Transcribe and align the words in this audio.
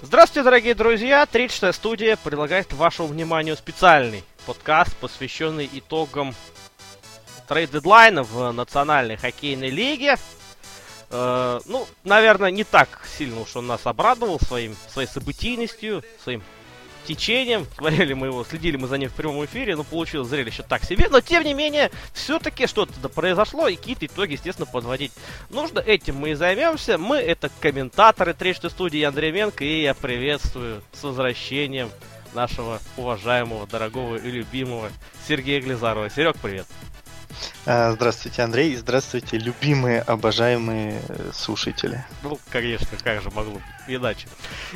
Здравствуйте, 0.00 0.44
дорогие 0.44 0.74
друзья! 0.76 1.26
36 1.26 1.76
студия 1.76 2.16
предлагает 2.16 2.72
вашему 2.72 3.08
вниманию 3.08 3.56
специальный 3.56 4.22
подкаст, 4.46 4.94
посвященный 4.96 5.68
итогам 5.72 6.36
трейд-дедлайна 7.48 8.22
в 8.22 8.52
Национальной 8.52 9.16
хоккейной 9.16 9.70
лиге. 9.70 10.14
Э, 11.10 11.58
ну, 11.66 11.84
наверное, 12.04 12.52
не 12.52 12.62
так 12.62 13.00
сильно 13.18 13.40
уж 13.40 13.56
он 13.56 13.66
нас 13.66 13.80
обрадовал 13.86 14.38
своим, 14.38 14.76
своей 14.88 15.08
событийностью, 15.08 16.04
своим 16.22 16.44
течением. 17.08 17.66
Смотрели 17.76 18.12
мы 18.12 18.26
его, 18.26 18.44
следили 18.44 18.76
мы 18.76 18.86
за 18.86 18.98
ним 18.98 19.08
в 19.08 19.14
прямом 19.14 19.44
эфире, 19.44 19.76
но 19.76 19.84
получилось 19.84 20.28
зрелище 20.28 20.62
так 20.62 20.84
себе. 20.84 21.08
Но 21.10 21.20
тем 21.20 21.42
не 21.42 21.54
менее, 21.54 21.90
все-таки 22.12 22.66
что-то 22.66 23.08
произошло, 23.08 23.68
и 23.68 23.76
какие-то 23.76 24.06
итоги, 24.06 24.32
естественно, 24.32 24.66
подводить 24.66 25.12
нужно. 25.50 25.80
Этим 25.80 26.16
мы 26.16 26.30
и 26.30 26.34
займемся. 26.34 26.98
Мы 26.98 27.16
это 27.16 27.50
комментаторы 27.60 28.34
Тречтой 28.34 28.70
студии 28.70 29.02
Андрей 29.02 29.32
Менко, 29.32 29.64
и 29.64 29.82
я 29.82 29.94
приветствую 29.94 30.82
с 30.92 31.02
возвращением 31.02 31.90
нашего 32.34 32.80
уважаемого, 32.96 33.66
дорогого 33.66 34.16
и 34.16 34.30
любимого 34.30 34.90
Сергея 35.26 35.60
Глизарова. 35.60 36.10
Серег, 36.10 36.36
привет. 36.42 36.66
А, 37.66 37.92
здравствуйте, 37.92 38.42
Андрей. 38.42 38.74
Здравствуйте, 38.76 39.38
любимые, 39.38 40.00
обожаемые 40.00 41.02
э, 41.08 41.30
слушатели. 41.34 42.04
Ну, 42.22 42.38
конечно, 42.50 42.96
как 43.02 43.22
же 43.22 43.30
могло 43.30 43.54
быть 43.54 43.62
иначе. 43.86 44.28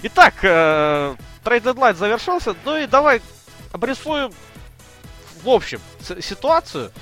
Итак, 0.02 0.34
э, 0.42 1.14
трейд 1.44 1.64
дедлайн 1.64 1.96
завершился. 1.96 2.54
Ну 2.64 2.76
и 2.76 2.86
давай 2.86 3.22
обрисуем 3.72 4.32
в 5.42 5.48
общем 5.48 5.80
ситуацию. 6.20 6.92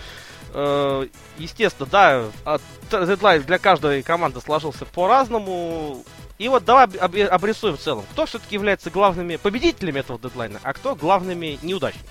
Э, 0.52 1.06
естественно, 1.38 1.88
да, 1.90 2.60
дедлайн 2.90 3.42
для 3.42 3.58
каждой 3.58 4.02
команды 4.02 4.40
сложился 4.40 4.84
по-разному. 4.84 6.04
И 6.38 6.48
вот 6.48 6.64
давай 6.64 6.86
обрисуем 6.86 7.76
в 7.76 7.80
целом, 7.80 8.04
кто 8.12 8.24
все-таки 8.24 8.54
является 8.54 8.90
главными 8.90 9.36
победителями 9.36 10.00
этого 10.00 10.18
дедлайна, 10.18 10.58
а 10.62 10.72
кто 10.72 10.94
главными 10.94 11.58
неудачниками. 11.62 12.08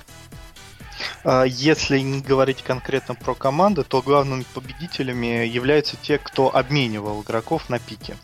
А, 1.24 1.44
если 1.44 2.00
не 2.00 2.22
говорить 2.22 2.62
конкретно 2.64 3.16
про 3.16 3.34
команды, 3.34 3.84
то 3.84 4.02
главными 4.02 4.46
победителями 4.54 5.46
являются 5.48 5.98
те, 5.98 6.18
кто 6.18 6.56
обменивал 6.56 7.22
игроков 7.22 7.70
на 7.70 7.80
пике. 7.80 8.18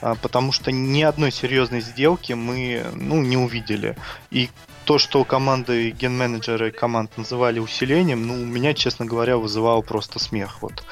А, 0.00 0.14
потому 0.16 0.52
что 0.52 0.70
ни 0.70 1.02
одной 1.02 1.32
серьезной 1.32 1.80
сделки 1.80 2.32
мы 2.32 2.84
ну, 2.94 3.22
не 3.22 3.36
увидели. 3.36 3.96
И 4.30 4.50
то, 4.84 4.98
что 4.98 5.24
команды 5.24 5.90
ген-менеджеры 5.90 6.70
команд 6.70 7.16
называли 7.16 7.58
усилением, 7.58 8.26
ну, 8.26 8.34
у 8.34 8.44
меня, 8.44 8.74
честно 8.74 9.06
говоря, 9.06 9.38
вызывало 9.38 9.80
просто 9.80 10.18
смех. 10.18 10.58
Вот. 10.60 10.84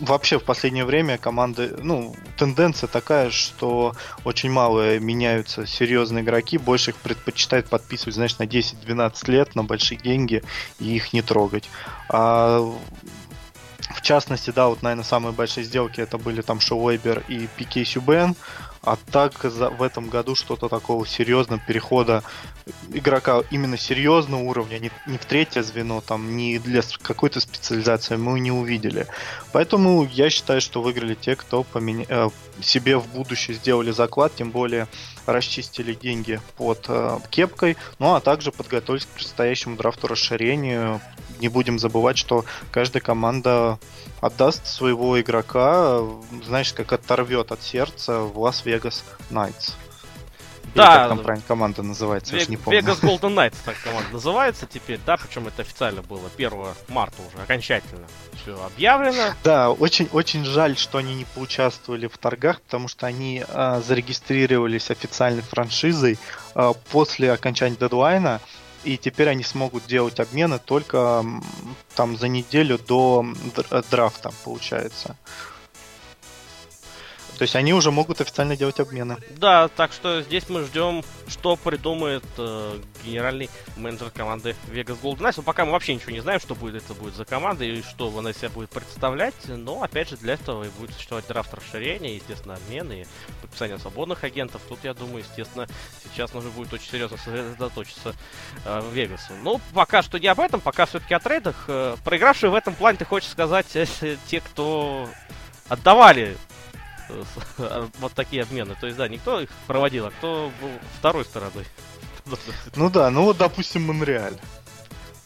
Вообще 0.00 0.38
в 0.38 0.44
последнее 0.44 0.84
время 0.84 1.18
команды, 1.18 1.74
ну, 1.82 2.14
тенденция 2.36 2.86
такая, 2.86 3.30
что 3.30 3.94
очень 4.24 4.50
мало 4.50 4.98
меняются 4.98 5.66
серьезные 5.66 6.22
игроки, 6.22 6.56
больше 6.56 6.92
их 6.92 6.96
предпочитают 6.96 7.68
подписывать, 7.68 8.14
знаешь, 8.14 8.38
на 8.38 8.44
10-12 8.44 9.30
лет, 9.30 9.54
на 9.56 9.64
большие 9.64 9.98
деньги 9.98 10.42
и 10.78 10.94
их 10.94 11.12
не 11.12 11.22
трогать. 11.22 11.68
А 12.08 12.60
в 13.90 14.02
частности, 14.02 14.50
да, 14.50 14.68
вот, 14.68 14.82
наверное, 14.82 15.04
самые 15.04 15.32
большие 15.32 15.64
сделки 15.64 16.00
это 16.00 16.18
были 16.18 16.42
там 16.42 16.60
Шоу 16.60 16.88
Вейбер 16.88 17.24
и 17.28 17.48
Пике 17.56 17.84
Сюбен. 17.84 18.36
А 18.82 18.96
так 19.10 19.34
за, 19.42 19.70
в 19.70 19.82
этом 19.82 20.08
году 20.08 20.34
что-то 20.34 20.68
такого 20.68 21.06
серьезного 21.06 21.60
перехода 21.66 22.22
игрока 22.92 23.42
именно 23.50 23.76
серьезного 23.76 24.42
уровня, 24.42 24.78
не, 24.78 24.90
не 25.06 25.18
в 25.18 25.24
третье 25.24 25.62
звено, 25.62 26.00
там, 26.00 26.36
не 26.36 26.58
для 26.58 26.82
какой-то 27.02 27.40
специализации 27.40 28.16
мы 28.16 28.40
не 28.40 28.52
увидели. 28.52 29.06
Поэтому 29.52 30.04
я 30.04 30.30
считаю, 30.30 30.60
что 30.60 30.82
выиграли 30.82 31.14
те, 31.14 31.36
кто 31.36 31.62
поменя... 31.62 32.06
э, 32.08 32.28
себе 32.60 32.98
в 32.98 33.06
будущее 33.08 33.56
сделали 33.56 33.90
заклад, 33.90 34.34
тем 34.34 34.50
более 34.50 34.88
расчистили 35.26 35.94
деньги 35.94 36.40
под 36.56 36.86
э, 36.88 37.18
кепкой, 37.30 37.76
ну 37.98 38.14
а 38.14 38.20
также 38.20 38.52
подготовились 38.52 39.06
к 39.06 39.08
предстоящему 39.08 39.76
драфту 39.76 40.06
расширению. 40.06 41.00
Не 41.40 41.48
будем 41.48 41.78
забывать, 41.78 42.18
что 42.18 42.44
каждая 42.72 43.00
команда 43.00 43.78
отдаст 44.20 44.66
своего 44.66 45.20
игрока, 45.20 46.00
знаешь, 46.44 46.72
как 46.72 46.92
оторвет 46.92 47.52
от 47.52 47.62
сердца 47.62 48.20
в 48.20 48.38
Лас-Вегас 48.38 49.04
Найтс. 49.30 49.74
Да. 50.74 50.96
как 50.96 51.08
там 51.08 51.18
правильно 51.20 51.44
команда 51.46 51.82
называется, 51.82 52.34
Вег, 52.34 52.44
я 52.44 52.50
не 52.50 52.56
помню. 52.56 52.80
Vegas 52.80 53.00
Golden 53.00 53.34
Knights 53.34 53.56
так 53.64 53.76
команда 53.82 54.10
называется 54.12 54.66
теперь, 54.66 55.00
да, 55.04 55.16
причем 55.16 55.48
это 55.48 55.62
официально 55.62 56.02
было 56.02 56.30
1 56.36 56.52
марта 56.88 57.16
уже, 57.22 57.42
окончательно 57.42 58.06
все 58.42 58.62
объявлено. 58.64 59.34
Да, 59.44 59.70
очень, 59.70 60.08
очень 60.12 60.44
жаль, 60.44 60.76
что 60.76 60.98
они 60.98 61.14
не 61.14 61.24
поучаствовали 61.24 62.06
в 62.06 62.16
торгах, 62.18 62.60
потому 62.60 62.88
что 62.88 63.06
они 63.06 63.44
э, 63.46 63.82
зарегистрировались 63.84 64.90
официальной 64.90 65.42
франшизой 65.42 66.18
э, 66.54 66.72
после 66.90 67.32
окончания 67.32 67.76
дедлайна, 67.76 68.40
и 68.84 68.96
теперь 68.96 69.28
они 69.28 69.42
смогут 69.42 69.86
делать 69.86 70.20
обмены 70.20 70.58
только 70.58 71.24
там 71.94 72.16
за 72.16 72.28
неделю 72.28 72.78
до 72.78 73.26
драфта, 73.90 74.30
получается. 74.44 75.16
То 77.38 77.42
есть 77.42 77.54
они 77.54 77.72
уже 77.72 77.92
могут 77.92 78.20
официально 78.20 78.56
делать 78.56 78.80
обмены. 78.80 79.16
Да, 79.30 79.68
так 79.68 79.92
что 79.92 80.22
здесь 80.22 80.48
мы 80.48 80.64
ждем, 80.64 81.04
что 81.28 81.54
придумает 81.54 82.24
э, 82.36 82.80
генеральный 83.04 83.48
менеджер 83.76 84.10
команды 84.10 84.56
Vegas 84.66 85.00
Golden 85.00 85.18
Knights. 85.18 85.34
Но 85.36 85.42
пока 85.44 85.64
мы 85.64 85.70
вообще 85.70 85.94
ничего 85.94 86.10
не 86.10 86.20
знаем, 86.20 86.40
что 86.40 86.56
будет 86.56 86.82
это 86.82 86.94
будет 86.94 87.14
за 87.14 87.24
команда 87.24 87.64
и 87.64 87.80
что 87.82 88.12
она 88.18 88.32
себя 88.32 88.48
будет 88.48 88.70
представлять. 88.70 89.36
Но 89.46 89.84
опять 89.84 90.08
же 90.08 90.16
для 90.16 90.34
этого 90.34 90.64
и 90.64 90.68
будет 90.68 90.92
существовать 90.94 91.28
драфт 91.28 91.54
расширения, 91.54 92.16
естественно, 92.16 92.54
обмены 92.54 93.02
и 93.02 93.06
подписание 93.40 93.78
свободных 93.78 94.24
агентов. 94.24 94.60
Тут, 94.68 94.80
я 94.82 94.92
думаю, 94.92 95.22
естественно, 95.22 95.68
сейчас 96.02 96.34
нужно 96.34 96.50
будет 96.50 96.72
очень 96.72 96.90
серьезно 96.90 97.18
сосредоточиться 97.18 98.16
э, 98.64 98.82
Вегасу. 98.92 99.34
Ну, 99.44 99.60
пока 99.74 100.02
что 100.02 100.18
не 100.18 100.26
об 100.26 100.40
этом, 100.40 100.60
пока 100.60 100.86
все-таки 100.86 101.14
о 101.14 101.20
трейдах. 101.20 101.66
Э, 101.68 101.94
проигравшие 102.04 102.50
в 102.50 102.56
этом 102.56 102.74
плане, 102.74 102.98
ты 102.98 103.04
хочешь 103.04 103.30
сказать, 103.30 103.76
э, 103.76 103.86
те, 104.26 104.40
кто 104.40 105.08
отдавали 105.68 106.36
вот 108.00 108.12
такие 108.12 108.42
обмены. 108.42 108.76
То 108.80 108.86
есть, 108.86 108.98
да, 108.98 109.08
никто 109.08 109.40
их 109.40 109.50
проводил, 109.66 110.06
а 110.06 110.10
кто 110.10 110.50
был 110.60 110.70
второй 110.98 111.24
стороной. 111.24 111.64
Ну 112.76 112.90
да, 112.90 113.10
ну 113.10 113.22
вот, 113.22 113.38
допустим, 113.38 113.86
Монреаль. 113.86 114.36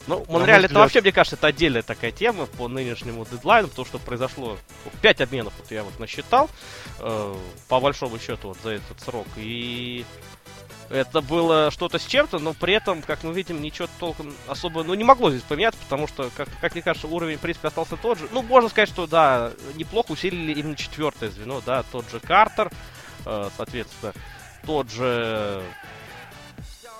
Ну, 0.06 0.24
Монреаль 0.28 0.64
это 0.64 0.74
вообще, 0.74 1.00
мне 1.00 1.12
кажется, 1.12 1.36
это 1.36 1.48
отдельная 1.48 1.82
такая 1.82 2.10
тема 2.10 2.46
по 2.46 2.68
нынешнему 2.68 3.26
дедлайну, 3.30 3.68
потому 3.68 3.86
что 3.86 3.98
произошло 3.98 4.58
5 5.00 5.20
обменов, 5.20 5.52
вот 5.58 5.70
я 5.70 5.84
вот 5.84 5.98
насчитал, 6.00 6.50
э, 6.98 7.34
по 7.68 7.80
большому 7.80 8.18
счету, 8.18 8.48
вот 8.48 8.58
за 8.62 8.70
этот 8.70 9.00
срок. 9.00 9.26
И 9.36 10.04
это 10.92 11.22
было 11.22 11.70
что-то 11.70 11.98
с 11.98 12.04
чем-то, 12.04 12.38
но 12.38 12.52
при 12.52 12.74
этом, 12.74 13.00
как 13.00 13.22
мы 13.22 13.32
видим, 13.32 13.62
ничего 13.62 13.88
толком 13.98 14.34
особо, 14.46 14.84
ну, 14.84 14.92
не 14.92 15.04
могло 15.04 15.30
здесь 15.30 15.42
поменяться, 15.42 15.80
потому 15.82 16.06
что, 16.06 16.30
как, 16.36 16.48
как 16.60 16.74
мне 16.74 16.82
кажется, 16.82 17.08
уровень, 17.08 17.38
в 17.38 17.40
принципе, 17.40 17.68
остался 17.68 17.96
тот 17.96 18.18
же. 18.18 18.28
Ну, 18.30 18.42
можно 18.42 18.68
сказать, 18.68 18.90
что, 18.90 19.06
да, 19.06 19.52
неплохо 19.74 20.12
усилили 20.12 20.52
именно 20.52 20.76
четвертое 20.76 21.30
звено, 21.30 21.62
да, 21.64 21.82
тот 21.90 22.08
же 22.10 22.20
Картер, 22.20 22.70
э, 23.24 23.50
соответственно, 23.56 24.12
тот 24.66 24.90
же... 24.90 25.62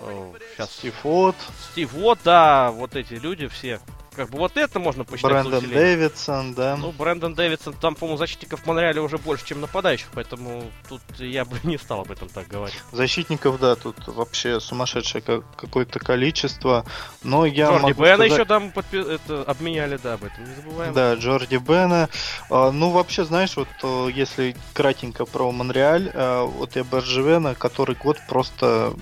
Э, 0.01 0.33
сейчас... 0.55 0.73
Стив 0.73 0.95
Вот. 1.05 1.37
Стив 1.71 1.93
Вот, 1.93 2.19
да, 2.25 2.71
вот 2.71 2.97
эти 2.97 3.15
люди 3.15 3.47
все, 3.49 3.79
как 4.15 4.31
бы 4.31 4.39
вот 4.39 4.57
это 4.57 4.79
можно 4.79 5.05
посчитать 5.05 5.33
Брэндон 5.33 5.69
Дэвидсон, 5.69 6.55
да. 6.55 6.77
Ну, 6.77 6.93
Брэндон 6.93 7.35
Дэвидсон, 7.35 7.75
там, 7.75 7.95
по-моему, 7.95 8.19
защитников 8.19 8.61
в 8.61 8.67
Монреале 8.67 9.01
уже 9.01 9.19
больше, 9.19 9.47
чем 9.47 9.61
нападающих, 9.61 10.09
поэтому 10.15 10.71
тут 10.89 11.01
я 11.19 11.45
бы 11.45 11.59
не 11.65 11.79
стал 11.79 12.03
об 12.03 12.11
этом 12.11 12.29
так 12.29 12.49
говорить. 12.49 12.79
Защитников, 12.93 13.59
да, 13.59 13.77
тут 13.77 13.97
вообще 14.07 14.61
сумасшедшее 14.61 15.23
какое-то 15.23 15.99
количество, 15.99 16.85
но 17.23 17.47
я 17.47 17.67
Джорди 17.67 17.83
могу 17.83 18.03
Бена 18.03 18.15
сказать... 18.15 18.33
еще 18.33 18.45
там 18.45 18.71
подпи... 18.71 18.97
это, 18.99 19.43
обменяли, 19.43 19.99
да, 20.03 20.15
об 20.15 20.25
этом 20.25 20.45
не 20.45 20.55
забываем. 20.55 20.95
Да, 20.95 21.15
Джорди 21.15 21.57
Бена. 21.57 22.09
А, 22.51 22.71
ну, 22.71 22.91
вообще, 22.91 23.25
знаешь, 23.25 23.57
вот 23.57 23.69
э, 23.83 24.09
если 24.15 24.57
кратенько 24.75 25.25
про 25.25 25.51
Монреаль, 25.51 26.11
э, 26.13 26.43
вот 26.43 26.77
я 26.77 26.85
Берджевена, 26.85 27.55
который 27.55 27.95
год 27.95 28.19
просто 28.29 28.95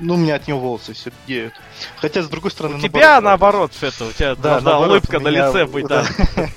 ну, 0.00 0.14
у 0.14 0.16
меня 0.16 0.36
от 0.36 0.48
него 0.48 0.58
волосы 0.58 0.94
все 0.94 1.12
деют. 1.26 1.54
Хотя, 1.96 2.22
с 2.22 2.28
другой 2.28 2.50
стороны... 2.50 2.76
У 2.76 2.80
тебя 2.80 3.20
наоборот, 3.20 3.72
это, 3.80 4.06
у 4.06 4.12
тебя 4.12 4.34
да, 4.34 4.60
должна 4.60 4.80
улыбка 4.80 5.20
на 5.20 5.28
лице 5.28 5.66
быть, 5.66 5.86
да. 5.86 6.04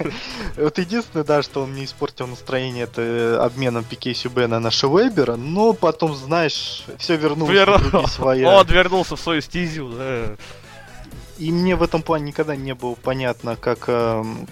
Вот 0.58 0.78
единственное, 0.78 1.26
да, 1.26 1.42
что 1.42 1.64
он 1.64 1.72
мне 1.72 1.86
испортил 1.86 2.28
настроение, 2.28 2.84
это 2.84 3.44
обменом 3.44 3.84
Пике 3.84 4.14
Сюбена 4.14 4.60
на 4.60 4.72
Шевебера, 4.72 5.36
но 5.36 5.74
потом, 5.74 6.16
знаешь, 6.16 6.86
все 6.98 7.16
вернулось 7.16 7.58
в 7.58 8.08
свои. 8.08 8.44
Он 8.54 8.66
вернулся 8.68 9.16
в 9.16 9.20
свою 9.20 9.42
стезю, 9.42 9.90
да. 9.90 10.36
И 11.38 11.52
мне 11.52 11.76
в 11.76 11.82
этом 11.82 12.04
плане 12.04 12.26
никогда 12.26 12.56
не 12.56 12.76
было 12.76 12.94
понятно, 12.96 13.56
как 13.56 13.86
эм, 13.88 14.48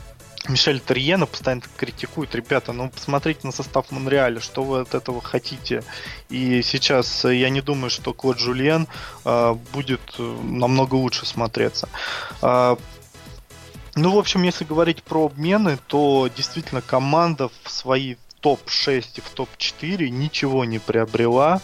Мишель 0.47 0.79
Терьена 0.79 1.27
постоянно 1.27 1.61
критикует, 1.77 2.33
ребята, 2.33 2.73
ну 2.73 2.89
посмотрите 2.89 3.41
на 3.43 3.51
состав 3.51 3.91
Монреаля, 3.91 4.39
что 4.39 4.63
вы 4.63 4.81
от 4.81 4.95
этого 4.95 5.21
хотите. 5.21 5.83
И 6.29 6.61
сейчас 6.63 7.25
я 7.25 7.49
не 7.49 7.61
думаю, 7.61 7.89
что 7.89 8.13
Клод 8.13 8.39
Жульен 8.39 8.87
э, 9.23 9.55
будет 9.71 10.01
э, 10.17 10.21
намного 10.43 10.95
лучше 10.95 11.25
смотреться. 11.25 11.89
Э, 12.41 12.75
ну, 13.95 14.15
в 14.15 14.17
общем, 14.17 14.43
если 14.43 14.63
говорить 14.63 15.03
про 15.03 15.25
обмены, 15.25 15.77
то 15.87 16.29
действительно 16.35 16.81
команда 16.81 17.49
в 17.63 17.69
свои 17.69 18.15
топ-6 18.39 19.05
и 19.15 19.21
в 19.21 19.29
топ-4 19.29 20.09
ничего 20.09 20.65
не 20.65 20.79
приобрела. 20.79 21.61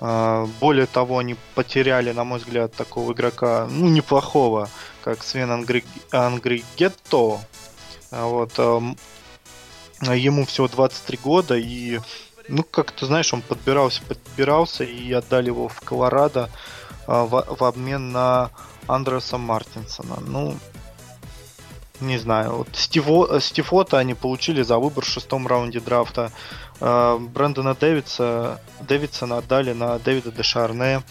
А, 0.00 0.46
более 0.60 0.86
того, 0.86 1.18
они 1.18 1.36
потеряли, 1.54 2.12
на 2.12 2.24
мой 2.24 2.40
взгляд, 2.40 2.74
такого 2.74 3.12
игрока, 3.12 3.68
ну, 3.70 3.88
неплохого, 3.88 4.68
как 5.02 5.22
Свен 5.22 5.50
Ангри... 5.50 5.84
Ангригетто. 6.10 7.34
А 7.34 7.51
вот, 8.12 8.58
ему 10.00 10.44
всего 10.46 10.68
23 10.68 11.18
года, 11.18 11.56
и, 11.56 12.00
ну, 12.48 12.62
как 12.62 12.92
ты 12.92 13.06
знаешь, 13.06 13.32
он 13.32 13.42
подбирался, 13.42 14.02
подбирался, 14.02 14.84
и 14.84 15.12
отдали 15.12 15.46
его 15.46 15.68
в 15.68 15.80
Колорадо 15.80 16.50
в, 17.06 17.46
в 17.48 17.64
обмен 17.64 18.12
на 18.12 18.50
Андреса 18.86 19.38
Мартинсона. 19.38 20.18
Ну, 20.20 20.56
не 22.02 22.18
знаю, 22.18 22.56
вот 22.56 22.68
Стиво, 22.72 23.40
Стифота 23.40 23.98
они 23.98 24.14
получили 24.14 24.62
за 24.62 24.78
выбор 24.78 25.04
в 25.04 25.08
шестом 25.08 25.46
раунде 25.46 25.80
драфта. 25.80 26.32
Э, 26.80 27.18
Брэндона 27.18 27.74
Дэвидса, 27.74 28.60
Дэвидсона 28.80 29.38
отдали 29.38 29.72
на 29.72 29.98
Дэвида 29.98 30.32
Дешарне. 30.32 31.02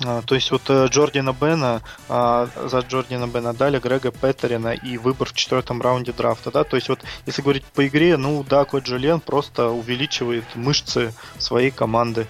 Uh, 0.00 0.22
то 0.24 0.34
есть 0.34 0.50
вот 0.50 0.62
uh, 0.70 0.88
Джордина 0.88 1.32
Бена 1.32 1.82
uh, 2.08 2.68
за 2.68 2.78
Джордина 2.78 3.26
Бена 3.26 3.52
дали 3.52 3.78
Грега 3.78 4.10
Петерина 4.10 4.68
и 4.72 4.96
выбор 4.96 5.28
в 5.28 5.34
четвертом 5.34 5.82
раунде 5.82 6.12
драфта, 6.12 6.50
да, 6.50 6.64
то 6.64 6.76
есть 6.76 6.88
вот 6.88 7.00
если 7.26 7.42
говорить 7.42 7.64
по 7.64 7.86
игре, 7.86 8.16
ну 8.16 8.42
да, 8.42 8.64
Кот 8.64 8.84
Джулиан 8.84 9.20
просто 9.20 9.68
увеличивает 9.68 10.44
мышцы 10.54 11.12
своей 11.38 11.70
команды 11.70 12.26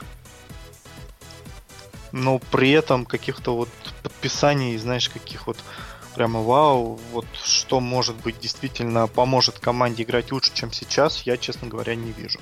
но 2.12 2.38
при 2.38 2.70
этом 2.70 3.04
каких-то 3.04 3.56
вот 3.56 3.68
подписаний, 4.02 4.76
знаешь, 4.76 5.08
каких 5.08 5.46
вот 5.46 5.58
прямо 6.14 6.42
вау, 6.42 6.98
вот 7.12 7.26
что 7.42 7.80
может 7.80 8.16
быть 8.16 8.38
действительно 8.40 9.06
поможет 9.06 9.58
команде 9.58 10.02
играть 10.02 10.32
лучше, 10.32 10.52
чем 10.54 10.72
сейчас, 10.72 11.22
я, 11.22 11.36
честно 11.36 11.68
говоря, 11.68 11.94
не 11.94 12.12
вижу. 12.12 12.40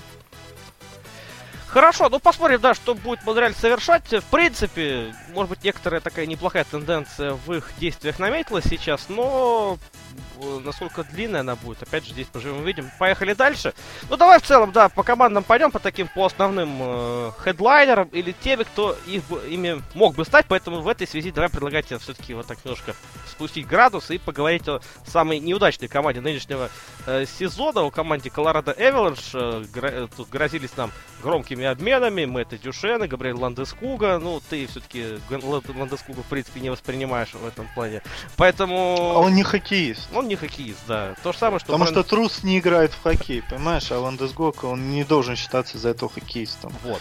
Хорошо, 1.69 2.09
ну 2.09 2.19
посмотрим, 2.19 2.61
да, 2.61 2.75
что 2.75 2.95
будет 2.95 3.25
Монреаль 3.25 3.55
совершать. 3.55 4.11
В 4.11 4.25
принципе, 4.25 5.15
может 5.35 5.51
быть, 5.51 5.65
некоторая 5.65 6.01
такая 6.01 6.25
неплохая 6.25 6.65
тенденция 6.65 7.35
в 7.35 7.53
их 7.53 7.71
действиях 7.79 8.19
наметилась 8.19 8.65
сейчас, 8.65 9.07
но 9.09 9.79
Э, 10.41 10.61
насколько 10.65 11.05
длинная 11.05 11.41
она 11.41 11.57
будет. 11.57 11.83
Опять 11.83 12.07
же, 12.07 12.13
здесь 12.13 12.27
поживем 12.27 12.59
увидим. 12.59 12.91
Поехали 12.99 13.35
дальше. 13.35 13.75
Ну, 14.09 14.17
давай 14.17 14.39
в 14.39 14.43
целом, 14.43 14.73
да, 14.73 14.89
по 14.89 15.03
командам 15.03 15.45
пойдем, 15.45 15.71
по 15.71 15.79
таким, 15.79 16.09
по 16.09 16.27
основным 16.27 16.79
э, 16.81 17.31
хедлайнерам 17.39 18.09
или 18.09 18.33
теми, 18.33 18.63
кто 18.63 18.97
их, 19.07 19.23
ими 19.49 19.83
мог 19.95 20.15
бы 20.15 20.25
стать. 20.25 20.47
Поэтому 20.49 20.81
в 20.81 20.89
этой 20.89 21.07
связи 21.07 21.31
давай 21.31 21.51
предлагать 21.51 21.87
тебе 21.87 21.99
все-таки 21.99 22.35
вот 22.35 22.47
так 22.47 22.65
немножко 22.65 22.95
спустить 23.27 23.67
градус 23.67 24.11
и 24.11 24.19
поговорить 24.19 24.69
о 24.69 24.81
самой 25.07 25.41
неудачной 25.41 25.89
команде 25.89 26.21
нынешнего 26.21 26.71
э, 27.07 27.25
сезона. 27.27 27.83
У 27.83 27.91
команде 27.91 28.31
Colorado 28.31 28.77
Avalanche 28.77 29.31
э, 29.35 29.65
гро- 29.73 30.05
э, 30.05 30.09
тут 30.17 30.29
грозились 30.29 30.77
нам 30.77 30.93
громкими 31.23 31.58
обменами. 31.65 32.25
Мы 32.25 32.43
это 32.43 32.59
Дюшен 32.59 33.05
и 33.05 33.07
Габриэль 33.09 33.35
Ландескуга. 33.35 34.19
Ну, 34.19 34.41
ты 34.49 34.67
все-таки 34.67 35.19
Ландескуга, 35.31 36.23
в 36.23 36.27
принципе, 36.27 36.61
не 36.61 36.71
воспринимаешь 36.71 37.33
в 37.33 37.47
этом 37.47 37.69
плане. 37.75 38.03
Поэтому... 38.37 38.97
А 39.15 39.19
он 39.19 39.35
не 39.35 39.43
хоккеист. 39.43 40.09
Он 40.15 40.29
не 40.29 40.37
хоккеист, 40.37 40.81
да. 40.87 41.15
То 41.23 41.33
же 41.33 41.39
самое, 41.39 41.59
что... 41.59 41.67
Потому 41.67 41.85
Брэнд... 41.85 41.99
что 41.99 42.09
трус 42.09 42.43
не 42.43 42.59
играет 42.59 42.93
в 42.93 43.03
хоккей, 43.03 43.43
понимаешь? 43.49 43.91
А 43.91 43.99
Ландесгока, 43.99 44.67
он 44.67 44.91
не 44.91 45.05
должен 45.05 45.37
считаться 45.37 45.79
за 45.79 45.91
этого 45.91 46.11
хоккеистом. 46.11 46.73
Вот. 46.83 47.01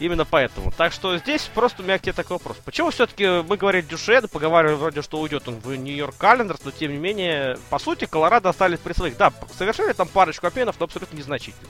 Именно 0.00 0.24
поэтому. 0.24 0.72
Так 0.72 0.92
что 0.92 1.16
здесь 1.18 1.48
просто 1.54 1.82
у 1.82 1.84
меня 1.84 1.98
к 1.98 2.02
тебе 2.02 2.12
такой 2.12 2.38
вопрос. 2.38 2.56
Почему 2.64 2.90
все-таки 2.90 3.42
мы 3.42 3.56
говорили 3.56 3.86
Дюшеда, 3.86 4.26
поговаривали 4.28 4.74
вроде, 4.74 5.02
что 5.02 5.20
уйдет 5.20 5.46
он 5.46 5.60
в 5.60 5.74
Нью-Йорк 5.74 6.16
Календерс, 6.16 6.60
но 6.64 6.72
тем 6.72 6.90
не 6.90 6.98
менее, 6.98 7.58
по 7.70 7.78
сути, 7.78 8.04
Колорадо 8.04 8.48
остались 8.48 8.80
при 8.80 8.92
своих. 8.92 9.16
Да, 9.16 9.32
совершили 9.56 9.92
там 9.92 10.08
парочку 10.08 10.46
обменов, 10.46 10.76
но 10.80 10.84
абсолютно 10.84 11.16
незначительно. 11.16 11.68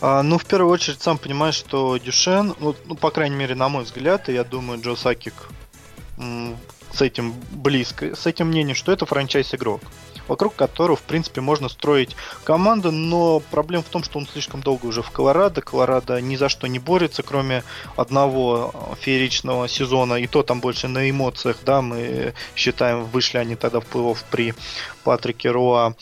А, 0.00 0.22
ну, 0.22 0.38
в 0.38 0.44
первую 0.44 0.72
очередь, 0.72 1.02
сам 1.02 1.18
понимаешь, 1.18 1.54
что 1.54 1.96
Дюшен, 1.96 2.54
ну, 2.60 2.74
ну, 2.84 2.94
по 2.94 3.10
крайней 3.10 3.36
мере, 3.36 3.54
на 3.54 3.68
мой 3.68 3.84
взгляд, 3.84 4.28
и 4.28 4.32
я 4.32 4.44
думаю, 4.44 4.80
Джо 4.80 4.94
Сакик 4.94 5.34
с 6.92 7.02
этим 7.02 7.34
близко, 7.50 8.14
с 8.16 8.26
этим 8.26 8.48
мнением, 8.48 8.74
что 8.74 8.92
это 8.92 9.04
франчайз-игрок, 9.04 9.82
вокруг 10.28 10.54
которого, 10.54 10.96
в 10.96 11.02
принципе, 11.02 11.40
можно 11.40 11.68
строить 11.68 12.16
команду, 12.44 12.90
но 12.90 13.40
проблема 13.40 13.84
в 13.84 13.88
том, 13.88 14.02
что 14.02 14.18
он 14.18 14.26
слишком 14.26 14.62
долго 14.62 14.86
уже 14.86 15.02
в 15.02 15.10
Колорадо. 15.10 15.60
Колорадо 15.60 16.20
ни 16.20 16.36
за 16.36 16.48
что 16.48 16.66
не 16.66 16.78
борется, 16.78 17.22
кроме 17.22 17.64
одного 17.96 18.96
фееричного 19.00 19.68
сезона, 19.68 20.14
и 20.14 20.26
то 20.26 20.42
там 20.42 20.60
больше 20.60 20.88
на 20.88 21.08
эмоциях, 21.10 21.58
да, 21.64 21.82
мы 21.82 22.34
считаем, 22.54 23.04
вышли 23.04 23.38
они 23.38 23.56
тогда 23.56 23.80
в 23.80 23.86
плей 23.86 24.14
при 24.30 24.54
Патрике 25.04 25.50
Руа. 25.50 25.94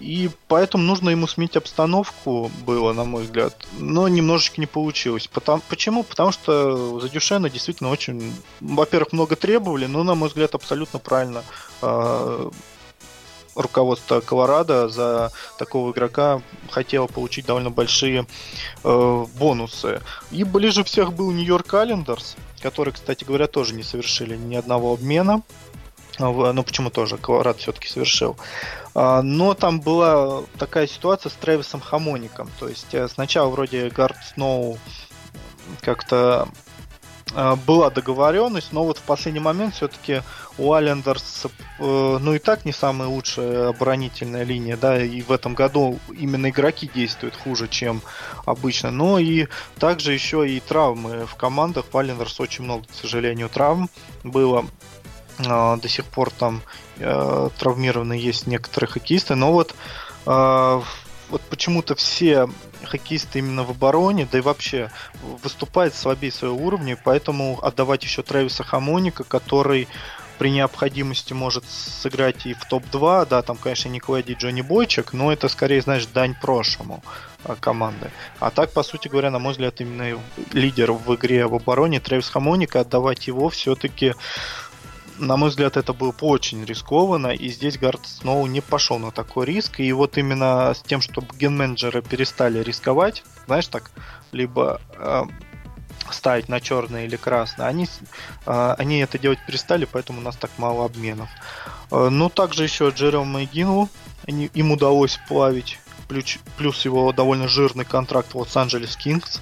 И 0.00 0.30
поэтому 0.46 0.84
нужно 0.84 1.10
ему 1.10 1.26
сменить 1.26 1.56
обстановку 1.56 2.50
было, 2.66 2.92
на 2.92 3.04
мой 3.04 3.24
взгляд. 3.24 3.66
Но 3.78 4.08
немножечко 4.08 4.60
не 4.60 4.66
получилось. 4.66 5.26
Потому, 5.26 5.62
почему? 5.68 6.02
Потому 6.02 6.32
что 6.32 7.00
за 7.00 7.08
Дюшена 7.08 7.50
действительно 7.50 7.90
очень, 7.90 8.32
во-первых, 8.60 9.12
много 9.12 9.36
требовали, 9.36 9.86
но, 9.86 10.02
на 10.04 10.14
мой 10.14 10.28
взгляд, 10.28 10.54
абсолютно 10.54 10.98
правильно 10.98 11.42
э, 11.82 12.50
руководство 13.58 14.20
Колорадо 14.20 14.88
за 14.88 15.32
такого 15.58 15.90
игрока 15.92 16.40
хотело 16.70 17.06
получить 17.06 17.46
довольно 17.46 17.70
большие 17.70 18.26
э, 18.84 19.26
бонусы. 19.38 20.00
И 20.30 20.44
ближе 20.44 20.84
всех 20.84 21.12
был 21.12 21.32
Нью-Йорк 21.32 21.66
Календерс, 21.66 22.36
который, 22.62 22.92
кстати 22.92 23.24
говоря, 23.24 23.48
тоже 23.48 23.74
не 23.74 23.82
совершили 23.82 24.36
ни 24.36 24.54
одного 24.54 24.92
обмена. 24.92 25.42
Ну, 26.18 26.62
почему 26.62 26.90
тоже? 26.90 27.16
Колорад 27.16 27.58
все-таки 27.58 27.88
совершил. 27.88 28.36
А, 28.94 29.22
но 29.22 29.54
там 29.54 29.80
была 29.80 30.42
такая 30.58 30.86
ситуация 30.86 31.30
с 31.30 31.34
Трэвисом 31.34 31.80
Хамоником. 31.80 32.50
То 32.58 32.68
есть 32.68 32.92
э, 32.94 33.06
сначала 33.08 33.48
вроде 33.48 33.90
Гард 33.90 34.16
Сноу 34.34 34.78
как-то 35.82 36.48
э, 37.32 37.54
была 37.66 37.90
договоренность, 37.90 38.72
но 38.72 38.84
вот 38.84 38.98
в 38.98 39.02
последний 39.02 39.40
момент 39.40 39.74
все-таки 39.74 40.22
у 40.58 40.72
Аллендерс, 40.72 41.46
э, 41.78 42.18
ну 42.20 42.34
и 42.34 42.40
так 42.40 42.64
не 42.64 42.72
самая 42.72 43.08
лучшая 43.08 43.68
оборонительная 43.68 44.42
линия, 44.42 44.76
да, 44.76 45.00
и 45.00 45.22
в 45.22 45.30
этом 45.30 45.54
году 45.54 46.00
именно 46.18 46.50
игроки 46.50 46.90
действуют 46.92 47.36
хуже, 47.36 47.68
чем 47.68 48.02
обычно. 48.46 48.90
Но 48.90 49.20
и 49.20 49.46
также 49.78 50.12
еще 50.12 50.48
и 50.50 50.58
травмы 50.58 51.26
в 51.26 51.36
командах. 51.36 51.84
В 51.92 51.96
Аллендерс 51.96 52.40
очень 52.40 52.64
много, 52.64 52.84
к 52.86 52.94
сожалению, 52.94 53.48
травм 53.48 53.88
было. 54.24 54.64
А, 55.46 55.76
до 55.76 55.88
сих 55.88 56.04
пор 56.04 56.30
там 56.30 56.62
э, 56.96 57.50
травмированы 57.58 58.14
есть 58.14 58.46
некоторые 58.46 58.88
хоккеисты, 58.88 59.34
но 59.34 59.52
вот, 59.52 59.74
э, 60.26 60.80
вот 61.30 61.42
почему-то 61.42 61.94
все 61.94 62.48
хоккеисты 62.84 63.38
именно 63.38 63.64
в 63.64 63.70
обороне, 63.70 64.28
да 64.30 64.38
и 64.38 64.40
вообще 64.40 64.90
выступают 65.42 65.94
слабее 65.94 66.32
своего 66.32 66.56
уровня, 66.56 66.98
поэтому 67.02 67.58
отдавать 67.62 68.02
еще 68.02 68.22
Трэвиса 68.22 68.64
Хамоника, 68.64 69.24
который 69.24 69.88
при 70.38 70.50
необходимости 70.50 71.32
может 71.32 71.64
сыграть 71.68 72.46
и 72.46 72.54
в 72.54 72.64
топ-2, 72.64 73.26
да, 73.28 73.42
там, 73.42 73.56
конечно, 73.56 73.88
не 73.88 73.98
Клади 73.98 74.34
Джонни 74.34 74.62
Бойчик, 74.62 75.12
но 75.12 75.32
это 75.32 75.48
скорее, 75.48 75.80
знаешь, 75.80 76.06
дань 76.06 76.34
прошлому 76.40 77.02
а, 77.44 77.56
команды. 77.56 78.12
А 78.38 78.50
так, 78.50 78.72
по 78.72 78.84
сути 78.84 79.08
говоря, 79.08 79.30
на 79.30 79.40
мой 79.40 79.52
взгляд, 79.52 79.80
именно 79.80 80.18
лидер 80.52 80.92
в 80.92 81.12
игре 81.16 81.46
в 81.46 81.54
обороне 81.56 81.98
Трэвис 81.98 82.28
Хамоника, 82.28 82.80
отдавать 82.80 83.26
его 83.26 83.48
все-таки 83.48 84.14
на 85.18 85.36
мой 85.36 85.50
взгляд, 85.50 85.76
это 85.76 85.92
было 85.92 86.14
очень 86.20 86.64
рискованно, 86.64 87.28
и 87.28 87.48
здесь 87.48 87.78
Гард 87.78 88.06
Сноу 88.06 88.46
не 88.46 88.60
пошел 88.60 88.98
на 88.98 89.10
такой 89.10 89.46
риск. 89.46 89.80
И 89.80 89.92
вот 89.92 90.18
именно 90.18 90.72
с 90.74 90.82
тем, 90.82 91.00
чтобы 91.00 91.28
ген-менеджеры 91.36 92.02
перестали 92.02 92.62
рисковать, 92.62 93.22
знаешь, 93.46 93.66
так, 93.68 93.90
либо 94.32 94.80
э, 94.96 95.24
ставить 96.10 96.48
на 96.48 96.60
черное 96.60 97.06
или 97.06 97.16
красное, 97.16 97.66
они, 97.66 97.86
э, 98.46 98.74
они 98.78 98.98
это 98.98 99.18
делать 99.18 99.38
перестали, 99.46 99.86
поэтому 99.90 100.20
у 100.20 100.22
нас 100.22 100.36
так 100.36 100.50
мало 100.58 100.84
обменов. 100.84 101.28
Э, 101.90 102.08
ну, 102.10 102.28
также 102.28 102.64
еще 102.64 102.90
Джером 102.90 103.28
Мэгину, 103.28 103.88
им 104.26 104.72
удалось 104.72 105.18
плавить, 105.28 105.78
плюс 106.56 106.84
его 106.84 107.12
довольно 107.12 107.48
жирный 107.48 107.84
контракт 107.84 108.34
в 108.34 108.38
Лос-Анджелес 108.38 108.96
Кингс 108.96 109.40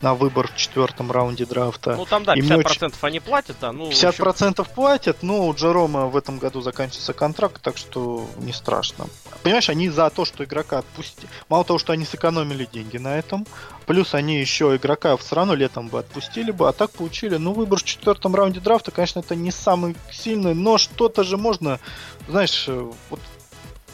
на 0.00 0.14
выбор 0.14 0.48
в 0.48 0.56
четвертом 0.56 1.10
раунде 1.10 1.44
драфта. 1.46 1.96
Ну 1.96 2.06
там 2.06 2.24
да, 2.24 2.34
50% 2.34 2.64
очень... 2.64 2.92
они 3.00 3.20
платят, 3.20 3.56
да. 3.60 3.72
Ну, 3.72 3.90
50% 3.90 4.60
общем... 4.60 4.74
платят, 4.74 5.22
но 5.22 5.46
у 5.46 5.54
Джерома 5.54 6.06
в 6.06 6.16
этом 6.16 6.38
году 6.38 6.60
заканчивается 6.60 7.12
контракт, 7.12 7.62
так 7.62 7.76
что 7.76 8.26
не 8.38 8.52
страшно. 8.52 9.06
Понимаешь, 9.42 9.68
они 9.68 9.88
за 9.88 10.10
то, 10.10 10.24
что 10.24 10.44
игрока 10.44 10.78
отпустили. 10.78 11.28
Мало 11.48 11.64
того, 11.64 11.78
что 11.78 11.92
они 11.92 12.04
сэкономили 12.04 12.68
деньги 12.70 12.98
на 12.98 13.18
этом, 13.18 13.46
плюс 13.86 14.14
они 14.14 14.38
еще 14.40 14.76
игрока 14.76 15.16
все 15.16 15.36
равно 15.36 15.54
летом 15.54 15.88
бы 15.88 15.98
отпустили 15.98 16.50
бы, 16.50 16.68
а 16.68 16.72
так 16.72 16.90
получили. 16.90 17.36
Ну, 17.36 17.52
выбор 17.52 17.78
в 17.78 17.84
четвертом 17.84 18.34
раунде 18.34 18.60
драфта, 18.60 18.90
конечно, 18.90 19.20
это 19.20 19.34
не 19.34 19.50
самый 19.50 19.96
сильный, 20.10 20.54
но 20.54 20.78
что-то 20.78 21.24
же 21.24 21.36
можно, 21.36 21.80
знаешь, 22.28 22.68
вот 22.68 23.20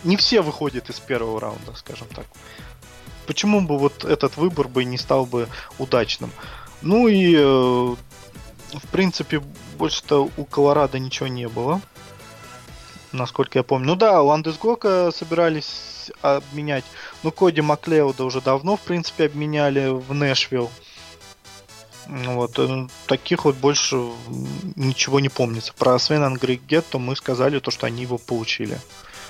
не 0.04 0.16
все 0.16 0.42
выходят 0.42 0.88
из 0.90 1.00
первого 1.00 1.40
раунда, 1.40 1.75
скажем 1.75 2.06
так 2.14 2.26
почему 3.28 3.61
бы 3.61 3.78
вот 3.78 4.04
этот 4.04 4.38
выбор 4.38 4.66
бы 4.68 4.85
не 4.85 4.97
стал 4.97 5.26
бы 5.26 5.49
удачным? 5.78 6.32
Ну 6.80 7.06
и, 7.06 7.37
э, 7.37 7.40
в 7.40 8.87
принципе, 8.90 9.42
больше-то 9.76 10.30
у 10.37 10.44
Колорадо 10.44 10.99
ничего 10.99 11.28
не 11.28 11.47
было. 11.47 11.80
Насколько 13.12 13.58
я 13.58 13.62
помню. 13.62 13.88
Ну 13.88 13.97
да, 13.97 14.20
Ландесгока 14.23 15.11
собирались 15.14 16.11
обменять. 16.23 16.85
Ну, 17.23 17.30
Коди 17.30 17.61
Маклеуда 17.61 18.25
уже 18.25 18.40
давно, 18.40 18.76
в 18.76 18.80
принципе, 18.80 19.26
обменяли 19.26 19.90
в 19.90 20.14
Нэшвилл. 20.14 20.70
Вот, 22.06 22.58
э, 22.58 22.88
таких 23.06 23.44
вот 23.44 23.56
больше 23.56 23.97
ничего 24.76 25.20
не 25.20 25.28
помнится. 25.28 25.75
Про 25.75 25.99
Свен 25.99 26.35
Григетто 26.35 26.99
мы 26.99 27.14
сказали 27.14 27.58
то, 27.58 27.70
что 27.70 27.87
они 27.87 28.02
его 28.02 28.16
получили. 28.16 28.78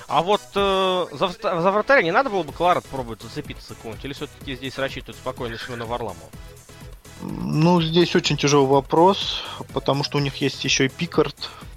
А 0.09 0.23
вот 0.23 0.41
э, 0.55 1.05
за, 1.11 1.27
за 1.27 1.71
вратаря 1.71 2.01
не 2.01 2.11
надо 2.11 2.31
было 2.31 2.41
бы 2.41 2.51
Кларет 2.51 2.83
пробовать 2.85 3.21
зацепиться 3.21 3.75
какого-нибудь? 3.75 4.05
Или 4.05 4.13
все-таки 4.13 4.55
здесь 4.55 4.77
рассчитывают 4.79 5.17
спокойно 5.17 5.57
Семена 5.57 5.85
Варламова? 5.85 6.29
Ну, 7.21 7.79
здесь 7.79 8.15
очень 8.15 8.35
тяжелый 8.35 8.67
вопрос, 8.67 9.43
потому 9.71 10.03
что 10.03 10.17
у 10.17 10.21
них 10.21 10.37
есть 10.37 10.63
еще 10.63 10.85
и 10.85 10.89
Пикард, 10.89 11.35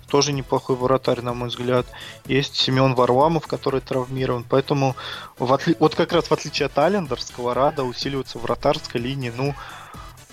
тоже 0.08 0.32
неплохой 0.32 0.76
вратарь, 0.76 1.20
на 1.20 1.34
мой 1.34 1.48
взгляд. 1.48 1.86
Есть 2.26 2.56
Семен 2.56 2.94
Варламов, 2.94 3.46
который 3.46 3.80
травмирован. 3.80 4.44
Поэтому, 4.48 4.96
в 5.38 5.52
отли... 5.52 5.76
вот 5.78 5.94
как 5.94 6.12
раз 6.12 6.26
в 6.26 6.32
отличие 6.32 6.66
от 6.66 6.78
Алендерского, 6.78 7.52
Рада 7.52 7.82
усиливается 7.84 8.38
вратарской 8.38 9.00
линии. 9.00 9.32
Ну, 9.34 9.54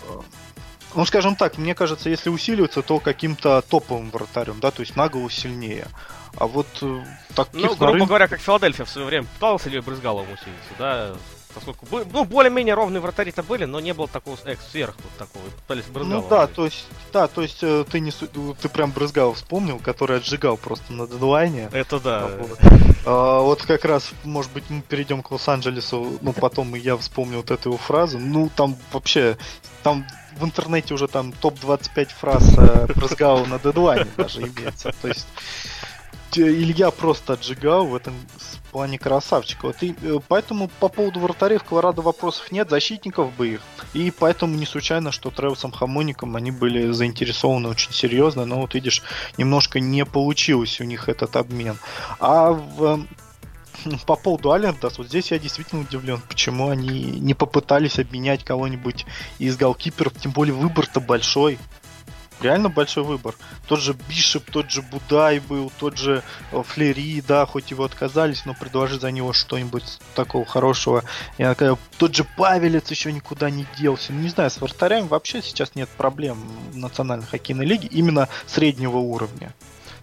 э, 0.04 0.22
ну, 0.96 1.06
скажем 1.06 1.36
так, 1.36 1.58
мне 1.58 1.76
кажется, 1.76 2.10
если 2.10 2.30
усиливаться, 2.30 2.82
то 2.82 3.00
каким-то 3.00 3.62
топовым 3.62 4.10
вратарем, 4.10 4.60
да, 4.60 4.72
то 4.72 4.82
есть 4.82 4.96
на 4.96 5.10
голову 5.10 5.30
сильнее. 5.30 5.88
А 6.36 6.48
вот 6.48 6.68
э, 6.82 7.04
таких 7.36 7.54
Ну, 7.54 7.76
грубо 7.76 7.94
рынке... 7.94 8.08
говоря, 8.08 8.28
как 8.28 8.40
Филадельфия 8.40 8.86
в 8.86 8.90
свое 8.90 9.08
время 9.08 9.28
пытался 9.36 9.70
или 9.70 9.80
брызгалом 9.80 10.26
усилиться, 10.26 10.74
да, 10.78 11.16
поскольку 11.54 11.86
ну, 12.12 12.26
более-менее 12.26 12.76
ровные 12.76 13.02
вратари-то 13.02 13.44
были, 13.44 13.66
но 13.66 13.80
не 13.80 13.94
было 13.94 14.08
такого 14.08 14.38
экс 14.46 14.62
сверх 14.72 14.96
тут 14.96 15.12
такого. 15.18 15.44
Пытались 15.50 15.86
брызгала. 15.86 16.22
Ну 16.22 16.28
да, 16.30 16.48
то 16.48 16.66
есть, 16.66 16.86
да, 17.12 17.28
то 17.28 17.42
есть 17.42 17.60
э, 17.62 17.86
ты 17.90 18.00
не 18.00 18.12
ты 18.12 18.70
прям 18.70 18.92
брызгал 18.92 19.34
вспомнил, 19.34 19.80
который 19.80 20.18
отжигал 20.18 20.58
просто 20.58 20.94
на 20.94 21.08
дедлайне. 21.08 21.70
Это 21.72 22.00
да. 22.00 22.28
Вот. 22.28 22.60
А, 23.06 23.42
вот 23.42 23.64
как 23.64 23.86
раз, 23.86 24.12
может 24.24 24.52
быть, 24.52 24.66
мы 24.70 24.82
перейдем 24.82 25.22
к 25.24 25.32
Лос-Анджелесу, 25.32 26.20
ну 26.22 26.34
потом 26.34 26.76
я 26.76 26.98
вспомнил 26.98 27.38
вот 27.38 27.52
эту 27.52 27.70
его 27.70 27.78
фразу. 27.78 28.20
Ну 28.20 28.50
там 28.56 28.78
вообще, 28.92 29.38
там 29.84 30.06
в 30.38 30.46
интернете 30.46 30.94
уже 30.94 31.08
там 31.08 31.32
топ-25 31.32 32.10
фраз 32.18 32.58
э, 32.58 32.88
брызгал 32.94 33.46
на 33.46 33.60
дедлайне 33.60 34.08
даже 34.18 34.42
имеется. 34.42 34.94
То 35.02 35.08
есть 35.08 35.28
Илья 36.38 36.92
просто 36.92 37.34
отжигал 37.34 37.88
в 37.88 37.96
этом 37.96 38.14
плане 38.72 39.00
красавчик. 39.00 39.64
Вот 39.64 39.82
и 39.82 39.96
э, 40.02 40.20
поэтому 40.28 40.70
по 40.80 40.90
поводу 40.90 41.20
вратарей 41.20 41.58
в 41.58 41.64
Колорадо 41.64 42.02
вопросов 42.02 42.52
нет, 42.52 42.70
защитников 42.70 43.36
бы 43.36 43.48
их. 43.50 43.62
И 43.94 44.12
поэтому 44.12 44.56
не 44.56 44.66
случайно, 44.66 45.12
что 45.12 45.32
Тревисом 45.32 45.72
Хамоником 45.72 46.36
они 46.36 46.52
были 46.52 46.92
заинтересованы 46.92 47.70
очень 47.70 47.94
серьезно, 47.94 48.46
но 48.46 48.62
вот 48.62 48.74
видишь, 48.74 49.04
немножко 49.38 49.80
не 49.80 50.06
получилось 50.06 50.80
у 50.80 50.84
них 50.84 51.10
этот 51.10 51.36
обмен. 51.36 51.78
А 52.20 52.52
в 52.52 53.06
по 54.06 54.16
поводу 54.16 54.52
Алендас, 54.52 54.98
вот 54.98 55.08
здесь 55.08 55.32
я 55.32 55.40
действительно 55.40 55.82
удивлен, 55.82 56.22
почему 56.28 56.70
они 56.70 56.90
не 56.90 57.34
попытались 57.34 57.98
обменять 57.98 58.44
кого-нибудь 58.44 59.06
из 59.38 59.56
голкиперов, 59.56 60.14
тем 60.20 60.32
более 60.32 60.54
выбор-то 60.54 61.00
большой 61.00 61.58
реально 62.42 62.70
большой 62.70 63.04
выбор. 63.04 63.36
Тот 63.68 63.80
же 63.80 63.96
Бишеп, 64.08 64.50
тот 64.52 64.72
же 64.72 64.82
Будай 64.82 65.40
был, 65.40 65.72
тот 65.80 65.98
же 65.98 66.24
э, 66.52 66.64
Флери, 66.64 67.22
да, 67.22 67.46
хоть 67.46 67.72
его 67.72 67.84
отказались, 67.84 68.46
но 68.46 68.54
предложи 68.54 69.00
за 69.00 69.12
него 69.12 69.34
что-нибудь 69.34 70.00
такого 70.16 70.46
хорошего. 70.46 71.04
Я, 71.38 71.56
тот 71.98 72.16
же 72.16 72.26
Павелец 72.38 72.90
еще 72.90 73.12
никуда 73.12 73.50
не 73.50 73.66
делся. 73.78 74.14
Ну, 74.14 74.22
не 74.22 74.30
знаю, 74.30 74.50
с 74.50 74.60
вратарями 74.60 75.08
вообще 75.08 75.42
сейчас 75.42 75.76
нет 75.76 75.90
проблем 75.90 76.38
в 76.72 76.78
национальной 76.78 77.26
хоккейной 77.26 77.66
лиге 77.66 77.88
именно 77.88 78.30
среднего 78.48 78.98
уровня. 78.98 79.54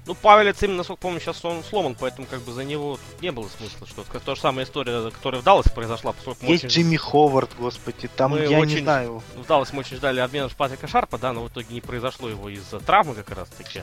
Ну, 0.07 0.15
Павелец 0.15 0.63
именно, 0.63 0.79
насколько 0.79 1.03
помню, 1.03 1.21
сейчас 1.21 1.45
он 1.45 1.65
сломан, 1.65 1.97
поэтому 1.99 2.29
как 2.29 2.41
бы 2.43 2.53
за 2.53 2.63
него 2.63 2.99
не 3.21 3.33
было 3.33 3.49
смысла 3.49 3.87
что-то. 3.87 4.11
Как 4.11 4.23
то 4.23 4.37
же 4.37 4.41
самая 4.41 4.65
история, 4.65 5.11
которая 5.11 5.41
в 5.41 5.45
Далласе 5.45 5.71
произошла. 5.71 6.15
Есть 6.43 6.65
очень... 6.65 6.69
Джимми 6.69 6.97
Ховард, 6.97 7.51
господи, 7.59 8.09
там 8.09 8.33
мы 8.33 8.41
я 8.41 8.59
очень... 8.59 8.77
не 8.77 8.81
знаю. 8.83 9.23
В 9.35 9.47
Далласе 9.47 9.73
мы 9.75 9.81
очень 9.81 9.97
ждали 9.97 10.21
обмена 10.21 10.49
Патрика 10.57 10.87
Шарпа, 10.87 11.19
да, 11.19 11.33
но 11.33 11.43
в 11.43 11.49
итоге 11.49 11.75
не 11.75 11.81
произошло 11.81 12.29
его 12.29 12.49
из-за 12.49 12.79
травмы 12.79 13.15
как 13.15 13.31
раз 13.31 13.49
таки 13.49 13.83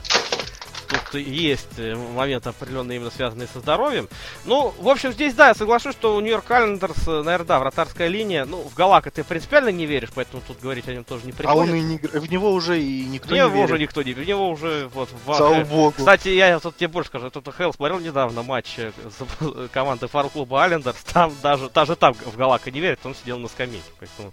тут 0.84 1.14
есть 1.14 1.78
э, 1.78 1.94
моменты 1.94 2.50
определенные 2.50 2.96
именно 2.96 3.10
связанные 3.10 3.48
со 3.48 3.60
здоровьем. 3.60 4.08
Ну, 4.44 4.74
в 4.78 4.88
общем, 4.88 5.12
здесь, 5.12 5.34
да, 5.34 5.48
я 5.48 5.54
соглашусь, 5.54 5.94
что 5.94 6.14
у 6.16 6.20
Нью-Йорк 6.20 6.44
Календерс, 6.44 7.06
наверное, 7.06 7.44
да, 7.44 7.58
вратарская 7.58 8.08
линия. 8.08 8.44
Ну, 8.44 8.62
в 8.62 8.74
Галака 8.74 9.10
ты 9.10 9.24
принципиально 9.24 9.70
не 9.70 9.86
веришь, 9.86 10.10
поэтому 10.14 10.42
тут 10.46 10.60
говорить 10.60 10.88
о 10.88 10.92
нем 10.92 11.04
тоже 11.04 11.26
не 11.26 11.32
приходится. 11.32 11.62
А 11.62 11.74
он 11.74 11.74
и 11.74 11.82
не, 11.82 11.98
в 11.98 12.30
него 12.30 12.52
уже 12.52 12.80
и 12.80 13.04
никто 13.06 13.28
в 13.28 13.32
не 13.32 13.38
верит. 13.38 13.70
уже 13.70 13.78
никто 13.78 14.02
не 14.02 14.12
В 14.12 14.26
него 14.26 14.48
уже 14.50 14.88
вот... 14.94 15.08
В, 15.24 15.34
Слава 15.34 15.54
э, 15.54 15.64
богу. 15.64 15.94
Кстати, 15.96 16.28
я 16.28 16.58
тут 16.60 16.76
тебе 16.76 16.88
больше 16.88 17.08
скажу, 17.08 17.30
тут 17.30 17.48
Хелл 17.56 17.72
смотрел 17.72 18.00
недавно 18.00 18.42
матч 18.42 18.78
э, 18.78 18.92
с 19.18 19.68
командой 19.68 20.08
фару-клуба 20.08 20.64
Алендерс. 20.64 21.02
Там 21.12 21.32
даже, 21.42 21.68
даже 21.70 21.96
там 21.96 22.14
в 22.14 22.36
Галака 22.36 22.70
не 22.70 22.80
верит, 22.80 23.00
он 23.04 23.14
сидел 23.14 23.38
на 23.38 23.48
скамейке. 23.48 23.84
Поэтому 23.98 24.32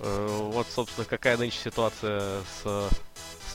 э, 0.00 0.48
вот, 0.52 0.66
собственно, 0.74 1.04
какая 1.04 1.36
нынче 1.36 1.58
ситуация 1.64 2.22
с 2.62 2.88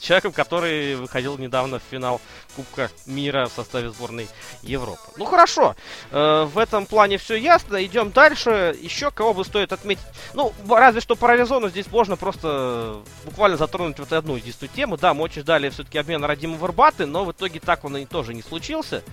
человеком, 0.01 0.31
который 0.31 0.95
выходил 0.95 1.37
недавно 1.37 1.79
в 1.79 1.83
финал 1.89 2.21
Кубка 2.55 2.89
мира 3.05 3.47
в 3.47 3.51
составе 3.51 3.89
сборной 3.89 4.27
Европы. 4.61 5.01
Ну 5.17 5.25
хорошо, 5.25 5.75
э, 6.11 6.47
в 6.51 6.57
этом 6.57 6.85
плане 6.85 7.17
все 7.17 7.35
ясно. 7.35 7.83
Идем 7.85 8.11
дальше. 8.11 8.75
Еще 8.81 9.11
кого 9.11 9.33
бы 9.33 9.45
стоит 9.45 9.71
отметить? 9.71 10.03
Ну, 10.33 10.53
разве 10.67 11.01
что 11.01 11.15
про 11.15 11.33
Аризону 11.33 11.69
здесь 11.69 11.87
можно 11.91 12.17
просто 12.17 13.01
буквально 13.25 13.57
затронуть 13.57 13.99
вот 13.99 14.11
одну 14.11 14.35
единственную 14.35 14.75
тему. 14.75 14.97
Да, 14.97 15.13
мы 15.13 15.23
очень 15.23 15.41
ждали 15.41 15.69
все-таки 15.69 15.97
обмен 15.97 16.23
Радима 16.23 16.57
Варбаты, 16.57 17.05
но 17.05 17.25
в 17.25 17.31
итоге 17.31 17.59
так 17.59 17.85
он 17.85 17.97
и 17.97 18.05
тоже 18.05 18.33
не 18.33 18.41
случился. 18.41 19.03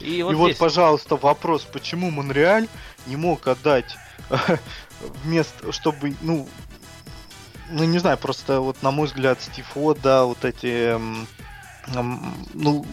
И 0.00 0.22
вот, 0.22 0.32
и 0.32 0.34
вот 0.34 0.56
пожалуйста, 0.56 1.16
вопрос, 1.16 1.66
почему 1.70 2.10
Монреаль 2.10 2.68
не 3.06 3.16
мог 3.16 3.46
отдать 3.46 3.96
вместо, 5.24 5.72
чтобы, 5.72 6.14
ну, 6.22 6.48
ну, 7.70 7.84
не 7.84 7.98
знаю, 7.98 8.18
просто 8.18 8.60
вот 8.60 8.82
на 8.82 8.90
мой 8.90 9.06
взгляд, 9.06 9.40
Стив 9.40 9.66
да, 10.02 10.24
вот 10.24 10.44
эти, 10.44 10.98
ну, 12.54 12.86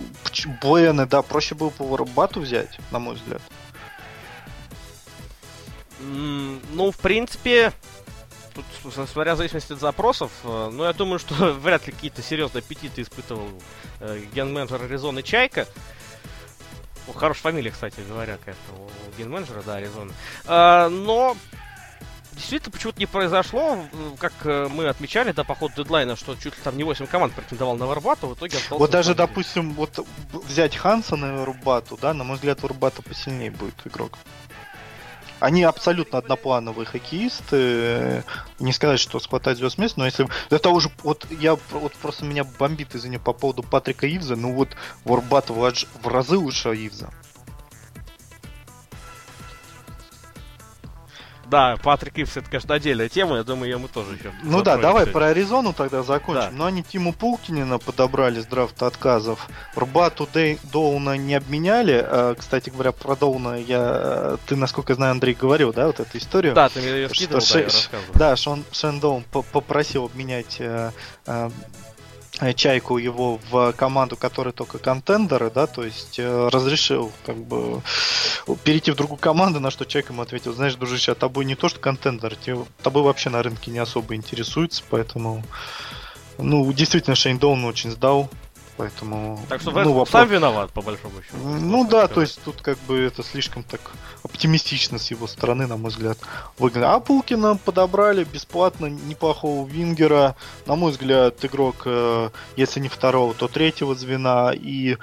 Бояны, 0.61 1.05
да, 1.05 1.21
проще 1.21 1.55
было 1.55 1.69
по 1.69 2.05
Бату 2.05 2.41
взять, 2.41 2.79
на 2.91 2.99
мой 2.99 3.15
взгляд. 3.15 3.41
Ну, 5.99 6.91
в 6.91 6.97
принципе, 6.97 7.73
тут, 8.53 8.93
смотря 9.09 9.33
в 9.35 9.37
зависимости 9.37 9.73
от 9.73 9.79
запросов, 9.79 10.31
э, 10.43 10.69
ну, 10.71 10.83
я 10.83 10.93
думаю, 10.93 11.19
что 11.19 11.53
вряд 11.53 11.87
ли 11.87 11.93
какие-то 11.93 12.21
серьезные 12.21 12.59
аппетиты 12.59 13.01
испытывал 13.01 13.49
э, 13.99 14.21
ген-менеджер 14.33 14.83
Аризоны 14.83 15.23
Чайка. 15.23 15.67
О, 17.07 17.13
хорошая 17.13 17.43
фамилия, 17.43 17.71
кстати 17.71 17.99
говоря, 18.07 18.37
какая-то 18.37 18.59
у 18.73 19.17
ген-менеджера, 19.17 19.63
да, 19.63 19.75
Аризона. 19.75 20.13
Э, 20.45 20.87
но 20.89 21.35
действительно 22.37 22.71
почему-то 22.71 22.99
не 22.99 23.05
произошло, 23.05 23.79
как 24.19 24.33
э, 24.43 24.67
мы 24.71 24.87
отмечали, 24.87 25.31
да, 25.31 25.43
по 25.43 25.55
ходу 25.55 25.73
дедлайна, 25.75 26.15
что 26.15 26.35
чуть 26.35 26.55
ли 26.55 26.63
там 26.63 26.77
не 26.77 26.83
8 26.83 27.07
команд 27.07 27.33
претендовал 27.33 27.75
на 27.75 27.85
Варбату, 27.85 28.27
в 28.27 28.33
итоге 28.35 28.57
остался... 28.57 28.79
Вот 28.79 28.91
даже, 28.91 29.15
допустим, 29.15 29.73
вот 29.73 30.05
взять 30.31 30.75
Хансона 30.75 31.25
и 31.25 31.37
Варбату, 31.39 31.97
да, 32.01 32.13
на 32.13 32.23
мой 32.23 32.35
взгляд, 32.35 32.61
Варбата 32.61 33.01
посильнее 33.01 33.51
будет 33.51 33.75
игрок. 33.85 34.17
Они 35.39 35.63
абсолютно 35.63 36.17
одноплановые 36.17 36.85
хоккеисты. 36.85 38.23
Не 38.59 38.73
сказать, 38.73 38.99
что 38.99 39.19
схватать 39.19 39.57
звезд 39.57 39.77
мест, 39.77 39.95
но 39.95 40.05
если... 40.05 40.27
Это 40.49 40.69
уже... 40.69 40.89
Вот 41.03 41.27
я... 41.29 41.57
Вот 41.71 41.93
просто 41.93 42.25
меня 42.25 42.43
бомбит, 42.43 42.95
извини, 42.95 43.17
по 43.19 43.33
поводу 43.33 43.61
Патрика 43.61 44.07
Ивза. 44.07 44.35
Ну 44.35 44.53
вот 44.53 44.69
Варбат 45.05 45.51
в, 45.51 45.73
в 46.01 46.07
разы 46.07 46.37
лучше 46.37 46.69
Ивза. 46.69 47.11
Да, 51.49 51.77
Патрик 51.81 52.17
Ивс 52.19 52.37
это, 52.37 52.49
конечно, 52.49 52.75
отдельная 52.75 53.09
тема, 53.09 53.37
я 53.37 53.43
думаю, 53.43 53.71
ее 53.71 53.77
мы 53.77 53.87
тоже 53.87 54.15
еще. 54.15 54.31
Ну 54.43 54.61
да, 54.61 54.77
давай 54.77 55.03
сегодня. 55.03 55.13
про 55.13 55.25
Аризону 55.27 55.73
тогда 55.73 56.03
закончим. 56.03 56.41
Да. 56.41 56.51
Но 56.51 56.65
они 56.65 56.83
Тиму 56.83 57.13
Пулкинина 57.13 57.79
подобрали 57.79 58.41
с 58.41 58.45
драфта 58.45 58.87
отказов. 58.87 59.47
Рбату 59.75 60.27
Дей, 60.33 60.59
Доуна 60.71 61.17
не 61.17 61.35
обменяли. 61.35 62.03
А, 62.05 62.35
кстати 62.35 62.69
говоря, 62.69 62.91
про 62.91 63.15
Доуна 63.15 63.55
я, 63.55 64.37
ты, 64.45 64.55
насколько 64.55 64.93
знаю, 64.95 65.11
Андрей 65.11 65.33
говорил, 65.33 65.73
да, 65.73 65.87
вот 65.87 65.99
эту 65.99 66.17
историю? 66.17 66.53
Да, 66.53 66.69
ты 66.69 66.81
мне 66.81 66.89
ее 66.89 67.09
скидывал, 67.09 67.41
что, 67.41 67.53
да, 67.53 67.59
я 67.59 67.65
рассказывал. 67.65 68.13
Да, 68.13 68.35
Шон, 68.35 68.63
Шен 68.71 68.99
Доун 68.99 69.23
попросил 69.51 70.05
обменять 70.05 70.57
э, 70.59 70.91
э, 71.25 71.37
Э, 71.37 71.49
чайку 72.55 72.97
его 72.97 73.39
в 73.49 73.73
команду, 73.73 74.15
которая 74.15 74.53
только 74.53 74.77
контендеры, 74.77 75.49
да, 75.49 75.67
то 75.67 75.83
есть 75.83 76.19
э, 76.19 76.49
разрешил 76.49 77.11
как 77.25 77.37
бы 77.37 77.81
перейти 78.63 78.91
в 78.91 78.95
другую 78.95 79.17
команду, 79.17 79.59
на 79.59 79.71
что 79.71 79.85
Чайка 79.85 80.13
ему 80.13 80.21
ответил, 80.21 80.53
знаешь, 80.53 80.75
дружище, 80.75 81.13
а 81.13 81.15
тобой 81.15 81.45
не 81.45 81.55
то, 81.55 81.69
что 81.69 81.79
контендер, 81.79 82.37
тобой 82.81 83.03
вообще 83.03 83.29
на 83.29 83.41
рынке 83.41 83.71
не 83.71 83.79
особо 83.79 84.15
интересуется, 84.15 84.83
поэтому, 84.89 85.43
ну, 86.37 86.71
действительно, 86.71 87.15
Шейн 87.15 87.39
Доун 87.39 87.65
очень 87.65 87.91
сдал, 87.91 88.29
Поэтому... 88.77 89.39
Так 89.49 89.61
что 89.61 89.71
ну, 89.71 89.91
вопрос... 89.91 90.09
сам 90.11 90.29
виноват, 90.29 90.71
по 90.71 90.81
большому 90.81 91.21
счету. 91.23 91.37
Ну 91.37 91.83
да, 91.83 92.05
сказать. 92.05 92.13
то 92.13 92.21
есть 92.21 92.41
тут 92.43 92.61
как 92.61 92.77
бы 92.87 92.99
это 92.99 93.23
слишком 93.23 93.63
так 93.63 93.81
оптимистично 94.23 94.99
с 94.99 95.09
его 95.09 95.25
стороны, 95.25 95.65
на 95.65 95.77
мой 95.77 95.89
взгляд, 95.89 96.19
выглядит. 96.59 96.87
А 96.87 96.99
Пулкина 96.99 97.57
подобрали 97.57 98.23
бесплатно, 98.23 98.85
неплохого 98.85 99.67
вингера. 99.67 100.35
На 100.67 100.75
мой 100.75 100.91
взгляд, 100.91 101.43
игрок, 101.43 101.83
э, 101.85 102.29
если 102.55 102.79
не 102.79 102.87
второго, 102.87 103.33
то 103.33 103.47
третьего 103.47 103.95
звена. 103.95 104.51
И, 104.53 104.97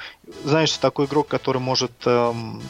знаешь, 0.44 0.76
такой 0.78 1.06
игрок, 1.06 1.26
который 1.26 1.60
может 1.60 1.92
эм, 2.06 2.62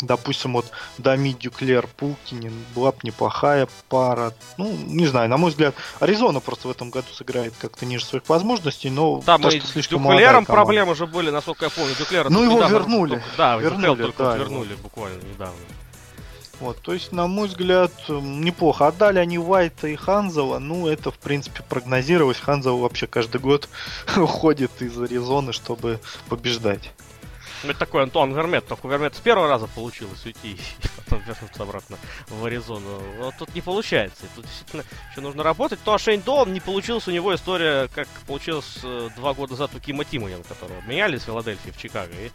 Допустим, 0.00 0.52
вот 0.52 0.66
Дами 0.98 1.30
Дюклер 1.30 1.86
Пулкинин 1.96 2.52
была 2.74 2.92
бы 2.92 2.98
неплохая 3.02 3.68
пара. 3.88 4.32
Ну, 4.56 4.72
не 4.86 5.06
знаю, 5.06 5.28
на 5.28 5.36
мой 5.36 5.50
взгляд, 5.50 5.74
Аризона 6.00 6.40
просто 6.40 6.68
в 6.68 6.70
этом 6.70 6.90
году 6.90 7.08
сыграет 7.12 7.54
как-то 7.58 7.84
ниже 7.84 8.04
своих 8.04 8.28
возможностей, 8.28 8.90
но 8.90 9.20
Там 9.22 9.42
то, 9.42 9.50
что 9.50 9.66
слишком 9.66 10.02
Дюклером 10.02 10.44
проблемы 10.44 10.92
уже 10.92 11.06
были, 11.06 11.30
насколько 11.30 11.64
я 11.64 11.70
помню. 11.70 11.94
Дюклера 11.98 12.28
ну, 12.28 12.44
его 12.44 12.62
вернули. 12.64 13.10
Только, 13.10 13.26
да, 13.36 13.56
вернули, 13.56 14.02
только 14.02 14.22
да, 14.22 14.36
вернули 14.36 14.72
его. 14.72 14.82
буквально 14.82 15.22
недавно. 15.22 15.56
Вот, 16.60 16.78
то 16.78 16.92
есть, 16.92 17.12
на 17.12 17.28
мой 17.28 17.46
взгляд, 17.48 17.92
неплохо. 18.08 18.88
Отдали 18.88 19.18
они 19.18 19.38
Уайта 19.38 19.86
и 19.86 19.94
Ханзела, 19.94 20.58
ну, 20.58 20.88
это, 20.88 21.10
в 21.12 21.18
принципе, 21.18 21.62
прогнозировалось. 21.68 22.38
Ханзел 22.38 22.78
вообще 22.78 23.06
каждый 23.06 23.40
год 23.40 23.68
уходит 24.16 24.82
из 24.82 25.00
Аризоны, 25.00 25.52
чтобы 25.52 26.00
побеждать. 26.28 26.90
Ну, 27.64 27.70
это 27.70 27.78
такой 27.80 28.04
Антуан 28.04 28.32
Гармет, 28.32 28.66
только 28.66 28.86
у 28.86 28.88
Гармета 28.88 29.16
с 29.16 29.20
первого 29.20 29.48
раза 29.48 29.66
получилось 29.66 30.24
уйти 30.24 30.52
и 30.82 30.88
потом 30.96 31.20
вернуться 31.26 31.62
обратно 31.62 31.98
в 32.28 32.44
Аризону. 32.44 33.00
Вот 33.18 33.34
тут 33.38 33.54
не 33.54 33.60
получается. 33.60 34.24
Тут 34.36 34.44
действительно 34.44 34.84
еще 35.10 35.20
нужно 35.20 35.42
работать. 35.42 35.80
То, 35.84 35.94
а 35.94 35.98
Шейн 35.98 36.20
Доун 36.20 36.52
не 36.52 36.60
получилась 36.60 37.08
у 37.08 37.10
него 37.10 37.34
история, 37.34 37.88
как 37.88 38.06
получилось 38.26 38.78
э, 38.84 39.08
два 39.16 39.34
года 39.34 39.52
назад 39.52 39.72
у 39.74 39.80
Кима 39.80 40.04
Тимоян, 40.04 40.42
которого 40.44 40.78
обменяли 40.78 41.16
из 41.16 41.24
Филадельфии 41.24 41.70
в 41.70 41.76
Чикаго. 41.76 42.12
И 42.12 42.30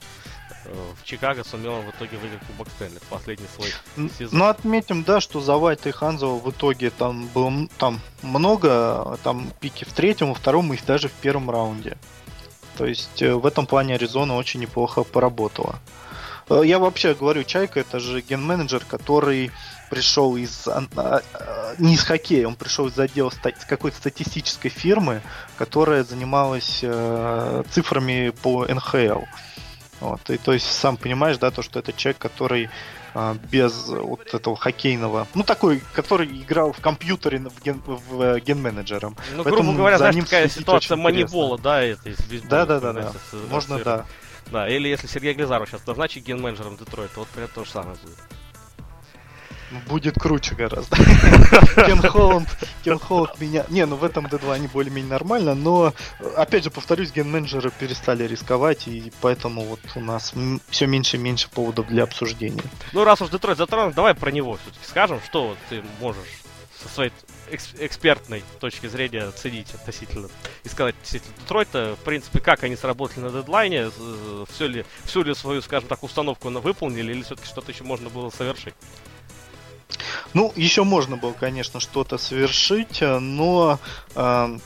э, 0.66 0.92
в 1.02 1.06
Чикаго 1.06 1.46
сумел 1.46 1.82
в 1.82 1.90
итоге 1.92 2.18
выиграть 2.18 2.46
Кубок 2.46 2.68
Стэнли 2.76 3.00
в 3.00 3.04
последний 3.04 3.48
свой 3.56 4.10
сезон. 4.10 4.40
Ну, 4.40 4.46
отметим, 4.46 5.04
да, 5.04 5.22
что 5.22 5.40
за 5.40 5.56
Вайта 5.56 5.90
и 5.90 5.92
Ханзова 5.94 6.38
в 6.38 6.50
итоге 6.52 6.90
там 6.90 7.28
было 7.28 7.68
там 7.78 8.02
много, 8.22 9.18
там 9.24 9.54
пики 9.62 9.86
в 9.86 9.94
третьем, 9.94 10.30
во 10.30 10.34
втором 10.34 10.74
и 10.74 10.80
даже 10.86 11.08
в 11.08 11.14
первом 11.14 11.50
раунде. 11.50 11.98
То 12.78 12.86
есть 12.86 13.22
э, 13.22 13.34
в 13.34 13.46
этом 13.46 13.66
плане 13.66 13.96
Аризона 13.96 14.36
очень 14.36 14.60
неплохо 14.60 15.04
поработала. 15.04 15.80
Э, 16.50 16.62
я 16.64 16.80
вообще 16.80 17.14
говорю, 17.14 17.44
Чайка 17.44 17.80
это 17.80 18.00
же 18.00 18.22
ген-менеджер, 18.22 18.84
который 18.86 19.52
пришел 19.90 20.36
из 20.36 20.68
а, 20.68 20.84
а, 20.96 21.22
не 21.78 21.94
из 21.94 22.04
хоккея, 22.04 22.48
он 22.48 22.56
пришел 22.56 22.88
из 22.88 22.98
отдела 22.98 23.30
с 23.30 23.66
какой-то 23.66 23.98
статистической 23.98 24.72
фирмы, 24.72 25.22
которая 25.58 26.04
занималась 26.04 26.80
э, 26.82 27.64
цифрами 27.70 28.34
по 28.42 28.66
НХЛ. 28.66 29.22
Вот, 30.00 30.30
и 30.30 30.38
то 30.38 30.52
есть 30.52 30.66
сам 30.66 30.98
понимаешь, 30.98 31.38
да, 31.38 31.52
то, 31.52 31.62
что 31.62 31.80
это 31.80 31.94
человек, 31.94 32.18
который 32.18 32.66
а, 32.66 32.70
без 33.52 33.88
вот 33.88 34.34
этого 34.34 34.56
хоккейного, 34.56 35.28
ну 35.34 35.44
такой, 35.44 35.82
который 35.94 36.28
играл 36.28 36.72
в 36.72 36.80
компьютере 36.80 37.40
в, 37.40 37.62
ген, 37.64 37.82
в 37.86 38.40
ген-менеджером. 38.40 39.16
Ну, 39.36 39.44
Поэтому 39.44 39.64
грубо 39.64 39.78
говоря, 39.78 39.98
знаешь, 39.98 40.16
такая 40.16 40.50
ситуация 40.50 40.98
манибола, 40.98 41.58
да, 41.58 41.82
это 41.82 42.10
из 42.10 42.18
Да, 42.44 42.66
да, 42.66 42.80
да, 42.80 42.94
да. 42.94 43.12
Можно, 43.50 43.80
да. 43.80 44.06
Да, 44.52 44.68
или 44.68 44.88
если 44.88 45.08
Сергей 45.08 45.34
Глазаров 45.34 45.70
сейчас 45.70 45.86
назначить 45.88 46.26
ген-менеджером 46.26 46.76
Детройта, 46.78 47.20
вот 47.20 47.28
прям 47.30 47.48
то 47.48 47.64
же 47.64 47.72
самое 47.72 47.96
будет. 48.04 48.18
Будет 49.88 50.16
круче 50.16 50.56
гораздо. 50.56 50.96
Кен 51.76 52.02
Холланд, 52.02 52.50
Кен 52.84 53.00
Холланд 53.00 53.40
меня... 53.40 53.66
Не, 53.70 53.86
ну 53.86 53.96
в 53.96 54.04
этом 54.04 54.26
D2 54.26 54.54
они 54.54 54.68
более-менее 54.68 55.12
нормально, 55.12 55.56
но, 55.56 55.94
опять 56.36 56.64
же, 56.64 56.72
повторюсь, 56.72 57.12
ген-менеджеры 57.12 57.72
перестали 57.72 58.26
рисковать, 58.26 58.88
и 58.88 59.12
поэтому 59.22 59.64
вот 59.64 59.80
у 59.96 60.00
нас 60.00 60.34
все 60.70 60.88
меньше 60.88 61.18
и 61.18 61.20
меньше 61.20 61.50
поводов 61.50 61.88
для 61.88 62.04
обсуждения. 62.04 62.64
Ну, 62.94 63.04
раз 63.04 63.22
уж 63.22 63.30
Детройт 63.30 63.58
затронут, 63.58 63.96
давай 63.96 64.14
про 64.14 64.32
него 64.32 64.58
все-таки 64.62 64.86
скажем, 64.86 65.20
что 65.26 65.56
ты 65.70 65.84
можешь 66.00 66.44
со 66.82 66.90
своей 66.90 67.12
экспертной 67.50 68.44
точки 68.60 68.88
зрения 68.88 69.24
оценить 69.24 69.74
относительно 69.74 70.30
и 70.64 70.70
сказать 70.70 70.96
относительно 70.96 71.34
Детройта, 71.40 71.96
в 72.00 72.04
принципе, 72.04 72.40
как 72.40 72.64
они 72.64 72.76
сработали 72.76 73.20
на 73.20 73.30
дедлайне, 73.30 73.92
все 74.50 74.68
ли, 74.68 74.86
всю 75.06 75.24
ли 75.24 75.34
свою, 75.36 75.62
скажем 75.62 75.88
так, 75.88 76.04
установку 76.04 76.50
на 76.50 76.60
выполнили, 76.60 77.12
или 77.12 77.24
все-таки 77.24 77.48
что-то 77.48 77.72
еще 77.72 77.84
можно 77.84 78.10
было 78.10 78.30
совершить? 78.30 78.74
Ну, 80.34 80.52
еще 80.56 80.84
можно 80.84 81.18
было, 81.18 81.34
конечно, 81.34 81.80
что-то 81.80 82.18
совершить, 82.18 83.02
э, 83.02 83.20
но 83.20 83.80
э, 84.16 84.58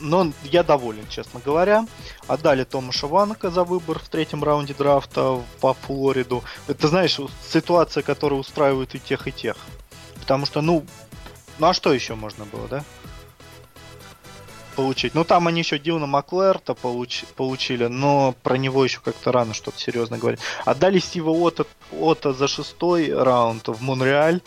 но 0.00 0.32
я 0.44 0.62
доволен, 0.62 1.06
честно 1.08 1.40
говоря. 1.44 1.86
Отдали 2.26 2.64
Томаша 2.64 3.06
Ванка 3.06 3.50
за 3.50 3.64
выбор 3.64 3.98
в 3.98 4.08
третьем 4.08 4.42
раунде 4.42 4.74
драфта 4.74 5.42
по 5.60 5.74
Флориду. 5.74 6.42
Это, 6.68 6.88
знаешь, 6.88 7.18
ситуация, 7.48 8.02
которая 8.02 8.40
устраивает 8.40 8.94
и 8.94 8.98
тех, 8.98 9.28
и 9.28 9.32
тех. 9.32 9.56
Потому 10.14 10.46
что, 10.46 10.62
ну, 10.62 10.84
ну 11.58 11.66
а 11.66 11.74
что 11.74 11.92
еще 11.92 12.14
можно 12.14 12.44
было, 12.46 12.66
да? 12.68 12.84
Получить. 14.80 15.14
Ну, 15.14 15.24
там 15.24 15.46
они 15.46 15.60
еще 15.60 15.78
Дилана 15.78 16.06
Маклерта 16.06 16.72
получ, 16.72 17.24
получили, 17.36 17.84
но 17.84 18.34
про 18.42 18.56
него 18.56 18.82
еще 18.82 19.00
как-то 19.04 19.30
рано 19.30 19.52
что-то 19.52 19.78
серьезно 19.78 20.16
говорить. 20.16 20.40
Отдали 20.64 20.98
Стива 20.98 21.30
Ота, 21.30 21.66
Ота 22.00 22.32
за 22.32 22.48
шестой 22.48 23.12
раунд 23.12 23.68
в 23.68 23.82
Монреаль. 23.82 24.40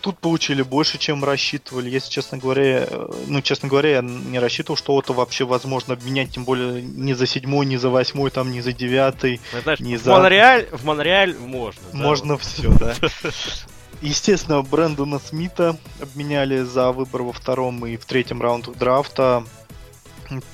Тут 0.00 0.18
получили 0.18 0.62
больше, 0.62 0.98
чем 0.98 1.22
рассчитывали. 1.22 1.88
Если 1.88 2.10
честно 2.10 2.38
говоря, 2.38 2.88
ну, 3.28 3.42
честно 3.42 3.68
говоря, 3.68 3.90
я 3.90 4.02
не 4.02 4.40
рассчитывал, 4.40 4.76
что 4.76 4.96
Ота 4.96 5.12
вообще 5.12 5.44
возможно 5.44 5.94
обменять, 5.94 6.32
тем 6.32 6.44
более 6.44 6.82
не 6.82 7.14
за 7.14 7.28
седьмой, 7.28 7.66
не 7.66 7.76
за 7.76 7.90
восьмой, 7.90 8.32
там, 8.32 8.50
не 8.50 8.60
за 8.60 8.72
девятый. 8.72 9.40
Ну, 9.52 9.60
знаешь, 9.60 9.78
не 9.78 9.98
в, 9.98 10.02
за... 10.02 10.10
Монреаль, 10.10 10.66
в 10.72 10.84
Монреаль 10.84 11.36
можно. 11.38 11.82
Можно 11.92 12.36
да, 12.36 12.42
все, 12.42 12.72
да. 12.80 12.94
Естественно, 14.02 14.62
Брэндона 14.62 15.18
Смита 15.18 15.76
обменяли 16.00 16.62
за 16.62 16.90
выбор 16.90 17.22
во 17.22 17.32
втором 17.32 17.84
и 17.86 17.96
в 17.96 18.06
третьем 18.06 18.40
раундах 18.40 18.76
драфта. 18.76 19.44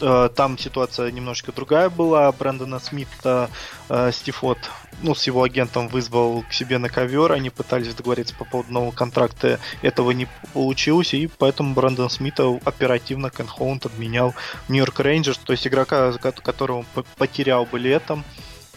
Э, 0.01 0.29
там 0.35 0.59
ситуация 0.59 1.11
немножечко 1.13 1.53
другая 1.53 1.89
была. 1.89 2.31
Брэндона 2.33 2.81
Смита 2.81 3.51
э, 3.89 4.11
Стифот, 4.13 4.59
ну, 5.03 5.15
с 5.15 5.25
его 5.29 5.45
агентом 5.45 5.87
вызвал 5.87 6.43
к 6.49 6.53
себе 6.53 6.79
на 6.79 6.89
ковер. 6.89 7.33
Они 7.33 7.51
пытались 7.51 7.95
договориться 7.95 8.35
по 8.35 8.45
поводу 8.45 8.73
нового 8.73 8.91
контракта. 8.91 9.61
Этого 9.83 10.11
не 10.11 10.27
получилось. 10.53 11.15
И 11.15 11.29
поэтому 11.29 11.75
Брэндон 11.75 12.11
Смита 12.11 12.49
оперативно 12.65 13.31
Кен 13.31 13.47
Холланд 13.47 13.87
обменял 13.87 14.35
Нью-Йорк 14.69 14.99
Рейнджерс. 15.01 15.39
То 15.39 15.53
есть 15.53 15.67
игрока, 15.67 16.13
которого 16.13 16.85
потерял 17.17 17.65
бы 17.65 17.79
летом, 17.79 18.25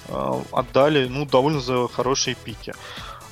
э, 0.09 0.43
отдали, 0.51 1.07
ну, 1.07 1.25
довольно 1.25 1.59
за 1.59 1.87
хорошие 1.87 2.35
пики. 2.35 2.73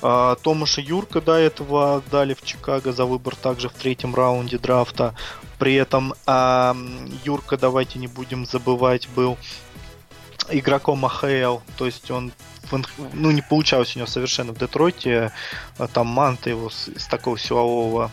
А, 0.00 0.36
Томаша 0.36 0.80
Юрка 0.80 1.20
до 1.20 1.34
этого 1.34 2.02
дали 2.10 2.34
в 2.34 2.42
Чикаго 2.42 2.92
за 2.92 3.04
выбор 3.04 3.34
также 3.36 3.68
в 3.68 3.72
третьем 3.72 4.14
раунде 4.14 4.58
драфта. 4.58 5.14
При 5.58 5.74
этом 5.74 6.14
а, 6.26 6.76
Юрка, 7.24 7.56
давайте 7.56 7.98
не 7.98 8.06
будем 8.06 8.46
забывать, 8.46 9.08
был 9.14 9.36
игроком 10.50 11.04
АХЛ, 11.04 11.58
то 11.76 11.86
есть 11.86 12.10
он 12.10 12.32
ну, 13.14 13.30
не 13.30 13.42
получалось 13.42 13.96
у 13.96 13.98
него 13.98 14.06
совершенно 14.06 14.52
в 14.52 14.58
Детройте. 14.58 15.32
А, 15.78 15.88
там 15.88 16.06
Манта 16.06 16.50
его 16.50 16.70
с, 16.70 16.88
с 16.96 17.06
такого 17.06 17.38
силового 17.38 18.12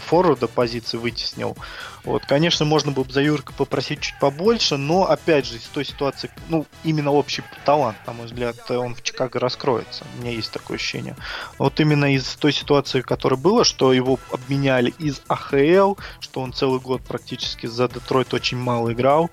форварда 0.00 0.48
позиции 0.48 0.96
вытеснил. 0.96 1.56
Вот, 2.04 2.24
конечно, 2.26 2.64
можно 2.64 2.92
было 2.92 3.04
бы 3.04 3.12
за 3.12 3.22
Юрка 3.22 3.52
попросить 3.52 4.00
чуть 4.00 4.18
побольше, 4.18 4.76
но, 4.76 5.08
опять 5.08 5.46
же, 5.46 5.56
из 5.56 5.62
той 5.64 5.84
ситуации, 5.84 6.30
ну, 6.48 6.66
именно 6.84 7.12
общий 7.12 7.42
талант, 7.64 7.96
на 8.06 8.12
мой 8.12 8.26
взгляд, 8.26 8.70
он 8.70 8.94
в 8.94 9.02
Чикаго 9.02 9.38
раскроется. 9.38 10.04
У 10.16 10.22
меня 10.22 10.32
есть 10.32 10.52
такое 10.52 10.76
ощущение. 10.76 11.16
Вот 11.58 11.78
именно 11.80 12.14
из 12.14 12.24
той 12.36 12.52
ситуации, 12.52 13.00
которая 13.00 13.38
была, 13.38 13.64
что 13.64 13.92
его 13.92 14.18
обменяли 14.30 14.92
из 14.98 15.22
АХЛ, 15.28 15.94
что 16.20 16.40
он 16.40 16.52
целый 16.52 16.80
год 16.80 17.02
практически 17.02 17.66
за 17.66 17.88
Детройт 17.88 18.34
очень 18.34 18.58
мало 18.58 18.92
играл, 18.92 19.30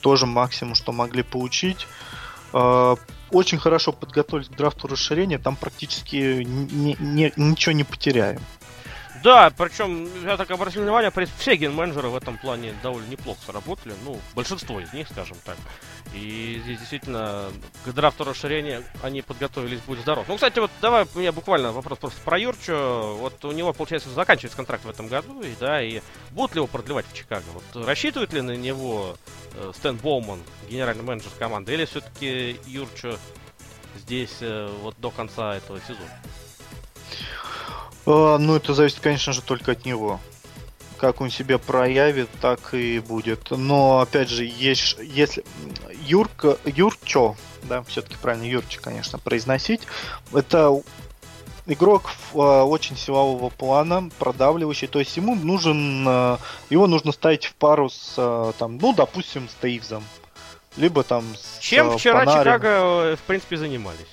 тоже 0.00 0.26
максимум, 0.26 0.74
что 0.74 0.92
могли 0.92 1.22
получить. 1.22 1.86
А, 2.52 2.96
очень 3.30 3.58
хорошо 3.58 3.92
подготовились 3.92 4.48
к 4.48 4.56
драфту 4.56 4.88
расширения, 4.88 5.38
там 5.38 5.56
практически 5.56 6.44
ни, 6.44 6.96
ни, 7.00 7.32
ничего 7.36 7.72
не 7.72 7.84
потеряем. 7.84 8.40
Да, 9.22 9.52
причем, 9.56 10.08
я 10.24 10.36
так 10.36 10.50
обратил 10.50 10.82
внимание, 10.82 11.12
все 11.38 11.54
ген-менеджеры 11.54 12.08
в 12.08 12.16
этом 12.16 12.38
плане 12.38 12.74
довольно 12.82 13.06
неплохо 13.06 13.40
сработали. 13.46 13.94
Ну, 14.04 14.18
большинство 14.34 14.80
из 14.80 14.92
них, 14.92 15.08
скажем 15.08 15.36
так. 15.44 15.56
И 16.12 16.60
здесь 16.64 16.80
действительно 16.80 17.50
к 17.84 17.92
драфту 17.92 18.24
расширения 18.24 18.82
они 19.02 19.22
подготовились, 19.22 19.80
будь 19.86 20.00
здоров. 20.00 20.26
Ну, 20.28 20.34
кстати, 20.34 20.58
вот 20.58 20.70
давай 20.80 21.06
у 21.14 21.18
меня 21.18 21.30
буквально 21.30 21.72
вопрос 21.72 21.98
просто 21.98 22.20
про 22.22 22.38
Юрчу. 22.38 23.16
Вот 23.18 23.44
у 23.44 23.52
него, 23.52 23.72
получается, 23.72 24.10
заканчивается 24.10 24.56
контракт 24.56 24.84
в 24.84 24.90
этом 24.90 25.06
году, 25.06 25.40
и 25.40 25.54
да, 25.60 25.82
и 25.82 26.00
будут 26.32 26.54
ли 26.54 26.58
его 26.58 26.66
продлевать 26.66 27.06
в 27.06 27.14
Чикаго? 27.14 27.44
Вот 27.54 27.86
рассчитывает 27.86 28.32
ли 28.32 28.40
на 28.40 28.56
него 28.56 29.16
э, 29.54 29.72
Стэн 29.76 29.96
Боуман, 29.98 30.40
генеральный 30.68 31.04
менеджер 31.04 31.30
команды, 31.38 31.72
или 31.74 31.84
все-таки 31.84 32.58
Юрчу 32.66 33.16
здесь 33.96 34.38
э, 34.40 34.68
вот 34.82 34.96
до 34.98 35.10
конца 35.10 35.54
этого 35.54 35.80
сезона? 35.80 36.10
А, 38.06 38.38
ну, 38.38 38.56
это 38.56 38.74
зависит, 38.74 39.00
конечно 39.00 39.32
же, 39.32 39.42
только 39.42 39.72
от 39.72 39.84
него. 39.84 40.20
Как 40.98 41.20
он 41.20 41.30
себя 41.30 41.58
проявит, 41.58 42.28
так 42.40 42.74
и 42.74 43.00
будет. 43.00 43.50
Но, 43.50 44.00
опять 44.00 44.28
же, 44.28 44.44
есть, 44.44 44.96
если 45.00 45.44
Юрка, 46.04 46.58
Юрчо, 46.64 47.36
да, 47.64 47.82
все-таки 47.82 48.16
правильно 48.20 48.44
Юрчи, 48.44 48.78
конечно, 48.80 49.18
произносить, 49.18 49.82
это 50.32 50.80
игрок 51.66 52.10
а, 52.34 52.64
очень 52.64 52.96
силового 52.96 53.48
плана, 53.50 54.10
продавливающий. 54.18 54.88
То 54.88 55.00
есть 55.00 55.16
ему 55.16 55.34
нужен, 55.34 56.04
а, 56.06 56.38
его 56.70 56.86
нужно 56.86 57.12
ставить 57.12 57.46
в 57.46 57.54
пару 57.54 57.88
с, 57.90 58.54
там, 58.58 58.78
ну, 58.78 58.92
допустим, 58.92 59.48
с 59.48 59.54
Тейвзом. 59.60 60.04
либо 60.76 61.02
там 61.02 61.24
с 61.36 61.58
Чем 61.58 61.90
э, 61.90 61.98
вчера 61.98 62.24
Панарем. 62.24 62.44
Чикаго, 62.44 62.68
э, 62.68 63.16
в 63.16 63.20
принципе, 63.20 63.56
занимались? 63.56 64.06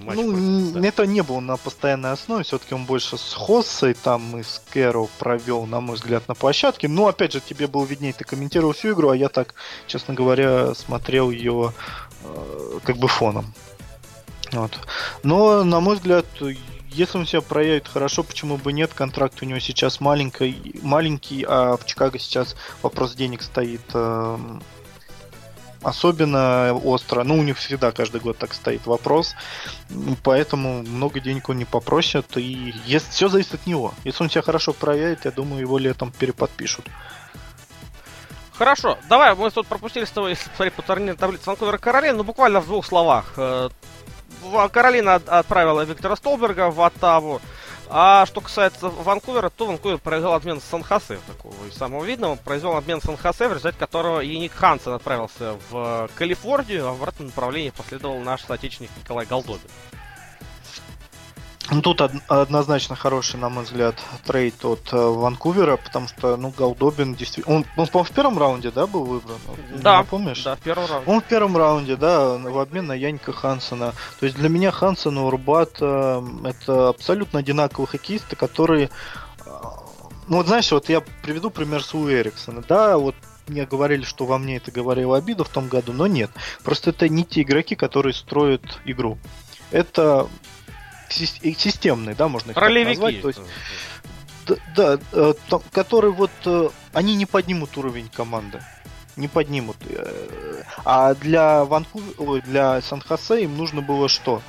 Ну, 0.00 0.72
да. 0.72 0.86
это 0.86 1.06
не 1.06 1.22
было 1.22 1.40
на 1.40 1.56
постоянной 1.56 2.12
основе, 2.12 2.44
все-таки 2.44 2.74
он 2.74 2.84
больше 2.84 3.16
с 3.18 3.34
Хоссой 3.34 3.94
там 3.94 4.38
и 4.38 4.42
с 4.42 4.62
Кэро 4.70 5.06
провел, 5.18 5.66
на 5.66 5.80
мой 5.80 5.96
взгляд, 5.96 6.28
на 6.28 6.34
площадке. 6.34 6.88
Но, 6.88 7.08
опять 7.08 7.32
же, 7.32 7.40
тебе 7.40 7.66
было 7.66 7.84
виднее, 7.84 8.12
ты 8.12 8.24
комментировал 8.24 8.72
всю 8.72 8.92
игру, 8.92 9.10
а 9.10 9.16
я 9.16 9.28
так, 9.28 9.54
честно 9.86 10.14
говоря, 10.14 10.74
смотрел 10.74 11.30
ее 11.30 11.72
э, 12.22 12.78
как 12.84 12.96
бы 12.96 13.08
фоном. 13.08 13.52
Вот. 14.52 14.78
Но, 15.22 15.64
на 15.64 15.80
мой 15.80 15.96
взгляд, 15.96 16.26
если 16.90 17.18
он 17.18 17.26
себя 17.26 17.42
проявит 17.42 17.86
хорошо, 17.86 18.22
почему 18.22 18.56
бы 18.56 18.72
нет? 18.72 18.92
Контракт 18.94 19.42
у 19.42 19.44
него 19.44 19.58
сейчас 19.58 20.00
маленький, 20.00 20.80
маленький 20.82 21.44
а 21.46 21.76
в 21.76 21.84
Чикаго 21.84 22.18
сейчас 22.18 22.56
вопрос 22.82 23.14
денег 23.14 23.42
стоит 23.42 23.82
э, 23.92 24.38
особенно 25.82 26.74
остро. 26.74 27.24
Ну, 27.24 27.38
у 27.38 27.42
них 27.42 27.58
всегда 27.58 27.92
каждый 27.92 28.20
год 28.20 28.38
так 28.38 28.54
стоит 28.54 28.86
вопрос. 28.86 29.34
Поэтому 30.22 30.82
много 30.82 31.20
денег 31.20 31.48
он 31.48 31.58
не 31.58 31.64
попросит. 31.64 32.36
И 32.36 32.74
если, 32.86 33.10
все 33.10 33.28
зависит 33.28 33.54
от 33.54 33.66
него. 33.66 33.94
Если 34.04 34.22
он 34.22 34.30
себя 34.30 34.42
хорошо 34.42 34.72
проявит, 34.72 35.24
я 35.24 35.30
думаю, 35.30 35.60
его 35.60 35.78
летом 35.78 36.12
переподпишут. 36.12 36.86
Хорошо, 38.58 38.98
давай, 39.08 39.36
мы 39.36 39.50
тут 39.50 39.68
пропустили 39.68 40.04
с 40.04 40.10
тобой, 40.10 40.34
посмотреть 40.34 40.74
по 40.74 40.82
турнирной 40.82 41.16
таблице 41.16 41.44
Ванкувера 41.46 41.78
Каролина, 41.78 42.16
ну 42.16 42.24
буквально 42.24 42.60
в 42.60 42.66
двух 42.66 42.84
словах. 42.84 43.34
Э, 43.36 43.68
Каролина 44.72 45.14
отправила 45.14 45.82
Виктора 45.82 46.16
Столберга 46.16 46.70
в 46.70 46.80
Оттаву. 46.80 47.40
А 47.90 48.26
что 48.26 48.40
касается 48.40 48.88
Ванкувера, 48.88 49.48
то 49.48 49.66
Ванкувер 49.66 49.98
произвел 49.98 50.34
обмен 50.34 50.60
с 50.60 50.64
Сан-Хосе, 50.64 51.18
такого 51.26 51.54
и 51.66 51.70
самого 51.70 52.04
видного. 52.04 52.36
Произвел 52.36 52.76
обмен 52.76 53.00
с 53.00 53.04
Сан-Хосе, 53.04 53.48
в 53.48 53.52
результате 53.52 53.78
которого 53.78 54.20
Яник 54.20 54.52
Хансен 54.52 54.92
отправился 54.92 55.56
в 55.70 56.10
Калифорнию, 56.14 56.86
а 56.86 56.92
в 56.92 56.96
обратном 56.96 57.28
направлении 57.28 57.70
последовал 57.70 58.18
наш 58.20 58.42
соотечественник 58.42 58.90
Николай 58.98 59.24
Голдобин. 59.24 59.70
Ну, 61.70 61.82
тут 61.82 62.00
од- 62.00 62.12
однозначно 62.28 62.96
хороший, 62.96 63.38
на 63.38 63.50
мой 63.50 63.64
взгляд, 63.64 63.94
трейд 64.24 64.64
от 64.64 64.92
э, 64.92 64.96
Ванкувера, 64.96 65.76
потому 65.76 66.08
что, 66.08 66.36
ну, 66.36 66.52
Галдобин 66.56 67.14
действительно... 67.14 67.56
Он, 67.56 67.64
он 67.76 67.86
по-моему, 67.86 68.04
в 68.04 68.14
первом 68.14 68.38
раунде, 68.38 68.70
да, 68.70 68.86
был 68.86 69.04
выбран? 69.04 69.36
Да, 69.76 70.02
помнишь? 70.02 70.42
Да, 70.44 70.56
в 70.56 70.60
первом 70.60 70.86
раунде. 70.88 71.10
Он 71.10 71.20
в 71.20 71.24
первом 71.24 71.56
раунде, 71.56 71.96
да, 71.96 72.38
в 72.38 72.58
обмен 72.58 72.86
на 72.86 72.94
Янька 72.94 73.32
Хансона. 73.32 73.92
То 74.18 74.26
есть 74.26 74.38
для 74.38 74.48
меня 74.48 74.70
Хансен 74.70 75.18
и 75.18 75.20
Урбат 75.20 75.76
э, 75.80 76.22
это 76.44 76.88
абсолютно 76.88 77.40
одинаковые 77.40 77.86
хоккеисты, 77.86 78.34
которые... 78.34 78.88
Э, 79.44 79.50
ну, 80.26 80.38
вот 80.38 80.46
знаешь, 80.46 80.72
вот 80.72 80.88
я 80.88 81.02
приведу 81.22 81.50
пример 81.50 81.82
с 81.82 81.92
У 81.94 82.08
Эриксона. 82.08 82.62
Да, 82.66 82.96
вот 82.96 83.14
мне 83.46 83.66
говорили, 83.66 84.04
что 84.04 84.24
во 84.24 84.38
мне 84.38 84.56
это 84.56 84.70
говорила 84.70 85.18
обида 85.18 85.44
в 85.44 85.48
том 85.50 85.68
году, 85.68 85.92
но 85.92 86.06
нет. 86.06 86.30
Просто 86.64 86.90
это 86.90 87.10
не 87.10 87.24
те 87.24 87.42
игроки, 87.42 87.74
которые 87.74 88.14
строят 88.14 88.62
игру. 88.86 89.18
Это 89.70 90.28
системные, 91.08 92.14
да, 92.14 92.28
можно 92.28 92.50
их 92.52 92.56
Ролевики. 92.56 93.00
назвать. 93.00 93.22
То 93.22 93.28
есть, 93.28 93.40
да, 94.46 94.56
да 94.74 94.98
э, 95.12 95.34
там, 95.48 95.62
которые 95.72 96.12
вот 96.12 96.30
э, 96.44 96.68
они 96.92 97.14
не 97.16 97.26
поднимут 97.26 97.76
уровень 97.76 98.08
команды. 98.08 98.62
Не 99.16 99.28
поднимут. 99.28 99.76
Э, 99.88 100.62
а 100.84 101.14
для 101.14 101.64
Ванкувера, 101.64 102.40
для 102.42 102.80
Сан-Хосе 102.80 103.44
им 103.44 103.56
нужно 103.56 103.82
было 103.82 104.08
что? 104.08 104.42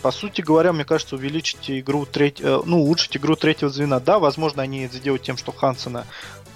По 0.00 0.10
сути 0.10 0.40
говоря, 0.40 0.72
мне 0.72 0.84
кажется, 0.84 1.14
увеличить 1.14 1.70
игру 1.70 2.06
треть, 2.06 2.40
ну, 2.40 2.80
улучшить 2.80 3.16
игру 3.16 3.36
третьего 3.36 3.70
звена. 3.70 4.00
Да, 4.00 4.18
возможно, 4.18 4.62
они 4.62 4.80
это 4.80 4.96
сделают 4.96 5.22
тем, 5.22 5.36
что 5.36 5.52
Хансена 5.52 6.06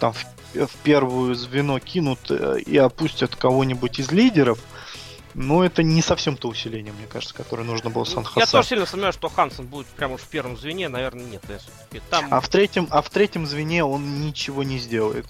там 0.00 0.12
в, 0.12 0.24
в 0.66 0.74
первую 0.82 1.36
звено 1.36 1.78
кинут 1.78 2.28
и 2.30 2.76
опустят 2.76 3.36
кого-нибудь 3.36 4.00
из 4.00 4.10
лидеров. 4.10 4.58
Но 5.38 5.62
это 5.62 5.82
не 5.82 6.00
совсем 6.00 6.38
то 6.38 6.48
усиление, 6.48 6.94
мне 6.94 7.06
кажется, 7.06 7.34
которое 7.34 7.62
нужно 7.62 7.90
было 7.90 8.04
сан 8.04 8.26
Я 8.36 8.46
тоже 8.46 8.68
сильно 8.68 8.86
сомневаюсь, 8.86 9.16
что 9.16 9.28
Хансен 9.28 9.66
будет 9.66 9.86
прямо 9.88 10.14
уж 10.14 10.22
в 10.22 10.28
первом 10.28 10.56
звене, 10.56 10.88
наверное, 10.88 11.26
нет. 11.26 11.42
Там... 12.08 12.28
А, 12.30 12.40
в 12.40 12.48
третьем, 12.48 12.88
а 12.90 13.02
в 13.02 13.10
третьем 13.10 13.46
звене 13.46 13.84
он 13.84 14.22
ничего 14.22 14.62
не 14.62 14.78
сделает. 14.78 15.26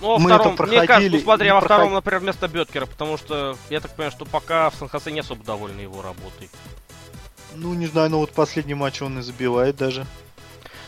Ну, 0.00 0.18
Мы 0.18 0.30
втором, 0.30 0.54
это 0.54 0.56
проходили, 0.56 0.78
мне 0.78 0.86
кажется, 0.86 1.16
ну, 1.18 1.22
смотри, 1.22 1.48
а 1.48 1.54
во 1.56 1.60
втором, 1.60 1.92
например, 1.92 2.20
вместо 2.20 2.48
Беткера, 2.48 2.86
потому 2.86 3.18
что 3.18 3.58
я 3.68 3.80
так 3.80 3.94
понимаю, 3.94 4.10
что 4.10 4.24
пока 4.24 4.70
в 4.70 4.74
сан 4.76 4.88
не 5.12 5.20
особо 5.20 5.44
довольны 5.44 5.82
его 5.82 6.00
работой. 6.00 6.48
Ну, 7.54 7.74
не 7.74 7.88
знаю, 7.88 8.08
но 8.08 8.20
вот 8.20 8.32
последний 8.32 8.72
матч 8.72 9.02
он 9.02 9.18
и 9.18 9.22
забивает 9.22 9.76
даже. 9.76 10.06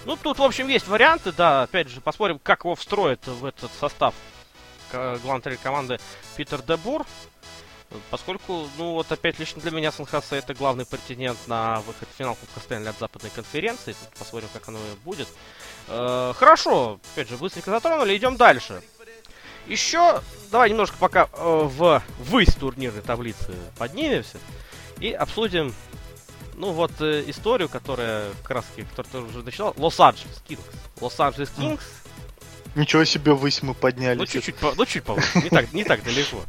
Ну, 0.07 0.17
тут, 0.17 0.39
в 0.39 0.43
общем, 0.43 0.69
есть 0.69 0.89
варианты, 0.89 1.33
да, 1.33 1.65
опять 1.65 1.91
же, 1.91 2.01
посмотрим, 2.01 2.41
как 2.43 2.65
его 2.65 2.77
встроит 2.77 3.27
в 3.27 3.45
этот 3.45 3.71
состав 3.79 4.15
главный 5.23 5.59
команды 5.59 5.99
Питер 6.37 6.63
Дебур. 6.63 7.05
Поскольку, 8.11 8.67
ну 8.79 8.93
вот 8.93 9.11
опять 9.11 9.39
лично 9.39 9.61
для 9.61 9.71
меня 9.71 9.93
сан 9.93 10.07
это 10.31 10.55
главный 10.55 10.85
претендент 10.87 11.39
на 11.47 11.81
выход 11.81 12.09
в 12.13 12.19
финал 12.19 12.35
Кубка 12.35 12.61
Стэнли 12.61 12.89
от 12.89 12.99
западной 12.99 13.31
конференции. 13.31 13.93
Тут 13.93 14.19
посмотрим, 14.19 14.49
как 14.53 14.69
оно 14.69 14.79
будет. 15.05 15.29
Э, 15.89 16.33
хорошо, 16.37 17.01
опять 17.13 17.29
же, 17.29 17.37
быстренько 17.37 17.71
затронули, 17.71 18.17
идем 18.17 18.37
дальше. 18.37 18.83
Еще, 19.67 20.21
давай 20.51 20.71
немножко 20.71 20.97
пока 20.99 21.29
э, 21.33 21.37
в 21.37 22.03
высь 22.19 22.55
турнирной 22.55 23.03
таблицы 23.03 23.55
поднимемся 23.79 24.39
и 24.99 25.13
обсудим, 25.13 25.75
ну 26.55 26.73
вот, 26.73 26.93
э, 27.01 27.25
историю, 27.27 27.69
которая, 27.69 28.31
как 28.43 28.51
раз, 28.51 28.65
которую 28.97 29.27
ты 29.27 29.31
уже 29.31 29.45
начинал, 29.45 29.75
Лос-Анджелес 29.77 30.43
Кингс. 30.47 30.63
Лос-Анджелес 31.01 31.51
Кингс 31.51 31.85
Ничего 32.75 33.05
себе, 33.05 33.35
высь 33.35 33.63
мы 33.63 33.75
подняли. 33.75 34.19
Ну, 34.19 34.27
чуть-чуть, 34.27 34.57
ну, 34.63 34.87
чуть 34.87 35.05
повыше, 35.05 35.41
не 35.41 35.51
так, 35.51 35.73
не 35.73 35.85
так 35.85 36.03
далеко. 36.03 36.43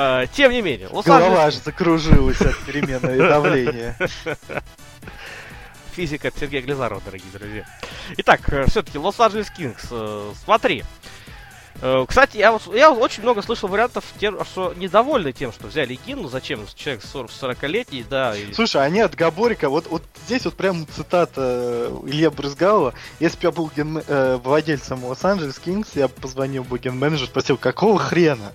А, 0.00 0.26
тем 0.28 0.52
не 0.52 0.62
менее, 0.62 0.88
Голова 0.88 1.46
аж 1.46 1.54
закружилась 1.54 2.40
от 2.40 2.56
переменного 2.58 3.16
давления. 3.16 3.96
Физика 5.92 6.28
от 6.28 6.38
Сергея 6.38 6.62
Глизарова, 6.62 7.02
дорогие 7.04 7.32
друзья. 7.32 7.66
Итак, 8.18 8.42
э, 8.52 8.66
все-таки 8.68 8.96
Лос-Анджелес 8.96 9.50
Кингс. 9.50 9.88
Э, 9.90 10.32
смотри, 10.44 10.84
кстати, 12.08 12.36
я, 12.36 12.52
вот, 12.52 12.62
я 12.74 12.90
очень 12.90 13.22
много 13.22 13.42
слышал 13.42 13.68
вариантов, 13.68 14.04
тем, 14.18 14.44
что 14.44 14.74
недовольны 14.76 15.32
тем, 15.32 15.52
что 15.52 15.68
взяли 15.68 15.98
Гину. 16.06 16.28
Зачем 16.28 16.66
человек 16.74 17.02
40-летний, 17.04 18.04
да. 18.08 18.36
И... 18.36 18.52
Слушай, 18.52 18.84
а 18.84 18.90
нет, 18.90 19.14
Габорика, 19.14 19.68
вот, 19.68 19.86
вот 19.88 20.02
здесь 20.26 20.44
вот 20.44 20.54
прям 20.54 20.86
цитата 20.88 21.40
э, 21.40 22.00
Илья 22.06 22.30
Брызгалова. 22.30 22.94
Если 23.20 23.36
бы 23.36 23.42
я 23.44 23.50
был 23.52 23.70
ген, 23.74 24.02
э, 24.06 24.38
владельцем 24.42 25.04
Лос-Анджелес 25.04 25.58
Кингс, 25.58 25.90
я 25.94 26.08
позвонил 26.08 26.64
бы 26.64 26.78
ген-менеджеру, 26.78 27.28
спросил, 27.28 27.56
какого 27.56 27.98
хрена? 27.98 28.52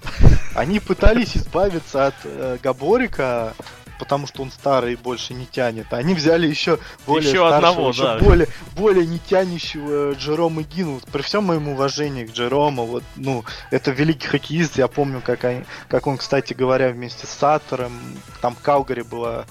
Они 0.56 0.80
пытались 0.80 1.38
избавиться 1.38 2.08
от 2.08 2.16
э, 2.26 2.58
Габорика, 2.62 3.54
потому 4.00 4.28
что 4.28 4.42
он 4.42 4.52
старый 4.52 4.94
и 4.94 4.96
больше 4.96 5.34
не 5.34 5.46
тянет. 5.46 5.94
Они 5.94 6.14
взяли 6.14 6.48
еще 6.48 6.80
более 7.06 7.30
еще 7.30 7.48
старшего, 7.48 7.70
одного, 7.70 7.90
еще 7.90 8.04
да. 8.04 8.18
более, 8.20 8.48
более 8.76 9.06
не 9.06 9.20
тянущего 9.20 10.14
Джерома 10.14 10.64
Гину. 10.64 11.00
При 11.12 11.22
всем 11.22 11.46
моем 11.46 11.68
уважении 11.68 12.26
к 12.26 12.32
Джерому, 12.32 12.86
вот, 12.86 13.04
ну, 13.16 13.44
это 13.72 13.92
великий 13.92 14.28
хоккеист. 14.28 14.78
Я 14.78 14.88
помню, 14.88 15.22
как, 15.24 15.44
они, 15.44 15.64
как 15.88 16.08
он, 16.08 16.18
кстати 16.18 16.54
говоря, 16.54 16.90
вместе 16.90 17.28
с 17.28 17.32
Саттером, 17.32 17.94
там 18.42 18.56
Калгари 18.62 19.02
было, 19.02 19.46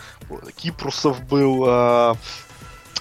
Кипрусов 0.57 1.23
был, 1.25 1.65
э, 1.67 2.15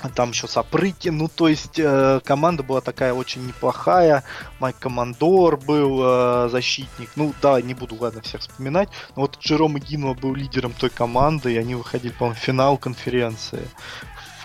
там 0.10 0.32
еще 0.32 0.48
Сапрыки, 0.48 1.10
ну 1.10 1.28
то 1.28 1.48
есть 1.48 1.78
э, 1.78 2.20
команда 2.24 2.64
была 2.64 2.82
такая 2.82 3.14
очень 3.14 3.46
неплохая, 3.46 4.24
Майк 4.60 4.78
Командор 4.80 5.58
был 5.58 6.02
э, 6.04 6.50
защитник, 6.50 7.12
ну 7.16 7.34
да, 7.42 7.62
не 7.62 7.74
буду, 7.74 7.96
ладно, 8.00 8.22
всех 8.22 8.42
вспоминать, 8.42 8.90
но 9.16 9.24
вот 9.24 9.38
Джером 9.40 9.78
Гинова 9.78 10.14
был 10.14 10.34
лидером 10.34 10.74
той 10.74 10.90
команды, 10.90 11.54
и 11.54 11.58
они 11.58 11.76
выходили, 11.76 12.12
по-моему, 12.12 12.40
в 12.40 12.44
финал 12.44 12.78
конференции, 12.78 13.68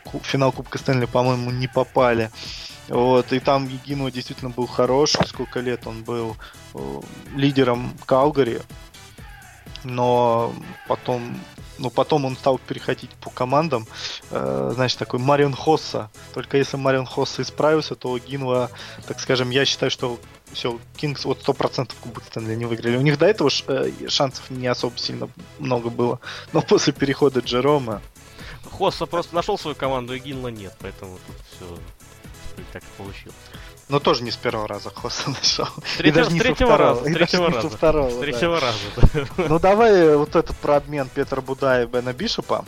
в 0.05 0.25
финал 0.25 0.53
Кубка 0.53 0.79
Стэнли, 0.79 1.07
по-моему, 1.07 1.51
не 1.51 1.69
попали. 1.69 2.31
Вот, 2.88 3.33
и 3.33 3.40
там 3.40 3.66
Егинова 3.66 4.12
действительно 4.12 4.51
был 4.51 4.66
хороший, 4.66 5.27
сколько 5.27 5.59
лет 5.59 5.87
он 5.87 6.05
был 6.05 6.37
э, 6.75 7.01
лидером 7.35 7.92
Калгари, 8.07 8.61
но 9.83 10.53
потом 10.87 11.37
но 11.79 11.91
потом 11.91 12.25
он 12.25 12.37
стал 12.37 12.59
переходить 12.59 13.11
по 13.21 13.31
командам, 13.31 13.87
э, 14.31 14.73
значит, 14.75 14.99
такой 14.99 15.21
Марион 15.21 15.55
Хосса. 15.55 16.11
Только 16.35 16.57
если 16.57 16.77
Марион 16.77 17.07
Хосса 17.07 17.43
исправился, 17.43 17.95
то 17.95 18.19
Гинва, 18.19 18.71
так 19.07 19.21
скажем, 19.21 19.51
я 19.51 19.65
считаю, 19.65 19.91
что 19.91 20.19
все, 20.53 20.79
Кингс 20.97 21.25
вот 21.25 21.41
сто 21.41 21.53
процентов 21.53 21.99
Кубок 21.99 22.25
Стэнли 22.25 22.55
не 22.55 22.65
выиграли. 22.65 22.97
У 22.97 23.03
них 23.03 23.19
до 23.19 23.27
этого 23.27 23.51
э, 23.69 23.91
шансов 24.09 24.51
не 24.51 24.67
особо 24.67 24.97
сильно 24.99 25.29
много 25.59 25.91
было. 25.91 26.21
Но 26.53 26.62
после 26.69 26.93
перехода 26.93 27.41
Джерома... 27.41 28.01
Хосса 28.71 29.07
просто 29.07 29.35
нашел 29.35 29.57
свою 29.59 29.77
команду, 29.77 30.15
и 30.15 30.19
Гинла 30.19 30.49
нет, 30.49 30.75
поэтому 30.81 31.19
тут 31.27 31.37
все 31.51 31.79
так 32.73 32.83
и 32.83 32.99
получилось. 32.99 33.37
Но 33.88 34.01
тоже 34.01 34.25
не 34.25 34.31
с 34.33 34.37
первого 34.37 34.66
раза 34.66 34.90
Хоса 34.90 35.31
нашел. 35.42 35.66
С 35.85 35.99
третьего, 35.99 36.25
с 36.25 36.35
третьего 36.35 36.77
раза. 36.77 37.01
С 37.03 37.12
третьего 37.12 37.51
раза. 37.51 37.70
Второго, 37.70 38.11
с 38.11 38.18
третьего 38.18 38.61
да. 38.61 38.66
раза. 38.66 39.29
Ну 39.37 39.59
давай 39.59 40.16
вот 40.16 40.35
этот 40.35 40.57
про 40.57 40.77
обмен 40.77 41.09
Петра 41.09 41.40
Буда 41.40 41.83
и 41.83 41.87
Бена 41.87 42.12
Бишопа. 42.12 42.64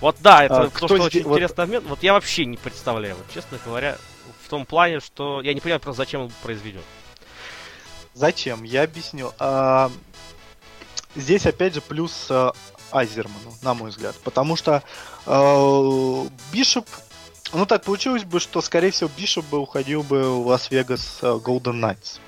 Вот 0.00 0.16
да, 0.20 0.44
это 0.44 0.62
а, 0.62 0.70
то, 0.70 0.88
что 0.88 1.02
очень 1.02 1.22
вот... 1.22 1.34
интересный 1.34 1.64
обмен. 1.64 1.82
Вот 1.86 2.02
я 2.02 2.14
вообще 2.14 2.46
не 2.46 2.56
представляю, 2.56 3.16
вот, 3.16 3.26
честно 3.32 3.58
говоря, 3.64 3.96
в 4.44 4.48
том 4.48 4.66
плане, 4.66 5.00
что 5.00 5.40
я 5.40 5.54
не 5.54 5.60
понимаю 5.60 5.80
просто, 5.80 6.02
зачем 6.02 6.22
он 6.22 6.32
произведен. 6.42 6.82
Зачем? 8.14 8.64
Я 8.64 8.82
объясню. 8.82 9.32
А, 9.38 9.90
здесь 11.14 11.46
опять 11.46 11.74
же 11.74 11.80
плюс 11.80 12.26
э, 12.30 12.50
Айзерману, 12.92 13.52
на 13.62 13.74
мой 13.74 13.90
взгляд. 13.90 14.14
Потому 14.22 14.56
что 14.56 14.82
э, 15.26 16.28
Бишоп 16.52 16.86
ну 17.54 17.66
так 17.66 17.84
получилось 17.84 18.24
бы, 18.24 18.40
что, 18.40 18.60
скорее 18.60 18.90
всего, 18.90 19.10
Бишоп 19.16 19.46
бы 19.46 19.58
уходил 19.58 20.02
бы 20.02 20.42
в 20.42 20.46
Лас-Вегас 20.46 21.18
э, 21.22 21.26
Golden 21.26 21.80
Knights. 21.80 22.18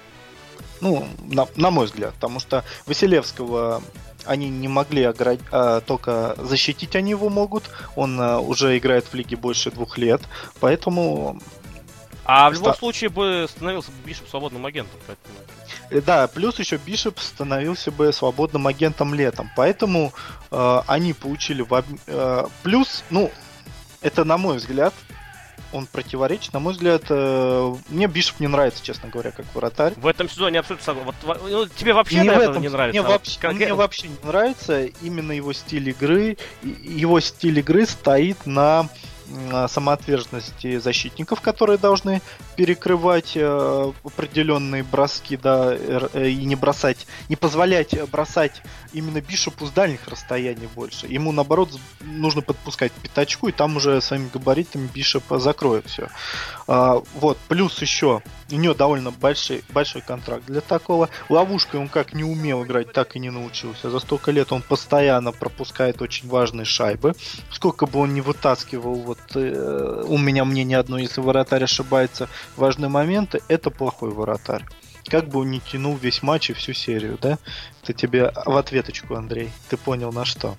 Ну, 0.81 1.07
на, 1.21 1.47
на 1.57 1.71
мой 1.71 1.87
взгляд, 1.87 2.15
потому 2.15 2.39
что 2.39 2.65
Василевского 2.87 3.83
они 4.27 4.49
не 4.49 4.69
могли 4.69 5.05
оград... 5.05 5.39
а, 5.51 5.81
только 5.81 6.37
защитить 6.39 6.97
они 6.97 7.11
его 7.11 7.29
могут. 7.29 7.65
Он 7.95 8.21
а, 8.21 8.41
уже 8.41 8.77
играет 8.77 9.07
в 9.07 9.15
лиге 9.15 9.37
больше 9.37 9.71
двух 9.71 9.99
лет, 9.99 10.21
поэтому. 10.61 11.41
А 12.25 12.51
в 12.51 12.55
любом 12.55 12.73
Ста... 12.73 12.79
случае 12.81 13.11
бы 13.11 13.47
становился 13.49 13.91
бы 13.93 14.09
Бишоп 14.09 14.29
свободным 14.29 14.67
агентом, 14.67 14.99
поэтому. 15.07 15.35
Э, 15.91 16.01
да, 16.01 16.27
плюс 16.27 16.59
еще 16.59 16.77
Бишоп 16.77 17.21
становился 17.21 17.91
бы 17.93 18.13
свободным 18.13 18.67
агентом 18.67 19.15
летом, 19.15 19.51
поэтому 19.57 20.13
э, 20.51 20.81
они 20.87 21.13
получили 21.13 21.63
в 21.63 21.73
об... 21.73 21.87
э, 22.07 22.47
плюс, 22.63 23.05
ну, 23.11 23.31
это 24.07 24.25
на 24.25 24.39
мой 24.39 24.59
взгляд, 24.59 24.95
он 25.73 25.87
противоречит. 25.87 26.53
На 26.53 26.61
мой 26.61 26.73
взгляд, 26.73 27.03
э, 27.09 27.75
мне 27.89 28.07
Бишоп 28.07 28.39
не 28.39 28.47
нравится, 28.47 28.85
честно 28.85 29.09
говоря, 29.09 29.33
как 29.33 29.47
вратарь. 29.53 29.95
В 29.97 30.07
этом 30.07 30.29
сезоне 30.29 30.61
абсолютно 30.61 30.93
Вот, 30.95 31.15
ну, 31.25 31.67
тебе 31.67 31.93
вообще 31.93 32.21
не, 32.21 32.31
в 32.31 32.39
этом, 32.39 32.63
не 32.63 32.69
нравится? 32.69 33.01
Мне, 33.01 33.07
а 33.07 33.11
вообще, 33.11 33.39
вот, 33.43 33.53
мне 33.55 33.75
вообще 33.75 34.09
не 34.09 34.17
нравится 34.23 34.85
именно 35.03 35.33
его 35.33 35.53
стиль 35.53 35.91
игры. 35.91 36.37
Его 36.63 37.19
стиль 37.21 37.59
игры 37.59 37.85
стоит 37.85 38.47
на 38.47 38.89
самоотверженности 39.69 40.79
защитников, 40.79 41.41
которые 41.41 41.79
должны 41.79 42.23
перекрывать 42.57 43.33
э, 43.35 43.93
определенные 44.05 44.83
броски, 44.83 45.37
да, 45.37 45.75
э, 45.75 46.29
и 46.29 46.45
не 46.45 46.57
бросать, 46.57 47.07
не 47.29 47.37
позволять 47.37 47.95
бросать 48.11 48.63
именно 48.93 49.21
Бишопу 49.21 49.67
с 49.67 49.71
дальних 49.71 50.09
расстояний 50.09 50.69
больше. 50.75 51.07
Ему, 51.07 51.33
наоборот, 51.33 51.71
нужно 52.01 52.43
подпускать 52.43 52.93
пятачку, 52.93 53.49
и 53.49 53.53
там 53.53 53.77
уже 53.77 54.01
своими 54.01 54.29
габаритами 54.33 54.89
Бишоп 54.93 55.25
закроет 55.31 55.87
все. 55.87 56.09
А, 56.67 57.03
вот, 57.15 57.39
плюс 57.49 57.81
еще, 57.83 58.23
у 58.51 58.57
него 58.57 58.75
довольно 58.75 59.11
большой, 59.11 59.65
большой 59.71 60.03
контракт 60.03 60.47
для 60.47 60.61
такого. 60.61 61.09
Ловушкой 61.29 61.81
он 61.81 61.89
как 61.89 62.15
не 62.15 62.25
умел 62.25 62.65
играть, 62.65 62.93
так 62.93 63.17
и 63.17 63.19
не 63.19 63.31
научился. 63.31 63.91
За 63.91 63.99
столько 63.99 64.31
лет 64.31 64.53
он 64.53 64.63
постоянно 64.63 65.33
пропускает 65.33 66.01
очень 66.03 66.29
важные 66.29 66.65
шайбы. 66.65 67.15
Сколько 67.51 67.87
бы 67.87 67.99
он 68.01 68.15
не 68.15 68.21
вытаскивал, 68.21 68.95
вот 68.95 69.19
э, 69.35 70.05
у 70.07 70.19
меня 70.19 70.45
мнение 70.45 70.79
одно, 70.79 70.99
если 70.99 71.21
вратарь 71.21 71.65
ошибается 71.65 72.29
важные 72.57 72.89
моменты, 72.89 73.41
это 73.49 73.71
плохой 73.71 74.11
вратарь. 74.11 74.65
Как 75.09 75.29
бы 75.29 75.41
он 75.41 75.51
не 75.51 75.61
тянул 75.61 75.97
весь 75.97 76.23
матч 76.23 76.51
и 76.51 76.53
всю 76.53 76.73
серию, 76.73 77.19
да? 77.21 77.39
Это 77.83 77.93
тебе 77.93 78.33
в 78.45 78.57
ответочку, 78.57 79.15
Андрей. 79.15 79.51
Ты 79.69 79.77
понял 79.77 80.13
на 80.13 80.25
что? 80.25 80.57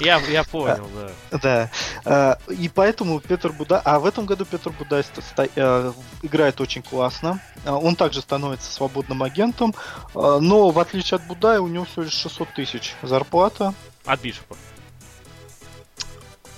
Я, 0.00 0.18
я 0.20 0.44
понял, 0.44 0.88
а, 0.96 1.10
да. 1.30 1.38
Да. 1.38 1.70
А, 2.04 2.38
и 2.48 2.68
поэтому 2.68 3.20
Петр 3.20 3.52
Буда... 3.52 3.80
А 3.84 3.98
в 3.98 4.06
этом 4.06 4.26
году 4.26 4.44
Петр 4.44 4.70
Будай 4.70 5.04
сто... 5.04 5.22
а, 5.56 5.92
играет 6.22 6.60
очень 6.60 6.82
классно. 6.82 7.40
А, 7.64 7.76
он 7.76 7.96
также 7.96 8.20
становится 8.20 8.70
свободным 8.72 9.22
агентом. 9.22 9.74
А, 10.14 10.38
но 10.40 10.70
в 10.70 10.78
отличие 10.78 11.16
от 11.16 11.26
Будая 11.26 11.60
у 11.60 11.68
него 11.68 11.84
всего 11.84 12.02
лишь 12.02 12.14
600 12.14 12.54
тысяч 12.54 12.94
зарплата. 13.02 13.74
От 14.04 14.20
Бишопа. 14.20 14.56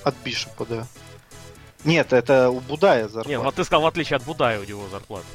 От 0.05 0.15
Бишопа, 0.25 0.67
да. 0.67 0.87
Нет, 1.85 2.13
это 2.13 2.49
у 2.51 2.61
Будая 2.61 3.09
зарплата. 3.09 3.29
Нет, 3.29 3.41
вот 3.43 3.55
ты 3.55 3.65
сказал, 3.65 3.83
в 3.83 3.87
отличие 3.87 4.17
от 4.17 4.25
Будая 4.25 4.61
у 4.61 4.65
него 4.65 4.89
зарплата. 4.91 5.27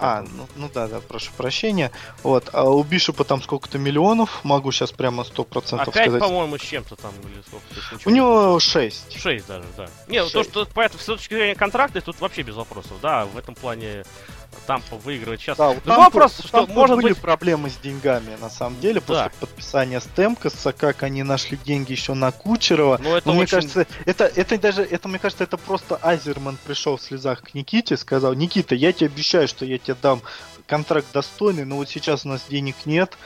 А, 0.00 0.24
ну, 0.36 0.46
ну 0.56 0.70
да, 0.72 0.86
да, 0.86 1.00
прошу 1.00 1.30
прощения. 1.36 1.90
Вот, 2.22 2.50
а 2.52 2.64
у 2.64 2.82
Бишопа 2.82 3.24
там 3.24 3.42
сколько-то 3.42 3.78
миллионов, 3.78 4.44
могу 4.44 4.70
сейчас 4.72 4.92
прямо 4.92 5.24
сто 5.24 5.44
процентов 5.44 5.94
сказать. 5.94 6.20
по-моему, 6.20 6.58
с 6.58 6.62
чем-то 6.62 6.96
там, 6.96 7.12
или 7.24 7.42
сколько 7.42 8.08
У 8.08 8.10
него 8.10 8.58
6. 8.60 9.20
6 9.20 9.46
даже, 9.46 9.64
да. 9.76 9.88
Не, 10.06 10.22
6. 10.22 10.34
Ну 10.34 10.42
то, 10.42 10.48
что, 10.48 10.68
поэтому, 10.72 11.00
с 11.00 11.06
точки 11.06 11.34
зрения 11.34 11.54
контракта, 11.54 12.00
тут 12.00 12.20
вообще 12.20 12.42
без 12.42 12.54
вопросов, 12.54 12.92
да, 13.02 13.26
в 13.26 13.36
этом 13.36 13.54
плане 13.54 14.04
Тампа 14.66 14.96
выигрывает 14.96 15.40
сейчас. 15.40 15.56
Да, 15.56 15.74
ну, 15.84 15.96
вопрос, 15.96 16.40
что 16.44 16.66
может 16.66 16.96
были 16.96 17.10
быть... 17.10 17.18
проблемы 17.18 17.70
с 17.70 17.76
деньгами, 17.76 18.36
на 18.40 18.50
самом 18.50 18.80
деле, 18.80 19.00
после 19.00 19.24
да. 19.24 19.32
подписания 19.40 20.00
Стемкаса, 20.00 20.72
как 20.72 21.02
они 21.02 21.22
нашли 21.22 21.58
деньги 21.64 21.92
еще 21.92 22.14
на 22.14 22.32
Кучерова. 22.32 22.98
Ну, 23.02 23.16
это 23.16 23.28
Но, 23.28 23.32
очень... 23.32 23.40
мне 23.40 23.46
кажется, 23.46 23.86
это, 24.04 24.24
это 24.24 24.58
даже, 24.58 24.82
это, 24.82 25.08
мне 25.08 25.18
кажется, 25.18 25.44
это 25.44 25.56
просто 25.56 25.96
Азерман 25.96 26.58
пришел 26.64 26.96
в 26.96 27.02
слезах 27.02 27.42
к 27.42 27.54
Никите, 27.54 27.96
сказал, 27.96 28.34
Никита, 28.34 28.74
я 28.74 28.92
тебе 28.92 29.06
обещаю, 29.06 29.48
что 29.48 29.64
я 29.64 29.78
тебе 29.78 29.96
дам 30.00 30.22
контракт 30.68 31.06
достойный, 31.12 31.64
но 31.64 31.76
вот 31.76 31.88
сейчас 31.88 32.24
у 32.24 32.28
нас 32.28 32.44
денег 32.48 32.76
нет. 32.84 33.16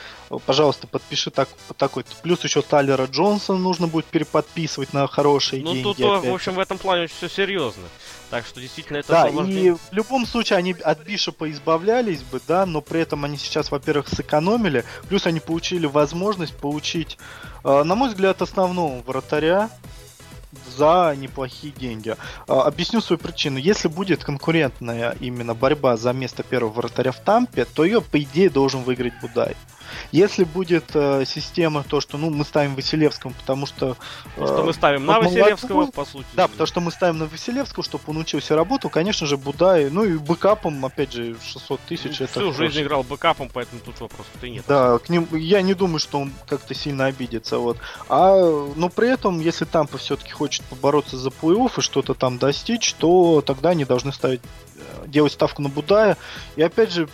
Пожалуйста, 0.45 0.87
подпиши 0.87 1.29
так, 1.29 1.49
такой. 1.77 2.05
Плюс 2.23 2.43
еще 2.43 2.61
Талера 2.61 3.05
Джонсона 3.05 3.59
нужно 3.59 3.87
будет 3.87 4.05
переподписывать 4.05 4.93
на 4.93 5.07
хорошие 5.07 5.61
ну, 5.61 5.73
деньги. 5.73 5.83
Ну, 5.85 5.93
тут, 5.93 6.05
опять. 6.05 6.31
в 6.31 6.33
общем, 6.33 6.53
в 6.53 6.59
этом 6.59 6.77
плане 6.77 7.07
все 7.07 7.29
серьезно. 7.29 7.83
Так 8.33 8.47
что 8.47 8.59
действительно 8.59 8.97
это 8.97 9.09
Да, 9.09 9.29
и 9.29 9.69
в 9.69 9.79
любом 9.91 10.25
случае 10.25 10.57
они 10.57 10.73
от 10.73 11.03
Бишопа 11.03 11.51
избавлялись 11.51 12.23
бы, 12.23 12.41
да, 12.47 12.65
но 12.65 12.81
при 12.81 12.99
этом 12.99 13.23
они 13.25 13.37
сейчас, 13.37 13.69
во-первых, 13.69 14.07
сэкономили, 14.09 14.85
плюс 15.07 15.27
они 15.27 15.39
получили 15.39 15.85
возможность 15.85 16.57
получить, 16.57 17.19
э, 17.63 17.83
на 17.83 17.93
мой 17.93 18.09
взгляд, 18.09 18.41
основного 18.41 19.03
вратаря, 19.03 19.69
за 20.75 21.15
неплохие 21.15 21.71
деньги. 21.73 22.15
А, 22.47 22.63
объясню 22.63 23.01
свою 23.01 23.19
причину. 23.19 23.59
Если 23.59 23.87
будет 23.87 24.23
конкурентная 24.23 25.15
именно 25.19 25.53
борьба 25.53 25.95
за 25.95 26.11
место 26.11 26.41
первого 26.41 26.71
вратаря 26.71 27.11
в 27.11 27.19
Тампе, 27.19 27.65
то 27.65 27.85
ее, 27.85 28.01
по 28.01 28.19
идее, 28.19 28.49
должен 28.49 28.81
выиграть 28.81 29.13
Будай. 29.21 29.55
Если 30.11 30.43
будет 30.43 30.91
э, 30.93 31.23
система 31.25 31.83
то, 31.83 32.01
что 32.01 32.17
ну 32.17 32.29
мы 32.29 32.45
ставим 32.45 32.75
Василевскому, 32.75 33.33
потому 33.33 33.65
что... 33.65 33.97
Э, 34.37 34.45
что 34.45 34.63
мы 34.63 34.73
ставим 34.73 35.05
на 35.05 35.19
Василевского, 35.19 35.73
молодого, 35.73 35.91
по 35.91 36.05
сути. 36.05 36.27
Да, 36.33 36.47
потому 36.47 36.67
что 36.67 36.81
мы 36.81 36.91
ставим 36.91 37.19
на 37.19 37.25
Василевского, 37.25 37.83
чтобы 37.83 38.03
он 38.07 38.17
учился 38.17 38.55
работу, 38.55 38.89
конечно 38.89 39.27
же, 39.27 39.37
Будай, 39.37 39.89
ну 39.89 40.03
и 40.03 40.17
бэкапом, 40.17 40.85
опять 40.85 41.13
же, 41.13 41.35
600 41.43 41.79
тысяч. 41.81 42.19
Ну, 42.19 42.25
это 42.25 42.39
всю 42.39 42.53
жизнь 42.53 42.81
играл 42.81 43.03
бэкапом, 43.03 43.49
поэтому 43.51 43.81
тут 43.81 43.99
вопросов-то 43.99 44.47
и 44.47 44.51
нет. 44.51 44.65
Да, 44.67 44.99
к 44.99 45.09
ним, 45.09 45.27
я 45.31 45.61
не 45.61 45.73
думаю, 45.73 45.99
что 45.99 46.19
он 46.19 46.31
как-то 46.47 46.73
сильно 46.73 47.05
обидится, 47.05 47.57
вот. 47.57 47.77
А, 48.09 48.71
но 48.75 48.89
при 48.89 49.09
этом, 49.09 49.39
если 49.39 49.65
Тампа 49.65 49.97
все-таки 49.97 50.31
хочет 50.31 50.63
побороться 50.65 51.17
за 51.17 51.29
плей-офф 51.29 51.71
и 51.77 51.81
что-то 51.81 52.13
там 52.13 52.37
достичь, 52.37 52.93
то 52.93 53.41
тогда 53.41 53.69
они 53.69 53.85
должны 53.85 54.11
ставить 54.13 54.41
э, 54.75 55.07
делать 55.07 55.33
ставку 55.33 55.61
на 55.61 55.69
Будая. 55.69 56.17
И 56.55 56.61
опять 56.61 56.91
же, 56.91 57.09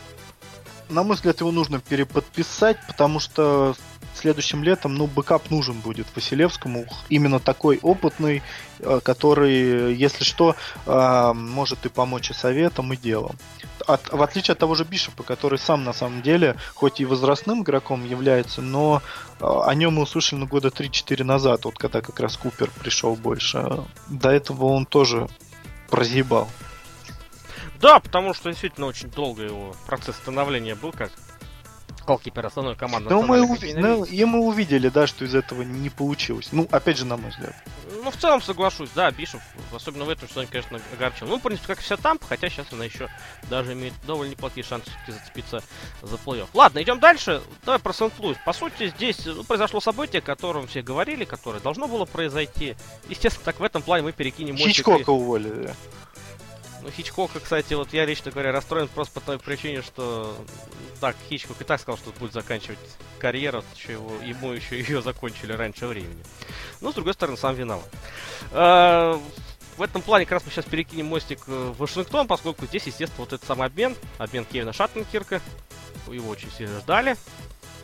на 0.89 1.03
мой 1.03 1.15
взгляд, 1.15 1.39
его 1.39 1.51
нужно 1.51 1.79
переподписать, 1.79 2.77
потому 2.87 3.19
что 3.19 3.75
следующим 4.15 4.63
летом, 4.63 4.95
ну, 4.95 5.07
бэкап 5.07 5.49
нужен 5.49 5.79
будет 5.79 6.07
Василевскому. 6.15 6.85
Именно 7.09 7.39
такой 7.39 7.79
опытный, 7.81 8.41
э, 8.79 8.99
который, 9.03 9.95
если 9.95 10.23
что, 10.23 10.55
э, 10.85 11.33
может 11.33 11.85
и 11.85 11.89
помочь 11.89 12.31
и 12.31 12.33
советом, 12.33 12.93
и 12.93 12.97
делом. 12.97 13.35
От, 13.87 14.11
в 14.11 14.21
отличие 14.21 14.53
от 14.53 14.59
того 14.59 14.75
же 14.75 14.83
Бишопа, 14.83 15.23
который 15.23 15.57
сам 15.57 15.83
на 15.83 15.93
самом 15.93 16.21
деле, 16.21 16.55
хоть 16.75 16.99
и 16.99 17.05
возрастным 17.05 17.63
игроком 17.63 18.05
является, 18.05 18.61
но 18.61 19.01
э, 19.39 19.45
о 19.45 19.73
нем 19.75 19.95
мы 19.95 20.03
услышали 20.03 20.39
ну, 20.39 20.47
года 20.47 20.69
3-4 20.69 21.23
назад, 21.23 21.65
вот 21.65 21.77
когда 21.77 22.01
как 22.01 22.19
раз 22.19 22.37
Купер 22.37 22.69
пришел 22.71 23.15
больше. 23.15 23.83
До 24.07 24.29
этого 24.29 24.65
он 24.65 24.85
тоже 24.85 25.27
прозъебал. 25.89 26.49
Да, 27.81 27.99
потому 27.99 28.33
что 28.33 28.49
действительно 28.49 28.87
очень 28.87 29.09
долго 29.09 29.43
его 29.43 29.75
процесс 29.87 30.15
становления 30.17 30.75
был 30.75 30.91
как 30.91 31.11
голкипер 32.05 32.45
основной 32.45 32.75
команды. 32.75 33.09
Ну, 33.09 33.21
мы, 33.21 33.37
уви- 33.39 33.79
ну, 33.79 34.03
и 34.03 34.25
мы 34.25 34.39
увидели, 34.39 34.89
да, 34.89 35.05
что 35.05 35.25
из 35.25 35.35
этого 35.35 35.61
не 35.61 35.89
получилось. 35.89 36.49
Ну, 36.51 36.67
опять 36.71 36.97
же, 36.97 37.05
на 37.05 37.17
мой 37.17 37.29
взгляд. 37.29 37.53
Ну, 38.03 38.09
в 38.09 38.17
целом 38.17 38.41
соглашусь, 38.41 38.89
да, 38.95 39.11
Бишев, 39.11 39.41
особенно 39.71 40.05
в 40.05 40.09
этом 40.09 40.27
сезоне, 40.27 40.47
конечно, 40.49 40.79
огорчил. 40.93 41.27
Ну, 41.27 41.37
в 41.37 41.41
принципе, 41.41 41.67
как 41.67 41.79
и 41.79 41.83
вся 41.83 41.97
там, 41.97 42.17
хотя 42.27 42.49
сейчас 42.49 42.65
она 42.71 42.85
еще 42.85 43.09
даже 43.49 43.73
имеет 43.73 43.93
довольно 44.07 44.31
неплохие 44.31 44.63
шансы 44.63 44.89
зацепиться 45.05 45.61
за 46.01 46.15
плей-офф. 46.15 46.47
Ладно, 46.53 46.81
идем 46.81 46.99
дальше. 46.99 47.41
Давай 47.63 47.79
про 47.79 47.93
Сент-Луис. 47.93 48.37
По 48.43 48.53
сути, 48.53 48.87
здесь 48.95 49.23
ну, 49.25 49.43
произошло 49.43 49.79
событие, 49.79 50.19
о 50.19 50.23
котором 50.23 50.67
все 50.67 50.81
говорили, 50.81 51.25
которое 51.25 51.59
должно 51.59 51.87
было 51.87 52.05
произойти. 52.05 52.75
Естественно, 53.07 53.45
так 53.45 53.59
в 53.59 53.63
этом 53.63 53.83
плане 53.83 54.03
мы 54.03 54.13
перекинем... 54.13 54.57
Хичкока 54.57 55.11
и... 55.11 55.15
уволили. 55.15 55.75
Ну, 56.81 56.89
Хичкока, 56.89 57.39
кстати, 57.39 57.73
вот 57.73 57.93
я 57.93 58.05
лично 58.05 58.31
говоря 58.31 58.51
расстроен 58.51 58.87
просто 58.87 59.19
по 59.19 59.25
той 59.25 59.39
причине, 59.39 59.81
что 59.81 60.35
так, 60.99 61.15
Хичкок 61.29 61.61
и 61.61 61.63
так 61.63 61.81
сказал, 61.81 61.97
что 61.97 62.11
будет 62.19 62.33
заканчивать 62.33 62.79
карьеру, 63.19 63.63
что 63.77 63.91
его, 63.91 64.11
ему 64.23 64.51
еще 64.51 64.77
ее 64.79 65.01
закончили 65.01 65.53
раньше 65.53 65.87
времени. 65.87 66.23
Ну, 66.81 66.91
с 66.91 66.95
другой 66.95 67.13
стороны, 67.13 67.37
сам 67.37 67.55
виноват. 67.55 67.89
А, 68.51 69.19
в 69.77 69.81
этом 69.81 70.01
плане 70.01 70.25
как 70.25 70.33
раз 70.33 70.45
мы 70.45 70.51
сейчас 70.51 70.65
перекинем 70.65 71.07
мостик 71.07 71.47
в 71.47 71.77
Вашингтон, 71.77 72.27
поскольку 72.27 72.65
здесь, 72.65 72.83
естественно, 72.87 73.25
вот 73.25 73.33
этот 73.33 73.47
самый 73.47 73.67
обмен, 73.67 73.95
обмен 74.17 74.45
Кевина 74.45 74.73
Шаттенкирка, 74.73 75.41
его 76.07 76.29
очень 76.29 76.51
сильно 76.51 76.79
ждали 76.79 77.17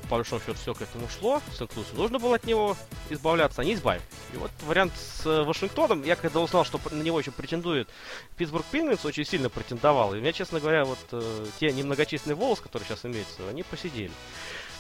по 0.06 0.16
большому 0.18 0.42
счету 0.42 0.54
все 0.54 0.74
к 0.74 0.82
этому 0.82 1.08
шло, 1.10 1.42
Сент-Луису 1.58 1.96
нужно 1.96 2.20
было 2.20 2.36
от 2.36 2.46
него 2.46 2.78
избавляться, 3.10 3.62
они 3.62 3.74
избавились. 3.74 4.06
И 4.34 4.38
вот 4.38 4.52
вариант 4.66 4.94
с 4.98 5.26
э, 5.26 5.44
Вашингтоном, 5.44 6.04
я 6.04 6.16
когда 6.16 6.40
узнал, 6.40 6.66
что 6.66 6.80
на 6.92 7.02
него 7.02 7.20
еще 7.20 7.32
претендует 7.32 7.90
Питтсбург 8.38 8.66
Пингвинс, 8.72 9.04
очень 9.06 9.26
сильно 9.26 9.50
претендовал. 9.50 10.14
И 10.14 10.18
у 10.18 10.22
меня, 10.22 10.32
честно 10.34 10.60
говоря, 10.60 10.86
вот 10.86 11.00
э, 11.12 11.46
те 11.60 11.72
немногочисленные 11.72 12.36
волосы, 12.36 12.64
которые 12.64 12.88
сейчас 12.88 13.06
имеются, 13.06 13.48
они 13.50 13.64
посидели. 13.64 14.12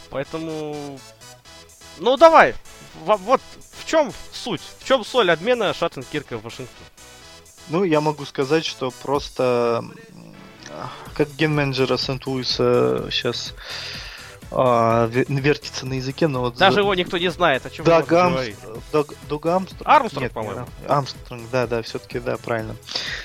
Поэтому 0.09 0.99
Ну 1.99 2.17
давай, 2.17 2.53
в- 3.05 3.15
вот 3.17 3.41
в 3.79 3.85
чем 3.85 4.11
суть, 4.33 4.61
в 4.79 4.85
чем 4.87 5.03
соль 5.05 5.31
обмена 5.31 5.73
Шаттенкирка 5.73 6.37
в 6.37 6.43
Вашингтон? 6.43 6.85
Ну, 7.69 7.83
я 7.83 8.01
могу 8.01 8.25
сказать, 8.25 8.65
что 8.65 8.91
просто 8.91 9.83
как 11.15 11.29
ген-менеджера 11.35 11.97
Сент-Луиса 11.97 13.07
сейчас 13.09 13.53
вертится 14.51 15.85
на 15.85 15.93
языке, 15.93 16.27
но 16.27 16.41
вот... 16.41 16.55
Даже 16.55 16.75
за- 16.75 16.79
его 16.81 16.93
никто 16.95 17.17
не 17.17 17.29
знает, 17.29 17.65
о 17.65 17.69
чем 17.69 17.85
Даг 17.85 18.11
он 18.11 18.17
Амс- 18.17 18.31
говорит. 18.31 18.57
Дог, 18.91 19.13
Дог 19.27 19.45
Амстронг? 19.45 19.81
Армстронг, 19.87 20.23
Нет, 20.23 20.31
по-моему. 20.33 20.67
не 20.81 20.87
Армстронг, 20.87 21.49
да, 21.51 21.67
да, 21.67 21.81
все-таки, 21.81 22.19
да, 22.19 22.37
правильно. 22.37 22.75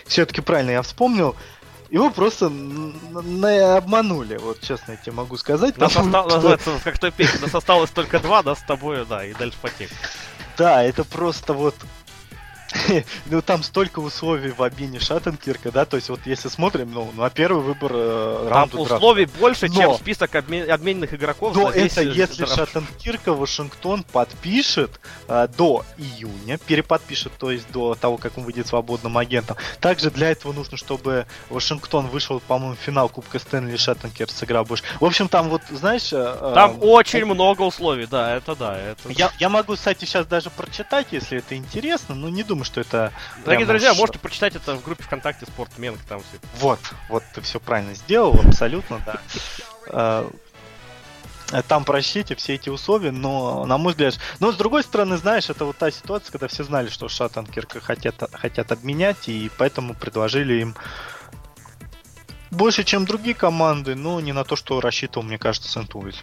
Все-таки 0.07 0.41
правильно 0.41 0.71
я 0.71 0.83
вспомнил. 0.83 1.37
Его 1.91 2.11
просто 2.11 2.47
н- 2.47 2.95
н- 3.15 3.77
обманули, 3.77 4.37
вот 4.39 4.61
честно 4.61 4.93
я 4.93 4.97
тебе 4.97 5.13
могу 5.13 5.37
сказать. 5.37 5.77
Нас 5.77 5.93
потому 5.93 6.17
осталось, 6.27 6.61
что- 6.63 6.79
как 6.85 6.99
той 6.99 7.13
нас 7.41 7.55
осталось 7.55 7.91
только 7.91 8.19
два, 8.21 8.43
да, 8.43 8.55
с 8.55 8.63
тобой, 8.63 9.05
да, 9.07 9.25
и 9.25 9.35
дальше 9.35 9.59
потек. 9.61 9.91
Да, 10.57 10.83
это 10.83 11.05
просто 11.05 11.53
вот... 11.53 11.75
Ну, 13.27 13.43
там 13.43 13.63
столько 13.63 14.01
условий 14.01 14.51
в 14.51 14.63
обмене 14.63 14.99
Шаттенкирка, 15.01 15.71
да, 15.71 15.85
то 15.85 15.97
есть 15.97 16.09
вот 16.09 16.21
если 16.25 16.49
смотрим, 16.49 16.93
ну, 16.93 17.11
на 17.17 17.31
первый 17.31 17.63
выбор 17.63 17.93
э, 17.95 18.37
Там 18.45 18.53
раунда 18.53 18.77
драфта. 18.77 18.95
условий 18.97 19.27
больше, 19.27 19.69
чем 19.69 19.95
список 19.95 20.35
обмен- 20.35 20.69
обмененных 20.71 21.15
игроков. 21.15 21.55
Но 21.57 21.71
это 21.71 22.03
э, 22.03 22.13
если 22.13 22.45
драфт. 22.45 22.57
Шаттенкирка 22.57 23.33
Вашингтон 23.35 24.03
подпишет 24.05 25.01
э, 25.29 25.49
до 25.57 25.85
июня, 25.99 26.59
переподпишет, 26.59 27.33
то 27.39 27.51
есть 27.51 27.71
до 27.73 27.95
того, 27.95 28.17
как 28.17 28.39
он 28.39 28.45
выйдет 28.45 28.67
свободным 28.67 29.17
агентом. 29.19 29.57
Также 29.81 30.11
для 30.11 30.31
этого 30.31 30.53
нужно, 30.53 30.77
чтобы 30.77 31.27
Вашингтон 31.49 32.09
вышел, 32.09 32.41
по-моему, 32.41 32.75
в 32.77 32.79
финал 32.79 33.09
Кубка 33.09 33.39
Стэнли 33.39 33.75
и 33.75 33.77
Шаттенкирк 33.77 34.31
сыграл 34.31 34.65
больше. 34.65 34.85
В 35.01 35.05
общем, 35.05 35.29
там 35.29 35.49
вот, 35.49 35.63
знаешь... 35.71 36.13
э, 36.13 36.53
Там 36.55 36.73
э, 36.81 36.85
очень 36.85 37.25
много 37.25 37.63
условий, 37.63 38.07
да, 38.07 38.37
это 38.37 38.55
да. 38.57 38.79
Это... 38.79 39.09
Я, 39.11 39.31
я 39.39 39.49
могу, 39.49 39.75
кстати, 39.75 40.05
сейчас 40.05 40.27
даже 40.27 40.51
прочитать, 40.51 41.09
если 41.11 41.39
это 41.39 41.57
интересно, 41.57 42.15
но 42.15 42.29
не 42.29 42.43
думаю, 42.43 42.60
что 42.65 42.81
это... 42.81 43.13
Дорогие 43.45 43.67
друзья, 43.67 43.93
уж- 43.93 43.99
можете 43.99 44.19
прочитать 44.19 44.57
это 44.57 44.75
в 44.77 44.83
группе 44.85 45.03
ВКонтакте 45.05 45.47
Спортменг, 45.47 45.99
там 46.09 46.21
все. 46.21 46.39
Вот, 46.59 46.81
вот 47.09 47.23
ты 47.35 47.41
все 47.41 47.61
правильно 47.61 47.95
сделал, 47.95 48.39
абсолютно, 48.47 49.01
да. 49.07 49.21
Э, 49.89 50.31
Там 51.67 51.85
прощите 51.85 52.37
все 52.37 52.55
эти 52.55 52.69
условия, 52.69 53.11
но, 53.11 53.65
на 53.67 53.77
мой 53.77 53.93
взгляд... 53.93 54.19
Но, 54.39 54.53
с 54.53 54.57
другой 54.57 54.85
стороны, 54.85 55.17
знаешь, 55.17 55.51
это 55.51 55.65
вот 55.65 55.77
та 55.79 55.91
ситуация, 55.91 56.31
когда 56.31 56.47
все 56.47 56.63
знали, 56.63 56.89
что 56.89 57.09
Шаттенкирка 57.09 57.81
хотят, 57.81 58.23
хотят 58.33 58.71
обменять, 58.71 59.29
и 59.29 59.51
поэтому 59.59 59.95
предложили 59.95 60.61
им 60.61 60.77
больше, 62.53 62.85
чем 62.85 63.05
другие 63.05 63.35
команды, 63.35 63.95
но 63.95 64.21
не 64.21 64.33
на 64.33 64.45
то, 64.45 64.57
что 64.57 64.81
рассчитывал, 64.81 65.25
мне 65.27 65.39
кажется, 65.39 65.69
Сент-Луис. 65.69 66.23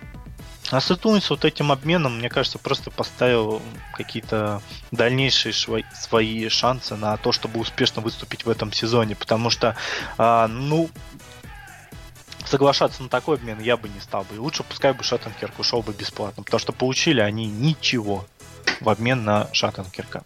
А 0.69 0.81
Сент-Луис 0.81 1.29
вот 1.29 1.45
этим 1.45 1.71
обменом, 1.71 2.17
мне 2.17 2.29
кажется, 2.29 2.59
просто 2.59 2.91
поставил 2.91 3.61
какие-то 3.93 4.61
дальнейшие 4.91 5.53
шва- 5.53 5.85
свои 5.93 6.49
шансы 6.49 6.95
на 6.95 7.15
то, 7.17 7.31
чтобы 7.31 7.59
успешно 7.59 8.01
выступить 8.01 8.45
в 8.45 8.49
этом 8.49 8.73
сезоне, 8.73 9.15
потому 9.15 9.49
что, 9.49 9.77
а, 10.17 10.47
ну, 10.47 10.89
соглашаться 12.45 13.01
на 13.01 13.09
такой 13.09 13.37
обмен 13.37 13.59
я 13.59 13.77
бы 13.77 13.87
не 13.87 13.99
стал 14.01 14.23
бы. 14.23 14.35
И 14.35 14.39
лучше 14.39 14.63
пускай 14.63 14.93
бы 14.93 15.03
Шаттенкирк 15.03 15.57
ушел 15.57 15.81
бы 15.81 15.93
бесплатно, 15.93 16.43
потому 16.43 16.59
что 16.59 16.73
получили 16.73 17.21
они 17.21 17.45
ничего 17.45 18.25
в 18.81 18.89
обмен 18.89 19.23
на 19.23 19.47
Шаттенкирка. 19.53 20.23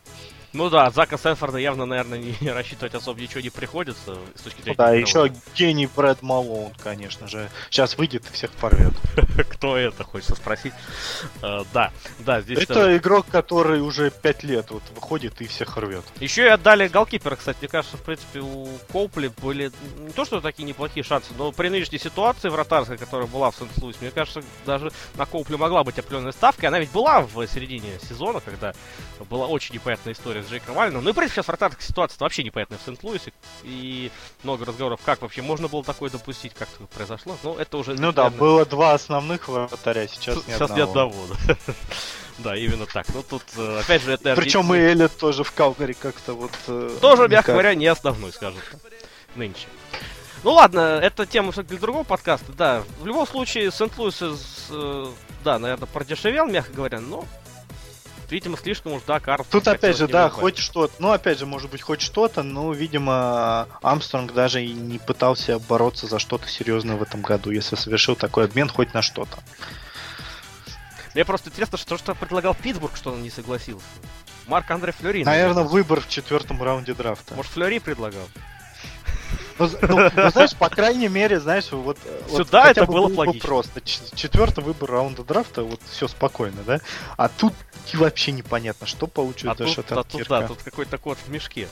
Ну 0.54 0.70
да, 0.70 0.88
от 0.88 0.96
Зака 0.96 1.18
Сенфорда 1.18 1.58
явно, 1.58 1.86
наверное, 1.86 2.20
не 2.20 2.50
рассчитывать 2.52 2.94
особо 2.94 3.22
ничего 3.22 3.42
не 3.42 3.50
приходится 3.50 4.18
с 4.36 4.42
точки 4.42 4.62
зрения. 4.62 4.78
Да, 4.78 5.00
игровой. 5.00 5.02
еще 5.02 5.34
гений 5.56 5.88
Брэд 5.88 6.22
Малоун, 6.22 6.74
конечно 6.84 7.28
же. 7.28 7.50
Сейчас 7.70 7.98
выйдет 7.98 8.26
и 8.30 8.34
всех 8.34 8.52
порвет. 8.52 8.94
Кто 9.50 9.78
это, 9.78 10.04
хочется 10.04 10.36
спросить. 10.36 10.74
Э, 11.42 11.64
да, 11.74 11.92
да, 12.20 12.42
здесь... 12.42 12.60
Это 12.60 12.98
игрок, 12.98 13.28
который 13.32 13.82
уже 13.82 14.12
5 14.12 14.44
лет 14.44 14.72
вот 14.72 14.84
выходит 14.94 15.40
и 15.42 15.48
всех 15.48 15.78
рвет. 15.78 16.04
Еще 16.20 16.44
и 16.44 16.48
отдали 16.48 16.88
голкипера, 16.88 17.38
кстати. 17.38 17.60
Мне 17.62 17.70
кажется, 17.70 17.96
в 17.96 18.02
принципе, 18.02 18.42
у 18.42 18.68
Коупли 18.92 19.32
были 19.42 19.72
не 20.00 20.12
то, 20.12 20.26
что 20.26 20.42
такие 20.42 20.66
неплохие 20.66 21.04
шансы, 21.04 21.30
но 21.38 21.52
при 21.52 21.70
нынешней 21.70 22.00
ситуации 22.00 22.50
вратарской, 22.50 22.98
которая 22.98 23.28
была 23.28 23.52
в 23.52 23.56
Сент-Луис, 23.56 24.02
мне 24.02 24.12
кажется, 24.12 24.44
даже 24.66 24.92
на 25.16 25.26
Коупле 25.26 25.56
могла 25.56 25.84
быть 25.84 25.98
определенная 25.98 26.34
ставка. 26.34 26.68
Она 26.68 26.80
ведь 26.80 26.92
была 26.92 27.22
в 27.22 27.48
середине 27.48 28.00
сезона, 28.08 28.42
когда 28.42 28.74
была 29.30 29.48
очень 29.48 29.76
непонятная 29.76 30.14
история 30.14 30.41
с 30.44 30.50
Джейком 30.50 30.78
Алленом. 30.80 31.04
Ну 31.04 31.10
и, 31.10 31.14
в 31.14 31.16
принципе, 31.16 31.38
сейчас 31.38 31.48
вратарская 31.48 31.86
ситуация 31.86 32.18
вообще 32.20 32.44
непонятная 32.44 32.78
в 32.78 32.82
Сент-Луисе. 32.86 33.34
И 33.64 34.12
много 34.44 34.66
разговоров, 34.66 35.00
как 35.04 35.22
вообще 35.22 35.42
можно 35.42 35.68
было 35.68 35.84
такое 35.84 36.10
допустить, 36.10 36.54
как 36.54 36.70
это 36.76 36.86
произошло. 36.88 37.38
Но 37.44 37.58
это 37.58 37.78
уже... 37.78 37.94
Ну 37.94 38.12
да, 38.12 38.24
наверное, 38.24 38.40
было 38.40 38.66
два 38.66 38.94
основных 38.94 39.48
вратаря, 39.48 40.08
сейчас 40.08 40.38
ни 40.48 40.54
Сейчас 40.54 40.70
ни 40.72 40.82
одного, 40.82 41.16
да. 41.48 41.56
Да, 42.38 42.56
именно 42.56 42.86
так. 42.88 43.06
Ну 43.14 43.24
тут, 43.24 43.44
э, 43.58 43.80
опять 43.82 44.02
же, 44.02 44.12
это... 44.14 44.24
наверное, 44.24 44.44
Причем 44.44 44.74
и 44.74 44.78
Эллет 44.78 45.16
тоже 45.18 45.44
в 45.44 45.52
Калгари 45.52 45.94
как-то 45.94 46.34
вот... 46.34 46.52
э, 46.68 46.98
Тоже, 47.00 47.28
мягко 47.28 47.52
говоря, 47.52 47.76
не 47.76 47.86
основной, 47.86 48.32
скажем 48.32 48.60
так, 48.72 48.80
нынче. 49.36 49.68
Ну 50.44 50.54
ладно, 50.54 51.00
это 51.02 51.28
тема 51.28 51.52
все-таки 51.52 51.76
для 51.76 51.82
другого 51.82 52.04
подкаста, 52.04 52.52
да. 52.54 52.84
В 53.00 53.06
любом 53.06 53.28
случае, 53.28 53.72
Сент-Луис, 53.72 54.22
э, 54.72 55.06
да, 55.44 55.60
наверное, 55.60 55.86
продешевел, 55.86 56.48
мягко 56.48 56.74
говоря, 56.74 57.00
но, 57.00 57.26
видимо, 58.32 58.58
слишком 58.58 58.94
уж, 58.94 59.04
да, 59.06 59.20
Карл. 59.20 59.46
Тут 59.50 59.68
опять 59.68 59.98
же, 59.98 60.08
да, 60.08 60.30
хоть 60.30 60.58
что-то, 60.58 60.94
ну 61.00 61.12
опять 61.12 61.40
же, 61.40 61.46
может 61.46 61.70
быть, 61.70 61.82
хоть 61.82 62.02
что-то, 62.02 62.44
но, 62.44 62.74
видимо, 62.74 63.68
Амстронг 63.82 64.34
даже 64.34 64.64
и 64.64 64.74
не 64.74 64.98
пытался 64.98 65.60
бороться 65.60 66.08
за 66.08 66.20
что-то 66.20 66.48
серьезное 66.48 66.96
в 66.96 67.02
этом 67.04 67.22
году, 67.22 67.52
если 67.52 67.76
совершил 67.76 68.16
такой 68.16 68.46
обмен 68.46 68.70
хоть 68.70 68.94
на 68.94 69.02
что-то. 69.02 69.38
Мне 71.14 71.26
просто 71.26 71.50
интересно, 71.50 71.78
что, 71.78 71.98
что 71.98 72.16
предлагал 72.16 72.56
Питтсбург, 72.56 72.96
что 72.96 73.12
он 73.12 73.22
не 73.22 73.30
согласился. 73.30 73.86
Марк 74.48 74.72
Андре 74.72 74.94
Флори. 74.94 75.24
Наверное, 75.24 75.64
выбор 75.64 76.00
в 76.00 76.08
четвертом 76.08 76.62
раунде 76.64 76.94
драфта. 76.94 77.36
Может, 77.36 77.52
Флори 77.52 77.80
предлагал? 77.80 78.28
Ну, 79.62 79.88
ну, 79.88 80.10
ну, 80.16 80.30
знаешь, 80.30 80.56
по 80.56 80.70
крайней 80.70 81.08
мере, 81.08 81.40
знаешь, 81.40 81.72
вот... 81.72 81.98
э, 82.06 82.22
вот 82.30 82.46
Сюда 82.48 82.72
это 82.72 82.86
бы 82.86 82.94
было 82.94 83.08
бы 83.08 83.20
логично. 83.20 83.48
просто. 83.48 83.82
Четвертый 83.82 84.64
выбор 84.64 84.92
раунда 84.92 85.24
драфта, 85.24 85.64
вот 85.64 85.80
все 85.90 86.08
спокойно, 86.08 86.62
да? 86.66 86.80
А 87.18 87.30
тут 87.30 87.54
вообще 87.94 88.32
непонятно, 88.32 88.88
что 88.88 89.08
получит 89.08 89.50
А 89.50 89.56
тут, 89.56 89.92
а 89.92 90.04
тут, 90.04 90.28
да, 90.28 90.48
тут 90.48 90.62
какой-то 90.64 90.98
кот 90.98 91.18
в 91.26 91.30
мешке. 91.30 91.68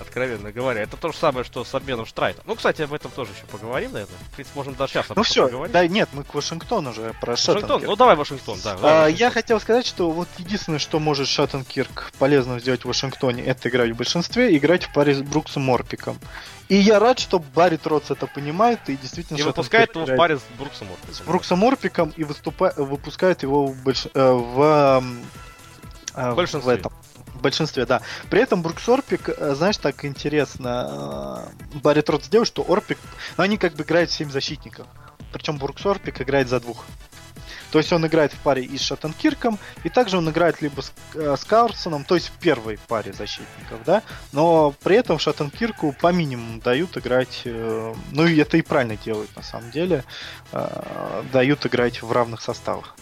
Откровенно 0.00 0.50
говоря. 0.50 0.80
Это 0.82 0.96
то 0.96 1.12
же 1.12 1.18
самое, 1.18 1.44
что 1.44 1.62
с 1.64 1.74
обменом 1.74 2.06
Штрайта. 2.06 2.42
Ну, 2.46 2.54
кстати, 2.56 2.82
об 2.82 2.92
этом 2.94 3.10
тоже 3.10 3.32
еще 3.32 3.44
поговорим, 3.46 3.92
наверное. 3.92 4.16
В 4.30 4.34
принципе, 4.34 4.56
можем 4.58 4.74
даже 4.74 4.92
сейчас 4.94 5.10
об 5.10 5.16
Ну 5.16 5.22
этом 5.22 5.24
все, 5.24 5.44
поговорить. 5.46 5.72
да 5.72 5.86
нет, 5.86 6.08
мы 6.12 6.24
к 6.24 6.32
Вашингтону 6.34 6.90
уже 6.90 7.12
про 7.20 7.32
Вашингтон, 7.32 7.60
Шаттенкирк. 7.62 7.88
ну 7.90 7.96
давай 7.96 8.16
Вашингтон, 8.16 8.58
да. 8.64 8.72
А, 8.72 8.76
давай 8.76 8.92
я 8.92 9.02
Вашингтон. 9.26 9.30
хотел 9.32 9.60
сказать, 9.60 9.86
что 9.86 10.10
вот 10.10 10.28
единственное, 10.38 10.78
что 10.78 10.98
может 10.98 11.28
Шаттенкирк 11.28 12.12
полезно 12.18 12.58
сделать 12.60 12.82
в 12.82 12.88
Вашингтоне, 12.88 13.44
это 13.44 13.68
играть 13.68 13.90
в 13.90 13.96
большинстве 13.96 14.56
играть 14.56 14.84
в 14.84 14.92
паре 14.92 15.14
с 15.14 15.20
Бруксом 15.22 15.62
Морпиком. 15.64 16.18
И 16.68 16.76
я 16.76 16.98
рад, 17.00 17.18
что 17.18 17.38
Барри 17.40 17.76
Троц 17.76 18.10
это 18.10 18.26
понимает 18.26 18.78
и 18.88 18.96
действительно 18.96 19.36
И 19.38 19.42
выпускает 19.42 19.94
его 19.94 20.06
в 20.06 20.16
паре 20.16 20.38
с 20.38 20.42
Бруксом. 20.56 20.86
Морпиком. 20.88 21.14
с 21.14 21.20
Бруксом 21.20 21.58
Морпиком 21.58 22.10
и 22.16 22.24
выступа... 22.24 22.72
выпускает 22.76 23.42
его 23.42 23.66
в, 23.66 23.76
больш... 23.82 24.06
э, 24.14 24.30
в, 24.32 25.02
э, 26.14 26.30
В 26.32 26.34
большинстве. 26.36 26.60
в 26.60 26.78
этом. 26.78 26.92
В 27.40 27.42
большинстве, 27.42 27.86
да. 27.86 28.02
При 28.28 28.42
этом 28.42 28.60
Брукс 28.60 28.86
Орпик, 28.86 29.30
э, 29.30 29.54
знаешь, 29.54 29.78
так 29.78 30.04
интересно, 30.04 31.48
э, 31.72 31.78
Барри 31.78 32.02
Троц 32.02 32.26
сделал, 32.26 32.44
что 32.44 32.62
Орпик, 32.68 32.98
ну, 33.38 33.44
они 33.44 33.56
как 33.56 33.72
бы 33.72 33.82
играют 33.82 34.10
7 34.10 34.30
защитников. 34.30 34.86
Причем 35.32 35.56
Брукс 35.56 35.86
Орпик 35.86 36.20
играет 36.20 36.48
за 36.48 36.60
двух. 36.60 36.84
То 37.70 37.78
есть 37.78 37.90
он 37.94 38.06
играет 38.06 38.34
в 38.34 38.38
паре 38.40 38.62
и 38.62 38.76
с 38.76 38.82
Шаттенкирком, 38.82 39.58
и 39.84 39.88
также 39.88 40.18
он 40.18 40.28
играет 40.28 40.60
либо 40.60 40.82
с, 40.82 40.92
э, 41.14 41.34
с 41.34 41.44
Карлсоном, 41.46 42.04
то 42.04 42.14
есть 42.14 42.28
в 42.28 42.32
первой 42.32 42.78
паре 42.88 43.14
защитников, 43.14 43.82
да. 43.86 44.02
Но 44.32 44.74
при 44.82 44.96
этом 44.96 45.18
Шаттенкирку 45.18 45.94
по 45.98 46.12
минимуму 46.12 46.60
дают 46.60 46.98
играть, 46.98 47.40
э, 47.46 47.94
ну 48.10 48.26
и 48.26 48.36
это 48.36 48.58
и 48.58 48.62
правильно 48.62 48.98
делают 48.98 49.34
на 49.34 49.42
самом 49.42 49.70
деле, 49.70 50.04
э, 50.52 51.22
дают 51.32 51.64
играть 51.64 52.02
в 52.02 52.12
равных 52.12 52.42
составах. 52.42 52.96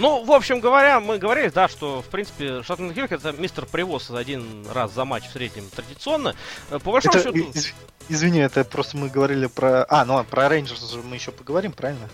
Ну, 0.00 0.24
в 0.24 0.32
общем 0.32 0.60
говоря, 0.60 0.98
мы 0.98 1.18
говорили, 1.18 1.48
да, 1.50 1.68
что, 1.68 2.00
в 2.00 2.06
принципе, 2.06 2.62
Шаттенкирк 2.62 3.12
это 3.12 3.32
мистер 3.32 3.66
привоз 3.66 4.10
один 4.10 4.66
раз 4.72 4.94
за 4.94 5.04
матч 5.04 5.24
в 5.28 5.32
среднем 5.32 5.68
традиционно. 5.68 6.34
Э, 6.70 6.78
По 6.78 6.90
большому 6.90 7.18
Это, 7.18 7.24
счету... 7.28 7.50
из- 7.50 7.74
извини, 8.08 8.40
это 8.40 8.64
просто 8.64 8.96
мы 8.96 9.10
говорили 9.10 9.46
про... 9.46 9.84
А, 9.90 10.06
ну 10.06 10.14
ладно, 10.14 10.30
про 10.30 10.48
Рейнджерс 10.48 10.90
же 10.90 11.02
мы 11.02 11.16
еще 11.16 11.32
поговорим, 11.32 11.72
правильно? 11.72 12.08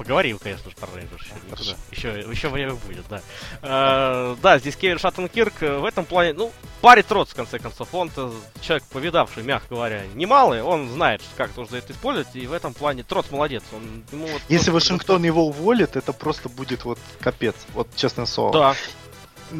Поговорим, 0.00 0.38
конечно 0.38 0.70
же, 0.70 0.76
про 0.76 0.88
Рейнджерс. 0.94 1.76
Еще, 1.90 2.24
еще 2.32 2.48
время 2.48 2.72
будет, 2.72 3.04
да. 3.10 3.20
Э, 3.60 4.34
да, 4.40 4.58
здесь 4.58 4.74
Кевин 4.74 4.98
Шаттенкирк 4.98 5.62
э, 5.62 5.76
в 5.76 5.84
этом 5.84 6.06
плане, 6.06 6.32
ну, 6.32 6.52
парит 6.80 7.12
рот, 7.12 7.28
в 7.28 7.34
конце 7.34 7.58
концов. 7.58 7.86
Он-то 7.92 8.32
человек 8.62 8.84
повидавший, 8.84 9.42
мягко 9.42 9.74
говоря, 9.74 10.04
немалый. 10.14 10.62
Он 10.62 10.88
знает, 10.88 11.20
как 11.36 11.54
нужно 11.54 11.76
это 11.76 11.92
использовать, 11.92 12.34
и 12.34 12.46
в 12.46 12.54
этом 12.54 12.72
плане 12.72 13.02
Троц 13.02 13.26
молодец. 13.30 13.62
Он, 13.74 14.02
ему 14.10 14.26
вот 14.26 14.40
Если 14.48 14.70
Вашингтон 14.70 15.22
его 15.22 15.46
уволит, 15.46 15.96
это 15.96 16.14
просто 16.14 16.48
будет 16.48 16.86
вот 16.86 16.98
капец, 17.20 17.54
вот 17.74 17.94
честное 17.94 18.24
слово. 18.24 18.52
Да, 18.54 18.74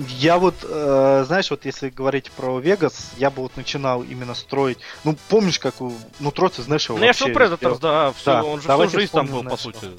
Я 0.08 0.38
вот, 0.38 0.54
э, 0.62 1.24
знаешь, 1.26 1.50
вот 1.50 1.66
если 1.66 1.90
говорить 1.90 2.30
про 2.30 2.58
Вегас, 2.60 3.10
я 3.18 3.28
бы 3.28 3.42
вот 3.42 3.58
начинал 3.58 4.02
именно 4.02 4.34
строить. 4.34 4.78
Ну, 5.04 5.18
помнишь, 5.28 5.58
как 5.58 5.82
у 5.82 5.92
ну, 6.18 6.30
Троц 6.30 6.58
из 6.58 6.66
National 6.66 6.98
вообще 6.98 7.26
Predators, 7.26 7.78
да, 7.78 8.12
все, 8.12 8.24
Да, 8.24 8.44
он 8.44 8.62
же 8.62 8.68
всю 8.68 8.98
жизнь 8.98 9.12
там 9.12 9.26
был, 9.26 9.42
вспомним 9.42 9.50
по 9.50 9.56
сути. 9.58 9.90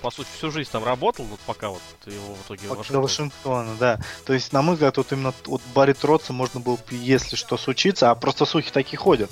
По 0.00 0.10
сути, 0.10 0.28
всю 0.36 0.50
жизнь 0.50 0.70
там 0.70 0.84
работал, 0.84 1.24
вот 1.24 1.40
пока 1.40 1.70
вот 1.70 1.80
его 2.06 2.34
в 2.34 2.46
итоге 2.46 2.68
до 2.90 3.00
Вашингтона, 3.00 3.74
да. 3.78 4.00
То 4.24 4.32
есть, 4.32 4.52
на 4.52 4.62
мой 4.62 4.74
взгляд, 4.74 4.96
вот 4.96 5.12
именно 5.12 5.34
вот 5.46 5.62
Барри 5.74 5.92
Троца 5.92 6.32
можно 6.32 6.60
было, 6.60 6.78
если 6.90 7.36
что 7.36 7.56
случится, 7.56 8.10
а 8.10 8.14
просто 8.14 8.44
слухи 8.44 8.70
такие 8.70 8.98
ходят 8.98 9.30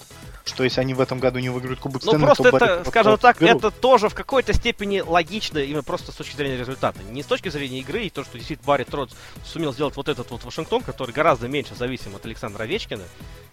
что 0.48 0.64
если 0.64 0.80
они 0.80 0.94
в 0.94 1.00
этом 1.00 1.18
году 1.18 1.38
не 1.38 1.48
выиграют 1.48 1.80
Кубок 1.80 2.02
ну, 2.04 2.12
Стэнли, 2.12 2.24
просто 2.24 2.50
то 2.50 2.56
это, 2.56 2.84
скажем 2.88 3.18
так, 3.18 3.40
берут. 3.40 3.64
это 3.64 3.70
тоже 3.70 4.08
в 4.08 4.14
какой-то 4.14 4.52
степени 4.52 5.00
логично, 5.00 5.58
именно 5.58 5.82
просто 5.82 6.12
с 6.12 6.14
точки 6.14 6.36
зрения 6.36 6.56
результата. 6.56 7.02
Не 7.02 7.22
с 7.22 7.26
точки 7.26 7.48
зрения 7.48 7.80
игры, 7.80 8.04
и 8.04 8.10
то, 8.10 8.24
что 8.24 8.38
действительно 8.38 8.66
Барри 8.66 8.84
Тротс 8.84 9.14
сумел 9.44 9.72
сделать 9.72 9.96
вот 9.96 10.08
этот 10.08 10.30
вот 10.30 10.44
Вашингтон, 10.44 10.82
который 10.82 11.12
гораздо 11.12 11.48
меньше 11.48 11.74
зависим 11.74 12.14
от 12.14 12.24
Александра 12.24 12.62
Овечкина 12.62 13.02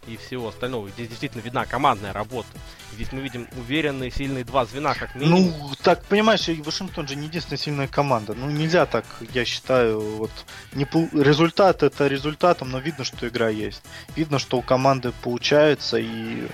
и 0.08 0.18
всего 0.18 0.50
остального. 0.50 0.90
Здесь 0.90 1.08
действительно 1.08 1.42
видна 1.42 1.66
командная 1.66 2.14
работа. 2.14 2.48
Здесь 2.94 3.12
мы 3.12 3.22
видим 3.22 3.48
уверенные, 3.58 4.12
сильные 4.12 4.44
два 4.44 4.66
звена, 4.66 4.94
как 4.94 5.16
минимум. 5.16 5.54
Ну, 5.60 5.72
так, 5.82 6.04
понимаешь, 6.06 6.48
Вашингтон 6.48 7.08
же 7.08 7.16
не 7.16 7.28
единственная 7.28 7.58
сильная 7.58 7.88
команда. 7.88 8.34
Ну, 8.34 8.50
нельзя 8.50 8.86
так, 8.86 9.06
я 9.34 9.46
считаю, 9.46 10.00
вот, 10.00 10.32
не, 10.74 10.86
результат 11.20 11.84
это 11.84 12.08
результатом, 12.08 12.70
но 12.72 12.80
видно, 12.80 13.04
что 13.04 13.28
игра 13.28 13.50
есть. 13.50 13.82
Видно, 14.16 14.40
что 14.40 14.58
у 14.58 14.62
команды 14.62 15.14
получается, 15.24 15.98
и 15.98 16.48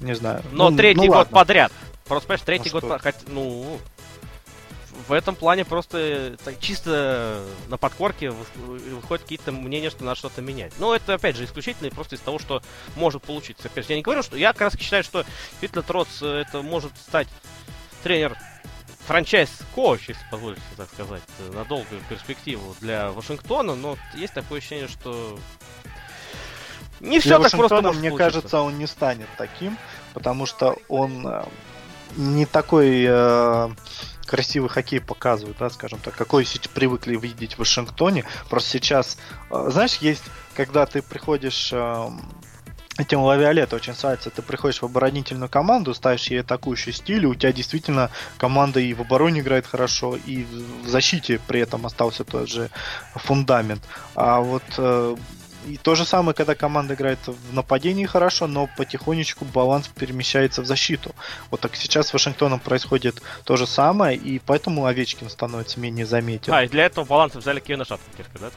не 0.00 0.14
знаю. 0.14 0.42
Но 0.52 0.70
ну, 0.70 0.76
третий 0.76 1.00
ну, 1.00 1.06
год 1.06 1.16
ладно. 1.16 1.34
подряд. 1.34 1.72
Просто, 2.06 2.26
понимаешь, 2.26 2.44
третий 2.44 2.70
ну, 2.72 2.80
год, 2.80 3.02
хоть, 3.02 3.14
ну, 3.28 3.78
в 5.06 5.12
этом 5.12 5.36
плане 5.36 5.64
просто 5.64 6.36
так, 6.44 6.58
чисто 6.60 7.42
на 7.68 7.76
подкорке 7.76 8.30
выходят 8.30 9.22
какие-то 9.22 9.52
мнения, 9.52 9.90
что 9.90 10.04
надо 10.04 10.18
что-то 10.18 10.42
менять. 10.42 10.72
Но 10.78 10.94
это, 10.94 11.14
опять 11.14 11.36
же, 11.36 11.44
исключительно 11.44 11.90
просто 11.90 12.16
из 12.16 12.20
того, 12.20 12.38
что 12.38 12.62
может 12.96 13.22
получиться. 13.22 13.68
Опять 13.68 13.86
же, 13.86 13.92
я 13.92 13.96
не 13.96 14.02
говорю, 14.02 14.22
что 14.22 14.36
я 14.36 14.52
как 14.52 14.62
раз 14.62 14.78
считаю, 14.78 15.04
что 15.04 15.24
Фитля 15.60 15.82
Троц 15.82 16.08
э, 16.22 16.44
это 16.46 16.62
может 16.62 16.92
стать 16.98 17.28
тренер 18.02 18.36
франчайз-коуч, 19.06 20.08
если 20.08 20.22
позволите 20.30 20.60
так 20.76 20.88
сказать, 20.90 21.22
на 21.54 21.64
долгую 21.64 22.02
перспективу 22.08 22.76
для 22.80 23.10
Вашингтона, 23.10 23.74
но 23.74 23.96
есть 24.14 24.34
такое 24.34 24.58
ощущение, 24.58 24.88
что 24.88 25.38
не 27.00 27.20
все 27.20 27.38
так 27.38 27.50
просто 27.50 27.82
может 27.82 27.98
мне 28.00 28.10
случиться. 28.10 28.18
кажется, 28.18 28.60
он 28.60 28.78
не 28.78 28.86
станет 28.86 29.28
таким, 29.36 29.76
потому 30.14 30.46
что 30.46 30.76
он 30.88 31.26
э, 31.26 31.44
не 32.16 32.46
такой 32.46 33.04
э, 33.08 33.68
красивый 34.26 34.68
хоккей 34.68 35.00
показывает, 35.00 35.56
да, 35.58 35.70
скажем 35.70 35.98
так, 36.00 36.14
какой 36.14 36.46
привыкли 36.74 37.16
видеть 37.16 37.54
в 37.54 37.58
Вашингтоне. 37.60 38.24
Просто 38.48 38.70
сейчас, 38.70 39.18
э, 39.50 39.68
знаешь, 39.70 39.96
есть, 39.96 40.24
когда 40.54 40.86
ты 40.86 41.02
приходишь 41.02 41.70
э, 41.72 42.10
этим 42.98 43.20
лавиолет 43.20 43.72
очень 43.72 43.94
нравится. 44.00 44.30
Ты 44.30 44.42
приходишь 44.42 44.82
в 44.82 44.84
оборонительную 44.84 45.48
команду, 45.48 45.94
ставишь 45.94 46.26
ей 46.26 46.40
атакующий 46.40 46.92
стиль, 46.92 47.24
и 47.24 47.26
у 47.26 47.34
тебя 47.34 47.52
действительно 47.52 48.10
команда 48.36 48.80
и 48.80 48.92
в 48.92 49.00
обороне 49.00 49.40
играет 49.40 49.66
хорошо, 49.66 50.16
и 50.16 50.44
в 50.84 50.88
защите 50.88 51.40
при 51.46 51.60
этом 51.60 51.86
остался 51.86 52.24
тот 52.24 52.48
же 52.48 52.70
фундамент. 53.14 53.82
А 54.14 54.40
вот 54.40 54.64
э, 54.76 55.16
и 55.68 55.76
то 55.76 55.94
же 55.94 56.04
самое, 56.04 56.34
когда 56.34 56.54
команда 56.54 56.94
играет 56.94 57.18
в 57.26 57.54
нападении 57.54 58.06
хорошо, 58.06 58.46
но 58.46 58.68
потихонечку 58.76 59.44
баланс 59.44 59.88
перемещается 59.88 60.62
в 60.62 60.66
защиту. 60.66 61.14
Вот 61.50 61.60
так 61.60 61.76
сейчас 61.76 62.08
с 62.08 62.12
Вашингтоном 62.12 62.60
происходит 62.60 63.22
то 63.44 63.56
же 63.56 63.66
самое, 63.66 64.16
и 64.16 64.38
поэтому 64.38 64.86
Овечкин 64.86 65.28
становится 65.28 65.78
менее 65.78 66.06
заметен. 66.06 66.52
А, 66.52 66.64
и 66.64 66.68
для 66.68 66.86
этого 66.86 67.04
баланса 67.04 67.38
взяли 67.38 67.60
Кевина 67.60 67.84
Шаттенкерка, 67.84 68.38
да? 68.38 68.50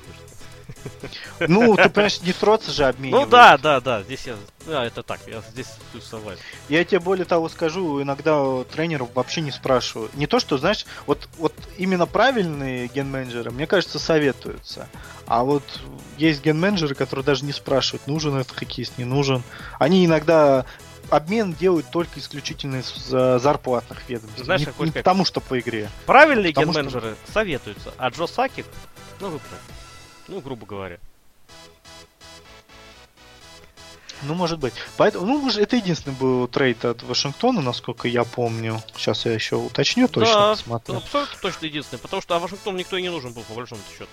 Ну, 1.40 1.76
ты 1.76 1.90
понимаешь, 1.90 2.22
не 2.22 2.34
Троца 2.34 2.72
же 2.72 2.86
обменивают. 2.86 3.26
Ну 3.26 3.32
да, 3.32 3.58
да, 3.58 3.80
да, 3.80 4.04
здесь 4.04 4.26
я... 4.28 4.36
Да, 4.66 4.86
это 4.86 5.04
так, 5.04 5.20
я 5.28 5.42
здесь 5.52 5.68
тут 5.92 6.04
согласен. 6.04 6.42
Я 6.70 6.84
тебе 6.86 7.00
более 7.00 7.26
того 7.26 7.50
скажу, 7.50 8.02
иногда 8.02 8.64
тренеров 8.72 9.10
вообще 9.16 9.42
не 9.42 9.52
спрашиваю. 9.52 10.10
Не 10.14 10.28
то, 10.28 10.40
что, 10.40 10.58
знаешь, 10.58 10.86
вот, 11.08 11.28
вот 11.38 11.54
именно 11.78 12.06
правильные 12.06 12.88
ген-менеджеры, 12.88 13.52
мне 13.52 13.68
кажется, 13.68 14.00
советуются. 14.00 14.88
А 15.26 15.44
вот 15.44 15.64
есть 16.18 16.44
ген-менеджеры, 16.44 16.94
которые 16.94 17.26
даже 17.26 17.46
не 17.46 17.54
спрашивают, 17.54 18.06
нужен 18.08 18.36
этот 18.36 18.56
хоккеист, 18.56 18.98
не 18.98 19.06
нужен. 19.06 19.44
Они 19.80 20.06
иногда 20.06 20.66
обмен 21.10 21.54
делают 21.54 21.90
только 21.92 22.20
исключительно 22.20 22.78
из 22.78 22.94
зарплатных 23.42 24.08
ведомств. 24.08 24.44
Знаешь, 24.44 24.62
не, 24.62 24.86
не 24.86 24.92
потому 24.92 25.26
что 25.26 25.42
по 25.42 25.60
игре. 25.60 25.90
Правильные 26.06 26.52
ген-менеджеры 26.52 27.16
что... 27.24 27.34
советуются, 27.34 27.94
а 27.98 28.10
Джо 28.10 28.28
Сакик, 28.28 28.66
ну 29.20 29.30
вы 29.30 29.40
правы. 29.40 29.62
Ну, 30.32 30.40
грубо 30.40 30.66
говоря. 30.66 30.98
Ну, 34.24 34.34
может 34.34 34.60
быть. 34.60 34.74
Поэтому, 34.96 35.26
ну, 35.26 35.50
это 35.50 35.76
единственный 35.76 36.14
был 36.14 36.48
трейд 36.48 36.86
от 36.86 37.04
Вашингтона, 37.04 37.62
насколько 37.62 38.08
я 38.08 38.24
помню. 38.24 38.82
Сейчас 38.96 39.26
я 39.26 39.34
еще 39.34 39.58
уточню 39.58 40.08
точно, 40.08 40.34
да, 40.34 40.52
посмотрю. 40.52 40.98
абсолютно 40.98 41.38
точно 41.42 41.66
единственный, 41.66 42.00
потому 42.00 42.22
что 42.22 42.36
а 42.36 42.40
Вашингтон 42.40 42.78
никто 42.78 42.96
и 42.96 43.02
не 43.02 43.10
нужен 43.10 43.34
был, 43.34 43.42
по 43.44 43.56
большому 43.56 43.82
счету. 43.92 44.10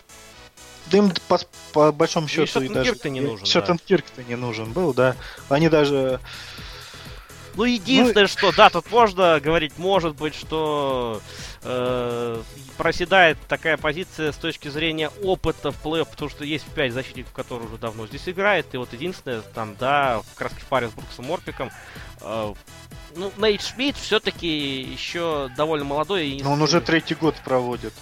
Да 0.87 0.99
им 0.99 1.13
по, 1.29 1.39
по 1.73 1.93
большому 1.93 2.27
счету 2.27 2.63
и, 2.63 2.67
и 2.67 2.69
даже... 2.69 2.97
не 3.11 3.21
нужен, 3.21 3.47
Шоттенкирк-то 3.47 4.23
да. 4.23 4.29
не 4.29 4.35
нужен 4.35 4.73
был, 4.73 4.95
да. 4.95 5.15
Они 5.49 5.69
даже 5.69 6.21
ну, 7.59 7.65
единственное, 7.65 8.23
ну... 8.23 8.29
что, 8.29 8.53
да, 8.53 8.71
тут 8.71 8.91
можно 8.91 9.41
говорить, 9.41 9.79
может 9.79 10.15
быть, 10.15 10.35
что 10.35 11.21
э, 11.63 12.43
проседает 12.77 13.39
такая 13.49 13.77
позиция 13.77 14.33
с 14.33 14.37
точки 14.37 14.69
зрения 14.69 15.11
опыта 15.23 15.71
в 15.71 15.77
плей 15.77 16.05
потому 16.05 16.31
что 16.31 16.45
есть 16.45 16.65
5 16.65 16.93
защитников, 16.93 17.33
которые 17.33 17.69
уже 17.69 17.79
давно 17.79 18.07
здесь 18.07 18.29
играют, 18.29 18.67
и 18.73 18.77
вот 18.77 18.93
единственное, 18.93 19.41
там, 19.41 19.77
да, 19.79 20.21
в 20.21 20.35
краске 20.35 20.63
паре 20.69 20.89
с 20.89 20.93
Бруксом 20.93 21.27
Морпиком, 21.27 21.71
э, 22.21 22.55
ну, 23.17 23.33
Нейт 23.37 23.63
Шмидт 23.63 23.97
все-таки 23.99 24.81
еще 24.81 25.51
довольно 25.57 25.85
молодой. 25.85 26.29
И... 26.29 26.43
Но 26.43 26.53
он 26.53 26.63
уже 26.63 26.81
третий 26.81 27.15
год 27.15 27.35
проводит. 27.45 27.93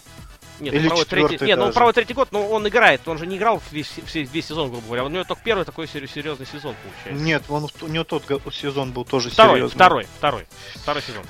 Нет, 0.61 0.72
Или 0.72 0.88
он 0.88 1.04
третий, 1.04 1.44
нет, 1.44 1.59
ну 1.59 1.66
он 1.66 1.72
проводит 1.72 1.96
третий 1.96 2.14
год, 2.14 2.28
но 2.32 2.46
он 2.48 2.66
играет, 2.66 3.07
он 3.07 3.18
же 3.18 3.26
не 3.26 3.36
играл 3.36 3.61
весь, 3.70 3.92
весь, 3.96 4.28
весь 4.30 4.46
сезон, 4.46 4.70
грубо 4.70 4.86
говоря. 4.86 5.04
У 5.04 5.09
него 5.09 5.24
только 5.24 5.42
первый 5.42 5.64
такой 5.64 5.86
серьезный 5.86 6.46
сезон 6.46 6.74
получается. 6.82 7.22
Нет, 7.22 7.42
он, 7.48 7.68
у 7.82 7.88
него 7.88 8.04
тот 8.04 8.24
сезон 8.54 8.92
был 8.92 9.04
тоже 9.04 9.30
второй, 9.30 9.57
серьезный. 9.57 9.74
Второй, 9.74 10.07
второй, 10.16 10.46
второй 10.76 11.02
сезон. 11.02 11.24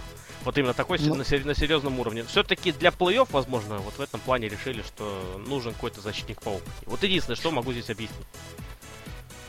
Вот 0.47 0.57
именно 0.59 0.75
такой 0.75 1.01
ну... 1.01 1.17
на, 1.17 1.25
на 1.25 1.55
серьезном 1.57 1.99
уровне. 1.99 2.23
Все-таки 2.23 2.71
для 2.71 2.91
плей-офф, 2.91 3.27
возможно, 3.33 3.79
вот 3.79 3.95
в 3.95 4.01
этом 4.01 4.21
плане 4.21 4.49
решили, 4.49 4.83
что 4.83 5.43
нужен 5.45 5.75
какой-то 5.75 6.01
защитник 6.01 6.41
по 6.41 6.51
опыту. 6.51 6.71
Вот 6.87 7.03
единственное, 7.03 7.37
что 7.37 7.51
могу 7.51 7.73
здесь 7.73 7.91
объяснить. 7.91 8.27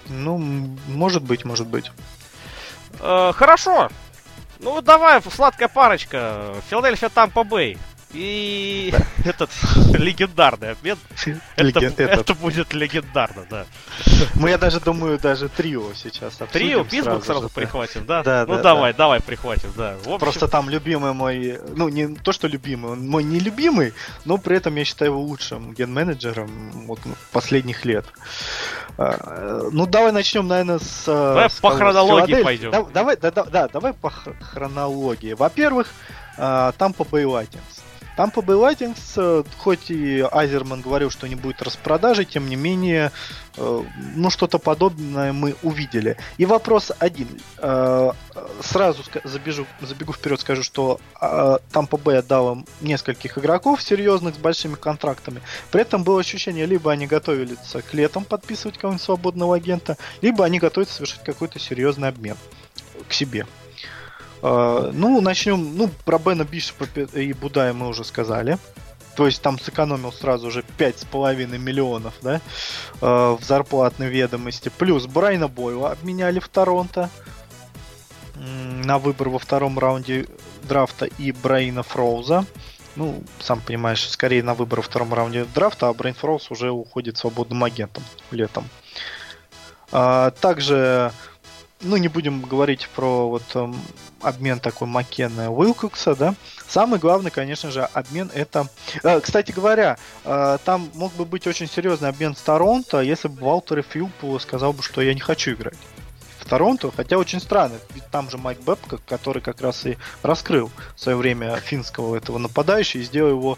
Ну, 0.08 0.40
может 0.88 1.22
быть, 1.22 1.46
может 1.46 1.68
быть. 1.68 1.92
Э, 3.00 3.32
хорошо. 3.32 3.90
Ну, 4.58 4.82
давай, 4.82 5.22
сладкая 5.22 5.68
парочка. 5.68 6.56
Филадельфия 6.68 7.10
Тампа 7.10 7.44
Бэй. 7.44 7.78
И 8.14 8.94
этот 9.26 9.50
легендарный 9.94 10.72
обмен. 10.72 10.98
Это, 11.56 11.80
это 11.80 12.34
будет 12.42 12.74
легендарно, 12.74 13.46
да. 13.50 13.66
Мы, 14.36 14.50
я 14.50 14.58
даже 14.58 14.80
думаю, 14.80 15.20
даже 15.20 15.50
трио 15.50 15.94
сейчас 15.94 16.40
Трио? 16.52 16.84
Питтсбург 16.84 17.26
сразу, 17.26 17.50
прихватим, 17.50 18.06
да? 18.06 18.24
Да, 18.24 18.46
Ну 18.48 18.62
давай, 18.62 18.94
давай 18.94 19.20
прихватим, 19.20 19.72
да. 19.76 19.96
Просто 20.20 20.48
там 20.48 20.70
любимый 20.70 21.14
мой, 21.14 21.60
ну 21.76 21.90
не 21.90 22.16
то, 22.16 22.32
что 22.32 22.48
любимый, 22.48 22.94
он 22.94 23.08
мой 23.08 23.24
нелюбимый, 23.24 23.94
но 24.26 24.38
при 24.38 24.58
этом 24.58 24.76
я 24.76 24.86
считаю 24.86 25.12
его 25.12 25.22
лучшим 25.22 25.74
ген-менеджером 25.74 26.72
вот, 26.86 27.00
последних 27.32 27.84
лет. 27.86 28.06
А, 28.98 29.70
ну, 29.72 29.86
давай 29.86 30.12
начнем, 30.12 30.48
наверное, 30.48 30.80
с... 30.80 31.06
Давай 31.06 31.50
с, 31.50 31.60
по 31.60 31.72
хронологии 31.72 32.42
пойдем. 32.42 32.72
Да, 32.72 32.84
давай, 32.84 33.18
да, 33.18 33.32
да, 33.32 33.44
да, 33.44 33.68
давай 33.68 33.94
по 33.94 34.10
хронологии. 34.10 35.34
Во-первых, 35.34 35.88
Тампа 38.18 38.42
Бэй 38.42 38.56
Лайтингс. 38.56 39.14
Э, 39.18 39.44
хоть 39.60 39.92
и 39.92 40.26
Айзерман 40.32 40.82
говорил, 40.82 41.12
что 41.12 41.28
не 41.28 41.36
будет 41.36 41.62
распродажи, 41.62 42.26
тем 42.26 42.50
не 42.50 42.56
менее, 42.56 43.12
э, 43.56 43.84
ну 44.16 44.30
что-то 44.32 44.58
подобное 44.58 45.34
мы 45.34 45.56
увидели. 45.62 46.18
И 46.38 46.48
вопрос 46.48 46.92
один. 46.98 47.28
Э, 47.60 48.10
сразу 48.60 49.04
забежу, 49.24 49.68
забегу 49.82 50.14
вперед, 50.14 50.42
скажу, 50.42 50.64
что 50.64 51.00
Тампа 51.72 51.98
Бэй 51.98 52.18
отдала 52.18 52.64
нескольких 52.82 53.38
игроков 53.38 53.84
серьезных 53.84 54.34
с 54.34 54.38
большими 54.40 54.74
контрактами. 54.74 55.42
При 55.72 55.82
этом 55.82 56.04
было 56.04 56.20
ощущение, 56.20 56.66
либо 56.66 56.92
они 56.92 57.06
готовились 57.06 57.58
к 57.60 57.94
летом 57.94 58.26
подписывать 58.26 58.80
кого-нибудь 58.80 59.04
свободного 59.04 59.56
агента, 59.56 59.96
либо 60.24 60.44
они 60.44 60.58
готовятся 60.58 60.96
совершить 60.96 61.22
какой-то 61.24 61.60
серьезный 61.60 62.08
обмен 62.08 62.38
к 63.08 63.14
себе. 63.14 63.46
Uh, 64.42 64.92
ну, 64.94 65.20
начнем. 65.22 65.76
Ну, 65.76 65.90
про 66.06 66.20
Бена 66.20 66.44
Бишопа 66.44 66.86
и 67.14 67.34
Будая 67.34 67.74
мы 67.74 67.88
уже 67.88 68.04
сказали. 68.04 68.58
То 69.16 69.26
есть 69.26 69.42
там 69.42 69.60
сэкономил 69.60 70.12
сразу 70.12 70.52
же 70.52 70.64
5,5 70.78 71.58
миллионов, 71.58 72.14
да, 72.22 72.40
uh, 73.02 73.36
в 73.36 73.44
зарплатной 73.44 74.10
ведомости. 74.10 74.72
Плюс 74.78 75.08
Брайна 75.08 75.48
Бойла 75.48 75.92
обменяли 75.92 76.40
в 76.40 76.48
Торонто 76.50 77.10
на 78.36 79.00
выбор 79.00 79.30
во 79.30 79.40
втором 79.40 79.80
раунде 79.80 80.28
драфта 80.62 81.06
и 81.06 81.32
Брайна 81.32 81.82
Фроуза. 81.82 82.46
Ну, 82.96 83.24
сам 83.40 83.62
понимаешь, 83.62 84.08
скорее 84.08 84.44
на 84.44 84.54
выбор 84.54 84.80
во 84.80 84.84
втором 84.84 85.14
раунде 85.14 85.46
драфта, 85.46 85.90
а 85.90 85.94
Брайн 85.94 86.16
Фроуз 86.16 86.52
уже 86.52 86.70
уходит 86.70 87.18
свободным 87.18 87.64
агентом 87.64 88.04
летом. 88.30 88.68
Uh, 89.92 90.32
также 90.40 91.12
ну, 91.82 91.98
не 91.98 92.08
будем 92.08 92.42
говорить 92.42 92.88
про 92.96 93.30
вот 93.30 93.44
э, 93.54 93.72
обмен 94.22 94.60
такой 94.60 94.88
Маккена 94.88 95.52
Уилкокса, 95.52 96.16
да. 96.16 96.36
Самый 96.68 97.00
главный, 97.00 97.32
конечно 97.32 97.72
же, 97.72 97.84
обмен 97.84 98.32
это... 98.34 98.68
Э, 99.04 99.20
кстати 99.20 99.52
говоря, 99.52 99.98
э, 100.26 100.58
там 100.66 100.90
мог 100.96 101.14
бы 101.14 101.26
быть 101.26 101.46
очень 101.46 101.68
серьезный 101.68 102.10
обмен 102.10 102.36
с 102.36 102.42
Торонто, 102.42 103.02
если 103.02 103.28
бы 103.28 103.46
Валтер 103.46 103.84
Филпу 103.84 104.38
сказал 104.40 104.74
бы, 104.74 104.82
что 104.82 105.02
я 105.02 105.14
не 105.14 105.20
хочу 105.20 105.52
играть 105.52 105.78
в 106.40 106.50
Торонто, 106.50 106.92
хотя 106.96 107.18
очень 107.18 107.40
странно, 107.40 107.76
ведь 107.94 108.08
там 108.10 108.30
же 108.30 108.38
Майк 108.38 108.62
Бэбка, 108.62 109.00
который 109.06 109.42
как 109.42 109.62
раз 109.62 109.86
и 109.86 109.98
раскрыл 110.24 110.72
в 110.96 111.00
свое 111.00 111.18
время 111.18 111.56
финского 111.58 112.16
этого 112.16 112.38
нападающего 112.38 113.02
и 113.02 113.06
сделал 113.06 113.32
его 113.32 113.58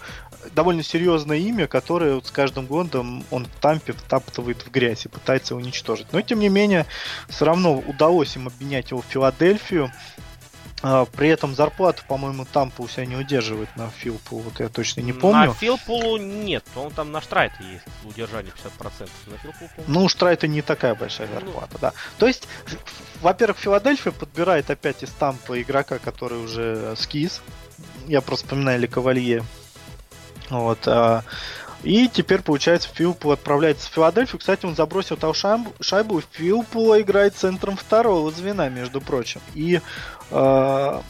довольно 0.54 0.84
серьезное 0.84 1.38
имя, 1.38 1.68
которое 1.68 2.16
вот 2.16 2.28
с 2.28 2.32
каждым 2.32 2.66
годом 2.66 3.24
он 3.32 3.46
в 3.46 3.62
Тампе 3.62 3.94
втаптывает 3.94 4.66
в 4.66 4.72
грязь 4.72 5.06
и 5.06 5.10
пытается 5.10 5.56
уничтожить. 5.56 6.08
Но 6.12 6.22
тем 6.22 6.40
не 6.40 6.50
менее, 6.50 6.86
все 7.28 7.46
равно 7.46 7.78
удалось 7.78 8.36
им 8.36 8.48
обменять 8.48 8.92
его 8.92 9.02
в 9.02 9.06
Филадельфию. 9.06 9.92
А, 10.82 11.06
при 11.06 11.28
этом 11.28 11.56
зарплату, 11.56 12.04
по-моему, 12.08 12.46
Тампа 12.46 12.82
у 12.82 12.88
себя 12.88 13.06
не 13.06 13.18
удерживает 13.18 13.76
на 13.76 13.90
Филпу, 13.90 14.38
вот 14.38 14.62
я 14.62 14.70
точно 14.70 15.02
не 15.02 15.12
помню. 15.12 15.48
На 15.48 15.54
Филпулу 15.54 16.18
нет, 16.18 16.64
он 16.76 16.92
там 16.92 17.12
на 17.12 17.22
Штрайте 17.22 17.58
есть 17.70 17.84
удержание 18.06 18.54
50%. 18.80 19.10
На 19.28 19.38
Филпулу, 19.38 19.70
ну, 19.88 20.04
у 20.06 20.10
Штрайта 20.10 20.48
не 20.48 20.62
такая 20.62 20.96
большая 20.96 21.28
ну. 21.28 21.34
зарплата, 21.34 21.70
ну... 21.74 21.80
да. 21.82 21.94
То 22.18 22.28
есть, 22.28 22.48
во-первых, 23.22 23.58
Филадельфия 23.58 24.14
подбирает 24.14 24.70
опять 24.70 25.04
из 25.04 25.10
Тампа 25.10 25.62
игрока, 25.62 25.98
который 26.00 26.40
уже 26.40 26.96
скис. 26.96 27.42
Я 28.08 28.22
просто 28.22 28.46
вспоминаю 28.46 28.80
Ли 28.80 28.88
Кавалье 28.88 29.44
вот. 30.50 30.80
А, 30.88 31.24
и 31.84 32.10
теперь, 32.10 32.42
получается, 32.42 32.90
Филпу 32.94 33.32
отправляется 33.32 33.88
в 33.88 33.94
Филадельфию. 33.94 34.40
Кстати, 34.40 34.66
он 34.66 34.76
забросил 34.76 35.16
там 35.16 35.34
шайбу, 35.34 35.74
шайбу 35.80 36.20
и 36.20 36.24
Филпу 36.32 37.00
играет 37.00 37.36
центром 37.36 37.78
второго 37.78 38.32
звена, 38.32 38.70
между 38.70 39.00
прочим. 39.00 39.42
И 39.54 39.80
э, 40.32 41.02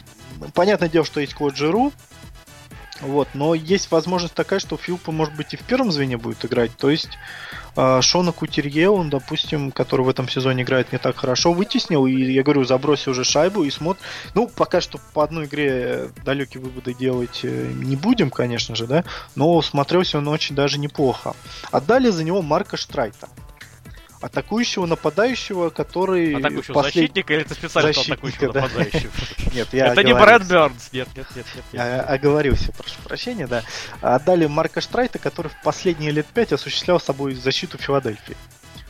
понятное 0.54 0.90
дело, 0.90 1.06
что 1.06 1.22
есть 1.22 1.34
Клод 1.34 1.56
Жиру, 1.56 1.92
вот, 3.02 3.30
но 3.34 3.54
есть 3.54 3.91
возможность 3.91 4.34
такая, 4.34 4.60
что 4.60 4.78
Филпа, 4.78 5.12
может 5.12 5.36
быть, 5.36 5.54
и 5.54 5.58
в 5.58 5.62
первом 5.62 5.91
звене 5.91 6.18
будет 6.18 6.43
играть. 6.43 6.76
То 6.76 6.89
есть 6.89 7.18
э, 7.76 8.02
Шона 8.02 8.32
Кутерье, 8.32 8.89
он, 8.89 9.10
допустим, 9.10 9.72
который 9.72 10.06
в 10.06 10.10
этом 10.10 10.28
сезоне 10.28 10.64
играет 10.64 10.91
не 10.91 10.97
так 10.97 11.16
хорошо, 11.16 11.54
вытеснил, 11.54 12.06
и, 12.06 12.14
я 12.14 12.43
говорю, 12.43 12.66
забросил 12.66 13.12
уже 13.12 13.24
шайбу 13.24 13.64
и 13.64 13.70
смотрит. 13.70 14.04
Ну, 14.34 14.47
пока 14.47 14.82
что 14.82 15.00
по 15.14 15.24
одной 15.24 15.45
игре 15.45 16.10
далекие 16.26 16.62
выводы 16.62 16.93
делать 16.93 17.39
э, 17.43 17.72
не 17.74 17.95
будем, 17.95 18.30
конечно 18.30 18.76
же, 18.76 18.86
да, 18.86 19.06
но 19.36 19.62
смотрелся 19.62 20.18
он 20.18 20.28
очень 20.28 20.56
даже 20.56 20.78
неплохо. 20.78 21.36
Отдали 21.72 22.10
за 22.10 22.24
него 22.24 22.41
Марка 22.41 22.76
Штрайта 22.76 23.30
атакующего 24.22 24.86
нападающего, 24.86 25.70
который... 25.70 26.36
Атакующего 26.36 26.74
послед... 26.74 26.93
защитника 26.93 27.34
или 27.34 27.41
это 27.43 27.53
специально 27.53 27.93
защитника, 27.93 28.13
атакующего 28.13 28.53
да. 28.53 28.61
нападающего? 28.61 29.11
Нет, 29.53 29.67
я 29.72 29.88
Это 29.88 30.03
не 30.03 30.13
Брэд 30.13 30.43
Бёрнс, 30.43 30.89
нет, 30.91 31.07
нет, 31.15 31.26
нет. 31.36 31.45
Я 31.72 32.01
оговорился, 32.01 32.72
прошу 32.72 33.01
прощения, 33.03 33.47
да. 33.47 33.63
Отдали 34.01 34.45
Марка 34.45 34.82
Штрайта, 34.82 35.17
который 35.17 35.47
в 35.47 35.61
последние 35.63 36.11
лет 36.11 36.28
пять 36.28 36.53
осуществлял 36.53 36.99
собой 36.99 37.34
защиту 37.34 37.78
Филадельфии. 37.78 38.38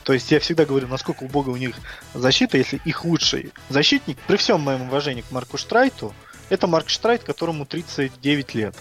То 0.04 0.14
есть 0.14 0.32
я 0.32 0.40
всегда 0.40 0.66
говорю, 0.66 0.88
насколько 0.88 1.24
у 1.24 1.28
бога 1.28 1.50
у 1.50 1.56
них 1.56 1.76
защита, 2.14 2.58
если 2.58 2.82
их 2.84 3.06
лучший 3.06 3.54
защитник, 3.70 4.18
при 4.28 4.38
всем 4.38 4.62
моем 4.62 4.82
уважении 4.84 5.22
к 5.22 5.32
Марку 5.32 5.58
Штрайту, 5.58 6.14
это 6.50 6.68
Марк 6.68 6.90
Штрайт, 6.90 7.24
которому 7.24 7.66
39 7.66 8.56
лет. 8.56 8.76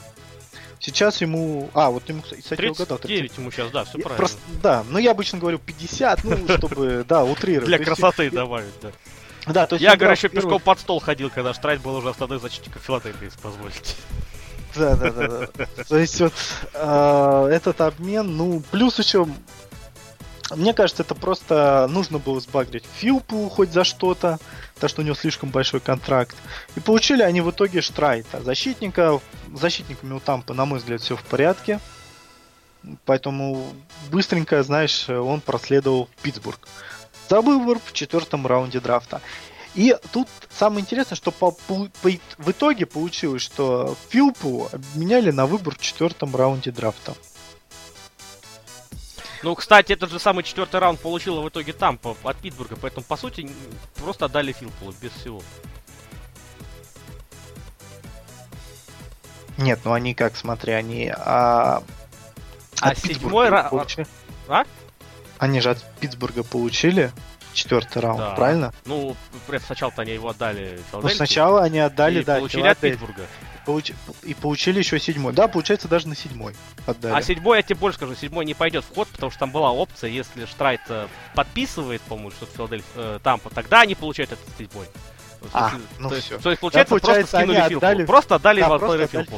Сейчас 0.80 1.20
ему... 1.20 1.70
А, 1.74 1.90
вот 1.90 2.08
ему, 2.08 2.22
кстати, 2.22 2.40
39 2.40 2.80
угадал. 2.80 2.98
39 2.98 3.38
ему 3.38 3.50
сейчас, 3.50 3.70
да, 3.70 3.84
все 3.84 3.98
правильно. 3.98 4.16
Просто, 4.16 4.38
да, 4.62 4.84
но 4.88 4.98
я 4.98 5.10
обычно 5.10 5.38
говорю 5.38 5.58
50, 5.58 6.24
ну, 6.24 6.48
чтобы, 6.56 7.04
да, 7.08 7.24
утрировать. 7.24 7.66
Для 7.66 7.78
красоты 7.78 8.30
добавить, 8.30 8.72
да. 8.80 8.90
Да, 9.46 9.66
то 9.66 9.76
есть 9.76 9.82
я, 9.82 9.96
говорю, 9.96 10.14
еще 10.14 10.28
пешком 10.28 10.60
под 10.60 10.78
стол 10.78 11.00
ходил, 11.00 11.30
когда 11.30 11.54
Штрайт 11.54 11.80
был 11.80 11.96
уже 11.96 12.10
основной 12.10 12.38
защитником 12.38 12.82
Филадельфии, 12.82 13.24
если 13.24 13.40
позволите. 13.40 13.94
Да, 14.76 14.94
да, 14.96 15.10
да, 15.10 15.48
да. 15.54 15.66
То 15.88 15.98
есть 15.98 16.20
вот 16.20 16.34
э, 16.74 17.48
этот 17.52 17.80
обмен, 17.80 18.36
ну, 18.36 18.62
плюс 18.70 18.98
еще 18.98 19.26
мне 20.56 20.72
кажется, 20.72 21.02
это 21.02 21.14
просто 21.14 21.86
нужно 21.90 22.18
было 22.18 22.40
сбагрить 22.40 22.84
Филпу 22.96 23.48
хоть 23.48 23.72
за 23.72 23.84
что-то, 23.84 24.38
потому 24.74 24.88
что 24.88 25.02
у 25.02 25.04
него 25.04 25.14
слишком 25.14 25.50
большой 25.50 25.80
контракт. 25.80 26.36
И 26.76 26.80
получили 26.80 27.22
они 27.22 27.40
в 27.40 27.50
итоге 27.50 27.80
Штрайта. 27.80 28.42
Защитника, 28.42 29.20
защитниками 29.54 30.14
у 30.14 30.20
Тампы, 30.20 30.54
на 30.54 30.64
мой 30.64 30.78
взгляд, 30.78 31.02
все 31.02 31.16
в 31.16 31.22
порядке. 31.22 31.80
Поэтому 33.04 33.66
быстренько, 34.10 34.62
знаешь, 34.62 35.08
он 35.08 35.40
проследовал 35.40 36.06
в 36.16 36.22
Питтсбург. 36.22 36.68
За 37.28 37.40
выбор 37.40 37.78
в 37.84 37.92
четвертом 37.92 38.46
раунде 38.46 38.80
драфта. 38.80 39.20
И 39.74 39.94
тут 40.12 40.28
самое 40.50 40.80
интересное, 40.80 41.16
что 41.16 41.30
по, 41.30 41.50
по, 41.50 41.88
по, 42.02 42.10
в 42.38 42.50
итоге 42.50 42.86
получилось, 42.86 43.42
что 43.42 43.96
Филпу 44.08 44.68
обменяли 44.72 45.30
на 45.30 45.46
выбор 45.46 45.74
в 45.74 45.80
четвертом 45.80 46.34
раунде 46.34 46.70
драфта. 46.70 47.14
Ну, 49.42 49.54
кстати, 49.54 49.92
этот 49.92 50.10
же 50.10 50.18
самый 50.18 50.42
четвертый 50.42 50.80
раунд 50.80 51.00
получила 51.00 51.40
в 51.40 51.48
итоге 51.48 51.72
там 51.72 51.98
от 52.24 52.36
Питтсбурга, 52.38 52.76
поэтому, 52.76 53.04
по 53.04 53.16
сути, 53.16 53.48
просто 53.96 54.24
отдали 54.24 54.52
Филпулу 54.52 54.92
без 55.00 55.12
всего. 55.12 55.42
Нет, 59.56 59.80
ну 59.84 59.92
они 59.92 60.14
как, 60.14 60.36
смотри, 60.36 60.72
они... 60.72 61.12
А, 61.14 61.82
а 62.80 62.94
седьмой 62.94 63.48
раунд... 63.48 63.90
А? 64.48 64.64
Они 65.38 65.60
же 65.60 65.70
от 65.70 65.84
Питтсбурга 66.00 66.42
получили 66.42 67.12
четвертый 67.52 68.02
раунд, 68.02 68.20
да. 68.20 68.30
правильно? 68.34 68.72
Ну, 68.84 69.16
сначала-то 69.64 70.02
они 70.02 70.12
его 70.12 70.28
отдали 70.28 70.80
Ну, 70.92 71.08
сначала 71.08 71.62
они 71.62 71.78
отдали, 71.78 72.20
и 72.20 72.24
да, 72.24 72.38
получили 72.38 72.66
от 72.66 72.78
Питтсбурга. 72.78 73.26
Получ... 73.66 73.92
И 74.22 74.32
получили 74.32 74.78
еще 74.78 74.98
седьмой. 74.98 75.34
Да, 75.34 75.46
получается, 75.46 75.88
даже 75.88 76.08
на 76.08 76.16
седьмой 76.16 76.54
отдали. 76.86 77.12
А 77.12 77.20
седьмой, 77.20 77.58
я 77.58 77.62
тебе 77.62 77.74
больше 77.76 77.98
скажу, 77.98 78.14
седьмой 78.14 78.46
не 78.46 78.54
пойдет 78.54 78.84
в 78.84 78.94
ход, 78.94 79.08
потому 79.08 79.30
что 79.30 79.40
там 79.40 79.50
была 79.50 79.72
опция, 79.72 80.08
если 80.08 80.46
Штрайт 80.46 80.80
э, 80.88 81.06
подписывает, 81.34 82.00
по-моему, 82.02 82.30
что-то 82.30 82.56
Филадельфия, 82.56 82.90
э, 82.94 83.18
Тампа, 83.22 83.50
тогда 83.50 83.82
они 83.82 83.94
получают 83.94 84.32
этот 84.32 84.46
седьмой. 84.56 84.86
А, 85.52 85.72
ну 85.98 86.08
то, 86.08 86.20
все. 86.20 86.38
То 86.38 86.50
есть, 86.50 86.60
получается, 86.60 86.94
да, 86.94 87.00
получается 87.00 87.36
просто 87.36 87.54
скинули 87.54 87.76
отдали... 87.76 88.06
Просто 88.06 88.34
отдали 88.36 88.60
да, 88.60 88.78
просто 88.78 89.04
отдали... 89.04 89.28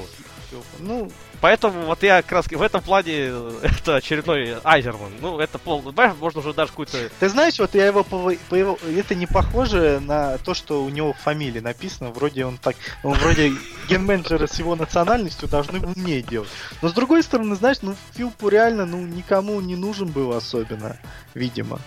Ну, 0.79 1.11
Поэтому 1.41 1.87
вот 1.87 2.03
я 2.03 2.23
как 2.23 2.33
раз 2.33 2.47
в 2.47 2.63
этом 2.63 2.83
плане 2.83 3.13
э, 3.15 3.61
это 3.63 3.97
очередной 3.97 4.57
Айзерман. 4.65 5.13
Ну, 5.21 5.39
это 5.39 5.59
пол... 5.59 5.83
Можно 6.21 6.41
уже 6.41 6.53
даже 6.53 6.71
какую-то... 6.71 7.11
Ты 7.19 7.29
знаешь, 7.29 7.59
вот 7.59 7.75
я 7.75 7.87
его 7.87 8.05
по, 8.05 8.33
по 8.49 8.55
его... 8.55 8.79
Это 8.97 9.15
не 9.15 9.27
похоже 9.27 10.01
на 10.01 10.39
то, 10.39 10.55
что 10.55 10.85
у 10.85 10.89
него 10.89 11.13
фамилия 11.13 11.61
написана. 11.61 12.11
Вроде 12.11 12.45
он 12.45 12.59
так... 12.59 12.77
Он 13.03 13.15
вроде 13.15 13.53
ген-менеджеры 13.89 14.47
с 14.47 14.59
его 14.59 14.77
национальностью 14.77 15.49
должны 15.49 15.81
умнее 15.81 16.23
делать. 16.23 16.51
Но 16.83 16.89
с 16.89 16.93
другой 16.93 17.23
стороны, 17.23 17.55
знаешь, 17.55 17.79
ну 17.83 17.95
Филпу 18.15 18.49
реально 18.49 18.85
ну 18.85 18.99
никому 18.99 19.61
не 19.61 19.77
нужен 19.77 20.09
был 20.09 20.33
особенно, 20.33 20.99
видимо. 21.35 21.81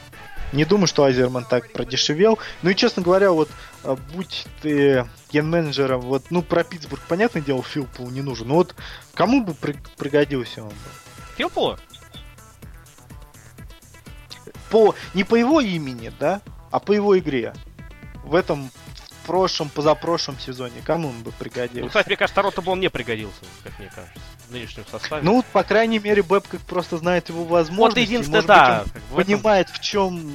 Не 0.54 0.66
думаю, 0.66 0.86
что 0.88 1.04
Айзерман 1.04 1.45
так 1.45 1.72
продешевел. 1.74 2.38
Ну 2.62 2.70
и, 2.70 2.76
честно 2.76 3.01
говоря, 3.01 3.32
вот 3.32 3.49
а, 3.84 3.95
будь 4.14 4.45
ты 4.62 5.06
ген-менеджером, 5.32 6.01
вот, 6.01 6.26
ну, 6.30 6.43
про 6.43 6.64
Питтсбург, 6.64 7.01
понятное 7.08 7.41
дело, 7.41 7.64
Филпул 7.64 8.10
не 8.12 8.22
нужен. 8.22 8.47
Но 8.47 8.56
вот 8.56 8.76
кому 9.16 9.43
бы 9.43 9.56
при- 9.56 9.76
пригодился 9.97 10.62
он 10.62 10.70
бы? 10.70 10.76
Филпулу? 11.38 11.78
По, 14.70 14.95
не 15.16 15.24
по 15.24 15.36
его 15.36 15.60
имени, 15.60 16.12
да, 16.20 16.41
а 16.70 16.80
по 16.80 16.91
его 16.93 17.18
игре. 17.18 17.54
В 18.24 18.36
этом 18.36 18.70
прошлом, 19.26 19.69
позапрошлом 19.69 20.39
сезоне. 20.39 20.82
Кому 20.84 21.09
он 21.09 21.24
бы 21.24 21.32
пригодился? 21.32 21.82
Ну, 21.82 21.88
кстати, 21.88 22.07
мне 22.07 22.17
кажется, 22.17 22.36
Тарота 22.36 22.61
бы 22.61 22.71
он 22.71 22.80
не 22.80 22.89
пригодился, 22.89 23.41
как 23.63 23.78
мне 23.80 23.91
кажется, 23.93 24.19
в 24.47 24.51
нынешнем 24.51 24.86
составе. 24.89 25.24
Ну, 25.24 25.43
по 25.51 25.63
крайней 25.63 25.99
мере, 25.99 26.24
Бэб 26.24 26.47
как 26.47 26.61
просто 26.61 26.97
знает 26.97 27.30
его 27.30 27.43
возможности. 27.43 27.99
Вот 27.99 28.07
единственное, 28.07 28.41
да. 28.43 28.84
Быть, 28.84 28.93
он 29.11 29.24
понимает, 29.24 29.69
в 29.69 29.80
чем 29.80 30.32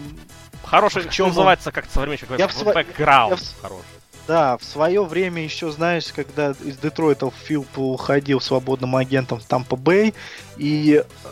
Хороший, 0.64 1.02
в 1.02 1.10
чем 1.10 1.28
называется, 1.28 1.72
как 1.72 1.86
современный 1.90 2.18
человек, 2.18 2.40
я 2.40 2.48
в 2.48 2.64
бэкграунд 2.64 3.40
в... 3.40 3.60
хороший. 3.60 3.84
Да, 4.26 4.58
в 4.58 4.64
свое 4.64 5.02
время 5.04 5.42
еще, 5.42 5.70
знаешь, 5.70 6.12
когда 6.14 6.50
из 6.50 6.76
Детройта 6.76 7.30
Филп 7.44 7.78
уходил 7.78 8.42
свободным 8.42 8.94
агентом 8.94 9.40
в 9.40 9.44
Тампа 9.44 9.76
Бэй, 9.76 10.12
и 10.58 11.02
э, 11.02 11.28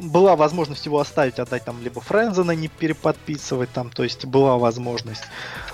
была 0.00 0.36
возможность 0.36 0.86
его 0.86 1.00
оставить, 1.00 1.38
отдать 1.38 1.64
там 1.64 1.82
либо 1.82 2.00
Френзена 2.00 2.52
не 2.52 2.68
переподписывать 2.68 3.70
там, 3.72 3.90
то 3.90 4.02
есть 4.02 4.24
была 4.24 4.56
возможность. 4.56 5.24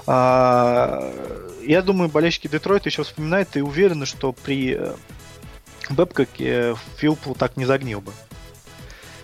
А, 0.07 1.13
я 1.63 1.83
думаю, 1.83 2.11
болельщики 2.11 2.49
Детройта 2.49 2.89
еще 2.89 3.03
вспоминают 3.03 3.57
и 3.57 3.63
уверены, 3.63 4.07
что 4.07 4.33
при 4.33 4.77
э, 4.79 4.95
Бэбкоке 5.91 6.77
Филпу 6.97 7.35
так 7.35 7.57
не 7.57 7.65
загнил 7.65 8.01
бы. 8.01 8.13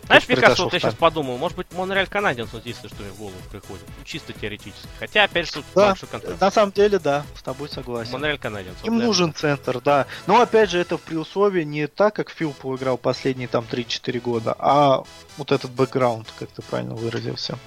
Знаешь, 0.06 0.28
мне 0.28 0.36
кажется, 0.36 0.64
вот 0.64 0.72
я 0.72 0.78
сейчас 0.78 0.94
подумал, 0.94 1.36
может 1.36 1.56
быть, 1.56 1.66
Монреаль 1.72 2.06
Канадиенс 2.06 2.52
вот 2.52 2.62
здесь, 2.62 2.76
что 2.76 2.86
мне 3.00 3.10
в 3.10 3.18
голову 3.18 3.34
приходит. 3.50 3.84
Ну, 3.86 4.04
чисто 4.04 4.32
теоретически. 4.32 4.88
Хотя, 4.98 5.24
опять 5.24 5.52
же, 5.52 5.62
да, 5.74 5.88
большой 5.88 6.08
контракт. 6.08 6.40
На 6.40 6.50
самом 6.50 6.72
деле, 6.72 6.98
да, 6.98 7.24
с 7.34 7.42
тобой 7.42 7.68
согласен. 7.68 8.12
Монреаль 8.12 8.38
Канадиенс. 8.38 8.76
Им 8.84 8.94
вот, 8.94 9.04
нужен 9.04 9.34
центр, 9.34 9.80
да. 9.80 10.06
Но, 10.26 10.40
опять 10.40 10.70
же, 10.70 10.78
это 10.78 10.96
при 10.96 11.16
условии 11.16 11.64
не 11.64 11.88
так, 11.88 12.14
как 12.14 12.30
Филпу 12.30 12.76
играл 12.76 12.98
последние 12.98 13.48
там 13.48 13.66
3-4 13.68 14.20
года, 14.20 14.54
а 14.58 15.02
вот 15.36 15.50
этот 15.50 15.70
бэкграунд, 15.72 16.32
как 16.38 16.50
ты 16.50 16.62
правильно 16.62 16.94
выразился. 16.94 17.58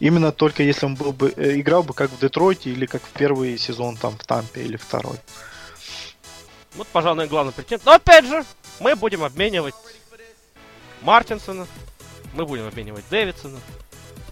Именно 0.00 0.32
только 0.32 0.62
если 0.62 0.86
он 0.86 0.96
был 0.96 1.12
бы 1.12 1.32
э, 1.36 1.60
играл 1.60 1.82
бы 1.82 1.94
как 1.94 2.10
в 2.10 2.18
Детройте 2.18 2.70
или 2.70 2.84
как 2.84 3.02
в 3.02 3.10
первый 3.10 3.56
сезон 3.56 3.96
там 3.96 4.18
в 4.18 4.24
Тампе 4.24 4.62
или 4.62 4.76
второй. 4.76 5.16
Вот, 6.74 6.88
пожалуй, 6.88 7.28
главный 7.28 7.52
претендент. 7.52 7.86
Но 7.86 7.92
опять 7.92 8.26
же, 8.26 8.44
мы 8.80 8.96
будем 8.96 9.22
обменивать 9.22 9.74
Мартинсона, 11.04 11.66
мы 12.32 12.46
будем 12.46 12.66
обменивать 12.66 13.04
Дэвидсона. 13.10 13.58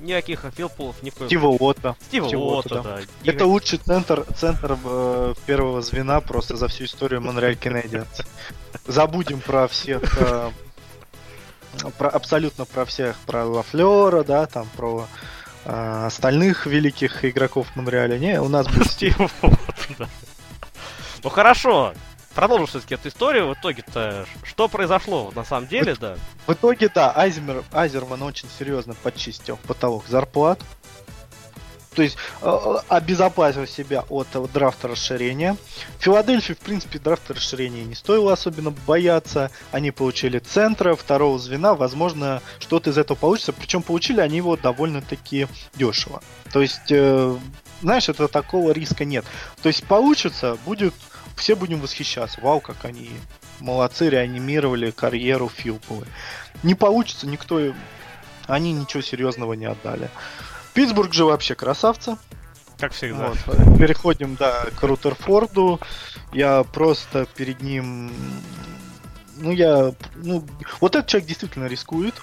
Никаких 0.00 0.44
филпулов 0.56 1.00
ни 1.02 1.10
в 1.10 1.14
коем 1.14 1.28
Стива 1.28 1.46
Уотта. 1.46 1.96
Стива 2.08 2.26
Стива 2.26 2.40
Уотта, 2.40 2.74
Уотта, 2.76 3.06
да. 3.22 3.30
Это 3.30 3.46
лучший 3.46 3.78
центр, 3.78 4.24
центр 4.36 4.76
э, 4.84 5.34
первого 5.46 5.80
звена 5.80 6.20
просто 6.20 6.56
за 6.56 6.66
всю 6.66 6.84
историю 6.84 7.20
Монреаль 7.20 7.54
Canadiens. 7.54 8.26
Забудем 8.84 9.40
про 9.40 9.68
всех, 9.68 10.02
э, 10.20 10.50
про, 11.98 12.08
абсолютно 12.08 12.64
про 12.64 12.84
всех, 12.84 13.16
про 13.26 13.44
Лафлера, 13.44 14.24
да, 14.24 14.46
там, 14.46 14.68
про 14.76 15.06
э, 15.64 16.06
остальных 16.06 16.66
великих 16.66 17.24
игроков 17.24 17.68
Монреаля. 17.76 18.18
Не, 18.18 18.40
у 18.40 18.48
нас 18.48 18.66
будет 18.66 18.90
Стив. 18.90 19.12
Стива 19.12 19.30
Уотта, 19.42 19.94
да. 19.98 20.08
Ну 21.22 21.30
хорошо, 21.30 21.92
продолжим 22.34 22.66
все-таки 22.66 22.94
эту 22.94 23.08
историю. 23.08 23.48
В 23.48 23.54
итоге-то 23.54 24.26
что 24.44 24.68
произошло 24.68 25.32
на 25.34 25.44
самом 25.44 25.68
деле, 25.68 25.94
да? 25.94 26.16
В 26.46 26.52
итоге, 26.52 26.88
да, 26.88 27.12
Айзерман, 27.16 27.64
Айзерман 27.72 28.22
очень 28.22 28.48
серьезно 28.58 28.94
подчистил 28.94 29.58
потолок 29.66 30.06
зарплат. 30.08 30.60
То 31.94 32.02
есть 32.02 32.16
э, 32.40 32.76
обезопасил 32.88 33.66
себя 33.66 34.04
от 34.08 34.28
э, 34.34 34.46
драфта 34.52 34.88
расширения. 34.88 35.56
Филадельфии, 35.98 36.54
в 36.54 36.58
принципе, 36.58 36.98
драфта 36.98 37.34
расширения 37.34 37.84
не 37.84 37.94
стоило 37.94 38.32
особенно 38.32 38.70
бояться. 38.70 39.50
Они 39.72 39.90
получили 39.90 40.38
центра, 40.38 40.94
второго 40.94 41.38
звена. 41.38 41.74
Возможно, 41.74 42.40
что-то 42.60 42.90
из 42.90 42.98
этого 42.98 43.16
получится. 43.16 43.52
Причем 43.52 43.82
получили 43.82 44.20
они 44.20 44.38
его 44.38 44.56
довольно-таки 44.56 45.48
дешево. 45.74 46.22
То 46.52 46.62
есть, 46.62 46.90
э, 46.90 47.36
знаешь, 47.82 48.08
это 48.08 48.28
такого 48.28 48.70
риска 48.72 49.04
нет. 49.04 49.24
То 49.62 49.68
есть 49.68 49.84
получится, 49.84 50.56
будет, 50.64 50.94
все 51.36 51.56
будем 51.56 51.80
восхищаться. 51.80 52.40
Вау, 52.40 52.60
как 52.60 52.84
они 52.84 53.10
молодцы, 53.60 54.08
реанимировали 54.08 54.90
карьеру 54.90 55.48
Филповой. 55.48 56.06
Не 56.62 56.74
получится, 56.74 57.26
никто... 57.26 57.72
Они 58.46 58.72
ничего 58.72 59.02
серьезного 59.02 59.52
не 59.54 59.66
отдали. 59.66 60.10
Питтсбург 60.74 61.12
же 61.12 61.24
вообще 61.24 61.54
красавцы. 61.54 62.16
Как 62.78 62.92
всегда. 62.92 63.28
Вот. 63.28 63.78
Переходим, 63.78 64.34
да, 64.34 64.64
к 64.78 64.82
Рутерфорду. 64.82 65.80
Я 66.32 66.64
просто 66.64 67.26
перед 67.36 67.62
ним... 67.62 68.12
Ну, 69.36 69.52
я... 69.52 69.92
Ну, 70.16 70.44
вот 70.80 70.96
этот 70.96 71.08
человек 71.08 71.28
действительно 71.28 71.66
рискует. 71.66 72.14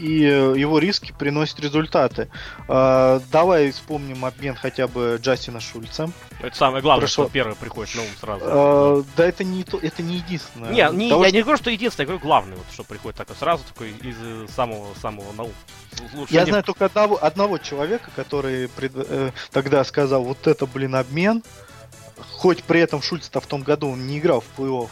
И 0.00 0.24
э, 0.24 0.54
его 0.56 0.78
риски 0.78 1.12
приносят 1.18 1.60
результаты. 1.60 2.28
А, 2.68 3.20
давай 3.30 3.70
вспомним 3.70 4.24
обмен 4.24 4.54
хотя 4.54 4.88
бы 4.88 5.18
Джастина 5.20 5.60
Шульца. 5.60 6.10
Это 6.40 6.56
самое 6.56 6.82
главное, 6.82 7.06
Прошло- 7.06 7.24
что 7.24 7.28
первый 7.28 7.54
приходит 7.54 7.94
на 7.94 8.02
ум 8.02 8.08
сразу. 8.18 8.44
А, 8.46 9.04
да, 9.16 9.26
это 9.26 9.44
не, 9.44 9.62
то, 9.62 9.78
это 9.78 10.02
не 10.02 10.16
единственное. 10.16 10.70
Не, 10.70 10.96
не, 10.96 11.10
Того, 11.10 11.24
я 11.24 11.28
что- 11.28 11.36
не 11.36 11.42
говорю, 11.42 11.58
что 11.58 11.70
единственное, 11.70 12.04
я 12.04 12.06
говорю 12.06 12.22
главный, 12.24 12.56
вот 12.56 12.64
что 12.72 12.82
приходит 12.82 13.18
такой 13.18 13.36
сразу, 13.36 13.62
такой 13.64 13.90
из 13.90 14.16
э, 14.22 14.46
самого 14.54 14.94
самого 15.02 15.32
на 15.32 15.42
ум. 15.42 15.52
Лучше 16.14 16.32
Я 16.32 16.44
не- 16.44 16.50
знаю 16.50 16.64
только 16.64 16.86
одного, 16.86 17.22
одного 17.22 17.58
человека, 17.58 18.10
который 18.16 18.68
пред- 18.68 18.92
э, 18.94 19.32
тогда 19.52 19.84
сказал, 19.84 20.24
вот 20.24 20.46
это, 20.46 20.64
блин, 20.66 20.94
обмен. 20.94 21.42
Хоть 22.32 22.62
при 22.64 22.80
этом 22.80 23.02
Шульц-то 23.02 23.40
в 23.40 23.46
том 23.46 23.62
году 23.62 23.88
он 23.90 24.06
не 24.06 24.18
играл 24.18 24.40
в 24.40 24.58
плей-офф. 24.60 24.88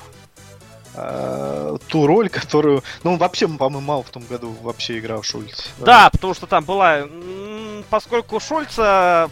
А, 1.01 1.76
ту 1.88 2.07
роль, 2.07 2.28
которую... 2.28 2.82
Ну, 3.05 3.16
вообще, 3.16 3.46
по-моему, 3.49 3.80
мало 3.86 4.03
в 4.03 4.11
том 4.11 4.24
году 4.24 4.55
вообще 4.62 4.99
играл 4.99 5.22
Шульц. 5.22 5.68
Да, 5.78 6.11
потому 6.11 6.34
что 6.34 6.46
там 6.46 6.64
была... 6.64 7.07
Поскольку 7.90 8.40
Шульца... 8.40 9.30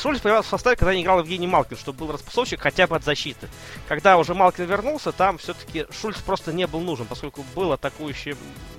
Шульц 0.00 0.20
появился 0.20 0.48
в 0.48 0.50
составе, 0.50 0.76
когда 0.76 0.94
не 0.94 1.02
играл 1.02 1.20
Евгений 1.20 1.46
Малкин, 1.46 1.76
чтобы 1.76 1.98
был 1.98 2.12
распасовщик 2.12 2.60
хотя 2.60 2.86
бы 2.86 2.96
от 2.96 3.04
защиты. 3.04 3.48
Когда 3.86 4.18
уже 4.18 4.34
Малкин 4.34 4.64
вернулся, 4.64 5.12
там 5.12 5.38
все-таки 5.38 5.86
Шульц 5.90 6.18
просто 6.18 6.52
не 6.52 6.66
был 6.66 6.80
нужен, 6.80 7.06
поскольку 7.06 7.44
был 7.54 7.72
атакующий... 7.72 8.36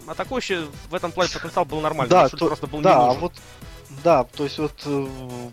Атакующий 0.08 0.68
в 0.89 0.93
этом 0.95 1.12
плане 1.12 1.32
потенциал 1.32 1.66
был 1.66 1.80
нормальный, 1.82 2.10
Да, 2.10 2.28
Шульц 2.30 2.39
то- 2.39 2.47
просто 2.47 2.68
был 2.68 2.82
да, 2.82 2.89
не 2.95 2.95
а 2.95 3.06
нужен. 3.08 3.22
вот 3.22 3.34
да, 4.06 4.24
то 4.24 4.43
есть 4.43 4.60
вот 4.60 4.84
э, 4.86 5.08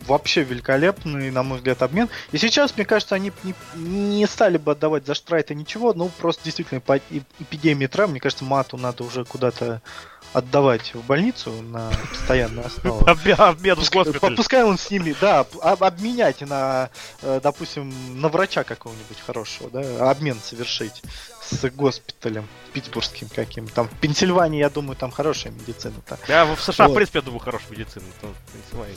вообще 0.07 0.43
великолепный, 0.43 1.31
на 1.31 1.43
мой 1.43 1.57
взгляд, 1.57 1.81
обмен. 1.81 2.11
И 2.33 2.37
сейчас, 2.37 2.77
мне 2.77 2.85
кажется, 2.85 3.15
они 3.15 3.33
не, 3.45 3.55
не 3.75 4.27
стали 4.27 4.59
бы 4.59 4.73
отдавать 4.73 5.07
за 5.07 5.15
Штрайта 5.15 5.55
ничего, 5.55 5.95
ну 5.95 6.11
просто 6.19 6.45
действительно 6.45 6.83
по 6.83 6.99
эп- 6.99 7.25
эпидемии 7.41 7.87
травм, 7.87 8.11
мне 8.11 8.21
кажется, 8.21 8.45
Мату 8.45 8.77
надо 8.77 9.05
уже 9.05 9.25
куда-то 9.25 9.81
отдавать 10.33 10.95
в 10.95 11.05
больницу 11.05 11.51
на 11.63 11.91
постоянную 12.11 12.67
основу. 12.67 13.05
Обмен, 13.07 13.75
в 13.75 13.79
Пускай, 13.79 14.05
госпиталь. 14.05 14.37
пускай 14.37 14.65
он 14.65 14.79
с 14.79 14.91
ними, 14.91 15.15
да, 15.21 15.47
обменять 15.63 16.41
на, 16.43 16.91
э, 17.23 17.41
допустим, 17.43 17.93
на 18.21 18.29
врача 18.29 18.65
какого-нибудь 18.65 19.19
хорошего, 19.27 19.71
да, 19.71 20.11
обмен 20.11 20.39
совершить 20.43 21.03
с 21.43 21.69
госпиталем 21.71 22.47
питтсбургским 22.73 23.29
каким 23.29 23.69
Там 23.69 23.89
в 23.89 23.99
Пенсильвании, 23.99 24.61
я 24.61 24.71
думаю, 24.71 24.97
там 24.97 25.11
хорошая 25.11 25.53
медицина-то. 25.53 26.19
Я 26.29 26.47
в 26.47 26.61
США, 26.61 26.87
в 26.87 26.89
Вот. 26.89 26.95
принципе, 26.95 27.19
я 27.19 27.25
думаю, 27.25 27.41
хорошая 27.41 27.71
медицина. 27.71 28.05
Пенсильвания. 28.53 28.97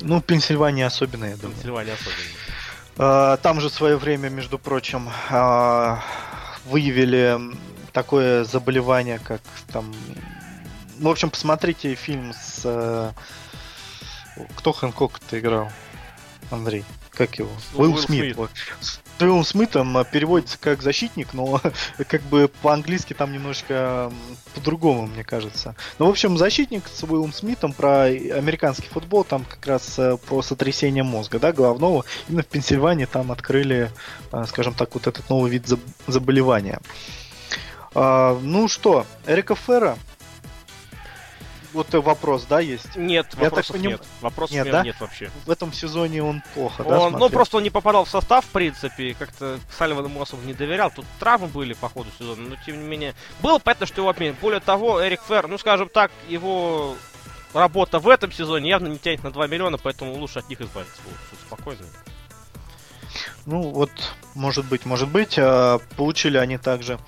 Ну, 0.00 0.20
в 0.20 0.24
Пенсильвании 0.24 0.84
особенно, 0.84 1.26
я 1.26 1.36
думаю. 1.36 1.54
Пенсильвания 1.54 1.94
особенно. 1.94 2.16
А, 2.96 3.36
Там 3.38 3.60
же 3.60 3.68
в 3.68 3.72
свое 3.72 3.96
время, 3.96 4.28
между 4.28 4.58
прочим, 4.58 5.10
а, 5.30 6.02
выявили 6.64 7.38
такое 7.92 8.44
заболевание, 8.44 9.18
как 9.18 9.40
там... 9.72 9.92
Ну, 10.98 11.08
в 11.08 11.12
общем, 11.12 11.30
посмотрите 11.30 11.94
фильм 11.94 12.32
с... 12.32 12.62
э, 12.64 13.12
Кто 14.56 14.72
Хэнкок-то 14.72 15.38
играл? 15.38 15.70
Андрей. 16.50 16.84
Как 17.12 17.38
его? 17.38 17.50
Уилл 17.74 17.92
Уилл 17.92 17.98
Смит. 17.98 18.36
С 18.80 19.00
Уиллом 19.20 19.44
Смитом 19.44 19.96
а, 19.98 20.04
переводится 20.04 20.58
как 20.58 20.82
защитник, 20.82 21.32
но 21.34 21.60
как 22.08 22.22
бы 22.22 22.48
по-английски 22.62 23.12
там 23.12 23.32
немножко 23.32 24.10
по-другому, 24.54 25.06
мне 25.06 25.22
кажется. 25.22 25.76
Ну, 25.98 26.06
в 26.06 26.10
общем, 26.10 26.36
защитник 26.38 26.84
с 26.92 27.02
Уиллом 27.04 27.32
Смитом 27.32 27.72
про 27.72 28.04
американский 28.04 28.88
футбол, 28.88 29.24
там 29.24 29.44
как 29.44 29.64
раз 29.66 29.98
э, 29.98 30.16
про 30.16 30.42
сотрясение 30.42 31.04
мозга, 31.04 31.38
да, 31.38 31.52
головного. 31.52 32.04
Именно 32.28 32.42
в 32.42 32.46
Пенсильвании 32.46 33.04
там 33.04 33.30
открыли, 33.30 33.90
скажем 34.48 34.74
так, 34.74 34.94
вот 34.94 35.06
этот 35.06 35.28
новый 35.28 35.50
вид 35.50 35.64
заб- 35.66 35.80
заболевания. 36.06 36.80
А, 37.94 38.38
ну 38.42 38.68
что, 38.68 39.06
Эрика 39.26 39.54
Ферра. 39.54 39.96
Вот 41.72 41.92
вопрос, 41.94 42.44
да, 42.48 42.60
есть? 42.60 42.96
Нет, 42.96 43.26
Я 43.34 43.44
вопросов 43.44 43.76
поним- 43.76 43.90
нет. 43.92 44.02
Вопросов 44.20 44.54
Нет, 44.54 44.70
да? 44.70 44.82
нет 44.82 44.96
вообще. 45.00 45.30
В 45.46 45.50
этом 45.50 45.72
сезоне 45.72 46.22
он 46.22 46.42
плохо, 46.54 46.84
да, 46.84 46.98
Он, 47.00 47.12
ну, 47.12 47.18
смотрел? 47.18 47.30
просто 47.30 47.56
он 47.56 47.62
не 47.62 47.70
попадал 47.70 48.04
в 48.04 48.10
состав, 48.10 48.44
в 48.44 48.48
принципе, 48.48 49.14
как-то 49.14 49.58
Салливан 49.78 50.04
ему 50.04 50.20
особо 50.20 50.44
не 50.44 50.52
доверял. 50.54 50.90
Тут 50.90 51.06
травмы 51.18 51.48
были 51.48 51.72
по 51.72 51.88
ходу 51.88 52.10
сезона, 52.18 52.42
но 52.48 52.56
тем 52.66 52.78
не 52.80 52.86
менее. 52.86 53.14
Было 53.40 53.58
понятно, 53.58 53.86
что 53.86 54.02
его 54.02 54.10
отменят. 54.10 54.36
Более 54.40 54.60
того, 54.60 55.02
Эрик 55.02 55.22
Фер, 55.26 55.48
ну, 55.48 55.56
скажем 55.56 55.88
так, 55.88 56.10
его 56.28 56.94
работа 57.54 57.98
в 57.98 58.08
этом 58.08 58.32
сезоне 58.32 58.68
явно 58.68 58.88
не 58.88 58.98
тянет 58.98 59.22
на 59.24 59.30
2 59.30 59.46
миллиона, 59.46 59.78
поэтому 59.78 60.14
лучше 60.14 60.40
от 60.40 60.48
них 60.48 60.60
избавиться. 60.60 60.96
Всё 61.28 61.36
спокойно. 61.46 61.82
Ну, 63.46 63.62
вот, 63.62 63.90
может 64.34 64.64
быть, 64.66 64.84
может 64.86 65.08
быть. 65.08 65.36
а, 65.38 65.78
Получили 65.96 66.36
они 66.36 66.58
также. 66.58 66.98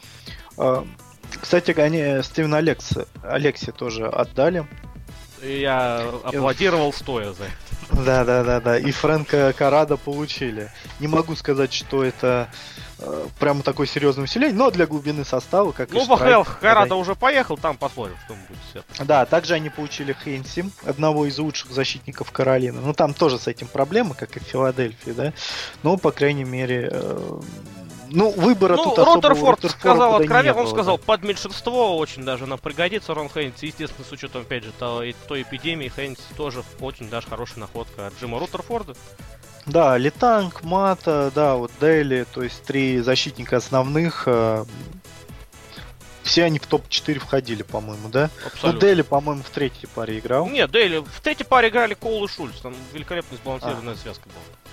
Кстати, 1.40 1.72
они 1.78 2.22
Стивена 2.22 2.58
Алекс, 2.58 2.92
Алекси 3.22 3.72
тоже 3.72 4.06
отдали. 4.06 4.66
И 5.42 5.60
я 5.60 6.08
аплодировал 6.24 6.92
стоя 6.92 7.32
за 7.32 7.44
это. 7.44 7.52
Да, 7.92 8.24
да, 8.24 8.42
да, 8.42 8.60
да. 8.60 8.78
И 8.78 8.90
Фрэнка 8.90 9.52
Карада 9.52 9.96
получили. 9.96 10.70
Не 11.00 11.08
могу 11.08 11.36
сказать, 11.36 11.72
что 11.72 12.02
это 12.02 12.48
э, 12.98 13.26
прямо 13.38 13.62
такое 13.62 13.86
серьезное 13.86 14.24
усиление, 14.24 14.56
но 14.56 14.70
для 14.70 14.86
глубины 14.86 15.24
состава, 15.24 15.72
как 15.72 15.90
и 15.90 15.94
Ну, 15.94 16.04
Штрайк, 16.04 16.46
ВХЛ 16.46 16.50
Харада 16.60 16.94
уже 16.94 17.14
поехал, 17.14 17.56
там 17.56 17.76
посмотрим, 17.76 18.16
что 18.24 18.34
будет. 18.34 18.58
Все. 18.70 19.04
Да, 19.04 19.26
также 19.26 19.54
они 19.54 19.70
получили 19.70 20.16
Хейнси, 20.24 20.70
одного 20.84 21.26
из 21.26 21.38
лучших 21.38 21.70
защитников 21.70 22.30
Каролины. 22.32 22.80
Ну, 22.80 22.94
там 22.94 23.14
тоже 23.14 23.38
с 23.38 23.46
этим 23.48 23.66
проблемы, 23.66 24.14
как 24.14 24.36
и 24.36 24.40
в 24.40 24.44
Филадельфии, 24.44 25.10
да. 25.10 25.32
Но, 25.82 25.96
по 25.96 26.10
крайней 26.10 26.44
мере, 26.44 26.88
э, 26.90 27.40
ну, 28.14 28.30
выбора 28.30 28.76
Ну, 28.76 28.84
тут 28.84 28.98
особо 28.98 29.14
Роттерфорд 29.14 29.64
Руттерфорда 29.64 29.68
сказал 29.68 30.14
откровенно, 30.16 30.58
он 30.58 30.64
было, 30.64 30.72
сказал, 30.72 30.96
да. 30.98 31.02
под 31.04 31.22
меньшинство 31.24 31.98
очень 31.98 32.24
даже 32.24 32.46
нам 32.46 32.58
пригодится 32.58 33.12
Рон 33.12 33.28
Хейнс. 33.28 33.62
Естественно, 33.62 34.06
с 34.08 34.12
учетом, 34.12 34.42
опять 34.42 34.64
же, 34.64 34.72
той, 34.78 35.14
той 35.28 35.42
эпидемии, 35.42 35.92
Хейнс 35.94 36.18
тоже 36.36 36.62
очень 36.80 37.10
даже 37.10 37.26
хорошая 37.26 37.58
находка 37.60 38.06
от 38.06 38.14
Джима 38.20 38.38
Руттерфорда. 38.38 38.94
Да, 39.66 39.96
Летанг, 39.98 40.62
Мата, 40.62 41.32
да, 41.34 41.56
вот 41.56 41.70
Дейли, 41.80 42.26
то 42.32 42.42
есть 42.42 42.62
три 42.64 43.00
защитника 43.00 43.56
основных. 43.56 44.24
э, 44.26 44.64
Все 46.22 46.44
они 46.44 46.58
в 46.58 46.66
топ-4 46.66 47.18
входили, 47.18 47.62
по-моему, 47.62 48.08
да? 48.08 48.30
Ну, 48.42 48.46
Абсолютно. 48.46 48.80
Дейли, 48.80 49.02
по-моему, 49.02 49.42
в 49.42 49.50
третьей 49.50 49.88
паре 49.94 50.18
играл. 50.18 50.48
Нет, 50.48 50.70
Дейли, 50.70 50.98
в 50.98 51.20
третьей 51.22 51.46
паре 51.46 51.68
играли 51.68 51.94
Коул 51.94 52.24
и 52.24 52.28
Шульц, 52.28 52.60
там 52.60 52.74
великолепно 52.92 53.36
сбалансированная 53.38 53.96
связка 53.96 54.28
была. 54.28 54.63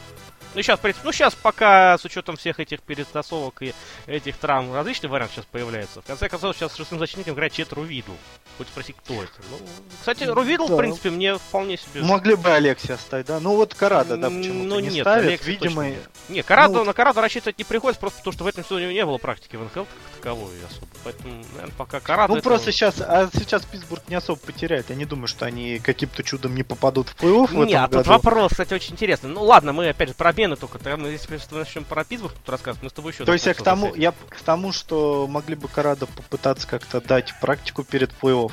Ну 0.53 0.61
сейчас, 0.61 0.79
в 0.79 0.81
принципе, 0.81 1.05
ну 1.05 1.11
сейчас 1.13 1.33
пока 1.33 1.97
с 1.97 2.03
учетом 2.03 2.35
всех 2.35 2.59
этих 2.59 2.81
перетасовок 2.81 3.61
и 3.61 3.73
этих 4.05 4.35
травм 4.37 4.73
различный 4.73 5.09
вариант 5.09 5.31
сейчас 5.31 5.45
появляется. 5.45 6.01
В 6.01 6.05
конце 6.05 6.27
концов, 6.27 6.55
сейчас 6.55 6.75
шестым 6.75 6.99
защитником 6.99 7.35
играет 7.35 7.53
Четру 7.53 7.83
Виду. 7.83 8.11
хоть 8.57 8.67
спроси, 8.67 8.93
кто 8.93 9.23
это. 9.23 9.31
Ну, 9.49 9.57
кстати, 9.99 10.23
Рувидл, 10.23 10.67
да. 10.67 10.75
в 10.75 10.77
принципе, 10.77 11.09
мне 11.09 11.35
вполне 11.35 11.77
себе... 11.77 12.01
Могли 12.01 12.35
бы 12.35 12.51
Алексия 12.51 12.95
оставить, 12.95 13.27
да? 13.27 13.39
Ну 13.39 13.55
вот 13.55 13.73
Карада, 13.73 14.17
да, 14.17 14.29
почему-то 14.29 14.67
ну, 14.67 14.79
не 14.79 14.89
нет, 14.89 15.03
ставят, 15.03 15.25
Алексия 15.25 15.53
видимо... 15.53 15.89
Нет, 15.89 16.09
не, 16.29 16.43
Караду, 16.43 16.75
ну, 16.75 16.83
на 16.83 16.93
Караду 16.93 17.21
рассчитывать 17.21 17.57
не 17.57 17.63
приходится, 17.63 17.99
просто 17.99 18.19
потому 18.19 18.33
что 18.33 18.43
в 18.43 18.47
этом 18.47 18.63
сезоне 18.63 18.93
не 18.93 19.05
было 19.05 19.17
практики 19.17 19.55
в 19.55 19.63
НХЛ 19.63 19.79
как 19.79 19.87
таковой 20.17 20.51
особо. 20.69 20.87
Поэтому, 21.03 21.43
наверное, 21.53 21.75
пока 21.77 21.99
Караду... 21.99 22.33
Ну 22.33 22.39
это... 22.39 22.47
просто 22.47 22.71
сейчас, 22.71 22.99
а 22.99 23.29
сейчас 23.33 23.63
Питтсбург 23.63 24.03
не 24.09 24.15
особо 24.15 24.39
потеряет. 24.39 24.89
Я 24.89 24.95
не 24.95 25.05
думаю, 25.05 25.27
что 25.27 25.45
они 25.45 25.79
каким-то 25.79 26.23
чудом 26.23 26.55
не 26.55 26.63
попадут 26.63 27.09
в 27.09 27.15
плей-офф 27.15 27.47
в 27.47 27.65
Не, 27.65 27.75
а 27.75 27.87
году. 27.87 27.97
тут 27.99 28.07
вопрос, 28.07 28.51
кстати, 28.51 28.73
очень 28.73 28.93
интересный. 28.93 29.29
Ну 29.29 29.43
ладно, 29.43 29.73
мы 29.73 29.89
опять 29.89 30.09
же 30.09 30.15
про 30.15 30.33
обмены 30.41 30.55
только. 30.55 30.77
Тогда 30.79 30.97
мы, 30.97 31.09
если 31.09 31.31
мы 31.31 31.59
начнем 31.59 31.83
про 31.83 32.03
Питтсбург 32.03 32.33
тут 32.33 32.49
рассказывать, 32.49 32.83
мы 32.83 32.89
с 32.89 32.93
тобой 32.93 33.11
еще... 33.11 33.25
То 33.25 33.33
есть 33.33 33.45
я 33.45 33.53
к 33.53 33.61
тому, 33.61 33.93
я 33.95 34.11
к 34.11 34.41
тому, 34.41 34.71
что 34.71 35.27
могли 35.27 35.55
бы 35.55 35.67
Карадо 35.67 36.07
попытаться 36.07 36.67
как-то 36.67 37.01
дать 37.01 37.33
практику 37.39 37.83
перед 37.83 38.11
плей-офф. 38.21 38.51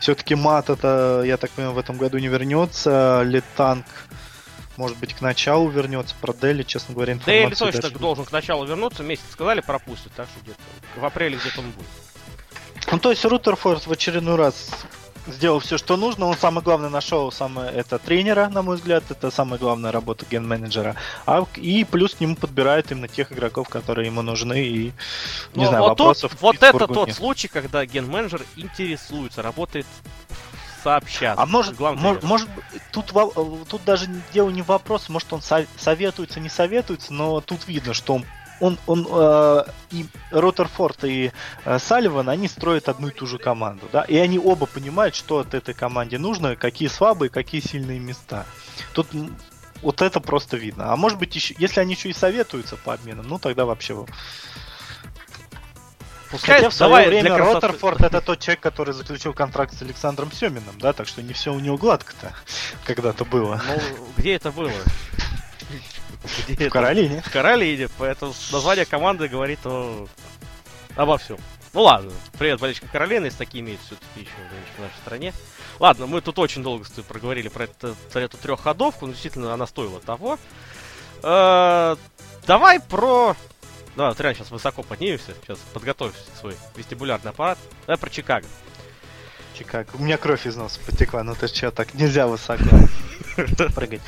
Все-таки 0.00 0.34
мат 0.34 0.68
это, 0.68 1.22
я 1.24 1.36
так 1.36 1.50
понимаю, 1.52 1.74
в 1.74 1.78
этом 1.78 1.96
году 1.96 2.18
не 2.18 2.26
вернется. 2.26 3.22
Летанг, 3.24 3.86
может 4.76 4.98
быть, 4.98 5.14
к 5.14 5.20
началу 5.20 5.68
вернется. 5.68 6.14
Про 6.20 6.32
Дели, 6.32 6.64
честно 6.64 6.94
говоря, 6.94 7.12
информации 7.12 7.40
Дели 7.40 7.54
точно 7.54 7.82
даже... 7.82 7.98
должен 7.98 8.24
к 8.24 8.32
началу 8.32 8.64
вернуться. 8.64 9.02
Месяц 9.04 9.24
сказали, 9.30 9.60
пропустит, 9.60 10.12
так 10.16 10.28
что 10.28 10.40
где-то 10.42 10.60
в 11.00 11.04
апреле 11.04 11.36
где-то 11.36 11.60
он 11.60 11.70
будет. 11.70 11.86
Ну, 12.90 12.98
то 12.98 13.10
есть 13.10 13.24
Рутерфорд 13.24 13.86
в 13.86 13.92
очередной 13.92 14.34
раз 14.36 14.70
сделал 15.26 15.60
все, 15.60 15.78
что 15.78 15.96
нужно. 15.96 16.26
Он 16.26 16.36
самое 16.36 16.64
главное 16.64 16.88
нашел 16.88 17.30
самое 17.32 17.70
это 17.70 17.98
тренера, 17.98 18.48
на 18.48 18.62
мой 18.62 18.76
взгляд, 18.76 19.04
это 19.10 19.30
самая 19.30 19.58
главная 19.58 19.92
работа 19.92 20.26
ген-менеджера. 20.28 20.96
А, 21.26 21.44
и 21.56 21.84
плюс 21.84 22.14
к 22.14 22.20
нему 22.20 22.36
подбирает 22.36 22.90
именно 22.92 23.08
тех 23.08 23.32
игроков, 23.32 23.68
которые 23.68 24.06
ему 24.06 24.22
нужны. 24.22 24.62
И 24.62 24.92
не 25.54 25.64
Но 25.64 25.68
знаю, 25.68 25.82
вот 25.82 25.88
вопросов. 25.90 26.32
Тут, 26.32 26.40
вот 26.40 26.62
это 26.62 26.86
тот 26.86 27.08
нет. 27.08 27.16
случай, 27.16 27.48
когда 27.48 27.84
ген-менеджер 27.84 28.42
интересуется, 28.56 29.42
работает 29.42 29.86
сообща. 30.82 31.34
А 31.36 31.46
может, 31.46 31.78
может, 31.78 32.22
может 32.22 32.48
тут, 32.92 33.12
тут 33.68 33.84
даже 33.84 34.06
дело 34.32 34.50
не 34.50 34.62
в 34.62 34.66
вопросе, 34.66 35.12
может 35.12 35.32
он 35.32 35.42
советуется, 35.42 36.40
не 36.40 36.48
советуется, 36.48 37.12
но 37.12 37.40
тут 37.40 37.66
видно, 37.68 37.94
что 37.94 38.14
он 38.14 38.24
он, 38.62 38.78
он 38.86 39.06
э, 39.10 39.64
и 39.90 40.06
Роттерфорд 40.30 41.04
и 41.04 41.32
э, 41.64 41.78
Салливан, 41.78 42.28
они 42.28 42.46
строят 42.46 42.88
одну 42.88 43.08
и 43.08 43.10
ту 43.10 43.26
же 43.26 43.38
команду, 43.38 43.88
да, 43.92 44.02
и 44.02 44.16
они 44.16 44.38
оба 44.38 44.66
понимают, 44.66 45.16
что 45.16 45.40
от 45.40 45.52
этой 45.52 45.74
команде 45.74 46.16
нужно, 46.16 46.54
какие 46.54 46.88
слабые, 46.88 47.28
какие 47.28 47.60
сильные 47.60 47.98
места. 47.98 48.46
Тут 48.92 49.08
вот 49.82 50.00
это 50.00 50.20
просто 50.20 50.56
видно. 50.56 50.92
А 50.92 50.96
может 50.96 51.18
быть, 51.18 51.34
еще, 51.34 51.56
если 51.58 51.80
они 51.80 51.94
еще 51.94 52.10
и 52.10 52.12
советуются 52.12 52.76
по 52.76 52.94
обменам, 52.94 53.26
ну 53.26 53.38
тогда 53.38 53.64
вообще 53.64 54.06
Пускай 56.30 56.56
Хотя 56.56 56.70
в 56.70 56.72
свое 56.72 56.88
давай 56.88 57.08
время. 57.08 57.36
Роттерфорд 57.36 58.00
это 58.00 58.22
тот 58.22 58.38
человек, 58.38 58.60
который 58.60 58.94
заключил 58.94 59.34
контракт 59.34 59.76
с 59.76 59.82
Александром 59.82 60.32
Семиным, 60.32 60.78
да, 60.78 60.94
так 60.94 61.06
что 61.06 61.20
не 61.20 61.34
все 61.34 61.52
у 61.52 61.58
него 61.58 61.76
гладко-то 61.76 62.32
когда-то 62.86 63.24
было. 63.24 63.60
Ну, 63.66 64.08
где 64.16 64.34
это 64.34 64.50
было? 64.50 64.70
В 66.22 66.68
Каролине. 66.68 67.22
В 67.22 67.30
Каролине, 67.30 67.88
поэтому 67.98 68.32
название 68.50 68.84
команды 68.84 69.28
говорит 69.28 69.60
о... 69.64 70.06
обо 70.96 71.18
всем. 71.18 71.38
Ну 71.72 71.82
ладно, 71.82 72.12
привет 72.38 72.60
болельщикам 72.60 72.90
Каролины, 72.90 73.26
если 73.26 73.38
такие 73.38 73.64
имеют 73.64 73.80
все-таки 73.80 74.20
еще 74.20 74.30
в 74.76 74.80
нашей 74.80 74.96
стране. 75.00 75.32
Ладно, 75.78 76.06
мы 76.06 76.20
тут 76.20 76.38
очень 76.38 76.62
долго 76.62 76.84
проговорили 77.08 77.48
про, 77.48 77.64
это, 77.64 77.94
про 78.12 78.20
эту 78.20 78.36
трехходовку, 78.36 79.06
но 79.06 79.12
действительно 79.12 79.54
она 79.54 79.66
стоила 79.66 79.98
того. 80.00 80.38
Э, 81.22 81.96
давай 82.46 82.78
про... 82.78 83.36
Да, 83.96 84.08
вот 84.08 84.20
реально 84.20 84.38
сейчас 84.38 84.50
высоко 84.50 84.82
поднимемся, 84.82 85.34
сейчас 85.42 85.58
подготовь 85.72 86.14
свой 86.38 86.56
вестибулярный 86.76 87.30
аппарат. 87.30 87.58
Давай 87.86 87.98
про 87.98 88.10
Чикаго. 88.10 88.46
Чикаго. 89.58 89.88
У 89.94 90.02
меня 90.02 90.18
кровь 90.18 90.46
из 90.46 90.56
носа 90.56 90.78
потекла, 90.84 91.22
ну 91.22 91.34
ты 91.34 91.48
что, 91.48 91.70
так 91.70 91.94
нельзя 91.94 92.26
высоко 92.26 92.64
прыгать. 93.74 94.02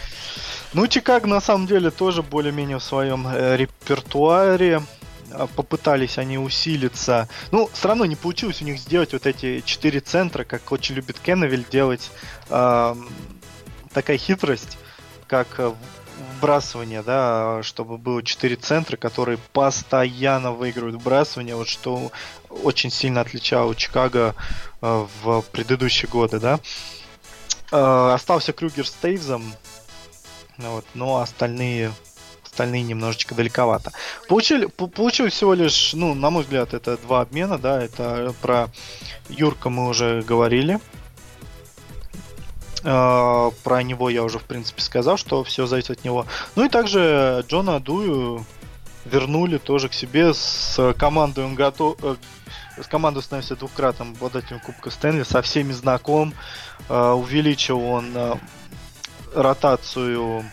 Ну, 0.74 0.88
Чикаго 0.88 1.28
на 1.28 1.40
самом 1.40 1.66
деле 1.66 1.90
тоже 1.90 2.22
более-менее 2.22 2.78
в 2.78 2.82
своем 2.82 3.26
э, 3.28 3.56
репертуаре. 3.56 4.82
А, 5.30 5.46
попытались 5.46 6.18
они 6.18 6.36
усилиться. 6.36 7.28
Ну, 7.50 7.70
все 7.72 7.88
равно 7.88 8.04
не 8.04 8.16
получилось 8.16 8.60
у 8.60 8.64
них 8.64 8.78
сделать 8.78 9.12
вот 9.12 9.26
эти 9.26 9.62
четыре 9.64 10.00
центра, 10.00 10.44
как 10.44 10.70
очень 10.72 10.96
любит 10.96 11.18
Кенневиль 11.20 11.64
делать. 11.70 12.10
Э, 12.50 12.94
такая 13.92 14.18
хитрость, 14.18 14.76
как 15.26 15.60
вбрасывание, 16.36 17.02
да, 17.02 17.60
чтобы 17.62 17.96
было 17.98 18.22
четыре 18.22 18.56
центра, 18.56 18.96
которые 18.96 19.38
постоянно 19.52 20.52
выигрывают 20.52 20.96
вбрасывание, 21.00 21.56
вот 21.56 21.68
что 21.68 22.12
очень 22.50 22.90
сильно 22.90 23.20
отличало 23.20 23.74
Чикаго 23.74 24.34
э, 24.80 25.06
в 25.22 25.42
предыдущие 25.52 26.08
годы, 26.08 26.38
да. 26.38 26.60
Э, 27.72 28.12
остался 28.14 28.52
Крюгер 28.52 28.86
с 28.86 28.92
Тейвзом, 28.92 29.42
вот, 30.58 30.84
но 30.94 31.18
остальные 31.18 31.92
остальные 32.54 32.84
немножечко 32.84 33.34
далековато. 33.34 33.90
Получили, 34.28 34.66
получилось 34.66 35.32
всего 35.32 35.54
лишь, 35.54 35.92
ну, 35.92 36.14
на 36.14 36.30
мой 36.30 36.44
взгляд, 36.44 36.72
это 36.72 36.96
два 36.96 37.22
обмена, 37.22 37.58
да, 37.58 37.82
это 37.82 38.32
про 38.40 38.70
Юрка 39.28 39.70
мы 39.70 39.88
уже 39.88 40.22
говорили. 40.22 40.78
Uh, 42.84 43.52
про 43.64 43.82
него 43.82 44.10
я 44.10 44.22
уже, 44.22 44.38
в 44.38 44.44
принципе, 44.44 44.82
сказал, 44.82 45.16
что 45.16 45.42
все 45.42 45.64
зависит 45.66 45.90
от 45.90 46.04
него. 46.04 46.26
Ну 46.54 46.66
и 46.66 46.68
также 46.68 47.42
Джона 47.48 47.80
Дую 47.80 48.44
вернули 49.06 49.56
тоже 49.56 49.88
к 49.88 49.94
себе 49.94 50.34
с 50.34 50.94
командой 50.98 51.44
он 51.44 51.54
готов 51.54 51.96
э, 52.02 52.16
с 52.82 52.86
командой 52.86 53.22
становится 53.22 53.56
двукратным 53.56 54.10
обладателем 54.12 54.60
Кубка 54.60 54.90
Стэнли, 54.90 55.22
со 55.22 55.40
всеми 55.40 55.72
знаком. 55.72 56.34
Uh, 56.90 57.14
увеличил 57.14 57.80
он 57.80 58.14
ротацию 59.34 60.44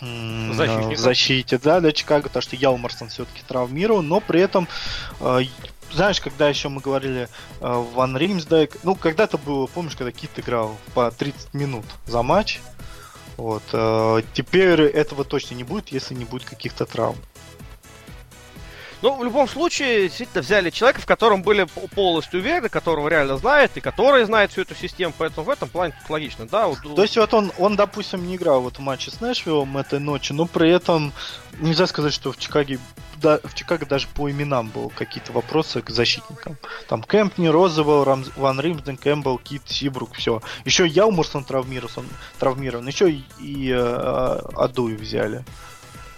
в 0.00 0.96
защите, 0.96 1.58
да, 1.58 1.80
для 1.80 1.92
Чикаго, 1.92 2.24
потому 2.24 2.42
что 2.42 2.56
Ялмарсон 2.56 3.08
все-таки 3.08 3.42
травмирован, 3.46 4.06
но 4.06 4.20
при 4.20 4.40
этом 4.40 4.68
э, 5.20 5.40
знаешь, 5.92 6.20
когда 6.20 6.48
еще 6.48 6.68
мы 6.68 6.80
говорили 6.80 7.28
э, 7.60 7.84
Ван 7.94 8.16
Римсдайк, 8.16 8.76
ну, 8.82 8.96
когда-то 8.96 9.38
было, 9.38 9.66
помнишь, 9.66 9.96
когда 9.96 10.12
Кит 10.12 10.30
играл 10.36 10.76
по 10.94 11.10
30 11.10 11.54
минут 11.54 11.84
за 12.06 12.22
матч, 12.22 12.60
вот, 13.36 13.62
э, 13.72 14.22
теперь 14.32 14.82
этого 14.82 15.24
точно 15.24 15.54
не 15.54 15.64
будет, 15.64 15.88
если 15.88 16.14
не 16.14 16.24
будет 16.24 16.44
каких-то 16.44 16.84
травм. 16.86 17.16
Ну, 19.04 19.18
в 19.18 19.22
любом 19.22 19.46
случае, 19.46 20.08
действительно 20.08 20.40
взяли 20.40 20.70
человека, 20.70 21.02
в 21.02 21.04
котором 21.04 21.42
были 21.42 21.66
полностью 21.94 22.40
уверены, 22.40 22.70
которого 22.70 23.06
реально 23.08 23.36
знает, 23.36 23.72
и 23.74 23.82
который 23.82 24.24
знает 24.24 24.50
всю 24.50 24.62
эту 24.62 24.74
систему, 24.74 25.12
поэтому 25.18 25.44
в 25.44 25.50
этом 25.50 25.68
плане 25.68 25.94
тут 26.00 26.08
логично, 26.08 26.46
да? 26.46 26.68
Вот... 26.68 26.78
То 26.96 27.02
есть 27.02 27.18
вот 27.18 27.34
он, 27.34 27.52
он, 27.58 27.76
допустим, 27.76 28.26
не 28.26 28.36
играл 28.36 28.62
вот 28.62 28.78
в 28.78 28.80
матче 28.80 29.10
с 29.10 29.20
Нэшвиллом 29.20 29.76
этой 29.76 30.00
ночью, 30.00 30.36
но 30.36 30.46
при 30.46 30.70
этом 30.70 31.12
нельзя 31.60 31.86
сказать, 31.86 32.14
что 32.14 32.32
в 32.32 32.38
Чикаге 32.38 32.78
да, 33.20 33.40
в 33.44 33.54
Чикаго 33.54 33.84
даже 33.84 34.08
по 34.08 34.30
именам 34.30 34.68
было 34.68 34.88
какие-то 34.88 35.32
вопросы 35.32 35.82
к 35.82 35.90
защитникам. 35.90 36.56
Там 36.88 37.02
Кэмпни, 37.02 37.48
Розовел, 37.48 38.04
Рамз, 38.04 38.28
Ван 38.36 38.58
Римсден, 38.58 38.96
Кэмпбелл, 38.96 39.36
Кит, 39.36 39.62
Сибрук, 39.66 40.14
все. 40.14 40.40
Еще 40.64 40.86
Ялмурсон 40.86 41.44
травмирован, 41.44 42.06
травмирован, 42.38 42.86
еще 42.86 43.10
и, 43.10 43.22
и 43.38 43.70
э, 43.70 44.40
Адуи 44.56 44.94
взяли. 44.94 45.44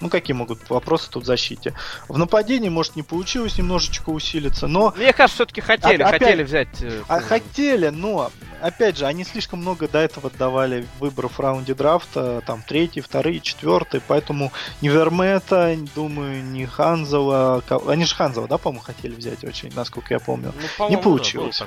Ну, 0.01 0.09
какие 0.11 0.35
могут 0.35 0.69
вопросы 0.69 1.11
тут 1.11 1.25
в 1.25 1.27
защите? 1.27 1.75
В 2.09 2.19
нападении, 2.19 2.69
может, 2.69 2.97
не 2.97 3.03
получилось 3.03 3.57
немножечко 3.57 4.11
усилиться, 4.11 4.67
но... 4.67 4.93
Мне 4.97 5.13
кажется, 5.13 5.37
все-таки 5.37 5.61
хотели, 5.61 6.03
а, 6.03 6.11
хотели 6.11 6.43
взять... 6.43 6.83
Э, 6.83 7.03
а, 7.09 7.21
хотели, 7.21 7.89
но, 7.89 8.31
опять 8.61 8.99
же, 8.99 9.07
они 9.07 9.25
слишком 9.25 9.61
много 9.61 9.89
до 9.89 9.99
этого 9.99 10.31
давали 10.31 10.87
выборов 11.01 11.39
в 11.39 11.41
раунде 11.41 11.75
драфта, 11.75 12.43
там, 12.47 12.63
третий, 12.67 13.01
второй, 13.01 13.41
четвертый, 13.41 14.03
поэтому 14.07 14.53
ни 14.83 14.89
Вермета, 14.89 15.77
думаю, 15.95 16.45
ни 16.45 16.65
Ханзова... 16.65 17.63
Они 17.87 18.05
же 18.05 18.15
Ханзова, 18.15 18.49
да, 18.49 18.59
по-моему, 18.59 18.85
хотели 18.85 19.15
взять 19.15 19.45
очень, 19.45 19.73
насколько 19.75 20.13
я 20.13 20.21
помню. 20.21 20.53
Ну, 20.79 20.91
не 20.91 20.99
получилось. 20.99 21.63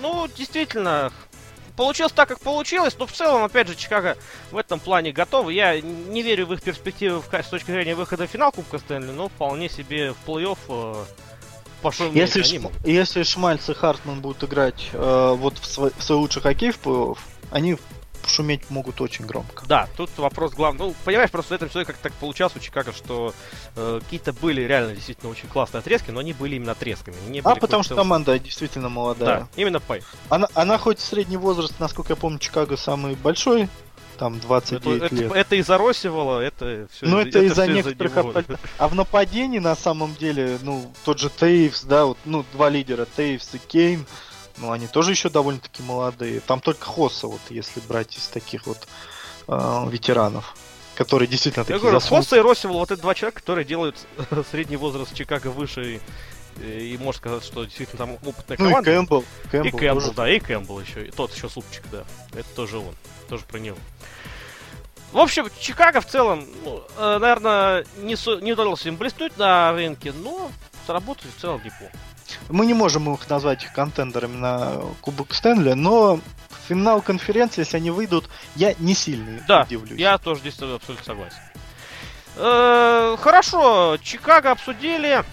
Ну, 0.00 0.28
действительно, 0.36 1.12
получилось 1.76 2.12
так, 2.12 2.28
как 2.28 2.40
получилось, 2.40 2.96
но 2.98 3.06
в 3.06 3.12
целом, 3.12 3.44
опять 3.44 3.68
же, 3.68 3.74
Чикаго 3.74 4.16
в 4.50 4.56
этом 4.56 4.80
плане 4.80 5.12
готовы. 5.12 5.52
Я 5.52 5.80
не 5.80 6.22
верю 6.22 6.46
в 6.46 6.52
их 6.52 6.62
перспективы 6.62 7.22
с 7.30 7.46
точки 7.46 7.70
зрения 7.70 7.94
выхода 7.94 8.26
в 8.26 8.30
финал 8.30 8.52
Кубка 8.52 8.78
Стэнли, 8.78 9.10
но 9.10 9.28
вполне 9.28 9.68
себе 9.68 10.12
в 10.12 10.28
плей-офф 10.28 10.58
э, 10.68 11.04
пошел 11.82 12.12
если, 12.12 12.42
ш... 12.42 12.58
если 12.84 13.22
Шмальц 13.22 13.68
и 13.68 13.74
Хартман 13.74 14.20
будут 14.20 14.44
играть 14.44 14.88
э, 14.92 15.34
вот 15.36 15.58
в 15.58 15.66
свой, 15.66 15.92
в 15.96 16.02
свой 16.02 16.18
лучший 16.18 16.42
хоккей 16.42 16.72
в 16.72 16.80
плей-офф, 16.80 17.18
они 17.50 17.76
шуметь 18.28 18.70
могут 18.70 19.00
очень 19.00 19.26
громко. 19.26 19.64
Да, 19.66 19.88
тут 19.96 20.10
вопрос 20.16 20.52
главный. 20.52 20.86
Ну, 20.86 20.94
понимаешь, 21.04 21.30
просто 21.30 21.54
в 21.54 21.56
этом 21.56 21.70
человеке 21.70 21.92
как 21.92 22.00
так 22.00 22.12
получалось 22.14 22.56
у 22.56 22.58
Чикаго, 22.60 22.92
что 22.92 23.34
э, 23.76 24.00
какие-то 24.02 24.32
были 24.32 24.62
реально 24.62 24.94
действительно 24.94 25.30
очень 25.30 25.48
классные 25.48 25.80
отрезки, 25.80 26.10
но 26.10 26.20
они 26.20 26.32
были 26.32 26.56
именно 26.56 26.72
отрезками. 26.72 27.16
Не 27.28 27.40
а, 27.40 27.54
потому 27.54 27.82
что 27.82 27.94
команда 27.94 28.38
действительно 28.38 28.88
молодая. 28.88 29.40
Да, 29.40 29.48
именно 29.56 29.80
по 29.80 29.98
она, 30.28 30.48
она 30.54 30.78
хоть 30.78 31.00
средний 31.00 31.36
возраст, 31.36 31.78
насколько 31.78 32.12
я 32.12 32.16
помню, 32.16 32.38
Чикаго 32.38 32.76
самый 32.76 33.14
большой, 33.14 33.68
там 34.16 34.40
29 34.40 35.02
это, 35.02 35.14
лет. 35.14 35.26
Это, 35.26 35.38
это 35.38 35.56
из-за 35.56 35.78
Росивала, 35.78 36.40
это 36.40 36.88
все. 36.92 37.06
Ну 37.06 37.18
это, 37.18 37.40
из-за 37.40 37.66
некоторых 37.66 38.16
из 38.16 38.56
А 38.78 38.88
в 38.88 38.94
нападении 38.94 39.58
на 39.58 39.76
самом 39.76 40.14
деле, 40.14 40.58
ну 40.62 40.92
тот 41.04 41.18
же 41.18 41.30
Тейвс, 41.30 41.84
да, 41.84 42.06
вот, 42.06 42.18
ну 42.24 42.44
два 42.52 42.68
лидера 42.68 43.06
Тейвс 43.16 43.54
и 43.54 43.58
Кейн, 43.58 44.06
Ну, 44.58 44.70
они 44.70 44.86
тоже 44.86 45.10
еще 45.10 45.28
довольно-таки 45.30 45.82
молодые. 45.82 46.40
Там 46.40 46.60
только 46.60 46.84
Хосса, 46.86 47.26
вот 47.26 47.40
если 47.50 47.80
брать 47.80 48.16
из 48.16 48.28
таких 48.28 48.66
вот 48.66 48.86
э, 49.48 49.86
ветеранов, 49.90 50.54
которые 50.94 51.26
действительно 51.28 51.62
Я 51.62 51.66
такие 51.66 51.80
говорю, 51.80 51.98
заслуженные. 51.98 52.22
Хосса 52.22 52.36
и 52.36 52.40
Росивал, 52.40 52.78
вот 52.78 52.90
это 52.92 53.02
два 53.02 53.14
человека, 53.14 53.40
которые 53.40 53.64
делают 53.64 53.96
средний 54.50 54.76
возраст 54.76 55.12
Чикаго 55.14 55.48
выше. 55.48 56.00
И, 56.62 56.94
и 56.94 56.96
можно 56.98 57.18
сказать, 57.18 57.42
что 57.44 57.64
действительно 57.64 57.98
там 57.98 58.12
опытная 58.24 58.56
Ну 58.60 58.66
и 58.66 58.68
команда. 58.68 58.90
Кэмпбелл. 58.92 59.20
И 59.44 59.48
Кэмпбелл, 59.48 59.70
Кэмпбелл, 59.78 59.94
тоже. 60.00 60.12
да, 60.12 60.30
и 60.30 60.38
Кэмпбелл 60.38 60.80
еще. 60.80 61.04
И 61.06 61.10
тот 61.10 61.34
еще 61.34 61.48
супчик, 61.48 61.82
да. 61.90 62.04
Это 62.32 62.48
тоже 62.54 62.78
он. 62.78 62.94
Тоже 63.28 63.44
про 63.44 63.58
него. 63.58 63.76
В 65.10 65.18
общем, 65.18 65.48
Чикаго 65.60 66.00
в 66.00 66.06
целом, 66.06 66.46
ну, 66.64 66.82
э, 66.96 67.18
наверное, 67.18 67.84
не, 67.98 68.14
со- 68.16 68.40
не 68.40 68.52
удалось 68.52 68.84
им 68.86 68.96
блеснуть 68.96 69.36
на 69.36 69.72
рынке, 69.72 70.12
но 70.12 70.50
сработали 70.86 71.30
в 71.36 71.40
целом 71.40 71.60
неплохо. 71.64 71.92
Мы 72.48 72.66
не 72.66 72.74
можем 72.74 73.12
их 73.12 73.28
назвать 73.28 73.64
их 73.64 73.72
контендерами 73.72 74.36
на 74.36 74.80
Кубок 75.00 75.34
Стэнли, 75.34 75.72
но 75.72 76.16
в 76.16 76.68
финал 76.68 77.02
конференции, 77.02 77.60
если 77.62 77.76
они 77.76 77.90
выйдут, 77.90 78.28
я 78.56 78.74
не 78.78 78.94
сильно 78.94 79.40
Да, 79.48 79.62
удивлюсь. 79.62 79.98
Я 79.98 80.18
тоже 80.18 80.40
здесь 80.40 80.54
абсолютно 80.54 81.04
согласен. 81.04 81.38
Э, 82.36 83.16
Хорошо, 83.20 83.96
Чикаго 84.02 84.50
обсудили. 84.50 85.24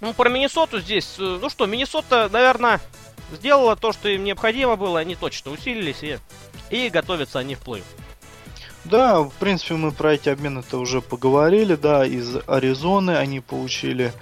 Ну, 0.00 0.12
про 0.14 0.28
Миннесоту 0.28 0.80
здесь. 0.80 1.16
э, 1.18 1.38
Ну 1.40 1.48
что, 1.48 1.66
Миннесота, 1.66 2.28
наверное, 2.30 2.80
сделала 3.32 3.76
то, 3.76 3.92
что 3.92 4.08
им 4.08 4.24
необходимо 4.24 4.76
было. 4.76 5.00
Они 5.00 5.14
точно 5.14 5.52
усилились 5.52 6.02
и, 6.02 6.18
и 6.70 6.88
готовятся 6.90 7.38
они 7.38 7.54
в 7.54 7.60
плей 7.60 7.82
Да, 8.84 9.20
в 9.22 9.32
принципе, 9.32 9.74
мы 9.74 9.90
про 9.92 10.14
эти 10.14 10.28
обмены-то 10.28 10.78
уже 10.78 11.00
поговорили, 11.00 11.74
да, 11.74 12.04
из 12.06 12.36
Аризоны 12.46 13.12
они 13.16 13.40
получили, 13.40 14.12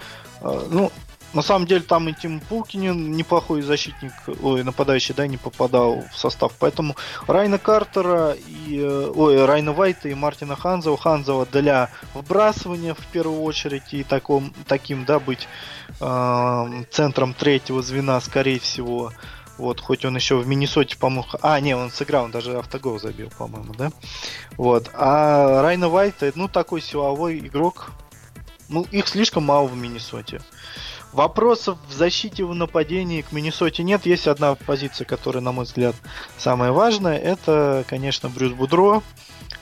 э, 0.41 0.67
ну, 0.71 0.93
на 1.37 1.43
самом 1.43 1.67
деле 1.67 1.83
там 1.83 2.09
и 2.09 2.15
Тим 2.15 2.41
Пулкинин 2.41 3.13
неплохой 3.13 3.61
защитник, 3.61 4.13
ой, 4.43 4.65
нападающий, 4.65 5.15
да, 5.15 5.27
не 5.27 5.37
попадал 5.37 6.03
в 6.11 6.19
состав, 6.19 6.53
поэтому 6.59 6.97
Райна 7.27 7.59
Картера 7.59 8.33
и, 8.33 8.81
э, 8.81 9.13
ой, 9.15 9.45
Райна 9.45 9.75
Вайта 9.75 10.09
и 10.09 10.15
Мартина 10.15 10.57
Ханзова, 10.57 10.97
Ханзова 10.97 11.45
для 11.45 11.91
вбрасывания 12.15 12.95
в 12.95 13.07
первую 13.13 13.43
очередь 13.43 13.93
и 13.93 14.03
таком, 14.03 14.55
таким, 14.67 15.05
да, 15.05 15.21
быть 15.21 15.47
э, 16.01 16.85
центром 16.91 17.35
третьего 17.35 17.83
звена, 17.83 18.19
скорее 18.23 18.59
всего, 18.59 19.13
вот, 19.59 19.83
хоть 19.83 20.07
он 20.07 20.17
еще 20.17 20.39
в 20.39 20.47
Миннесоте, 20.47 20.97
по-моему... 20.97 21.27
А, 21.43 21.61
не, 21.61 21.75
он 21.75 21.91
сыграл, 21.91 22.25
он 22.25 22.31
даже 22.31 22.59
автогол 22.59 22.99
забил, 22.99 23.31
по-моему, 23.37 23.75
да? 23.75 23.91
Вот. 24.57 24.91
А 24.95 25.61
Райна 25.61 25.91
Вайт, 25.91 26.17
ну, 26.35 26.49
такой 26.49 26.81
силовой 26.81 27.39
игрок. 27.39 27.91
Ну, 28.69 28.87
их 28.91 29.09
слишком 29.09 29.45
мало 29.45 29.67
в 29.67 29.77
Миннесоте. 29.77 30.41
Вопросов 31.13 31.79
в 31.89 31.93
защите 31.93 32.45
в 32.45 32.55
нападении 32.55 33.23
к 33.23 33.33
Миннесоте 33.33 33.83
нет. 33.83 34.07
Есть 34.07 34.27
одна 34.27 34.55
позиция, 34.55 35.05
которая, 35.05 35.43
на 35.43 35.53
мой 35.53 35.65
взгляд, 35.65 35.95
самая 36.37 36.73
важная. 36.73 37.17
Это, 37.17 37.85
конечно, 37.89 38.29
Брюс 38.29 38.53
Будро 38.53 39.03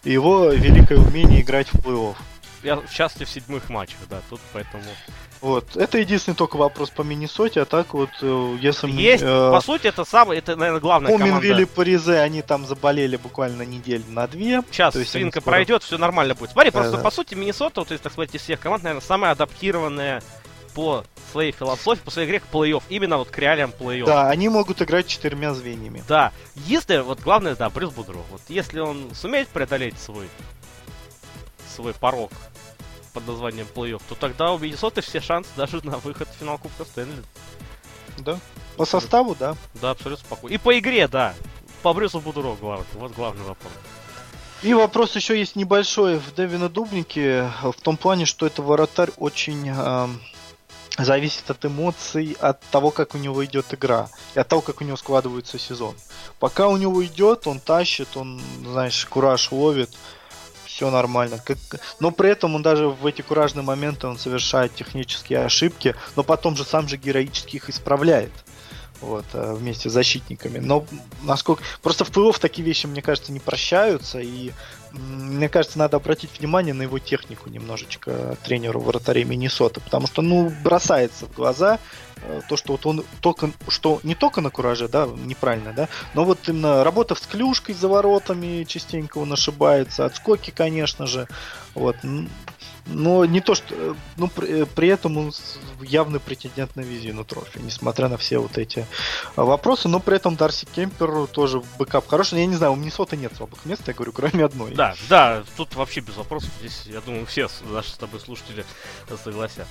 и 0.02 0.12
его 0.12 0.48
великое 0.48 0.98
умение 0.98 1.42
играть 1.42 1.68
в 1.68 1.76
плей-офф. 1.76 2.16
Я 2.64 2.76
в 2.76 2.92
частности 2.92 3.24
в 3.24 3.28
седьмых 3.32 3.68
матчах, 3.68 3.98
да, 4.08 4.20
тут 4.30 4.40
поэтому... 4.52 4.82
Вот. 5.40 5.76
Это 5.76 5.98
единственный 5.98 6.34
только 6.34 6.56
вопрос 6.56 6.88
по 6.88 7.02
Миннесоте, 7.02 7.60
а 7.60 7.64
так 7.66 7.92
вот, 7.92 8.08
э, 8.22 8.56
если 8.60 8.90
Есть, 8.90 9.22
э, 9.22 9.50
по 9.52 9.60
сути, 9.60 9.86
это 9.86 10.06
самое, 10.06 10.38
это, 10.38 10.56
наверное, 10.56 10.80
Помнин, 10.80 11.18
команда. 11.18 11.46
Вилли, 11.46 11.64
Паризе, 11.64 12.20
они 12.20 12.40
там 12.40 12.64
заболели 12.64 13.16
буквально 13.16 13.62
неделю 13.62 14.04
на 14.08 14.26
две. 14.26 14.62
Сейчас 14.70 14.94
свинка 14.94 15.40
скоро- 15.40 15.52
пройдет, 15.52 15.82
все 15.82 15.98
нормально 15.98 16.34
будет. 16.34 16.52
Смотри, 16.52 16.70
Да, 16.70 16.78
просто 16.80 16.96
да. 16.96 17.02
по 17.02 17.10
сути 17.10 17.34
Миннесота, 17.34 17.82
вот 17.82 17.90
если 17.90 18.02
так 18.02 18.12
сказать, 18.12 18.34
из 18.34 18.40
всех 18.40 18.58
команд, 18.58 18.82
наверное, 18.84 19.04
самая 19.06 19.32
адаптированная 19.32 20.22
по 20.74 21.04
своей 21.30 21.52
философии, 21.52 22.00
по 22.02 22.10
своей 22.10 22.26
игре 22.26 22.40
к 22.40 22.44
плей-офф. 22.50 22.82
Именно 22.88 23.18
вот 23.18 23.28
к 23.28 23.38
реалиям 23.38 23.72
плей-офф. 23.78 24.06
Да, 24.06 24.30
они 24.30 24.48
могут 24.48 24.80
играть 24.80 25.06
четырьмя 25.06 25.52
звеньями. 25.52 26.02
Да. 26.08 26.32
Если, 26.54 26.98
вот 26.98 27.20
главное, 27.20 27.54
да, 27.54 27.68
Брюс 27.70 27.92
Будро. 27.92 28.18
Вот 28.30 28.40
если 28.48 28.80
он 28.80 29.14
сумеет 29.14 29.48
преодолеть 29.48 29.98
свой 30.00 30.28
свой 31.68 31.92
порог 31.92 32.30
под 33.14 33.26
названием 33.26 33.66
плей-офф, 33.74 34.02
то 34.08 34.14
тогда 34.14 34.52
у 34.52 34.58
Миннесоты 34.58 35.00
все 35.00 35.20
шансы 35.20 35.48
даже 35.56 35.80
на 35.86 35.98
выход 35.98 36.28
в 36.28 36.38
финал 36.38 36.58
Кубка 36.58 36.84
Стэнли. 36.84 37.22
Да. 38.18 38.38
По 38.76 38.84
составу, 38.84 39.34
да. 39.38 39.56
Да, 39.80 39.92
абсолютно 39.92 40.24
спокойно. 40.24 40.54
И 40.54 40.58
по 40.58 40.78
игре, 40.78 41.08
да. 41.08 41.34
По 41.82 41.94
Брюсу 41.94 42.20
Будро 42.20 42.54
главное. 42.60 42.86
Вот 42.94 43.12
главный 43.12 43.44
вопрос. 43.44 43.72
И 44.62 44.72
вопрос 44.72 45.14
еще 45.14 45.38
есть 45.38 45.56
небольшой 45.56 46.18
в 46.18 46.34
Девина 46.34 46.68
Дубнике, 46.68 47.50
э, 47.62 47.70
в 47.70 47.80
том 47.82 47.96
плане, 47.96 48.24
что 48.24 48.46
это 48.46 48.62
воротарь 48.62 49.10
очень 49.18 49.68
эм, 49.68 50.20
зависит 50.96 51.50
от 51.50 51.64
эмоций, 51.66 52.36
от 52.40 52.60
того, 52.70 52.90
как 52.90 53.14
у 53.14 53.18
него 53.18 53.44
идет 53.44 53.74
игра, 53.74 54.08
и 54.34 54.38
от 54.38 54.48
того, 54.48 54.62
как 54.62 54.80
у 54.80 54.84
него 54.84 54.96
складывается 54.96 55.58
сезон. 55.58 55.94
Пока 56.38 56.68
у 56.68 56.76
него 56.76 57.04
идет, 57.04 57.46
он 57.46 57.60
тащит, 57.60 58.16
он, 58.16 58.40
знаешь, 58.64 59.04
кураж 59.06 59.52
ловит, 59.52 59.90
все 60.74 60.90
нормально. 60.90 61.38
Как... 61.44 61.58
Но 62.00 62.10
при 62.10 62.30
этом 62.30 62.56
он 62.56 62.62
даже 62.62 62.88
в 62.88 63.06
эти 63.06 63.22
куражные 63.22 63.62
моменты 63.62 64.08
он 64.08 64.18
совершает 64.18 64.74
технические 64.74 65.44
ошибки, 65.44 65.94
но 66.16 66.24
потом 66.24 66.56
же 66.56 66.64
сам 66.64 66.88
же 66.88 66.96
героически 66.96 67.56
их 67.56 67.70
исправляет. 67.70 68.32
Вот, 69.00 69.24
э, 69.34 69.54
вместе 69.54 69.90
с 69.90 69.92
защитниками. 69.92 70.58
Но 70.58 70.86
насколько... 71.22 71.62
Просто 71.82 72.04
в 72.04 72.10
плей 72.10 72.32
такие 72.40 72.64
вещи, 72.64 72.86
мне 72.86 73.02
кажется, 73.02 73.32
не 73.32 73.40
прощаются. 73.40 74.20
И 74.20 74.52
мне 74.92 75.48
кажется, 75.48 75.78
надо 75.78 75.96
обратить 75.96 76.38
внимание 76.38 76.72
на 76.74 76.82
его 76.82 76.98
технику 76.98 77.50
немножечко 77.50 78.36
тренеру 78.44 78.80
вратарей 78.80 79.24
Миннесоты. 79.24 79.80
Потому 79.80 80.06
что, 80.06 80.22
ну, 80.22 80.52
бросается 80.62 81.26
в 81.26 81.32
глаза 81.32 81.80
э, 82.16 82.40
то, 82.48 82.56
что 82.56 82.72
вот 82.72 82.86
он 82.86 83.04
только, 83.20 83.50
что 83.68 84.00
не 84.04 84.14
только 84.14 84.40
на 84.40 84.50
кураже, 84.50 84.88
да, 84.88 85.06
неправильно, 85.06 85.72
да, 85.72 85.88
но 86.14 86.24
вот 86.24 86.48
именно 86.48 86.84
работа 86.84 87.14
с 87.14 87.20
клюшкой 87.20 87.74
за 87.74 87.88
воротами 87.88 88.64
частенько 88.64 89.18
он 89.18 89.32
ошибается, 89.32 90.04
отскоки, 90.04 90.50
конечно 90.50 91.06
же, 91.06 91.28
вот, 91.74 91.96
но 92.86 93.24
не 93.24 93.40
то, 93.40 93.54
что, 93.54 93.74
э, 93.74 93.94
ну, 94.16 94.28
при, 94.28 94.62
э, 94.62 94.66
при 94.66 94.88
этом 94.88 95.16
он 95.16 95.32
явный 95.80 96.20
претендент 96.20 96.76
на 96.76 96.80
Везину 96.80 97.24
Трофи, 97.24 97.58
несмотря 97.58 98.08
на 98.08 98.16
все 98.16 98.38
вот 98.38 98.58
эти 98.58 98.86
а, 99.36 99.44
вопросы, 99.44 99.88
но 99.88 100.00
при 100.00 100.16
этом 100.16 100.36
Дарси 100.36 100.66
Кемпер 100.66 101.26
тоже 101.26 101.62
бэкап 101.78 102.06
хороший, 102.08 102.40
я 102.40 102.46
не 102.46 102.56
знаю, 102.56 102.72
у 102.72 102.76
Миннесоты 102.76 103.16
нет 103.16 103.34
слабых 103.36 103.64
мест, 103.64 103.82
я 103.86 103.94
говорю, 103.94 104.12
кроме 104.14 104.44
одной. 104.44 104.74
Да, 104.74 104.94
да, 105.08 105.44
тут 105.56 105.74
вообще 105.74 106.00
без 106.00 106.16
вопросов. 106.16 106.50
Здесь, 106.60 106.82
я 106.86 107.00
думаю, 107.00 107.26
все 107.26 107.48
наши 107.70 107.90
с 107.90 107.94
тобой 107.94 108.20
слушатели 108.20 108.64
согласятся. 109.22 109.66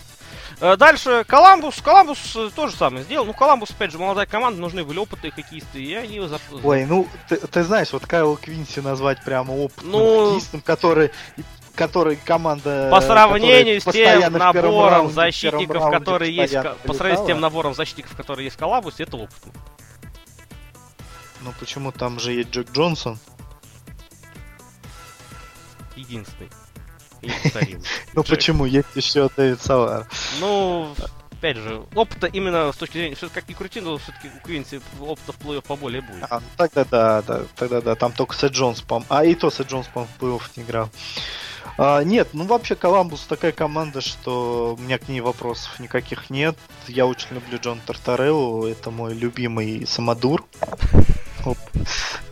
Э, 0.59 0.75
Дальше 0.77 1.23
Коламбус. 1.27 1.81
Коламбус 1.81 2.35
э, 2.35 2.49
тоже 2.55 2.75
самое 2.75 3.03
сделал. 3.03 3.25
Ну, 3.25 3.33
Коламбус, 3.33 3.71
опять 3.71 3.91
же, 3.91 3.97
молодая 3.97 4.25
команда, 4.25 4.59
нужны 4.59 4.83
были 4.83 4.97
опытные 4.99 5.31
хоккеисты, 5.31 5.81
и 5.83 5.93
они 5.93 6.15
его 6.15 6.27
за... 6.27 6.39
Ой, 6.63 6.85
ну, 6.85 7.07
ты, 7.29 7.37
ты 7.37 7.63
знаешь, 7.63 7.91
вот 7.93 8.05
Кайл 8.05 8.37
Квинси 8.37 8.79
назвать 8.79 9.23
прямо 9.23 9.51
опытным 9.53 9.91
Ну- 9.91 10.25
хоккеистом, 10.31 10.61
который, 10.61 11.11
который 11.75 12.15
команда... 12.17 12.89
По 12.91 13.01
сравнению 13.01 13.81
с 13.81 13.85
тем 13.85 14.33
набором 14.33 15.07
раунде- 15.07 15.13
защитников, 15.13 15.75
раунде 15.75 15.99
которые 15.99 16.35
есть, 16.35 16.55
по 16.85 16.93
сравнению 16.93 17.23
с 17.23 17.27
тем 17.27 17.39
набором 17.39 17.73
защитников, 17.73 18.15
которые 18.15 18.45
есть 18.45 18.55
в 18.55 18.59
Коламбусе, 18.59 19.03
это 19.03 19.17
опытно. 19.17 19.51
Ну 21.41 21.53
почему 21.59 21.91
там 21.91 22.19
же 22.19 22.31
есть 22.33 22.51
Джек 22.51 22.71
Джонсон? 22.71 23.19
Единственный. 25.95 26.49
Ну 28.13 28.23
почему? 28.23 28.65
Есть 28.65 28.89
еще 28.95 29.29
Дэвид 29.35 29.61
Савар. 29.61 30.07
Ну, 30.39 30.93
опять 31.31 31.57
же, 31.57 31.83
опыта 31.95 32.27
именно 32.27 32.71
с 32.71 32.77
точки 32.77 32.97
зрения, 32.97 33.15
все 33.15 33.29
как 33.29 33.47
ни 33.49 33.53
крути, 33.53 33.81
но 33.81 33.97
все-таки 33.97 34.29
у 34.29 34.45
Квинси 34.45 34.81
опыта 34.99 35.33
в 35.33 35.39
плей-офф 35.39 35.61
поболее 35.61 36.01
будет. 36.01 36.23
А, 36.29 36.41
тогда 36.57 36.85
да, 36.85 37.21
да, 37.21 37.41
тогда 37.55 37.81
да, 37.81 37.95
там 37.95 38.11
только 38.11 38.35
Сет 38.35 38.51
Джонс, 38.51 38.81
по 38.81 39.03
А 39.09 39.25
и 39.25 39.35
то 39.35 39.49
Сет 39.49 39.67
Джонс, 39.67 39.87
по 39.87 40.05
в 40.05 40.09
плей-офф 40.19 40.41
не 40.55 40.63
играл. 40.63 40.89
А, 41.77 42.03
нет, 42.03 42.29
ну 42.33 42.45
вообще 42.45 42.75
Коламбус 42.75 43.21
такая 43.21 43.51
команда, 43.51 44.01
что 44.01 44.75
у 44.77 44.81
меня 44.81 44.97
к 44.97 45.07
ней 45.07 45.21
вопросов 45.21 45.79
никаких 45.79 46.29
нет. 46.29 46.57
Я 46.87 47.05
очень 47.05 47.27
люблю 47.31 47.57
Джон 47.61 47.79
Тартареллу, 47.85 48.67
это 48.67 48.91
мой 48.91 49.13
любимый 49.13 49.85
самодур. 49.87 50.45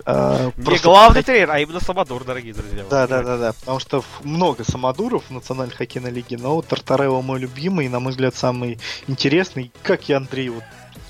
А, 0.05 0.51
Не 0.55 0.63
просто 0.63 0.87
главный 0.87 1.23
тренер, 1.23 1.51
а 1.51 1.59
именно 1.59 1.79
Самодур, 1.79 2.23
дорогие 2.23 2.53
друзья. 2.53 2.83
Да, 2.89 3.07
да, 3.07 3.23
да, 3.23 3.37
да. 3.37 3.53
Потому 3.53 3.79
что 3.79 4.03
много 4.23 4.63
самодуров 4.63 5.25
в 5.27 5.31
национальной 5.31 5.75
хоккейной 5.75 6.11
лиге, 6.11 6.37
но 6.37 6.61
Тартарелло 6.61 7.21
мой 7.21 7.39
любимый, 7.39 7.85
и, 7.85 7.89
на 7.89 7.99
мой 7.99 8.11
взгляд, 8.11 8.35
самый 8.35 8.79
интересный. 9.07 9.71
Как 9.83 10.07
я 10.09 10.17
Андрей, 10.17 10.49
вот 10.49 10.63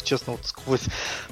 честно, 0.03 0.33
вот 0.33 0.45
сквозь 0.45 0.83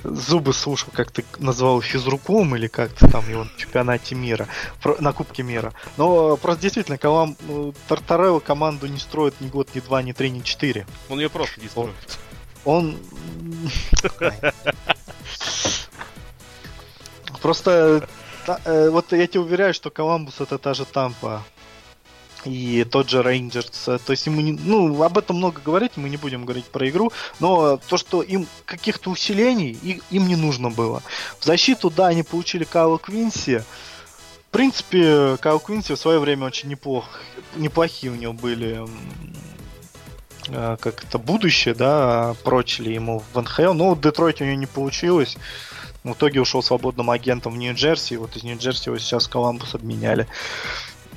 зубы 0.04 0.54
слушал, 0.54 0.90
как 0.94 1.12
ты 1.12 1.24
назвал 1.38 1.82
физруком 1.82 2.56
или 2.56 2.68
как-то 2.68 3.08
там 3.10 3.30
его 3.30 3.44
на 3.44 3.52
чемпионате 3.58 4.16
мира, 4.16 4.48
на 5.00 5.14
Кубке 5.14 5.44
мира. 5.44 5.74
Но 5.98 6.38
просто 6.38 6.62
действительно, 6.64 6.98
Калам, 6.98 7.36
ну, 7.48 7.74
Тартарелло 7.88 8.40
команду 8.40 8.88
не 8.88 9.00
строит 9.00 9.40
ни 9.42 9.48
год, 9.48 9.70
ни 9.76 9.80
два, 9.80 10.02
ни 10.02 10.12
три, 10.12 10.30
ни 10.30 10.42
четыре. 10.42 10.86
Он 11.10 11.20
ее 11.20 11.30
просто 11.30 11.62
не 11.62 11.68
строит. 11.68 11.96
Он... 12.66 12.98
Просто 17.42 18.08
та- 18.46 18.60
э, 18.66 18.90
вот 18.90 19.12
я 19.14 19.28
тебе 19.28 19.42
уверяю, 19.42 19.74
что 19.74 19.90
Коламбус 19.90 20.42
это 20.42 20.58
та 20.58 20.74
же 20.74 20.86
Тампа. 20.86 21.44
И 22.46 22.86
тот 22.90 23.10
же 23.10 23.22
Рейнджерс. 23.22 23.70
То 23.70 24.00
есть 24.08 24.26
ему 24.26 24.42
не, 24.42 24.54
ну, 24.54 25.02
об 25.04 25.18
этом 25.18 25.38
много 25.38 25.62
говорить, 25.64 25.94
мы 25.96 26.10
не 26.10 26.18
будем 26.18 26.46
говорить 26.46 26.66
про 26.66 26.88
игру, 26.90 27.12
но 27.40 27.78
то, 27.78 27.98
что 27.98 28.22
им 28.22 28.48
каких-то 28.66 29.10
усилений 29.10 29.78
и, 29.82 30.02
им 30.10 30.28
не 30.28 30.36
нужно 30.36 30.70
было. 30.70 31.02
В 31.40 31.46
защиту, 31.46 31.90
да, 31.90 32.08
они 32.08 32.24
получили 32.24 32.64
Кайла 32.64 32.98
Квинси. 32.98 33.64
В 34.50 34.52
принципе, 34.52 35.38
Кайл 35.38 35.60
Квинси 35.60 35.94
в 35.94 36.00
свое 36.00 36.20
время 36.20 36.48
очень 36.48 36.70
неплох, 36.70 37.06
неплохие 37.56 38.12
у 38.12 38.16
него 38.16 38.34
были 38.34 38.84
э, 40.48 40.78
как 40.80 41.04
это 41.04 41.20
будущее, 41.20 41.76
да, 41.76 42.36
прочили 42.44 42.92
ему 42.92 43.22
в 43.32 43.40
НХЛ, 43.40 43.74
но 43.74 43.94
в 43.94 44.02
Детройте 44.02 44.44
у 44.44 44.48
него 44.48 44.58
не 44.58 44.66
получилось. 44.66 45.38
В 46.04 46.14
итоге 46.14 46.42
ушел 46.42 46.64
свободным 46.64 47.12
агентом 47.12 47.54
в 47.54 47.58
Нью-Джерси, 47.58 48.16
вот 48.16 48.36
из 48.36 48.44
Нью-Джерси 48.44 48.90
его 48.90 48.98
сейчас 48.98 49.28
в 49.28 49.30
Коламбус 49.30 49.76
обменяли. 49.76 50.28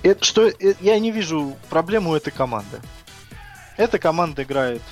Это, 0.02 0.24
что, 0.24 0.48
э, 0.48 0.74
я 0.80 0.98
не 0.98 1.10
вижу 1.10 1.56
проблему 1.70 2.14
этой 2.14 2.32
команды. 2.32 2.80
Эта 3.76 3.98
команда 3.98 4.42
играет 4.42 4.82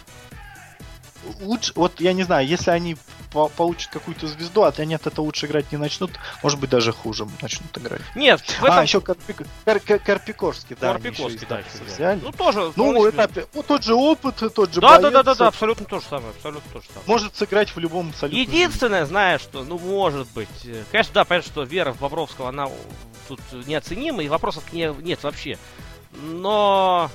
лучше, 1.40 1.72
вот 1.74 2.00
я 2.00 2.12
не 2.12 2.22
знаю, 2.22 2.46
если 2.46 2.70
они 2.70 2.96
по 3.32 3.48
получат 3.48 3.92
какую-то 3.92 4.26
звезду, 4.26 4.62
а 4.62 4.72
они 4.76 4.94
от 4.94 5.06
этого 5.06 5.24
лучше 5.24 5.46
играть 5.46 5.70
не 5.70 5.78
начнут, 5.78 6.10
может 6.42 6.58
быть 6.58 6.70
даже 6.70 6.92
хуже 6.92 7.26
начнут 7.42 7.76
играть. 7.78 8.00
Нет, 8.14 8.40
в 8.40 8.64
этом... 8.64 8.78
А, 8.78 8.82
еще 8.82 9.00
Карпик... 9.00 9.42
Кар... 9.64 9.80
Карпикорский, 9.80 10.76
да. 10.80 10.92
Карпикорский, 10.92 11.46
да, 11.48 11.62
взяли. 11.86 12.20
Ну 12.22 12.32
тоже. 12.32 12.72
Ну, 12.76 13.06
это 13.06 13.46
ну, 13.54 13.62
тот 13.62 13.84
же 13.84 13.94
опыт, 13.94 14.36
тот 14.36 14.72
же 14.72 14.80
Да, 14.80 14.98
боец, 14.98 15.02
да, 15.02 15.10
да, 15.10 15.22
да, 15.22 15.34
да, 15.34 15.46
абсолютно 15.48 15.86
то 15.86 16.00
же 16.00 16.06
самое, 16.06 16.30
абсолютно 16.30 16.72
то 16.72 16.80
же 16.80 16.88
самое. 16.88 17.04
Может 17.06 17.36
сыграть 17.36 17.74
в 17.74 17.78
любом 17.78 18.10
абсолютно. 18.10 18.38
Единственное, 18.38 19.04
знаешь, 19.06 19.40
что, 19.40 19.64
ну, 19.64 19.78
может 19.78 20.28
быть, 20.32 20.48
э, 20.64 20.82
конечно, 20.90 21.14
да, 21.14 21.24
понятно, 21.24 21.50
что 21.50 21.62
вера 21.62 21.92
в 21.92 21.98
Бобровского, 22.00 22.48
она 22.48 22.68
тут 23.28 23.40
неоценима, 23.66 24.22
и 24.22 24.28
вопросов 24.28 24.64
к 24.68 24.72
ней 24.72 24.92
нет 25.00 25.22
вообще. 25.22 25.58
Но, 26.12 27.10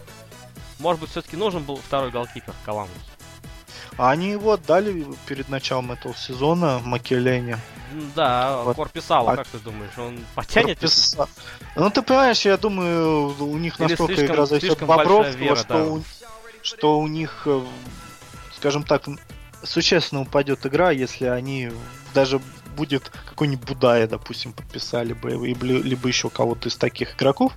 может 0.79 1.01
быть, 1.01 1.11
все-таки 1.11 1.35
нужен 1.35 1.63
был 1.63 1.77
второй 1.77 2.11
голкипер 2.11 2.53
Коламбус. 2.65 3.14
А 3.97 4.11
они 4.11 4.31
его 4.31 4.53
отдали 4.53 5.05
перед 5.25 5.47
началом 5.49 5.91
этого 5.91 6.15
сезона 6.15 6.79
Макелене. 6.83 7.57
Да, 8.15 8.61
вот. 8.63 8.75
Корписала, 8.75 9.31
а... 9.31 9.35
как 9.37 9.47
ты 9.47 9.57
думаешь, 9.59 9.97
он 9.97 10.19
потянет? 10.35 10.79
Корписа... 10.79 11.27
Ну 11.75 11.89
ты 11.89 12.01
понимаешь, 12.01 12.41
я 12.41 12.57
думаю, 12.57 13.35
у 13.39 13.57
них 13.57 13.79
Или 13.79 13.89
настолько 13.89 14.15
слишком, 14.15 14.35
игра 14.35 14.45
зайдет 14.45 14.83
Бобровского, 14.83 15.37
вера, 15.37 15.55
что, 15.55 15.67
да. 15.67 15.83
у... 15.83 16.03
что 16.61 16.99
у 16.99 17.07
них, 17.07 17.43
э, 17.45 17.61
скажем 18.57 18.83
так, 18.83 19.03
существенно 19.63 20.21
упадет 20.21 20.65
игра, 20.65 20.91
если 20.91 21.25
они 21.25 21.71
даже 22.13 22.41
будет 22.75 23.11
какой-нибудь 23.29 23.65
Будая, 23.65 24.07
допустим, 24.07 24.51
подписали 24.51 25.13
бы, 25.13 25.31
либо 25.31 26.07
еще 26.07 26.29
кого-то 26.29 26.67
из 26.67 26.75
таких 26.75 27.15
игроков. 27.15 27.53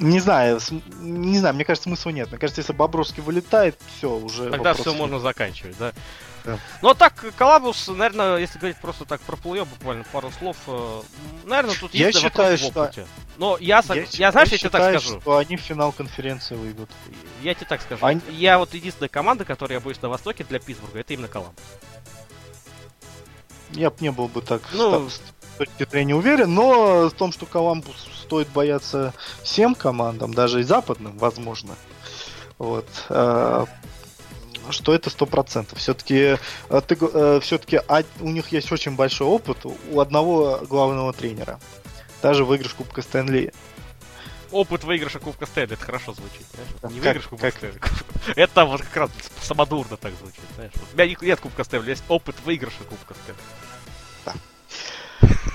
Не 0.00 0.18
знаю, 0.18 0.58
не 1.00 1.38
знаю, 1.38 1.54
мне 1.54 1.64
кажется, 1.64 1.88
смысла 1.88 2.10
нет. 2.10 2.30
Мне 2.30 2.38
кажется, 2.38 2.62
если 2.62 2.72
Бобровский 2.72 3.22
вылетает, 3.22 3.78
все, 3.96 4.10
уже... 4.10 4.50
Тогда 4.50 4.72
все 4.72 4.94
можно 4.94 5.18
заканчивать, 5.18 5.76
да? 5.78 5.92
Да. 6.42 6.58
Ну 6.80 6.88
а 6.88 6.94
так, 6.94 7.22
Колабус, 7.36 7.86
наверное, 7.88 8.38
если 8.38 8.58
говорить 8.58 8.78
просто 8.78 9.04
так 9.04 9.20
про 9.20 9.36
плей 9.36 9.62
буквально 9.64 10.04
пару 10.04 10.30
слов, 10.30 10.56
э, 10.68 11.02
наверное, 11.44 11.74
тут 11.78 11.92
я 11.92 12.06
есть 12.06 12.18
считаю, 12.18 12.56
в 12.56 12.64
опыте. 12.64 13.06
Но 13.36 13.58
я, 13.58 13.82
я, 13.88 14.06
я 14.10 14.32
знаешь, 14.32 14.48
я, 14.48 14.54
я 14.54 14.58
тебе 14.58 14.70
так 14.70 15.00
скажу. 15.00 15.20
что 15.20 15.36
они 15.36 15.58
в 15.58 15.60
финал 15.60 15.92
конференции 15.92 16.54
выйдут. 16.54 16.88
Я 17.42 17.54
тебе 17.54 17.66
так 17.66 17.82
скажу. 17.82 18.04
Они... 18.06 18.22
Я 18.30 18.58
вот 18.58 18.72
единственная 18.72 19.10
команда, 19.10 19.44
которая 19.44 19.78
я 19.78 19.84
боюсь 19.84 20.00
на 20.00 20.08
Востоке 20.08 20.44
для 20.44 20.60
Питтсбурга, 20.60 21.00
это 21.00 21.12
именно 21.12 21.28
Коламбус. 21.28 21.62
Я 23.72 23.90
бы 23.90 23.96
не 24.00 24.10
был 24.10 24.28
бы 24.28 24.40
так 24.40 24.62
ну, 24.72 25.08
точки 25.60 25.88
зрения 25.90 26.14
уверен, 26.14 26.54
но 26.54 27.08
в 27.10 27.12
том, 27.12 27.32
что 27.32 27.44
Коламбус 27.44 28.08
стоит 28.22 28.48
бояться 28.48 29.12
всем 29.42 29.74
командам, 29.74 30.32
даже 30.32 30.60
и 30.60 30.62
западным, 30.62 31.18
возможно. 31.18 31.76
Вот. 32.56 32.86
Э, 33.10 33.66
что 34.70 34.94
это 34.94 35.10
сто 35.10 35.26
процентов. 35.26 35.78
Все-таки 35.78 36.38
э, 36.70 36.80
ты, 36.86 36.96
э, 37.00 37.40
все-таки 37.42 37.80
у 38.20 38.30
них 38.30 38.52
есть 38.52 38.72
очень 38.72 38.96
большой 38.96 39.26
опыт 39.26 39.58
у 39.90 40.00
одного 40.00 40.60
главного 40.68 41.12
тренера. 41.12 41.60
Даже 42.22 42.44
выигрыш 42.46 42.72
Кубка 42.72 43.02
Стэнли. 43.02 43.52
Опыт 44.52 44.84
выигрыша 44.84 45.18
Кубка 45.18 45.44
Стэнли, 45.44 45.74
это 45.74 45.84
хорошо 45.84 46.14
звучит. 46.14 46.46
Знаешь? 46.54 46.94
Не 46.94 47.00
выигрыш 47.00 47.26
Кубка 47.26 47.50
как... 47.50 47.56
Стэнли. 47.56 47.80
Это 48.36 48.64
вот 48.64 48.80
как 48.80 48.96
раз 48.96 49.10
самодурно 49.42 49.96
так 49.98 50.14
звучит. 50.14 50.40
Знаешь? 50.54 50.72
У 50.92 50.96
меня 50.96 51.16
нет 51.20 51.40
Кубка 51.40 51.64
Стэнли, 51.64 51.90
есть 51.90 52.04
опыт 52.08 52.36
выигрыша 52.46 52.82
Кубка 52.88 53.14
Стэнли. 53.14 53.40
Да. 54.24 54.34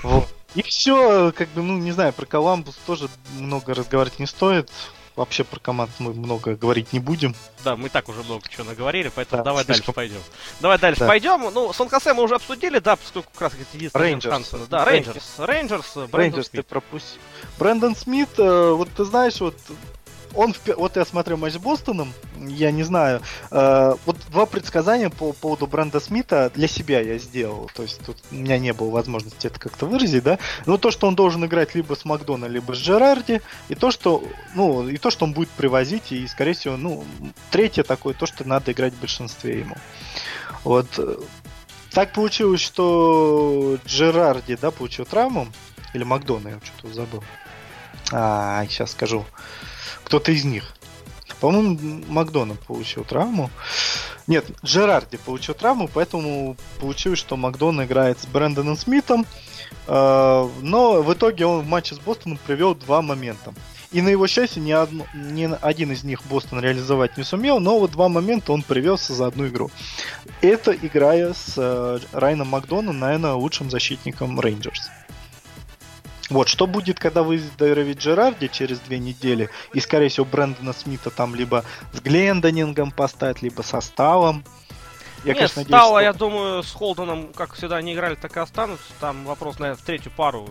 Вот. 0.02 0.28
И 0.54 0.62
все, 0.62 1.32
как 1.32 1.48
бы, 1.50 1.62
ну, 1.62 1.76
не 1.78 1.92
знаю, 1.92 2.12
про 2.12 2.24
Коламбус 2.24 2.76
тоже 2.86 3.08
много 3.38 3.74
разговаривать 3.74 4.18
не 4.18 4.26
стоит. 4.26 4.70
Вообще 5.16 5.44
про 5.44 5.58
команд 5.58 5.90
мы 5.98 6.12
много 6.12 6.56
говорить 6.56 6.92
не 6.92 6.98
будем. 6.98 7.34
Да, 7.64 7.74
мы 7.74 7.88
так 7.88 8.08
уже 8.10 8.22
много 8.22 8.46
чего 8.50 8.64
наговорили, 8.64 9.10
поэтому 9.14 9.42
да, 9.42 9.44
давай 9.50 9.64
слишком... 9.64 9.86
дальше 9.86 9.92
пойдем. 9.94 10.20
Давай 10.60 10.78
дальше 10.78 11.00
да. 11.00 11.06
пойдем. 11.06 11.54
Ну, 11.54 11.72
Сан-Хосе 11.72 12.12
мы 12.12 12.22
уже 12.22 12.34
обсудили, 12.34 12.78
да, 12.78 12.96
поскольку 12.96 13.30
как 13.32 13.40
раз 13.40 13.52
единственный 13.72 14.02
Рейнджерс. 14.02 14.54
Да, 14.68 14.84
Рейнджерс. 14.84 15.34
Рейнджерс, 15.38 15.96
Рейнджерс 16.12 16.48
ты 16.50 16.62
пропустил. 16.62 17.18
Брендан 17.58 17.96
Смит, 17.96 18.28
э, 18.36 18.70
вот 18.72 18.90
ты 18.94 19.04
знаешь, 19.04 19.40
вот 19.40 19.56
он, 20.36 20.54
вот 20.76 20.96
я 20.96 21.04
смотрю 21.04 21.36
матч 21.36 21.54
с 21.54 21.58
Бостоном, 21.58 22.12
я 22.38 22.70
не 22.70 22.82
знаю, 22.82 23.22
э, 23.50 23.94
вот 24.04 24.16
два 24.30 24.46
предсказания 24.46 25.10
по 25.10 25.32
поводу 25.32 25.66
Брендана 25.66 25.98
Смита 25.98 26.50
для 26.54 26.68
себя 26.68 27.00
я 27.00 27.18
сделал, 27.18 27.70
то 27.74 27.82
есть 27.82 28.00
тут 28.04 28.16
у 28.30 28.34
меня 28.34 28.58
не 28.58 28.72
было 28.72 28.90
возможности 28.90 29.46
это 29.46 29.58
как-то 29.58 29.86
выразить, 29.86 30.22
да, 30.22 30.38
но 30.66 30.76
то, 30.76 30.90
что 30.90 31.06
он 31.06 31.14
должен 31.14 31.44
играть 31.44 31.74
либо 31.74 31.94
с 31.94 32.04
Макдона, 32.04 32.46
либо 32.46 32.74
с 32.74 32.78
Джерарди, 32.78 33.40
и 33.68 33.74
то, 33.74 33.90
что, 33.90 34.22
ну, 34.54 34.88
и 34.88 34.96
то, 34.98 35.10
что 35.10 35.24
он 35.24 35.32
будет 35.32 35.48
привозить, 35.50 36.12
и, 36.12 36.26
скорее 36.26 36.52
всего, 36.52 36.76
ну, 36.76 37.04
третье 37.50 37.82
такое, 37.82 38.14
то, 38.14 38.26
что 38.26 38.46
надо 38.46 38.72
играть 38.72 38.94
в 38.94 39.00
большинстве 39.00 39.60
ему. 39.60 39.76
Вот. 40.64 40.86
Так 41.90 42.12
получилось, 42.12 42.60
что 42.60 43.78
Джерарди, 43.86 44.56
да, 44.60 44.70
получил 44.70 45.06
травму, 45.06 45.48
или 45.94 46.04
Макдона, 46.04 46.48
я 46.48 46.60
что-то 46.62 46.94
забыл. 46.94 47.24
А, 48.12 48.64
сейчас 48.66 48.92
скажу 48.92 49.24
кто-то 50.06 50.30
из 50.30 50.44
них. 50.44 50.64
По-моему, 51.40 52.02
Макдональд 52.08 52.60
получил 52.60 53.04
травму. 53.04 53.50
Нет, 54.28 54.46
Джерарди 54.64 55.18
получил 55.18 55.54
травму, 55.54 55.88
поэтому 55.92 56.56
получилось, 56.80 57.18
что 57.18 57.36
Макдональд 57.36 57.90
играет 57.90 58.20
с 58.20 58.26
Брэндоном 58.26 58.76
Смитом. 58.76 59.26
Э, 59.88 60.48
но 60.62 61.02
в 61.02 61.12
итоге 61.12 61.44
он 61.44 61.62
в 61.62 61.68
матче 61.68 61.96
с 61.96 61.98
Бостоном 61.98 62.38
привел 62.46 62.74
два 62.74 63.02
момента. 63.02 63.52
И 63.92 64.00
на 64.00 64.08
его 64.08 64.26
счастье 64.26 64.62
ни, 64.62 64.72
одно, 64.72 65.06
ни 65.14 65.48
один 65.60 65.92
из 65.92 66.04
них 66.04 66.20
Бостон 66.26 66.60
реализовать 66.60 67.16
не 67.16 67.24
сумел, 67.24 67.60
но 67.60 67.78
вот 67.78 67.90
два 67.92 68.08
момента 68.08 68.52
он 68.52 68.62
привелся 68.62 69.12
за 69.12 69.26
одну 69.26 69.48
игру. 69.48 69.70
Это 70.40 70.72
играя 70.72 71.34
с 71.34 71.54
э, 71.56 71.98
Райаном 72.12 72.48
Макдоном, 72.48 72.98
наверное, 72.98 73.32
лучшим 73.32 73.70
защитником 73.70 74.38
Рейнджерс. 74.38 74.88
Вот, 76.28 76.48
что 76.48 76.66
будет, 76.66 76.98
когда 76.98 77.22
выздоровеет 77.22 77.98
Джерарди 77.98 78.48
через 78.48 78.80
две 78.80 78.98
недели, 78.98 79.48
и, 79.72 79.80
скорее 79.80 80.08
всего, 80.08 80.26
Брэндона 80.26 80.72
Смита 80.72 81.10
там 81.10 81.34
либо 81.34 81.64
с 81.92 82.00
Глендонингом 82.00 82.90
поставить, 82.90 83.42
либо 83.42 83.62
со 83.62 83.80
Сталом. 83.80 84.44
Я, 85.24 85.32
Нет, 85.32 85.38
конечно, 85.38 85.62
надеюсь, 85.62 85.80
Стала, 85.80 86.00
что... 86.00 86.04
я 86.04 86.12
думаю, 86.12 86.62
с 86.62 86.72
Холденом, 86.72 87.32
как 87.32 87.54
всегда, 87.54 87.80
не 87.80 87.94
играли, 87.94 88.16
так 88.16 88.36
и 88.36 88.40
останутся. 88.40 88.86
Там 89.00 89.24
вопрос, 89.24 89.58
наверное, 89.58 89.80
в 89.80 89.84
третью 89.84 90.12
пару. 90.16 90.48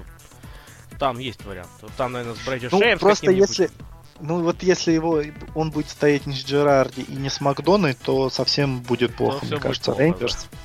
Там 0.97 1.19
есть 1.19 1.43
вариант. 1.45 1.69
Там, 1.97 2.13
наверное, 2.13 2.36
с 2.36 2.45
Брэди 2.45 2.69
ну, 2.71 2.80
Шеем 2.80 2.99
просто 2.99 3.32
если... 3.32 3.69
Ну 4.21 4.41
вот 4.41 4.63
если 4.63 4.93
его 4.93 5.21
он 5.55 5.71
будет 5.71 5.89
стоять 5.89 6.26
не 6.26 6.34
с 6.34 6.45
Джерарди 6.45 7.01
и 7.01 7.15
не 7.15 7.30
с 7.30 7.41
Макдоной, 7.41 7.95
то 7.95 8.30
совсем 8.30 8.80
будет 8.80 9.13
плохо, 9.13 9.41
то 9.41 9.45
мне 9.45 9.59
кажется, 9.59 9.93
Рейнджерс. 9.93 10.47
Да. 10.49 10.57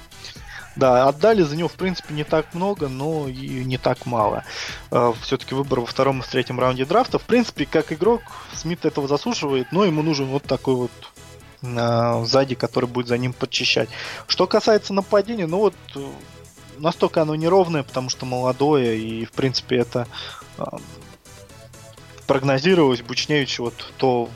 Да, 0.81 1.09
отдали 1.09 1.43
за 1.43 1.57
него, 1.57 1.69
в 1.69 1.75
принципе, 1.75 2.15
не 2.15 2.25
так 2.25 2.55
много, 2.55 2.89
но 2.89 3.29
и 3.29 3.65
не 3.65 3.77
так 3.77 4.07
мало. 4.07 4.45
Э, 4.91 5.13
Все-таки 5.21 5.55
выбор 5.55 5.81
во 5.81 5.87
втором 5.87 6.21
и 6.21 6.23
в 6.23 6.27
третьем 6.27 6.59
раунде 6.59 6.87
драфта. 6.87 7.19
В 7.19 7.25
принципе, 7.25 7.67
как 7.67 7.93
игрок, 7.93 8.23
Смит 8.55 8.87
этого 8.87 9.07
заслуживает, 9.07 9.73
но 9.73 9.85
ему 9.85 10.01
нужен 10.01 10.29
вот 10.29 10.45
такой 10.45 10.77
вот 10.77 10.91
э, 11.61 12.25
сзади, 12.25 12.55
который 12.55 12.87
будет 12.87 13.09
за 13.09 13.19
ним 13.19 13.35
подчищать. 13.35 13.91
Что 14.27 14.47
касается 14.47 14.95
нападения, 14.95 15.47
ну 15.47 15.59
вот 15.59 15.75
э, 15.95 16.01
настолько 16.79 17.21
оно 17.21 17.35
неровное, 17.35 17.83
потому 17.83 18.09
что 18.09 18.25
молодое, 18.25 18.97
и 18.97 19.27
в 19.27 19.33
принципе 19.33 19.77
это 19.77 20.07
прогнозировалось 22.31 23.03
Бучневич 23.03 23.59
вот 23.59 23.75
то, 23.97 24.29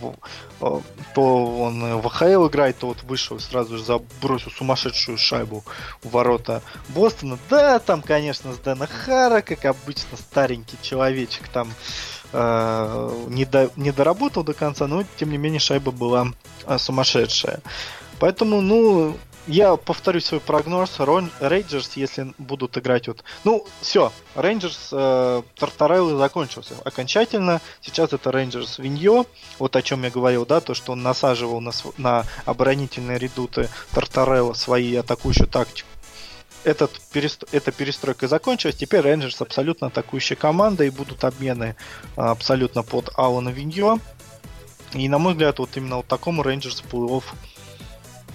э, 0.61 0.81
то 1.15 1.47
он 1.61 2.01
в 2.01 2.07
АХЛ 2.09 2.49
играет, 2.49 2.77
то 2.79 2.89
вот 2.89 3.05
вышел 3.05 3.39
сразу 3.39 3.79
же 3.79 3.85
забросил 3.85 4.51
сумасшедшую 4.51 5.17
шайбу 5.17 5.63
в 6.03 6.11
ворота 6.11 6.61
Бостона. 6.89 7.39
Да, 7.49 7.79
там, 7.79 8.03
конечно, 8.03 8.53
с 8.53 8.59
Дэна 8.59 8.89
Хара, 8.89 9.43
как 9.43 9.65
обычно, 9.65 10.17
старенький 10.17 10.77
человечек 10.83 11.47
там 11.47 11.73
э, 12.33 13.27
не, 13.29 13.45
до, 13.45 13.71
не 13.77 13.93
доработал 13.93 14.43
до 14.43 14.55
конца, 14.55 14.89
но 14.89 15.05
тем 15.17 15.31
не 15.31 15.39
менее 15.39 15.61
шайба 15.61 15.93
была 15.93 16.33
э, 16.67 16.79
сумасшедшая. 16.79 17.61
Поэтому, 18.19 18.61
ну, 18.61 19.17
я 19.47 19.77
повторю 19.77 20.21
свой 20.21 20.41
прогноз. 20.41 20.99
Рейнджерс, 20.99 21.93
если 21.97 22.35
будут 22.39 22.79
играть 22.79 23.09
вот... 23.09 23.25
Ну, 23.45 23.67
все, 23.81 24.13
Рейнджерс 24.35 24.89
э, 24.93 25.43
Тортореллы 25.57 26.17
закончился 26.17 26.75
окончательно. 26.85 27.61
Сейчас 27.81 28.13
это 28.13 28.33
Рейнджерс 28.33 28.79
Виньо. 28.79 29.27
Вот 29.59 29.77
о 29.77 29.83
чем 29.83 30.05
я 30.05 30.11
говорил, 30.11 30.47
да, 30.47 30.61
то, 30.61 30.75
что 30.75 30.93
он 30.93 31.03
насаживал 31.03 31.61
на, 31.61 31.73
на 31.99 32.25
оборонительные 32.47 33.19
редуты 33.19 33.69
Торторелла 33.93 34.55
свои 34.55 34.95
атакующую 34.97 35.49
тактику. 35.49 35.89
Этот 36.65 36.99
перест... 37.13 37.45
Эта 37.53 37.71
перестройка 37.71 38.27
закончилась. 38.29 38.77
Теперь 38.77 39.03
Рейнджерс 39.03 39.43
абсолютно 39.43 39.89
атакующая 39.89 40.37
команда 40.37 40.85
и 40.85 40.91
будут 40.91 41.25
обмены 41.25 41.77
а, 42.17 42.31
абсолютно 42.31 42.83
под 42.83 43.11
Алана 43.17 43.51
Виньо. 43.51 43.99
И 44.95 45.09
на 45.09 45.19
мой 45.19 45.35
взгляд, 45.35 45.59
вот 45.59 45.77
именно 45.77 45.97
вот 45.97 46.07
такому 46.07 46.43
Рейнджерс 46.43 46.81
плей 46.81 47.21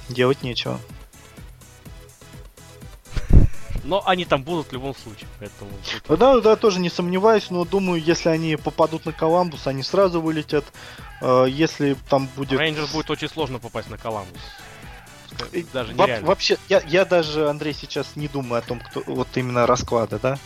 делать 0.09 0.43
нечего. 0.43 0.79
Но 3.89 4.03
они 4.05 4.25
там 4.25 4.43
будут 4.43 4.67
в 4.67 4.73
любом 4.73 4.95
случае, 4.95 5.27
поэтому... 5.39 5.71
Да, 6.07 6.39
да, 6.39 6.55
тоже 6.55 6.79
не 6.79 6.89
сомневаюсь, 6.89 7.49
но 7.49 7.65
думаю, 7.65 8.01
если 8.01 8.29
они 8.29 8.55
попадут 8.55 9.05
на 9.05 9.11
Коламбус, 9.11 9.67
они 9.67 9.83
сразу 9.83 10.21
вылетят. 10.21 10.65
Э, 11.21 11.45
если 11.49 11.95
там 12.09 12.29
будет... 12.35 12.59
Рейнджерс 12.59 12.91
будет 12.91 13.09
очень 13.09 13.29
сложно 13.29 13.59
попасть 13.59 13.89
на 13.89 13.97
Коламбус 13.97 14.39
даже. 15.73 15.93
Во- 15.93 16.19
вообще, 16.21 16.57
я, 16.67 16.81
я 16.87 17.05
даже, 17.05 17.49
Андрей, 17.49 17.73
сейчас 17.73 18.15
не 18.15 18.27
думаю 18.27 18.59
о 18.59 18.61
том, 18.61 18.79
кто 18.79 19.03
вот 19.05 19.27
именно 19.35 19.65
расклады, 19.65 20.19
да? 20.21 20.37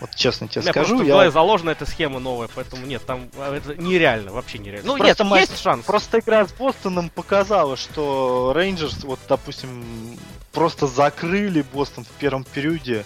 Вот 0.00 0.14
честно 0.14 0.48
тебе 0.48 0.62
нет, 0.62 0.72
скажу. 0.72 1.02
Я... 1.02 1.30
заложена 1.30 1.70
эта 1.70 1.86
схема 1.86 2.18
новая, 2.18 2.48
поэтому 2.54 2.86
нет, 2.86 3.04
там 3.04 3.28
а, 3.36 3.54
это 3.54 3.74
нереально, 3.76 4.32
вообще 4.32 4.58
нереально. 4.58 4.86
Ну, 4.86 4.96
просто 4.96 5.24
нет, 5.24 5.40
есть 5.40 5.60
шанс. 5.60 5.84
Просто 5.84 6.18
игра 6.18 6.46
с 6.46 6.52
Бостоном 6.52 7.08
показала, 7.08 7.76
что 7.76 8.52
Рейнджерс, 8.54 9.04
вот, 9.04 9.20
допустим, 9.28 10.18
просто 10.52 10.86
закрыли 10.86 11.62
Бостон 11.72 12.04
в 12.04 12.10
первом 12.18 12.44
периоде, 12.44 13.04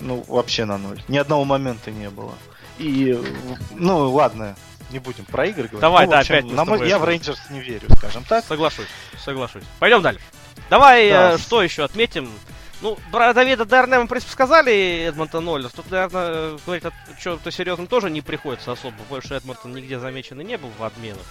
ну, 0.00 0.24
вообще 0.28 0.64
на 0.64 0.78
ноль. 0.78 1.02
Ни 1.08 1.18
одного 1.18 1.44
момента 1.44 1.90
не 1.90 2.10
было. 2.10 2.34
И, 2.78 3.18
ну, 3.72 4.10
ладно, 4.12 4.56
не 4.90 4.98
будем 4.98 5.24
про 5.24 5.46
игры 5.46 5.64
говорить. 5.64 5.80
Давай, 5.80 6.06
ну, 6.06 6.12
да, 6.12 6.20
общем, 6.20 6.34
опять. 6.34 6.52
На 6.52 6.64
мой, 6.64 6.88
я 6.88 6.98
в 6.98 7.04
Рейнджерс 7.04 7.50
не 7.50 7.60
верю, 7.60 7.88
скажем 7.96 8.24
так. 8.24 8.44
Соглашусь, 8.44 8.86
соглашусь. 9.24 9.64
Пойдем 9.78 10.02
дальше. 10.02 10.20
Давай, 10.70 11.10
да. 11.10 11.32
э, 11.32 11.38
что 11.38 11.62
еще 11.62 11.84
отметим? 11.84 12.30
Ну, 12.82 12.98
про 13.10 13.32
Давида 13.32 13.64
Дерне 13.64 13.98
мы, 13.98 14.04
в 14.04 14.08
принципе, 14.08 14.32
сказали 14.32 15.06
Эдмонтон 15.08 15.48
Оллерс. 15.48 15.72
Тут, 15.72 15.90
наверное, 15.90 16.58
говорить 16.64 16.84
о 16.84 16.92
чем-то 17.18 17.50
серьезном 17.50 17.86
тоже 17.86 18.10
не 18.10 18.20
приходится 18.20 18.72
особо. 18.72 18.96
Больше 19.08 19.34
Эдмонтон 19.34 19.74
нигде 19.74 19.98
замечен 19.98 20.40
и 20.40 20.44
не 20.44 20.58
был 20.58 20.70
в 20.78 20.84
обменах. 20.84 21.24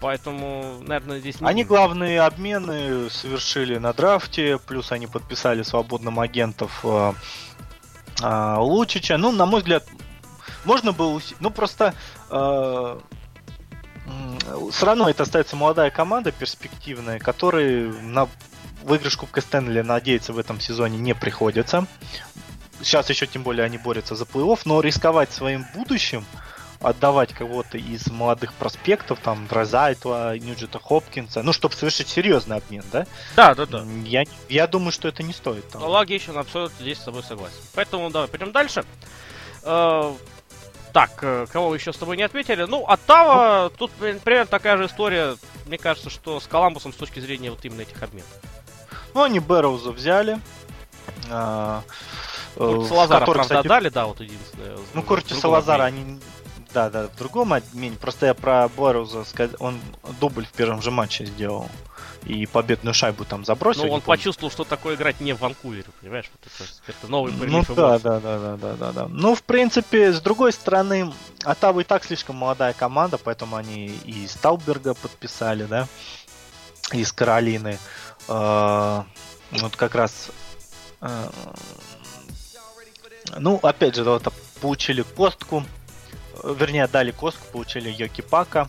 Поэтому, 0.00 0.78
наверное, 0.82 1.20
здесь... 1.20 1.36
Они 1.40 1.64
главные 1.64 2.20
обмены 2.20 3.08
совершили 3.10 3.78
на 3.78 3.92
драфте, 3.92 4.58
плюс 4.58 4.92
они 4.92 5.06
подписали 5.06 5.62
свободным 5.62 6.20
агентов 6.20 6.80
э, 6.84 7.12
э, 8.22 8.56
Лучича. 8.58 9.16
Ну, 9.16 9.32
на 9.32 9.46
мой 9.46 9.60
взгляд, 9.60 9.84
можно 10.64 10.92
было... 10.92 11.20
Ну, 11.40 11.50
просто... 11.50 11.94
Э, 12.30 12.98
все 14.70 14.86
равно 14.86 15.08
это 15.08 15.24
остается 15.24 15.56
молодая 15.56 15.90
команда, 15.90 16.30
перспективная, 16.30 17.18
которой 17.18 17.90
на 18.02 18.28
выигрыш 18.84 19.16
Кубка 19.16 19.40
Стэнли 19.40 19.80
надеяться 19.80 20.32
в 20.32 20.38
этом 20.38 20.60
сезоне 20.60 20.98
не 20.98 21.14
приходится. 21.14 21.86
Сейчас 22.82 23.10
еще 23.10 23.26
тем 23.26 23.42
более 23.42 23.64
они 23.64 23.78
борются 23.78 24.14
за 24.14 24.24
плей-офф, 24.24 24.60
но 24.64 24.80
рисковать 24.80 25.32
своим 25.32 25.66
будущим, 25.74 26.24
отдавать 26.80 27.32
кого-то 27.32 27.78
из 27.78 28.06
молодых 28.08 28.52
проспектов, 28.54 29.18
там, 29.22 29.46
Дразайтла, 29.46 30.38
Ньюджета 30.38 30.78
Хопкинса, 30.78 31.42
ну, 31.42 31.52
чтобы 31.52 31.74
совершить 31.74 32.08
серьезный 32.08 32.56
обмен, 32.56 32.84
да? 32.92 33.06
Да, 33.34 33.54
да, 33.54 33.66
да. 33.66 33.84
Я, 34.04 34.24
я 34.48 34.66
думаю, 34.66 34.92
что 34.92 35.08
это 35.08 35.22
не 35.22 35.32
стоит. 35.32 35.68
Там. 35.68 35.82
Логично, 35.82 36.40
абсолютно 36.40 36.76
здесь 36.80 36.98
с 36.98 37.02
тобой 37.02 37.22
согласен. 37.22 37.56
Поэтому 37.74 38.10
давай 38.10 38.28
пойдем 38.28 38.52
дальше. 38.52 38.84
Э, 39.62 40.12
так, 40.92 41.10
э, 41.22 41.46
кого 41.52 41.74
еще 41.74 41.92
с 41.92 41.96
тобой 41.96 42.16
не 42.16 42.22
отметили? 42.22 42.64
Ну, 42.64 42.86
Оттава, 42.86 43.70
тут 43.76 43.90
примерно 43.92 44.46
такая 44.46 44.76
же 44.76 44.86
история, 44.86 45.36
мне 45.66 45.78
кажется, 45.78 46.10
что 46.10 46.40
с 46.40 46.46
Коламбусом 46.46 46.92
с 46.92 46.96
точки 46.96 47.20
зрения 47.20 47.50
вот 47.50 47.64
именно 47.64 47.82
этих 47.82 48.02
обменов. 48.02 48.28
Ну, 49.12 49.22
они 49.22 49.40
Бэрроуза 49.40 49.92
взяли. 49.92 50.40
А, 51.30 51.82
Куртиса 52.56 52.94
э, 52.94 52.96
Лазара, 52.96 53.20
который, 53.20 53.36
правда, 53.36 53.54
кстати... 53.54 53.68
дали, 53.68 53.88
да, 53.88 54.06
вот 54.06 54.20
единственное. 54.20 54.78
Ну, 54.94 55.02
Куртиса 55.02 55.48
Лазара 55.48 55.84
они... 55.84 56.20
Да, 56.76 56.90
да, 56.90 57.08
в 57.08 57.16
другом 57.16 57.54
обмене. 57.54 57.96
Просто 57.96 58.26
я 58.26 58.34
про 58.34 58.68
Бэрроуза 58.68 59.24
сказал, 59.24 59.56
он 59.60 59.80
дубль 60.20 60.44
в 60.44 60.52
первом 60.52 60.82
же 60.82 60.90
матче 60.90 61.24
сделал 61.24 61.70
и 62.26 62.44
победную 62.44 62.92
шайбу 62.92 63.24
там 63.24 63.46
забросил. 63.46 63.86
Ну, 63.86 63.92
он 63.92 64.02
почувствовал, 64.02 64.50
что 64.50 64.64
такое 64.64 64.94
играть 64.94 65.18
не 65.20 65.32
в 65.32 65.40
Ванкувере, 65.40 65.86
понимаешь? 66.02 66.30
Вот 66.30 66.52
это, 66.52 66.70
это 66.86 67.10
новый 67.10 67.32
Ну 67.32 67.64
да, 67.74 67.98
да, 67.98 68.20
да, 68.20 68.38
да, 68.38 68.56
да, 68.56 68.74
да, 68.74 68.92
да. 68.92 69.08
Ну, 69.08 69.34
в 69.34 69.42
принципе, 69.42 70.12
с 70.12 70.20
другой 70.20 70.52
стороны, 70.52 71.14
Атава 71.44 71.80
и 71.80 71.84
так 71.84 72.04
слишком 72.04 72.36
молодая 72.36 72.74
команда, 72.74 73.16
поэтому 73.16 73.56
они 73.56 73.86
и 73.86 74.26
Сталберга 74.26 74.92
подписали, 74.92 75.64
да, 75.64 75.88
из 76.92 77.10
Каролины. 77.10 77.78
А, 78.28 79.06
вот 79.50 79.76
как 79.76 79.94
раз 79.94 80.28
а, 81.00 81.30
ну, 83.38 83.58
опять 83.62 83.94
же, 83.94 84.04
вот 84.04 84.30
получили 84.60 85.00
костку, 85.02 85.64
вернее, 86.44 86.86
дали 86.86 87.10
костку, 87.10 87.44
получили 87.52 87.90
Йоки 87.90 88.20
Пака, 88.20 88.68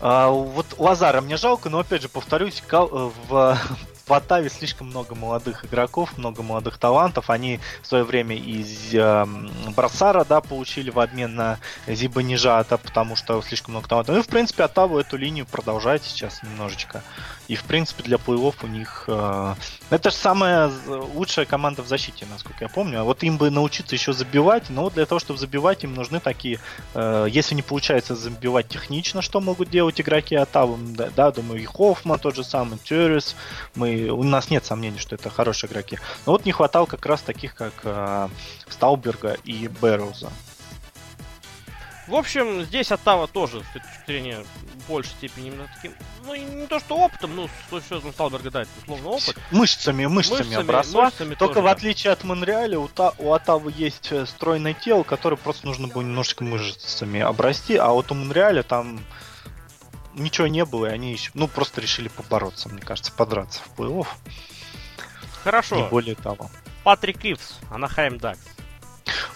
а, 0.00 0.28
вот 0.28 0.66
Лазара 0.78 1.20
мне 1.20 1.36
жалко, 1.36 1.70
но 1.70 1.78
опять 1.80 2.02
же 2.02 2.08
повторюсь, 2.08 2.62
в, 2.70 3.58
в 4.06 4.12
Атаве 4.12 4.50
слишком 4.50 4.88
много 4.88 5.14
молодых 5.14 5.64
игроков, 5.64 6.16
много 6.18 6.42
молодых 6.42 6.78
талантов. 6.78 7.30
Они 7.30 7.60
в 7.82 7.86
свое 7.86 8.04
время 8.04 8.36
из 8.36 8.94
э, 8.94 9.26
Брасара, 9.74 10.24
да, 10.24 10.40
получили 10.40 10.90
в 10.90 11.00
обмен 11.00 11.34
на 11.34 11.58
Зибанижата, 11.86 12.76
потому 12.76 13.16
что 13.16 13.40
слишком 13.42 13.72
много 13.72 13.88
талантов. 13.88 14.14
Ну 14.14 14.20
и, 14.20 14.24
в 14.24 14.28
принципе, 14.28 14.64
Атаву 14.64 14.98
эту 14.98 15.16
линию 15.16 15.46
продолжает 15.46 16.04
сейчас 16.04 16.42
немножечко. 16.42 17.02
И, 17.48 17.54
в 17.54 17.64
принципе, 17.64 18.02
для 18.02 18.16
плей-офф 18.16 18.54
у 18.62 18.66
них... 18.66 19.04
Э, 19.08 19.54
это 19.90 20.10
же 20.10 20.16
самая 20.16 20.70
лучшая 20.86 21.46
команда 21.46 21.82
в 21.82 21.88
защите, 21.88 22.26
насколько 22.30 22.64
я 22.64 22.68
помню. 22.68 23.00
А 23.00 23.04
вот 23.04 23.22
им 23.22 23.36
бы 23.38 23.50
научиться 23.50 23.94
еще 23.94 24.12
забивать, 24.12 24.68
но 24.68 24.90
для 24.90 25.06
того, 25.06 25.18
чтобы 25.18 25.38
забивать, 25.38 25.84
им 25.84 25.94
нужны 25.94 26.20
такие... 26.20 26.58
Э, 26.94 27.26
если 27.28 27.54
не 27.54 27.62
получается 27.62 28.16
забивать 28.16 28.68
технично, 28.68 29.22
что 29.22 29.40
могут 29.40 29.70
делать 29.70 30.00
игроки 30.00 30.34
Атавы, 30.34 30.76
да, 30.78 31.10
да, 31.14 31.30
думаю, 31.30 31.62
и 31.62 31.64
Хоффман 31.64 32.18
тот 32.18 32.34
же 32.34 32.44
самый, 32.44 32.78
Тюрис, 32.78 33.36
мы, 33.74 34.08
у 34.08 34.22
нас 34.22 34.50
нет 34.50 34.64
сомнений, 34.64 34.98
что 34.98 35.14
это 35.14 35.30
хорошие 35.30 35.70
игроки. 35.70 35.98
Но 36.24 36.32
вот 36.32 36.44
не 36.44 36.52
хватало 36.52 36.86
как 36.86 37.06
раз 37.06 37.20
таких, 37.22 37.54
как 37.54 37.72
э, 37.84 38.28
Стауберга 38.68 39.36
и 39.44 39.68
Бэрроуза. 39.68 40.30
В 42.06 42.14
общем, 42.14 42.62
здесь 42.62 42.92
Оттава 42.92 43.26
тоже, 43.26 43.62
с 43.62 43.72
точки 43.72 43.88
зрения 44.06 44.44
в 44.74 44.88
большей 44.88 45.10
степени 45.10 45.48
именно 45.48 45.68
таким, 45.74 45.92
ну, 46.24 46.34
не 46.36 46.66
то 46.66 46.78
что 46.78 46.96
опытом, 46.96 47.34
ну, 47.34 47.48
с 47.48 47.72
учетом 47.72 48.12
Сталберга, 48.12 48.50
да, 48.50 48.64
условно 48.82 49.08
опыт. 49.08 49.36
Мышцами, 49.50 50.06
мышцами, 50.06 50.38
мышцами 50.38 50.60
обросла. 50.60 51.04
Мышцами 51.06 51.34
Только 51.34 51.54
тоже, 51.54 51.66
в 51.66 51.68
отличие 51.68 52.12
от 52.12 52.22
Монреаля, 52.22 52.78
у, 52.78 52.86
Та, 52.86 53.12
у 53.18 53.32
Оттавы 53.32 53.74
есть 53.76 54.12
э, 54.12 54.24
стройное 54.26 54.74
тело, 54.74 55.02
которое 55.02 55.36
просто 55.36 55.66
нужно 55.66 55.88
было 55.88 56.02
немножечко 56.02 56.44
мышцами 56.44 57.20
обрасти, 57.20 57.74
а 57.74 57.88
вот 57.88 58.12
у 58.12 58.14
Монреаля 58.14 58.62
там 58.62 59.00
ничего 60.14 60.46
не 60.46 60.64
было, 60.64 60.86
и 60.86 60.90
они 60.90 61.12
еще, 61.12 61.32
ну, 61.34 61.48
просто 61.48 61.80
решили 61.80 62.06
побороться, 62.06 62.68
мне 62.68 62.80
кажется, 62.80 63.10
подраться 63.10 63.60
в 63.62 63.80
плей-офф. 63.80 64.06
Хорошо. 65.42 65.76
Не 65.76 65.82
более 65.88 66.14
того. 66.14 66.50
Патрик 66.84 67.24
Ивс, 67.24 67.58
Анахайм 67.68 68.18
Дакс. 68.18 68.38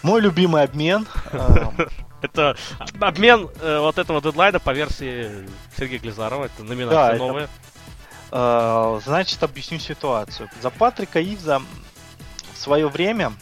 Мой 0.03 0.20
любимый 0.20 0.62
обмен. 0.62 1.07
Это 2.22 2.56
обмен 3.01 3.48
э, 3.60 3.78
вот 3.78 3.98
этого 3.98 4.20
дедлайна 4.20 4.60
по 4.60 4.72
версии 4.72 5.30
Сергея 5.76 6.01
Глизарова. 6.01 6.47
Это 6.47 6.62
номинация 6.62 7.12
да, 7.12 7.18
новая. 7.18 7.44
Это, 7.44 7.51
э, 8.32 9.01
значит, 9.05 9.42
объясню 9.42 9.78
ситуацию. 9.78 10.48
За 10.60 10.70
Патрика 10.70 11.22
Ивза 11.22 11.62
в 12.52 12.59
свое 12.59 12.88
время, 12.88 13.32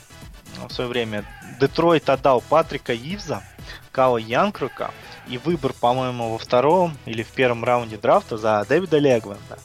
в 0.69 0.73
свое 0.73 0.89
время 0.89 1.25
Детройт 1.61 2.09
отдал 2.09 2.41
Патрика 2.41 2.95
Ивза, 2.95 3.43
Кала 3.91 4.19
Янкрука 4.19 4.93
и 5.29 5.39
выбор, 5.39 5.73
по-моему, 5.73 6.33
во 6.33 6.39
втором 6.39 6.97
или 7.05 7.23
в 7.23 7.29
первом 7.29 7.65
раунде 7.65 7.97
драфта 7.97 8.39
за 8.39 8.65
Дэвида 8.69 8.99
Легленда. 8.99 9.59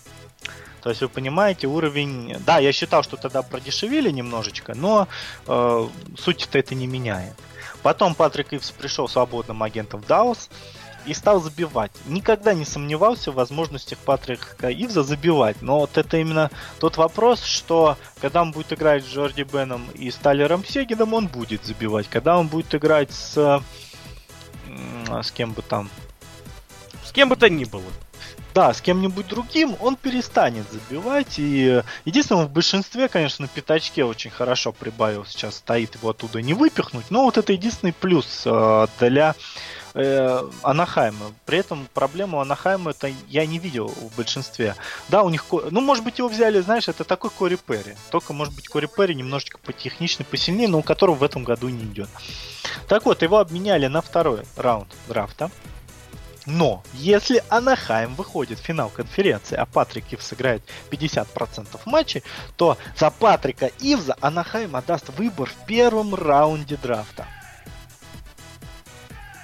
То 0.81 0.90
есть 0.90 1.02
вы 1.02 1.07
понимаете 1.07 1.68
уровень... 1.68 2.35
Да, 2.45 2.57
я 2.57 2.73
считал, 2.73 3.03
что 3.03 3.15
тогда 3.15 3.41
продешевили 3.41 4.11
немножечко, 4.11 4.73
но 4.76 5.07
э, 5.48 5.88
суть-то 6.18 6.60
это 6.60 6.76
не 6.76 6.88
меняет. 6.88 7.35
Потом 7.84 8.16
Патрик 8.16 8.54
Ивс 8.54 8.72
пришел 8.72 9.08
свободным 9.08 9.62
агентом 9.62 10.02
в 10.02 10.08
Даус 10.08 10.50
и 11.06 11.14
стал 11.14 11.42
забивать. 11.42 11.92
Никогда 12.06 12.54
не 12.54 12.66
сомневался 12.66 13.32
в 13.32 13.36
возможностях 13.36 14.00
Патрика 14.00 14.72
Ивза 14.72 15.04
забивать. 15.04 15.62
Но 15.62 15.80
вот 15.80 15.98
это 15.98 16.18
именно 16.18 16.50
тот 16.80 16.98
вопрос, 16.98 17.44
что 17.44 17.98
когда 18.22 18.42
он 18.42 18.52
будет 18.52 18.72
играть 18.72 19.04
с 19.04 19.08
Джорди 19.08 19.44
Беном 19.44 19.86
и 19.96 20.10
Сталером 20.12 20.64
Сегином, 20.64 21.14
он 21.14 21.28
будет 21.28 21.66
забивать. 21.66 22.08
Когда 22.10 22.38
он 22.38 22.48
будет 22.48 22.74
играть 22.74 23.12
с... 23.12 23.62
С 25.22 25.32
кем 25.32 25.52
бы 25.52 25.62
там? 25.62 25.90
С 27.04 27.12
кем 27.12 27.30
бы 27.30 27.36
то 27.36 27.50
ни 27.50 27.66
было. 27.66 27.84
Да, 28.54 28.74
с 28.74 28.82
кем-нибудь 28.82 29.28
другим 29.28 29.76
он 29.80 29.96
перестанет 29.96 30.66
забивать. 30.72 31.40
И 31.40 31.82
единственное, 32.06 32.46
в 32.46 32.52
большинстве, 32.52 33.08
конечно, 33.08 33.48
пятачке 33.48 34.06
очень 34.06 34.32
хорошо 34.32 34.72
прибавил. 34.72 35.26
Сейчас 35.26 35.56
стоит 35.56 35.96
его 35.96 36.10
оттуда 36.10 36.42
не 36.42 36.54
выпихнуть. 36.54 37.06
Но 37.10 37.24
вот 37.24 37.38
это 37.38 37.54
единственный 37.54 37.94
плюс 37.94 38.44
э, 38.46 38.88
для 39.00 39.36
э, 39.96 40.50
Анахайма. 40.62 41.34
При 41.46 41.58
этом 41.58 41.88
проблему 41.94 42.40
Анахайма 42.40 42.92
это 42.92 43.12
я 43.28 43.46
не 43.46 43.58
видел 43.58 43.88
в 43.88 44.16
большинстве. 44.16 44.76
Да, 45.10 45.24
у 45.24 45.30
них, 45.30 45.46
ну, 45.52 45.82
может 45.82 46.04
быть, 46.04 46.20
его 46.20 46.28
взяли, 46.28 46.60
знаешь, 46.62 46.88
это 46.88 47.04
такой 47.04 47.32
Кори 47.32 47.56
Перри. 47.56 47.96
Только, 48.12 48.34
может 48.34 48.54
быть, 48.54 48.68
Кори 48.68 48.88
Перри 48.88 49.16
немножечко 49.16 49.58
потехничный, 49.58 50.26
посильнее, 50.26 50.68
но 50.68 50.80
у 50.80 50.84
которого 50.84 51.16
в 51.16 51.24
этом 51.24 51.44
году 51.44 51.70
не 51.70 51.84
идет. 51.86 52.10
Так 52.88 53.06
вот, 53.06 53.22
его 53.22 53.40
обменяли 53.40 53.88
на 53.88 54.02
второй 54.02 54.42
раунд 54.58 54.90
драфта. 55.08 55.50
Но 56.45 56.84
если 56.94 57.44
Анахайм 57.49 58.15
выходит 58.15 58.60
в 58.60 58.64
финал 58.64 58.90
конференции, 58.90 59.56
а 59.56 59.65
Патрик 59.65 60.06
Ивз 60.11 60.28
сыграет 60.28 60.61
50% 60.91 61.80
матчей, 61.86 62.24
то 62.57 62.78
за 62.98 63.10
Патрика 63.11 63.72
Ивза 63.80 64.15
Анахайм 64.20 64.76
отдаст 64.76 65.10
выбор 65.10 65.49
в 65.49 65.65
первом 65.65 66.15
раунде 66.15 66.78
драфта 66.78 67.26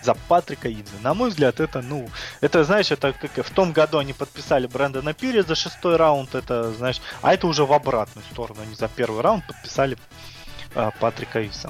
за 0.01 0.13
Патрика 0.13 0.69
Ивза. 0.69 0.95
На 1.01 1.13
мой 1.13 1.30
взгляд, 1.30 1.59
это, 1.59 1.81
ну, 1.81 2.09
это, 2.41 2.63
знаешь, 2.63 2.91
это 2.91 3.13
как 3.13 3.45
в 3.45 3.51
том 3.51 3.73
году 3.73 3.97
они 3.97 4.13
подписали 4.13 4.67
Брэндона 4.67 5.13
Пири 5.13 5.41
за 5.41 5.55
шестой 5.55 5.97
раунд, 5.97 6.35
это, 6.35 6.71
знаешь, 6.73 7.01
а 7.21 7.34
это 7.34 7.47
уже 7.47 7.65
в 7.65 7.73
обратную 7.73 8.26
сторону, 8.31 8.61
они 8.61 8.76
за 8.76 8.88
первый 8.88 9.21
раунд 9.21 9.45
подписали 9.45 9.97
а, 10.73 10.91
Патрика 10.99 11.45
Ивза. 11.45 11.69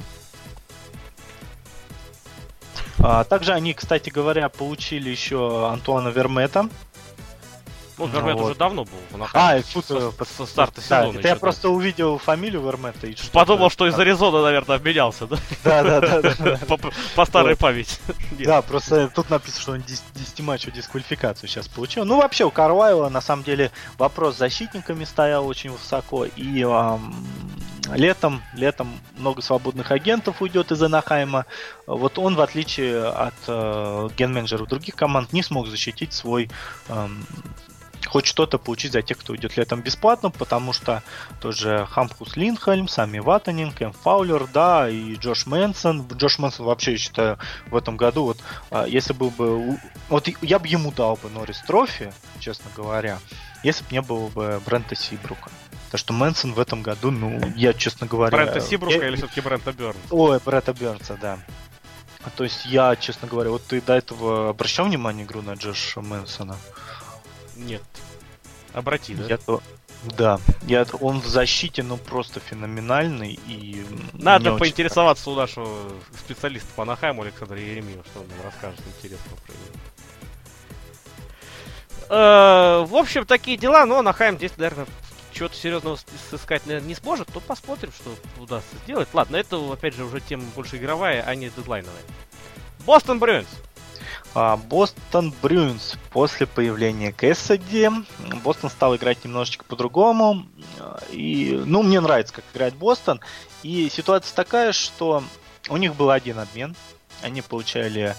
А, 3.02 3.24
также 3.24 3.54
они, 3.54 3.74
кстати 3.74 4.10
говоря, 4.10 4.50
получили 4.50 5.10
еще 5.10 5.70
Антуана 5.70 6.10
Вермета, 6.10 6.70
ну, 8.00 8.08
Вермет 8.08 8.36
вот. 8.36 8.46
уже 8.46 8.56
давно 8.56 8.86
был 8.86 8.98
в 9.12 9.30
А, 9.34 9.62
тут 9.74 9.86
со, 9.86 10.12
со 10.12 10.46
старта 10.46 10.82
сезона. 10.82 11.12
Да, 11.14 11.20
это 11.20 11.28
я 11.28 11.36
просто 11.36 11.70
увидел 11.70 12.18
фамилию 12.18 12.62
Вермета 12.62 13.08
и 13.08 13.16
что 13.16 13.30
Подумал, 13.32 13.70
что 13.70 13.88
из 13.88 14.00
Аризоны, 14.00 14.42
наверное, 14.42 14.78
обменялся, 14.78 15.28
да? 15.28 15.38
Да, 15.64 16.00
да, 16.00 16.22
да. 16.22 16.60
По 17.16 17.26
старой 17.26 17.56
памяти. 17.58 17.98
Да, 18.40 18.62
просто 18.62 19.10
тут 19.14 19.30
написано, 19.30 19.62
что 19.62 19.72
он 19.74 19.84
10 20.16 20.40
матчей 20.40 20.72
дисквалификацию 20.72 21.50
сейчас 21.50 21.68
получил. 21.68 22.06
Ну, 22.06 22.18
вообще, 22.18 22.46
у 22.46 22.52
Карвайла, 22.52 23.10
на 23.10 23.22
самом 23.22 23.44
деле, 23.44 23.72
вопрос 23.98 24.36
с 24.36 24.38
защитниками 24.38 25.04
стоял 25.04 25.46
очень 25.46 25.72
высоко. 25.72 26.26
И 26.26 26.64
летом, 27.96 28.42
летом 28.54 29.00
много 29.18 29.42
свободных 29.42 29.92
агентов 29.92 30.42
уйдет 30.42 30.72
из 30.72 30.82
Анахайма. 30.82 31.46
Вот 31.88 32.18
он, 32.18 32.36
в 32.36 32.42
отличие 32.42 33.08
от 33.08 33.36
э, 33.48 34.10
ген-менеджеров 34.18 34.68
других 34.68 34.96
команд, 34.96 35.34
не 35.34 35.44
смог 35.44 35.68
защитить 35.68 36.14
свой 36.14 36.50
хоть 38.10 38.26
что-то 38.26 38.58
получить 38.58 38.92
за 38.92 39.02
тех, 39.02 39.18
кто 39.18 39.34
уйдет 39.34 39.56
летом 39.56 39.82
бесплатно, 39.82 40.32
потому 40.32 40.74
что 40.74 41.04
тоже 41.42 41.88
Хампус 41.90 42.36
Линдхольм, 42.36 42.88
Сами 42.88 43.20
Ватанен, 43.20 43.72
Кэм 43.72 43.94
Фаулер, 43.94 44.48
да, 44.52 44.90
и 44.90 45.16
Джош 45.16 45.46
Мэнсон. 45.46 46.08
Джош 46.14 46.40
Мэнсон 46.40 46.66
вообще, 46.66 46.94
я 46.94 46.98
считаю, 46.98 47.38
в 47.68 47.76
этом 47.76 47.98
году, 47.98 48.24
вот, 48.24 48.40
а, 48.72 48.86
если 48.86 49.14
был 49.14 49.30
бы... 49.30 49.78
Вот 50.10 50.28
я 50.42 50.60
бы 50.60 50.68
ему 50.68 50.92
дал 50.92 51.18
бы 51.18 51.30
Норрис 51.30 51.62
Трофи, 51.62 52.12
честно 52.40 52.70
говоря, 52.76 53.20
если 53.64 53.84
бы 53.84 53.90
не 53.92 54.02
было 54.02 54.28
бы 54.30 54.62
Брента 54.66 54.96
Сибрука. 54.96 55.52
Потому 55.90 56.00
что 56.00 56.14
Мэнсон 56.14 56.54
в 56.54 56.60
этом 56.60 56.84
году, 56.84 57.10
ну, 57.10 57.42
я, 57.56 57.74
честно 57.74 58.06
говоря... 58.06 58.38
Брента 58.38 58.62
Сибрука 58.62 58.98
я... 58.98 59.08
или 59.08 59.16
все-таки 59.16 59.42
Брента 59.42 59.74
Бернса? 59.74 60.00
Ой, 60.12 60.40
Брента 60.46 60.72
Бернса, 60.72 61.18
да. 61.20 61.40
То 62.36 62.44
есть 62.44 62.68
я, 62.68 62.96
честно 62.96 63.28
говоря, 63.28 63.50
вот 63.50 63.64
ты 63.64 63.82
до 63.82 63.94
этого 63.94 64.50
обращал 64.50 64.86
внимание 64.86 65.26
игру 65.26 65.42
на 65.42 65.54
Джоша 65.54 66.02
Мэнсона? 66.02 66.58
Нет. 67.56 67.82
Обрати, 68.74 69.16
да? 69.16 69.26
Я 69.26 69.38
то... 69.38 69.64
Да, 70.16 70.40
я, 70.62 70.86
он 71.02 71.22
в 71.22 71.26
защите, 71.26 71.82
ну, 71.82 71.98
просто 71.98 72.40
феноменальный 72.40 73.40
и... 73.48 73.84
Надо 74.14 74.58
поинтересоваться 74.58 75.32
у 75.32 75.36
нашего 75.36 75.92
специалиста 76.24 76.70
по 76.76 76.86
Нахайму 76.86 77.24
Александра 77.24 77.60
Еремеева, 77.60 78.04
что 78.06 78.20
он 78.20 78.28
нам 78.28 78.38
расскажет 78.46 78.80
интересного 78.96 79.36
про 79.38 79.54
него. 79.54 79.80
Э, 82.10 82.86
в 82.86 82.96
общем, 82.96 83.26
такие 83.26 83.58
дела, 83.58 83.86
но 83.86 84.02
Нахайм 84.02 84.38
здесь, 84.38 84.54
наверное, 84.56 84.86
чего-то 85.40 85.56
серьезного 85.56 85.98
сыскать, 86.30 86.66
не 86.66 86.96
сможет, 86.96 87.30
то 87.32 87.40
посмотрим, 87.40 87.94
что 87.94 88.14
удастся 88.42 88.76
сделать. 88.84 89.08
Ладно, 89.14 89.38
это, 89.38 89.58
опять 89.72 89.96
же, 89.96 90.04
уже 90.04 90.20
тема 90.20 90.44
больше 90.54 90.76
игровая, 90.76 91.24
а 91.26 91.34
не 91.34 91.50
дедлайновая. 91.50 92.02
Бостон 92.86 93.20
Брюинс. 93.20 93.48
А, 94.36 94.58
Бостон 94.58 95.34
Брюинс 95.42 95.98
после 96.12 96.46
появления 96.46 97.14
Кэссиди. 97.14 97.90
Бостон 98.44 98.70
стал 98.70 98.98
играть 98.98 99.24
немножечко 99.24 99.64
по-другому. 99.64 100.46
И, 101.10 101.58
ну, 101.66 101.84
мне 101.84 102.02
нравится, 102.02 102.34
как 102.34 102.44
играет 102.54 102.76
Бостон. 102.76 103.22
И 103.64 103.90
ситуация 103.90 104.36
такая, 104.36 104.74
что 104.74 105.24
у 105.70 105.78
них 105.78 105.96
был 105.96 106.12
один 106.12 106.38
обмен. 106.40 106.76
Они 107.22 107.42
получали 107.42 108.14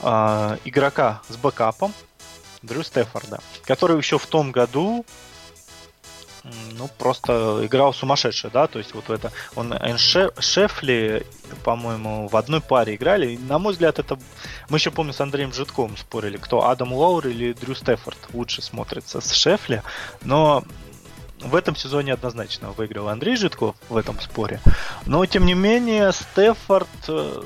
э, 0.00 0.56
игрока 0.64 1.20
с 1.28 1.36
бэкапом, 1.36 1.92
Дрю 2.64 2.82
Стефорда, 2.82 3.40
который 3.64 3.98
еще 3.98 4.18
в 4.18 4.26
том 4.26 4.50
году 4.50 5.04
ну, 6.78 6.88
просто 6.98 7.60
играл 7.62 7.94
сумасшедший, 7.94 8.50
да, 8.50 8.66
то 8.66 8.78
есть 8.78 8.94
вот 8.94 9.10
это, 9.10 9.32
он 9.56 9.74
Шефли, 9.96 11.26
по-моему, 11.64 12.28
в 12.28 12.36
одной 12.36 12.60
паре 12.60 12.96
играли, 12.96 13.32
и, 13.32 13.38
на 13.38 13.58
мой 13.58 13.72
взгляд, 13.72 13.98
это, 13.98 14.18
мы 14.68 14.78
еще 14.78 14.90
помню 14.90 15.12
с 15.12 15.20
Андреем 15.20 15.52
Житковым 15.52 15.96
спорили, 15.96 16.36
кто 16.36 16.68
Адам 16.68 16.92
Лоур 16.92 17.26
или 17.26 17.52
Дрю 17.52 17.74
Стефорд 17.74 18.18
лучше 18.32 18.62
смотрится 18.62 19.20
с 19.20 19.32
Шефли, 19.32 19.82
но 20.22 20.64
в 21.40 21.54
этом 21.54 21.76
сезоне 21.76 22.12
однозначно 22.12 22.72
выиграл 22.72 23.08
Андрей 23.08 23.36
Житков 23.36 23.76
в 23.88 23.96
этом 23.96 24.18
споре. 24.20 24.60
Но, 25.06 25.24
тем 25.26 25.44
не 25.44 25.54
менее, 25.54 26.12
Стефорд 26.12 26.88
э, 27.08 27.42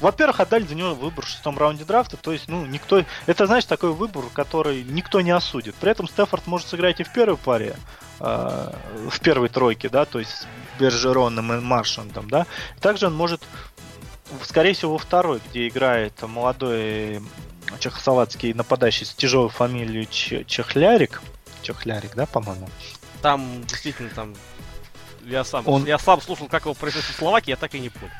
во-первых, 0.00 0.40
отдали 0.40 0.64
за 0.64 0.74
него 0.74 0.94
выбор 0.94 1.24
в 1.24 1.28
шестом 1.28 1.56
раунде 1.58 1.84
драфта, 1.84 2.16
то 2.16 2.32
есть, 2.32 2.48
ну, 2.48 2.66
никто... 2.66 3.04
Это, 3.26 3.46
знаешь, 3.46 3.64
такой 3.64 3.92
выбор, 3.92 4.24
который 4.32 4.82
никто 4.84 5.20
не 5.20 5.30
осудит. 5.30 5.74
При 5.76 5.90
этом 5.90 6.06
Стефорд 6.08 6.46
может 6.46 6.68
сыграть 6.68 7.00
и 7.00 7.04
в 7.04 7.12
первой 7.12 7.36
паре, 7.36 7.76
э, 8.20 8.72
в 9.10 9.20
первой 9.20 9.48
тройке, 9.48 9.88
да, 9.88 10.04
то 10.04 10.18
есть 10.18 10.30
с 10.30 10.46
Бержероном 10.78 11.52
и 11.52 11.60
Маршантом, 11.60 12.28
да. 12.28 12.46
Также 12.80 13.06
он 13.06 13.14
может, 13.14 13.42
скорее 14.42 14.74
всего, 14.74 14.92
во 14.92 14.98
второй, 14.98 15.40
где 15.48 15.68
играет 15.68 16.20
молодой 16.22 17.22
чехословацкий 17.78 18.52
нападающий 18.52 19.06
с 19.06 19.14
тяжелой 19.14 19.50
фамилией 19.50 20.06
Чехлярик. 20.46 21.22
Чехлярик, 21.62 22.14
да, 22.14 22.26
по-моему? 22.26 22.68
Там, 23.22 23.64
действительно, 23.66 24.10
там... 24.10 24.34
Я 25.24 25.42
сам, 25.42 25.66
он... 25.66 25.84
я 25.86 25.98
сам 25.98 26.20
слушал, 26.20 26.46
как 26.46 26.64
его 26.64 26.74
произносят 26.74 27.10
в 27.10 27.16
Словакии, 27.16 27.50
я 27.50 27.56
так 27.56 27.74
и 27.74 27.80
не 27.80 27.88
понял. 27.88 28.12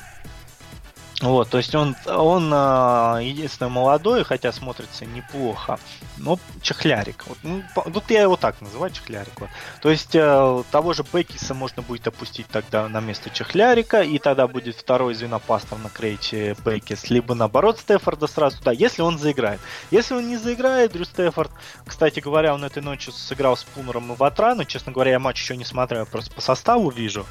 Вот, 1.21 1.49
то 1.49 1.57
есть 1.57 1.73
он, 1.73 1.95
он 2.05 2.51
а, 2.53 3.17
единственный 3.19 3.71
молодой, 3.71 4.23
хотя 4.23 4.51
смотрится 4.51 5.03
неплохо, 5.03 5.79
но 6.17 6.37
чехлярик. 6.61 7.25
Вот, 7.25 7.39
ну, 7.41 7.63
тут 7.91 8.11
я 8.11 8.21
его 8.21 8.35
так 8.35 8.61
называю, 8.61 8.91
чехлярик. 8.91 9.39
Вот. 9.39 9.49
То 9.81 9.89
есть 9.89 10.13
э, 10.13 10.63
того 10.69 10.93
же 10.93 11.03
Бекиса 11.11 11.55
можно 11.55 11.81
будет 11.81 12.07
опустить 12.07 12.45
тогда 12.49 12.87
на 12.87 12.99
место 12.99 13.31
чехлярика, 13.31 14.01
и 14.01 14.19
тогда 14.19 14.47
будет 14.47 14.75
второй 14.75 15.15
звенопастов 15.15 15.81
на 15.81 15.89
крейте 15.89 16.55
Бекис, 16.63 17.09
либо 17.09 17.33
наоборот 17.33 17.79
Стефорда 17.79 18.27
сразу 18.27 18.59
туда, 18.59 18.71
если 18.71 19.01
он 19.01 19.17
заиграет. 19.17 19.59
Если 19.89 20.13
он 20.13 20.27
не 20.27 20.37
заиграет, 20.37 20.91
Дрю 20.91 21.05
Стефорд, 21.05 21.51
кстати 21.83 22.19
говоря, 22.19 22.53
он 22.53 22.63
этой 22.63 22.83
ночью 22.83 23.11
сыграл 23.11 23.57
с 23.57 23.63
Пунером 23.63 24.13
и 24.13 24.15
Ватрану, 24.15 24.65
честно 24.65 24.91
говоря, 24.91 25.13
я 25.13 25.19
матч 25.19 25.41
еще 25.41 25.57
не 25.57 25.65
смотрел, 25.65 26.05
просто 26.05 26.31
по 26.31 26.41
составу 26.41 26.91
вижу. 26.91 27.25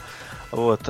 Вот, 0.51 0.89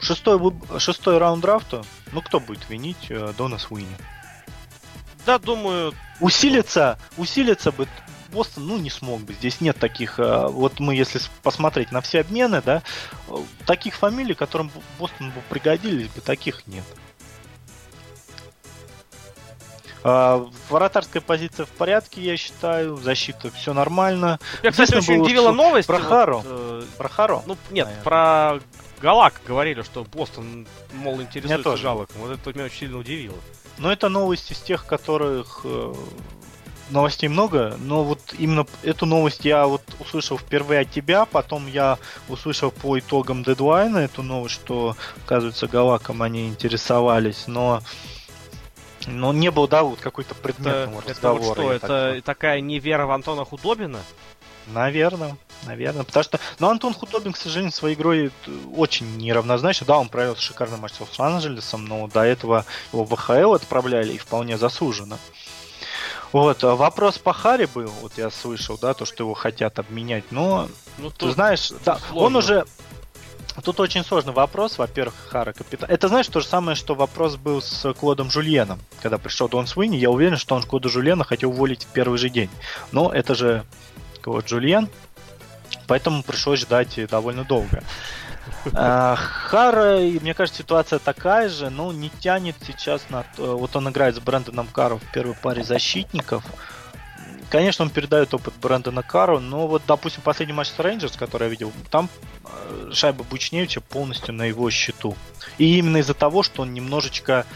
э, 0.00 0.04
Шестой, 0.04 0.40
шестой 0.78 1.18
раунд 1.18 1.42
драфта. 1.42 1.82
Ну, 2.12 2.22
кто 2.22 2.40
будет 2.40 2.68
винить 2.68 3.06
э, 3.10 3.32
Дона 3.36 3.58
Суини? 3.58 3.96
Да, 5.26 5.38
думаю... 5.38 5.94
Усилиться, 6.20 6.98
усилиться 7.16 7.72
бы 7.72 7.88
Бостон, 8.32 8.66
ну, 8.66 8.78
не 8.78 8.90
смог 8.90 9.20
бы. 9.20 9.32
Здесь 9.34 9.60
нет 9.60 9.78
таких... 9.78 10.18
Э, 10.18 10.46
вот 10.48 10.80
мы, 10.80 10.94
если 10.94 11.20
посмотреть 11.42 11.92
на 11.92 12.00
все 12.00 12.20
обмены, 12.20 12.62
да, 12.64 12.82
э, 13.28 13.36
таких 13.66 13.94
фамилий, 13.94 14.34
которым 14.34 14.70
Бостон 14.98 15.30
бы 15.30 15.40
пригодились 15.48 16.08
бы, 16.08 16.20
таких 16.20 16.66
нет. 16.66 16.84
А, 20.02 20.46
вратарская 20.70 21.20
позиция 21.20 21.66
в 21.66 21.70
порядке, 21.70 22.22
я 22.22 22.36
считаю. 22.36 22.96
Защита 22.96 23.50
все 23.50 23.74
нормально. 23.74 24.38
Я, 24.62 24.70
кстати, 24.70 24.94
очень 24.94 25.20
удивила 25.20 25.52
новость. 25.52 25.86
Про 25.86 25.98
Хару. 25.98 26.36
Вот, 26.38 26.46
э, 26.46 26.82
про 26.96 27.08
Хару. 27.08 27.42
Ну, 27.46 27.56
нет, 27.70 27.86
наверное. 27.86 28.04
про 28.04 28.60
Галак 29.00 29.40
говорили, 29.46 29.82
что 29.82 30.04
Бостон, 30.04 30.66
мол, 30.92 31.20
интересуется 31.20 31.62
тоже. 31.62 31.82
Галаком. 31.84 32.16
Вот 32.20 32.30
это 32.30 32.52
меня 32.52 32.66
очень 32.66 32.80
сильно 32.80 32.98
удивило. 32.98 33.38
Но 33.78 33.90
это 33.90 34.08
новости 34.08 34.52
из 34.52 34.60
тех, 34.60 34.86
которых 34.86 35.62
э, 35.64 35.94
новостей 36.90 37.28
много, 37.28 37.76
но 37.78 38.04
вот 38.04 38.20
именно 38.38 38.66
эту 38.82 39.06
новость 39.06 39.44
я 39.44 39.66
вот 39.66 39.82
услышал 39.98 40.38
впервые 40.38 40.80
от 40.80 40.90
тебя, 40.90 41.24
потом 41.24 41.66
я 41.66 41.98
услышал 42.28 42.70
по 42.70 42.98
итогам 42.98 43.42
дедлайна 43.42 43.98
эту 43.98 44.22
новость, 44.22 44.54
что, 44.56 44.96
оказывается, 45.24 45.66
Галаком 45.66 46.22
они 46.22 46.48
интересовались, 46.48 47.46
но 47.46 47.80
Но 49.06 49.32
не 49.32 49.50
было, 49.50 49.66
да, 49.66 49.82
вот 49.82 50.00
какой-то 50.00 50.34
предметного 50.34 51.00
это, 51.00 51.10
разговора. 51.10 51.40
Это 51.40 51.46
вот 51.46 51.54
что, 51.56 51.72
это 51.72 52.14
так 52.16 52.24
такая 52.24 52.60
невера 52.60 53.06
в 53.06 53.10
Антона 53.12 53.44
Худобина? 53.44 54.00
Наверное, 54.66 55.36
наверное. 55.64 56.04
Потому 56.04 56.24
что, 56.24 56.40
ну, 56.58 56.68
Антон 56.68 56.94
Худобин, 56.94 57.32
к 57.32 57.36
сожалению, 57.36 57.72
своей 57.72 57.94
игрой 57.94 58.30
очень 58.76 59.16
неравнозначен. 59.16 59.86
Да, 59.86 59.98
он 59.98 60.08
провел 60.08 60.36
шикарный 60.36 60.78
матч 60.78 60.94
с 60.94 61.00
Лос-Анджелесом, 61.00 61.84
но 61.84 62.08
до 62.08 62.22
этого 62.22 62.64
его 62.92 63.04
в 63.04 63.14
ВХЛ 63.14 63.54
отправляли 63.54 64.12
и 64.14 64.18
вполне 64.18 64.58
заслуженно. 64.58 65.18
Вот, 66.32 66.62
а 66.62 66.76
вопрос 66.76 67.18
по 67.18 67.32
Харе 67.32 67.66
был, 67.66 67.90
вот 68.02 68.12
я 68.16 68.30
слышал, 68.30 68.78
да, 68.80 68.94
то, 68.94 69.04
что 69.04 69.24
его 69.24 69.34
хотят 69.34 69.80
обменять, 69.80 70.22
но, 70.30 70.68
ну, 70.96 71.10
ты 71.10 71.28
знаешь, 71.32 71.72
да, 71.84 71.98
он 72.12 72.36
уже, 72.36 72.66
Тут 73.64 73.80
очень 73.80 74.04
сложный 74.04 74.32
вопрос. 74.32 74.78
Во-первых, 74.78 75.14
Хара 75.28 75.52
капитан. 75.52 75.90
Это 75.90 76.08
знаешь 76.08 76.28
то 76.28 76.40
же 76.40 76.46
самое, 76.46 76.76
что 76.76 76.94
вопрос 76.94 77.36
был 77.36 77.60
с 77.60 77.92
Клодом 77.94 78.30
Жульеном. 78.30 78.78
Когда 79.02 79.18
пришел 79.18 79.48
Дон 79.48 79.66
Свинни, 79.66 79.96
я 79.96 80.10
уверен, 80.10 80.36
что 80.36 80.54
он 80.54 80.62
Клода 80.62 80.88
Жульена 80.88 81.24
хотел 81.24 81.50
уволить 81.50 81.84
в 81.84 81.88
первый 81.88 82.18
же 82.18 82.30
день. 82.30 82.48
Но 82.92 83.12
это 83.12 83.34
же 83.34 83.64
Клод 84.22 84.48
Жульен, 84.48 84.88
поэтому 85.90 86.22
пришлось 86.22 86.60
ждать 86.60 87.04
довольно 87.08 87.42
долго. 87.42 87.82
А, 88.74 89.16
Хара, 89.16 89.98
мне 89.98 90.34
кажется, 90.34 90.62
ситуация 90.62 91.00
такая 91.00 91.48
же, 91.48 91.68
но 91.68 91.92
не 91.92 92.10
тянет 92.10 92.54
сейчас 92.64 93.10
на... 93.10 93.24
Вот 93.36 93.74
он 93.74 93.88
играет 93.88 94.14
с 94.14 94.20
Брэндоном 94.20 94.68
Каро 94.68 94.98
в 94.98 95.12
первой 95.12 95.34
паре 95.34 95.64
защитников. 95.64 96.44
Конечно, 97.50 97.84
он 97.84 97.90
передает 97.90 98.32
опыт 98.32 98.54
Брэндона 98.62 99.02
Кару, 99.02 99.40
но 99.40 99.66
вот, 99.66 99.82
допустим, 99.84 100.22
последний 100.22 100.52
матч 100.52 100.68
с 100.68 100.78
Рейнджерс, 100.78 101.16
который 101.16 101.44
я 101.44 101.48
видел, 101.48 101.72
там 101.90 102.08
э, 102.44 102.90
шайба 102.92 103.24
Бучневича 103.24 103.80
полностью 103.80 104.32
на 104.32 104.44
его 104.44 104.70
счету. 104.70 105.16
И 105.58 105.76
именно 105.78 105.96
из-за 105.96 106.14
того, 106.14 106.44
что 106.44 106.62
он 106.62 106.72
немножечко 106.72 107.46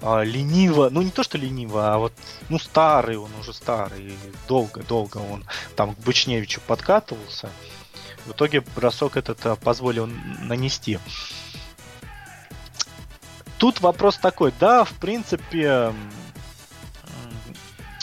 э, 0.00 0.24
лениво, 0.24 0.88
ну 0.88 1.02
не 1.02 1.10
то 1.10 1.22
что 1.22 1.36
лениво, 1.36 1.92
а 1.92 1.98
вот, 1.98 2.14
ну 2.48 2.58
старый 2.58 3.18
он 3.18 3.30
уже 3.38 3.52
старый, 3.52 4.14
долго-долго 4.48 5.18
он 5.18 5.44
там 5.76 5.94
к 5.94 5.98
Бучневичу 5.98 6.62
подкатывался. 6.66 7.50
В 8.26 8.32
итоге 8.32 8.62
бросок 8.76 9.16
этот 9.16 9.44
э, 9.44 9.56
позволил 9.56 10.06
нанести. 10.40 10.98
Тут 13.58 13.80
вопрос 13.80 14.18
такой, 14.18 14.52
да, 14.58 14.84
в 14.84 14.92
принципе, 14.94 15.92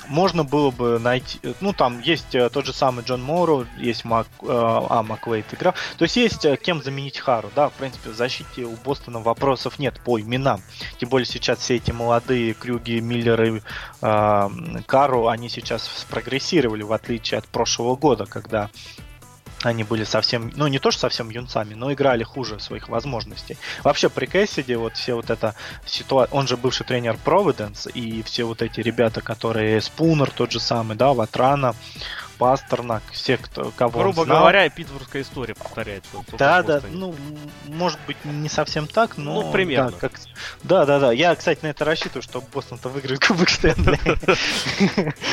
можно 0.10 0.44
было 0.44 0.72
бы 0.72 1.00
найти, 1.00 1.40
ну 1.62 1.72
там 1.72 2.02
есть 2.02 2.34
э, 2.36 2.50
тот 2.50 2.66
же 2.66 2.74
самый 2.74 3.06
Джон 3.06 3.22
Моро, 3.22 3.66
есть 3.78 4.04
Мак, 4.04 4.28
э, 4.42 4.48
а, 4.48 5.04
Маквейт 5.04 5.54
играл, 5.54 5.76
то 5.98 6.04
есть 6.04 6.18
есть 6.18 6.46
э, 6.46 6.58
кем 6.58 6.82
заменить 6.82 7.20
Хару, 7.20 7.52
да, 7.56 7.70
в 7.70 7.74
принципе 7.74 8.10
в 8.10 8.16
защите 8.16 8.64
у 8.64 8.76
Бостона 8.76 9.20
вопросов 9.20 9.80
нет 9.80 10.02
по 10.04 10.20
именам, 10.20 10.62
тем 10.98 11.10
более 11.10 11.28
сейчас 11.28 11.60
все 11.60 11.76
эти 11.76 11.92
молодые 11.92 12.54
Крюги, 12.54 13.00
Миллеры, 13.00 13.62
э, 14.02 14.50
Кару, 14.88 15.28
они 15.28 15.48
сейчас 15.48 15.84
спрогрессировали 15.84 16.84
в 16.84 16.92
отличие 16.92 17.38
от 17.38 17.48
прошлого 17.48 17.96
года, 17.96 18.26
когда 18.26 18.70
они 19.64 19.84
были 19.84 20.04
совсем, 20.04 20.52
ну 20.56 20.68
не 20.68 20.80
то 20.80 20.92
что 20.92 21.02
совсем 21.02 21.30
юнцами, 21.30 21.74
но 21.74 21.92
играли 21.92 22.24
хуже 22.24 22.60
своих 22.60 22.90
возможностей. 22.90 23.58
Вообще 23.84 24.10
при 24.10 24.26
Кэссиди 24.26 24.76
вот 24.76 24.96
все 24.96 25.16
вот 25.16 25.30
эта 25.30 25.56
ситуация, 25.86 26.36
он 26.36 26.48
же 26.48 26.58
бывший 26.58 26.86
тренер 26.86 27.18
Providence, 27.24 27.92
и 27.92 28.24
все 28.24 28.46
вот 28.46 28.62
эти 28.62 28.82
ребята, 28.82 29.22
которые 29.22 29.82
Спунер 29.82 30.32
тот 30.32 30.52
же 30.52 30.60
самый, 30.60 30.96
да, 30.96 31.14
Ватрана, 31.14 31.76
Пастернак, 32.40 33.04
все, 33.12 33.36
кто, 33.36 33.72
кого 33.76 34.00
Грубо 34.00 34.24
знал. 34.24 34.40
говоря, 34.40 34.68
питтсбургская 34.70 35.24
история 35.24 35.56
повторяется. 35.56 36.10
Да, 36.38 36.64
да, 36.64 36.82
ну, 36.90 37.14
может 37.68 38.00
быть, 38.08 38.16
не 38.24 38.48
совсем 38.48 38.88
так, 38.88 39.18
но... 39.18 39.42
Ну, 39.42 39.52
примерно. 39.52 39.92
Да, 39.92 39.98
как... 39.98 40.14
да, 40.64 40.86
да, 40.86 41.00
да. 41.00 41.12
Я, 41.12 41.36
кстати, 41.36 41.60
на 41.64 41.68
это 41.68 41.84
рассчитываю, 41.84 42.22
что 42.22 42.40
Бостон-то 42.40 42.88
выиграет 42.88 43.20
Кубок 43.20 43.50
Стэнли. 43.50 44.00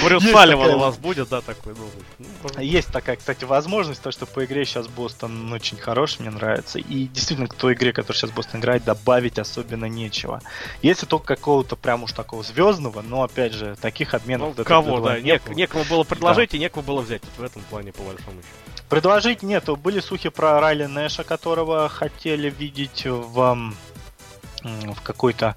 Брюс 0.05 0.25
Салливан 0.25 0.75
у 0.75 0.79
вас 0.81 0.97
будет, 0.97 1.29
да, 1.29 1.43
такой? 1.43 1.77
Ну, 1.79 2.61
Есть 2.61 2.89
такая, 2.89 3.15
кстати, 3.15 3.45
возможность, 3.45 4.03
то, 4.03 4.11
что 4.11 4.27
по 4.27 4.45
игре 4.45 4.65
сейчас 4.65 4.89
Бостон 4.89 5.53
очень 5.53 5.77
хороший, 5.77 6.23
мне 6.23 6.31
нравится. 6.31 6.81
И 6.81 7.07
действительно, 7.07 7.47
к 7.47 7.55
той 7.55 7.75
игре, 7.75 7.93
которую 7.93 8.19
сейчас 8.19 8.33
Бостон 8.33 8.61
играет, 8.61 8.83
добавить 8.83 9.39
особенно 9.39 9.85
нечего. 9.85 10.43
Если 10.83 11.07
только 11.07 11.37
какого-то 11.37 11.77
прям 11.77 12.03
уж 12.03 12.11
такого 12.11 12.43
звездного, 12.43 13.01
но, 13.03 13.23
опять 13.23 13.53
же, 13.53 13.77
таких 13.81 14.13
обменов... 14.13 14.59
Ну, 14.59 14.65
кого, 14.65 14.99
да, 14.99 15.21
некому 15.21 15.85
было 15.85 16.03
предложить 16.03 16.53
и 16.55 16.59
некому 16.59 16.85
было 16.85 16.96
было 16.97 17.03
взять 17.03 17.23
вот 17.25 17.37
в 17.37 17.43
этом 17.45 17.63
плане, 17.63 17.93
по 17.93 18.03
большому 18.03 18.41
счету? 18.41 18.85
Предложить 18.89 19.43
нету. 19.43 19.77
Были 19.77 20.01
слухи 20.01 20.31
про 20.31 20.61
Райли 20.61 20.87
Нэша, 20.87 21.25
которого 21.25 21.89
хотели 21.89 22.49
видеть 22.49 23.05
в, 23.05 23.73
в 24.63 25.03
какой-то, 25.03 25.57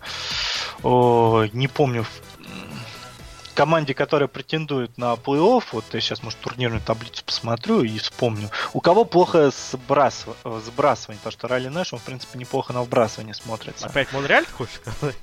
о, 0.83 1.45
не 1.53 1.69
помню, 1.69 2.03
в 2.03 3.53
команде, 3.53 3.93
которая 3.93 4.27
претендует 4.27 4.97
на 4.97 5.13
плей-офф, 5.13 5.63
вот 5.71 5.85
я 5.93 6.01
сейчас, 6.01 6.23
может, 6.23 6.39
турнирную 6.39 6.81
таблицу 6.81 7.23
посмотрю 7.25 7.83
и 7.83 7.97
вспомню, 7.99 8.49
у 8.73 8.81
кого 8.81 9.05
плохо 9.05 9.51
сбрас... 9.71 10.25
сбрасывание, 10.65 11.19
потому 11.19 11.31
что 11.31 11.47
Райли 11.47 11.69
Нэш, 11.69 11.93
он, 11.93 11.99
в 11.99 12.03
принципе, 12.03 12.37
неплохо 12.37 12.73
на 12.73 12.81
вбрасывание 12.81 13.33
смотрится. 13.33 13.87
Опять 13.87 14.11
Монреаль, 14.11 14.45
хочешь 14.45 14.75
сказать? 14.75 15.15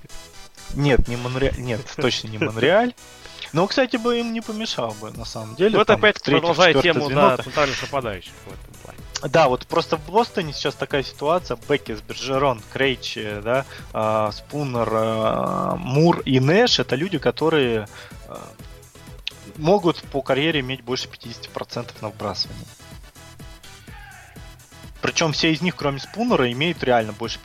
Нет, 0.74 1.08
не 1.08 1.16
Монреаль, 1.16 1.58
нет, 1.58 1.80
точно 1.96 2.28
не 2.28 2.38
Монреаль. 2.38 2.94
Ну, 3.52 3.66
кстати, 3.66 3.96
бы 3.96 4.18
им 4.18 4.32
не 4.32 4.40
помешал 4.40 4.94
бы, 5.00 5.10
на 5.10 5.24
самом 5.24 5.54
деле. 5.56 5.76
Ну, 5.76 5.82
это 5.82 5.94
опять 5.94 6.22
продолжает 6.22 6.80
тему, 6.82 7.06
звено, 7.06 7.36
да, 7.36 7.42
центральных 7.42 7.80
нападающих 7.82 8.32
в 8.44 8.48
этом 8.48 8.82
плане. 8.82 8.98
Да, 9.22 9.48
вот 9.48 9.66
просто 9.66 9.96
в 9.96 10.10
Бостоне 10.10 10.52
сейчас 10.52 10.74
такая 10.74 11.02
ситуация. 11.02 11.58
Беккис, 11.68 12.00
Бержерон, 12.00 12.60
Крейч, 12.72 13.18
да, 13.42 13.64
э, 13.92 14.30
Спунер, 14.32 14.88
э, 14.92 15.76
Мур 15.78 16.20
и 16.20 16.38
Нэш 16.38 16.78
это 16.78 16.96
люди, 16.96 17.18
которые 17.18 17.88
э, 18.28 18.36
могут 19.56 20.02
по 20.02 20.22
карьере 20.22 20.60
иметь 20.60 20.82
больше 20.82 21.08
50% 21.08 21.90
на 22.02 22.08
вбрасывание. 22.08 22.66
Причем 25.06 25.30
все 25.30 25.52
из 25.52 25.62
них, 25.62 25.76
кроме 25.76 26.00
Спунера, 26.00 26.50
имеют 26.50 26.82
реально 26.82 27.12
больше 27.12 27.38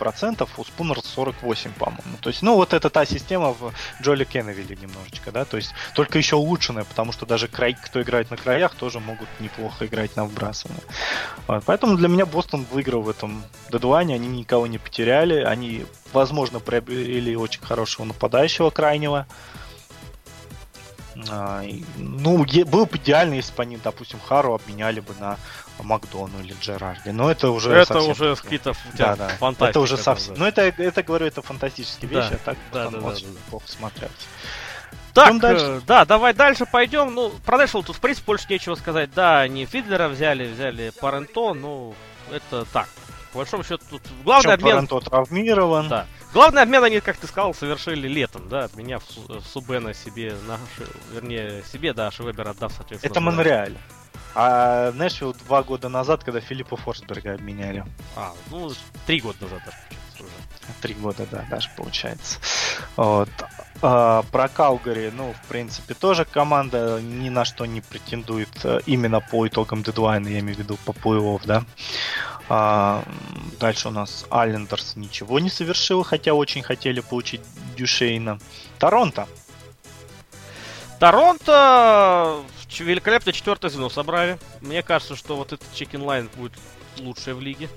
50%, 0.00 0.48
у 0.56 0.64
Спунера 0.64 1.00
48, 1.00 1.72
по-моему. 1.72 2.16
То 2.20 2.30
есть, 2.30 2.42
ну, 2.42 2.54
вот 2.54 2.72
это 2.72 2.90
та 2.90 3.04
система 3.04 3.54
в 3.54 3.72
Джоли 4.00 4.22
Кенневилле 4.22 4.76
немножечко, 4.80 5.32
да, 5.32 5.44
то 5.44 5.56
есть 5.56 5.72
только 5.96 6.18
еще 6.18 6.36
улучшенная, 6.36 6.84
потому 6.84 7.10
что 7.10 7.26
даже 7.26 7.48
край, 7.48 7.74
кто 7.74 8.00
играет 8.00 8.30
на 8.30 8.36
краях, 8.36 8.76
тоже 8.76 9.00
могут 9.00 9.28
неплохо 9.40 9.86
играть 9.86 10.14
на 10.14 10.26
вбрасывание. 10.26 10.84
Вот, 11.48 11.64
поэтому 11.66 11.96
для 11.96 12.06
меня 12.06 12.24
Бостон 12.24 12.64
выиграл 12.70 13.02
в 13.02 13.08
этом 13.08 13.42
дедлайне, 13.68 14.14
они 14.14 14.28
никого 14.28 14.68
не 14.68 14.78
потеряли, 14.78 15.40
они, 15.40 15.86
возможно, 16.12 16.60
приобрели 16.60 17.36
очень 17.36 17.62
хорошего 17.62 18.06
нападающего 18.06 18.70
крайнего, 18.70 19.26
а, 21.28 21.64
ну, 21.96 22.44
было 22.64 22.84
бы 22.84 22.96
идеально, 22.96 23.34
если 23.34 23.52
бы 23.54 23.62
они, 23.62 23.76
допустим, 23.76 24.20
Хару 24.20 24.54
обменяли 24.54 25.00
бы 25.00 25.14
на 25.18 25.36
Макдону 25.82 26.40
или 26.40 26.54
Джерарди. 26.60 27.10
Но 27.10 27.30
это 27.30 27.50
уже 27.50 27.72
Это 27.72 28.00
уже 28.00 28.36
какие-то 28.36 28.74
да, 28.94 29.16
да. 29.16 29.28
фантастика. 29.28 29.70
Это 29.70 29.80
уже 29.80 29.96
совсем. 29.96 30.34
Да. 30.34 30.40
Ну, 30.40 30.46
это, 30.46 30.62
это, 30.62 31.02
говорю, 31.02 31.26
это 31.26 31.42
фантастические 31.42 32.10
вещи, 32.10 32.30
да. 32.30 32.36
а 32.36 32.38
так 32.44 32.58
да, 32.72 32.90
да, 32.90 32.98
да, 32.98 33.10
да, 33.10 33.16
плохо 33.50 33.68
смотреть. 33.68 34.10
Так, 35.14 35.40
дальше. 35.40 35.82
да, 35.86 36.04
давай 36.04 36.32
дальше 36.34 36.64
пойдем. 36.64 37.14
Ну, 37.14 37.30
про 37.44 37.58
Нэшвилл 37.58 37.82
тут, 37.82 37.96
в 37.96 38.00
принципе, 38.00 38.26
больше 38.26 38.46
нечего 38.48 38.74
сказать. 38.76 39.12
Да, 39.14 39.40
они 39.40 39.66
Фидлера 39.66 40.08
взяли, 40.08 40.46
взяли 40.46 40.92
Паренто, 41.00 41.54
ну, 41.54 41.94
это 42.30 42.64
так. 42.72 42.88
По 43.32 43.38
большому 43.38 43.64
счету, 43.64 43.84
тут 43.90 44.02
главный 44.24 44.54
обмен... 44.54 44.74
Паренто 44.74 45.00
травмирован. 45.00 45.88
Да. 45.88 46.06
Главный 46.32 46.62
обмен 46.62 46.84
они, 46.84 47.00
как 47.00 47.16
ты 47.16 47.26
сказал, 47.26 47.54
совершили 47.54 48.06
летом, 48.06 48.48
да, 48.48 48.64
обменяв 48.64 49.02
Субена 49.52 49.94
себе, 49.94 50.34
на, 50.46 50.58
вернее, 51.12 51.62
себе, 51.72 51.94
да, 51.94 52.10
Швебер 52.10 52.48
отдав, 52.48 52.72
соответственно. 52.72 53.10
Это 53.10 53.20
Монреаль. 53.20 53.76
А 54.34 54.92
Нэшвилл 54.92 55.34
два 55.34 55.62
года 55.62 55.88
назад, 55.88 56.24
когда 56.24 56.40
Филиппа 56.40 56.76
Форсберга 56.76 57.34
обменяли. 57.34 57.84
А, 58.16 58.32
ну, 58.50 58.72
три 59.06 59.20
года 59.20 59.38
назад 59.42 59.62
даже 59.64 59.76
уже. 60.20 60.32
Три 60.80 60.94
года, 60.94 61.26
да, 61.30 61.44
даже 61.50 61.70
получается. 61.76 62.38
Вот. 62.96 63.28
А, 63.80 64.22
про 64.30 64.48
Калгари, 64.48 65.10
ну, 65.14 65.32
в 65.32 65.48
принципе, 65.48 65.94
тоже 65.94 66.24
команда 66.24 67.00
ни 67.00 67.28
на 67.28 67.44
что 67.44 67.64
не 67.66 67.80
претендует 67.80 68.48
э, 68.64 68.80
именно 68.86 69.20
по 69.20 69.46
итогам 69.46 69.82
дедлайна, 69.82 70.28
я 70.28 70.40
имею 70.40 70.56
в 70.56 70.58
виду 70.58 70.76
по 70.84 70.90
плей-офф, 70.90 71.42
да. 71.44 71.64
А, 72.48 73.04
дальше 73.60 73.88
у 73.88 73.90
нас 73.90 74.26
Аллендерс 74.30 74.96
ничего 74.96 75.38
не 75.38 75.50
совершил, 75.50 76.02
хотя 76.02 76.34
очень 76.34 76.62
хотели 76.62 77.00
получить 77.00 77.42
Дюшейна. 77.76 78.38
Торонто. 78.78 79.28
Торонто 80.98 82.40
великолепно 82.70 83.32
четвертое 83.32 83.70
звено 83.70 83.88
собрали. 83.88 84.38
Мне 84.60 84.82
кажется, 84.82 85.16
что 85.16 85.36
вот 85.36 85.52
этот 85.52 85.72
чекин 85.74 86.02
лайн 86.02 86.30
будет 86.36 86.52
лучшее 86.98 87.34
в 87.34 87.40
лиге. 87.40 87.68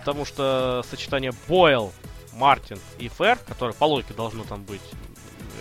Потому 0.00 0.24
что 0.24 0.84
сочетание 0.88 1.32
Бойл, 1.48 1.92
Мартин 2.32 2.78
и 2.98 3.08
Фэр, 3.08 3.38
которое 3.38 3.72
по 3.72 3.84
логике 3.84 4.14
должно 4.14 4.44
там 4.44 4.62
быть, 4.62 4.82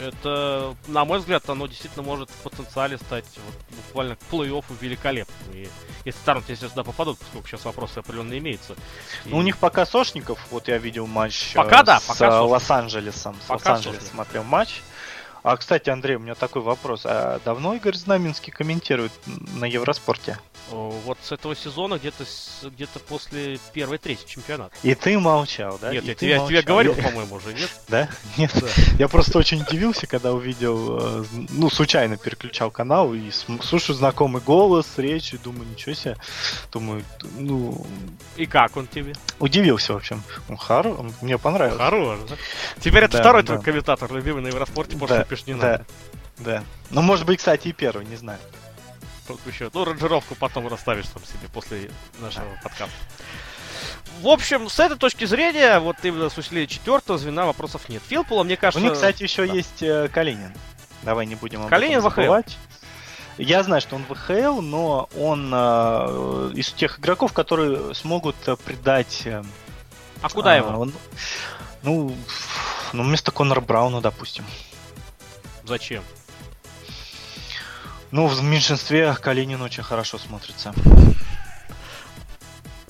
Это, 0.01 0.75
на 0.87 1.05
мой 1.05 1.19
взгляд, 1.19 1.49
оно 1.49 1.67
действительно 1.67 2.03
может 2.03 2.29
в 2.29 2.35
потенциале 2.43 2.97
стать 2.97 3.25
вот, 3.37 3.77
буквально 3.87 4.17
к 4.17 4.19
плей-оффу 4.29 4.75
великолепным. 4.81 5.53
И 5.53 5.69
если 6.03 6.19
Торонто, 6.25 6.51
если 6.51 6.67
сюда 6.67 6.83
попадут, 6.83 7.17
поскольку 7.17 7.47
сейчас 7.47 7.63
вопросы 7.65 7.99
определенно 7.99 8.37
имеются. 8.37 8.73
И... 9.23 9.29
Ну, 9.29 9.37
у 9.37 9.41
них 9.41 9.57
пока 9.57 9.85
сошников, 9.85 10.39
вот 10.51 10.67
я 10.67 10.77
видел 10.77 11.07
матч 11.07 11.53
пока, 11.53 11.81
э, 11.81 11.83
да, 11.83 11.99
с 11.99 12.03
пока 12.03 12.27
э. 12.27 12.39
Лос-Анджелесом. 12.39 13.35
С 13.41 13.47
Пока 13.47 13.71
Лос-Анджелес 13.71 14.09
смотрел 14.09 14.43
матч. 14.43 14.81
А, 15.47 15.57
кстати, 15.57 15.91
Андрей, 15.91 16.15
у 16.15 16.19
меня 16.19 16.33
такой 16.33 16.63
вопрос. 16.63 17.01
А 17.05 17.39
давно 17.45 17.75
Игорь 17.75 17.93
Знаменский 17.93 18.51
комментирует 18.51 19.11
на 19.53 19.65
Евроспорте? 19.65 20.39
Вот 20.71 21.19
с 21.21 21.31
этого 21.31 21.55
сезона 21.55 21.99
где-то 21.99 22.23
где-то 22.63 22.97
после 22.97 23.59
первой 23.71 23.99
трети 23.99 24.25
чемпионата. 24.25 24.73
И 24.81 24.95
ты 24.95 25.19
молчал, 25.19 25.77
да? 25.79 25.91
Нет, 25.93 26.03
И 26.03 26.07
я 26.07 26.13
ты 26.15 26.19
тебе, 26.21 26.29
я 26.31 26.47
тебе 26.47 26.61
говорил, 26.63 26.95
по-моему, 26.95 27.35
уже, 27.35 27.53
нет? 27.53 27.69
Да? 27.87 28.09
Нет. 28.37 28.51
Да. 28.59 28.67
Я 28.97 29.07
просто 29.07 29.37
очень 29.37 29.61
удивился, 29.61 30.07
когда 30.07 30.33
увидел, 30.33 31.21
э, 31.21 31.25
ну, 31.51 31.69
случайно 31.69 32.17
переключал 32.17 32.71
канал 32.71 33.13
и 33.13 33.29
слушаю 33.61 33.95
знакомый 33.95 34.41
голос, 34.41 34.87
речь, 34.97 35.35
и 35.35 35.37
думаю, 35.37 35.69
ничего 35.69 35.93
себе. 35.93 36.17
Думаю, 36.71 37.03
ну, 37.37 37.85
И 38.35 38.47
как 38.47 38.75
он 38.77 38.87
тебе? 38.87 39.13
удивился, 39.37 39.93
в 39.93 39.97
общем. 39.97 40.23
Ну, 40.49 40.55
хоро- 40.55 41.13
мне 41.21 41.37
понравилось. 41.37 41.77
Хорош, 41.77 42.19
да? 42.27 42.35
Теперь 42.79 43.03
это 43.03 43.17
Да, 43.17 43.19
второй 43.19 43.43
да. 43.43 43.53
твой 43.53 43.61
комментатор, 43.63 44.11
любимый 44.11 44.41
на 44.41 44.47
Евроспорте, 44.47 44.95
Да, 44.97 45.23
пишешь 45.35 45.47
не 45.47 45.53
да. 45.53 45.71
надо. 45.71 45.85
Да. 46.37 46.63
Ну, 46.91 47.01
может 47.01 47.25
быть, 47.25 47.39
кстати, 47.39 47.69
и 47.69 47.73
первый, 47.73 48.05
не 48.05 48.15
знаю. 48.15 48.39
Еще, 49.45 49.69
ну, 49.73 49.85
ранжировку 49.85 50.35
потом 50.35 50.67
расставишь 50.67 51.07
там 51.07 51.23
себе 51.25 51.47
после 51.51 51.89
нашего 52.19 52.45
подкаста. 52.61 52.93
В 54.21 54.27
общем, 54.27 54.69
с 54.69 54.79
этой 54.79 54.97
точки 54.97 55.25
зрения, 55.25 55.79
вот 55.79 55.97
именно 56.03 56.29
с 56.29 56.37
усиления 56.37 56.67
четвертого 56.67 57.17
звена 57.17 57.45
вопросов 57.45 57.89
нет. 57.89 58.03
Филпула, 58.07 58.43
мне 58.43 58.53
У 58.53 58.57
кажется... 58.57 58.83
них, 58.83 58.93
кстати, 58.93 59.23
еще 59.23 59.47
да. 59.47 59.53
есть 59.53 59.81
э, 59.81 60.09
Калинин. 60.09 60.53
Давай 61.03 61.25
не 61.25 61.35
будем 61.35 61.63
об 61.63 61.69
Калинин 61.69 61.99
этом 61.99 62.09
в 62.09 62.13
ВХЛ. 62.13 62.21
забывать. 62.21 62.57
Я 63.37 63.63
знаю, 63.63 63.81
что 63.81 63.95
он 63.95 64.05
ВХЛ, 64.07 64.61
но 64.61 65.09
он 65.19 65.51
э, 65.53 66.51
из 66.53 66.71
тех 66.71 66.99
игроков, 66.99 67.33
которые 67.33 67.93
смогут 67.95 68.35
э, 68.47 68.55
придать... 68.55 69.23
э, 69.25 69.43
А 70.21 70.29
куда 70.29 70.53
а, 70.53 70.55
его? 70.55 70.69
он- 70.79 70.93
ну, 71.81 72.15
ну, 72.93 73.03
вместо 73.03 73.31
Конора 73.31 73.59
Брауна, 73.61 74.01
допустим. 74.01 74.45
Зачем? 75.65 76.03
Ну, 78.11 78.27
в 78.27 78.41
меньшинстве 78.43 79.13
Калинин 79.15 79.61
очень 79.61 79.83
хорошо 79.83 80.17
смотрится. 80.17 80.73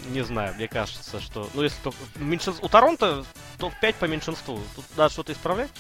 Не 0.09 0.23
знаю, 0.23 0.53
мне 0.55 0.67
кажется, 0.67 1.19
что... 1.19 1.49
Ну, 1.53 1.63
если 1.63 1.81
только... 1.81 1.97
меньшинс- 2.17 2.59
У 2.61 2.69
Торонто 2.69 3.25
топ-5 3.57 3.95
по 3.95 4.05
меньшинству. 4.05 4.61
Тут 4.75 4.85
надо 4.95 5.11
что-то 5.11 5.33
исправлять? 5.33 5.71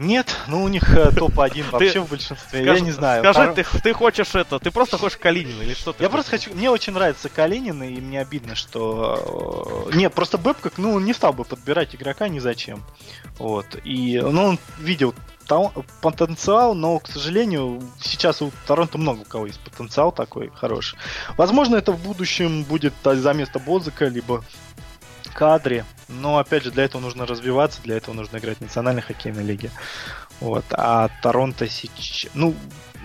Нет, 0.00 0.34
ну 0.48 0.62
у 0.62 0.68
них 0.68 0.96
э, 0.96 1.10
топ-1 1.14 1.70
вообще 1.70 2.00
в 2.00 2.08
большинстве. 2.08 2.64
Я 2.64 2.80
не 2.80 2.90
знаю. 2.90 3.22
Скажи, 3.22 3.52
ты, 3.52 3.80
ты 3.80 3.92
хочешь 3.92 4.34
это, 4.34 4.58
ты 4.58 4.70
просто 4.70 4.96
хочешь 4.96 5.18
Калинина 5.18 5.60
или 5.60 5.74
что 5.74 5.92
ты 5.92 6.02
Я 6.02 6.08
хочешь? 6.08 6.24
просто 6.24 6.30
хочу... 6.30 6.54
Мне 6.56 6.70
очень 6.70 6.94
нравится 6.94 7.28
Калинин, 7.28 7.82
и 7.82 8.00
мне 8.00 8.18
обидно, 8.18 8.54
что... 8.54 9.86
э, 9.92 9.96
Не, 9.96 10.08
просто 10.08 10.38
Бэбкок, 10.38 10.78
ну, 10.78 10.98
не 11.00 11.12
стал 11.12 11.34
бы 11.34 11.44
подбирать 11.44 11.94
игрока 11.94 12.28
ни 12.28 12.38
зачем. 12.38 12.82
Вот. 13.38 13.66
И, 13.84 14.18
ну, 14.24 14.44
он 14.44 14.58
видел 14.78 15.14
потенциал, 16.00 16.74
но, 16.74 16.98
к 16.98 17.06
сожалению, 17.08 17.82
сейчас 18.00 18.40
у 18.40 18.52
Торонто 18.66 18.96
много 18.96 19.20
у 19.20 19.24
кого 19.24 19.46
есть 19.48 19.60
потенциал 19.60 20.12
такой 20.12 20.50
хороший. 20.54 20.98
Возможно, 21.36 21.76
это 21.76 21.92
в 21.92 22.02
будущем 22.02 22.62
будет 22.62 22.94
за 23.04 23.32
место 23.34 23.58
Бозыка, 23.58 24.06
либо 24.06 24.42
кадре. 25.34 25.84
Но, 26.10 26.38
опять 26.38 26.64
же, 26.64 26.70
для 26.70 26.84
этого 26.84 27.00
нужно 27.00 27.26
развиваться, 27.26 27.80
для 27.82 27.96
этого 27.96 28.14
нужно 28.14 28.38
играть 28.38 28.58
в 28.58 28.62
национальной 28.62 29.02
хоккейной 29.02 29.44
лиге. 29.44 29.70
Вот. 30.40 30.64
А 30.70 31.08
Торонто 31.22 31.68
сейчас... 31.68 32.30
Ну, 32.34 32.54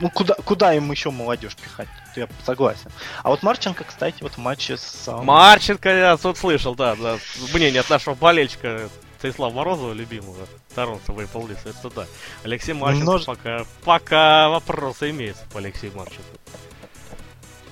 ну 0.01 0.09
куда, 0.09 0.35
куда 0.35 0.73
им 0.73 0.91
еще 0.91 1.11
молодежь 1.11 1.55
пихать? 1.55 1.87
Я 2.15 2.27
согласен. 2.45 2.89
А 3.23 3.29
вот 3.29 3.43
Марченко, 3.43 3.83
кстати, 3.83 4.21
вот 4.21 4.33
в 4.33 4.37
матче 4.37 4.77
с... 4.77 5.07
Марченко, 5.07 5.89
я 5.89 6.17
тут 6.17 6.37
слышал, 6.37 6.75
да, 6.75 6.95
да. 6.95 7.17
Мнение 7.53 7.81
от 7.81 7.89
нашего 7.89 8.15
болельщика 8.15 8.89
Станислава 9.19 9.53
Морозова, 9.53 9.93
любимого 9.93 10.47
Торонто 10.73 11.11
Maple 11.11 11.49
Leafs, 11.49 11.69
это 11.69 11.89
да. 11.89 12.05
Алексей 12.43 12.73
Марченко 12.73 13.11
Немнож- 13.11 13.25
пока, 13.25 13.65
пока 13.83 14.49
вопросы 14.49 15.09
имеются 15.09 15.43
по 15.51 15.59
Алексею 15.59 15.93
Марченко. 15.95 16.23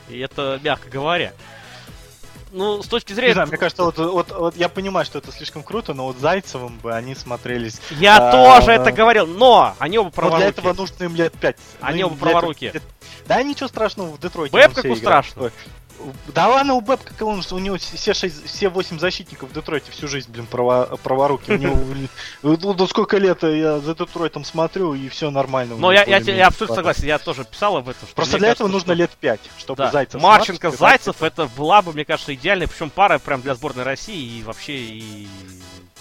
И 0.09 0.19
это 0.19 0.59
мягко 0.63 0.89
говоря. 0.89 1.33
Ну, 2.53 2.83
с 2.83 2.87
точки 2.87 3.11
Не 3.11 3.15
зрения... 3.15 3.33
знаю, 3.33 3.47
мне 3.47 3.57
кажется, 3.57 3.83
вот, 3.83 3.97
вот, 3.97 4.31
вот 4.31 4.55
я 4.55 4.69
понимаю, 4.69 5.05
что 5.07 5.17
это 5.17 5.31
слишком 5.31 5.63
круто, 5.63 5.95
но 5.95 6.05
вот 6.05 6.17
Зайцевым 6.19 6.77
бы 6.77 6.93
они 6.93 7.15
смотрелись. 7.15 7.81
Я 7.89 8.17
А, 8.29 8.31
тоже 8.31 8.71
это 8.73 8.91
говорил, 8.91 9.25
но 9.25 9.73
они 9.79 9.97
оба 9.97 10.05
Но 10.09 10.11
для 10.11 10.29
праворуки. 10.29 10.49
этого 10.59 10.73
нужно 10.73 11.03
им 11.03 11.15
лет 11.15 11.33
5. 11.33 11.57
Они 11.81 12.03
оба 12.03 12.15
праворуки. 12.15 12.71
Да 13.27 13.41
ничего 13.41 13.67
страшного 13.67 14.09
в 14.09 14.19
Детройте. 14.19 14.53
Бэб 14.53 14.65
он 14.67 14.71
все 14.73 14.81
каку 14.83 14.93
играл. 14.93 15.23
страшно. 15.23 15.51
Да 16.33 16.47
ладно, 16.47 16.73
у 16.73 16.81
Бэбка, 16.81 17.23
он, 17.23 17.43
у 17.51 17.59
него 17.59 17.77
все, 17.77 18.13
шесть, 18.13 18.45
все 18.45 18.69
8 18.69 18.99
защитников 18.99 19.49
в 19.49 19.53
Детройте 19.53 19.91
всю 19.91 20.07
жизнь, 20.07 20.31
блин, 20.31 20.45
право, 20.45 20.97
праворуки. 21.03 21.51
У 21.51 21.57
него, 21.57 21.77
ну, 22.41 22.73
ну, 22.73 22.87
сколько 22.87 23.17
лет 23.17 23.43
я 23.43 23.79
за 23.79 23.95
Детройтом 23.95 24.43
смотрю, 24.43 24.93
и 24.93 25.09
все 25.09 25.29
нормально. 25.31 25.75
Но 25.75 25.91
я, 25.91 26.03
я, 26.03 26.17
я 26.17 26.47
абсолютно 26.47 26.75
согласен, 26.75 27.05
я 27.05 27.19
тоже 27.19 27.45
писал 27.45 27.77
об 27.77 27.89
этом. 27.89 28.07
Просто 28.15 28.37
для 28.37 28.49
этого 28.49 28.67
нужно 28.67 28.91
лет 28.93 29.11
5, 29.19 29.39
чтобы. 29.57 29.89
Зайцев 29.91 30.21
Марченко, 30.21 30.71
Зайцев, 30.71 31.21
это 31.21 31.47
была 31.57 31.81
бы, 31.81 31.93
мне 31.93 32.05
кажется, 32.05 32.33
идеальная, 32.33 32.67
причем 32.67 32.89
пара 32.89 33.19
прям 33.19 33.41
для 33.41 33.55
сборной 33.55 33.83
России 33.83 34.39
и 34.39 34.43
вообще 34.43 34.75
и 34.77 35.27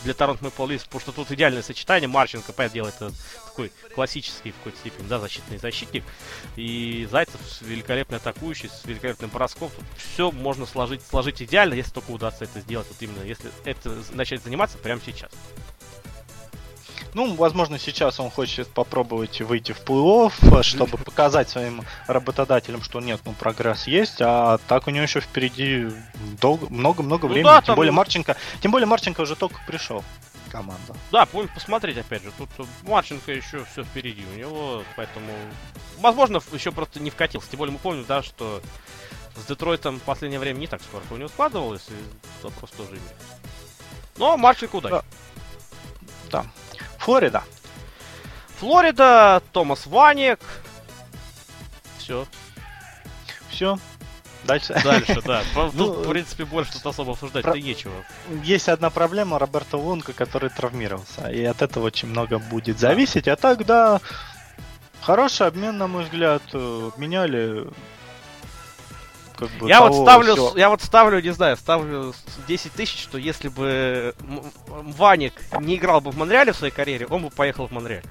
для 0.04 0.14
Торонто 0.14 0.44
Maple 0.44 0.68
Leafs, 0.68 0.84
потому 0.84 1.00
что 1.00 1.12
тут 1.12 1.30
идеальное 1.30 1.62
сочетание. 1.62 2.08
Марченко, 2.08 2.52
понятное 2.52 2.74
дело, 2.74 2.88
это 2.88 3.12
такой 3.44 3.72
классический 3.94 4.52
в 4.52 4.56
какой-то 4.56 4.78
степени, 4.78 5.06
да, 5.08 5.18
защитный 5.18 5.58
защитник. 5.58 6.04
И 6.56 7.06
Зайцев 7.10 7.40
великолепный 7.60 8.18
атакующий, 8.18 8.68
с 8.68 8.84
великолепным 8.84 9.30
броском. 9.30 9.70
Тут 9.70 9.84
все 9.96 10.30
можно 10.30 10.66
сложить, 10.66 11.02
сложить 11.08 11.42
идеально, 11.42 11.74
если 11.74 11.92
только 11.92 12.10
удастся 12.10 12.44
это 12.44 12.60
сделать. 12.60 12.86
Вот 12.88 13.00
именно, 13.00 13.22
если 13.22 13.50
это 13.64 14.02
начать 14.12 14.42
заниматься 14.42 14.78
прямо 14.78 15.00
сейчас. 15.04 15.30
Ну, 17.14 17.34
возможно, 17.34 17.78
сейчас 17.78 18.18
он 18.20 18.30
хочет 18.30 18.68
попробовать 18.68 19.40
выйти 19.42 19.72
в 19.72 19.80
плей-офф, 19.84 20.62
чтобы 20.62 20.96
показать 20.96 21.50
своим 21.50 21.82
работодателям, 22.06 22.82
что 22.82 23.00
нет, 23.00 23.20
ну, 23.26 23.32
прогресс 23.32 23.86
есть, 23.86 24.16
а 24.20 24.58
так 24.66 24.86
у 24.86 24.90
него 24.90 25.02
еще 25.02 25.20
впереди 25.20 25.88
долго, 26.40 26.68
много-много 26.70 27.26
Ну 27.28 27.34
времени. 27.34 27.50
да, 27.50 27.56
тем 27.58 27.66
там- 27.66 27.76
более 27.76 27.92
Марченко, 27.92 28.36
тем 28.62 28.70
более 28.72 28.86
Марченко 28.86 29.20
уже 29.20 29.36
только 29.36 29.60
пришел 29.66 30.02
в 30.46 30.50
команду. 30.50 30.96
Да, 31.10 31.26
будем 31.30 31.48
посмотреть, 31.52 31.98
опять 31.98 32.22
же. 32.22 32.32
Тут 32.38 32.48
Марченко 32.82 33.30
еще 33.30 33.64
все 33.70 33.84
впереди 33.84 34.24
у 34.34 34.38
него, 34.38 34.82
поэтому... 34.96 35.32
Возможно, 36.00 36.40
еще 36.52 36.72
просто 36.72 36.98
не 36.98 37.10
вкатился. 37.10 37.50
Тем 37.50 37.58
более 37.58 37.74
мы 37.74 37.78
помним, 37.78 38.06
да, 38.08 38.22
что 38.22 38.62
с 39.36 39.46
Детройтом 39.46 39.98
в 40.00 40.02
последнее 40.02 40.40
время 40.40 40.58
не 40.58 40.66
так 40.66 40.80
скоро 40.82 41.02
у 41.10 41.16
него 41.16 41.28
складывалось, 41.28 41.86
и 41.90 42.42
вопрос 42.44 42.70
тоже 42.70 42.90
имеется. 42.92 43.14
Но 44.16 44.36
Марченко 44.38 44.76
удачи. 44.76 44.92
Да. 44.92 45.02
Да. 46.30 46.46
Флорида. 47.02 47.42
Флорида, 48.60 49.42
Томас 49.52 49.86
Ваник. 49.86 50.38
Все, 51.98 52.26
Все. 53.50 53.78
Дальше. 54.44 54.80
дальше, 54.82 55.20
да. 55.24 55.42
Тут, 55.54 55.74
Ну, 55.74 55.92
в 55.92 56.08
принципе, 56.08 56.44
больше 56.44 56.72
тут 56.72 56.86
особо 56.86 57.12
обсуждать-то 57.12 57.52
про- 57.52 57.60
нечего. 57.60 57.92
Есть 58.42 58.68
одна 58.68 58.90
проблема 58.90 59.38
Роберто 59.38 59.76
Лунга, 59.76 60.12
который 60.12 60.50
травмировался. 60.50 61.28
И 61.30 61.44
от 61.44 61.62
этого 61.62 61.86
очень 61.86 62.08
много 62.08 62.38
будет 62.40 62.78
зависеть. 62.80 63.28
А 63.28 63.36
так, 63.36 63.64
да, 63.66 64.00
хороший 65.00 65.46
обмен, 65.46 65.78
на 65.78 65.86
мой 65.86 66.04
взгляд. 66.04 66.42
э, 66.54 66.90
Обменяли 66.92 67.66
как 69.48 69.58
бы 69.58 69.68
Я 69.68 69.80
вот 69.80 69.90
того 69.92 70.04
ставлю, 70.04 70.34
всё. 70.34 70.52
я 70.56 70.68
вот 70.68 70.82
ставлю, 70.82 71.20
не 71.22 71.30
знаю, 71.32 71.56
ставлю 71.56 72.12
с- 72.12 72.46
10 72.48 72.72
тысяч, 72.72 73.00
что 73.02 73.18
если 73.18 73.48
бы 73.48 74.14
Ваник 74.66 75.34
не 75.60 75.76
играл 75.76 76.00
бы 76.00 76.10
в 76.10 76.16
Монреале 76.16 76.52
в 76.52 76.56
своей 76.56 76.72
карьере, 76.72 77.06
он 77.06 77.22
бы 77.22 77.30
поехал 77.30 77.66
в 77.66 77.72
Монреаль. 77.72 78.04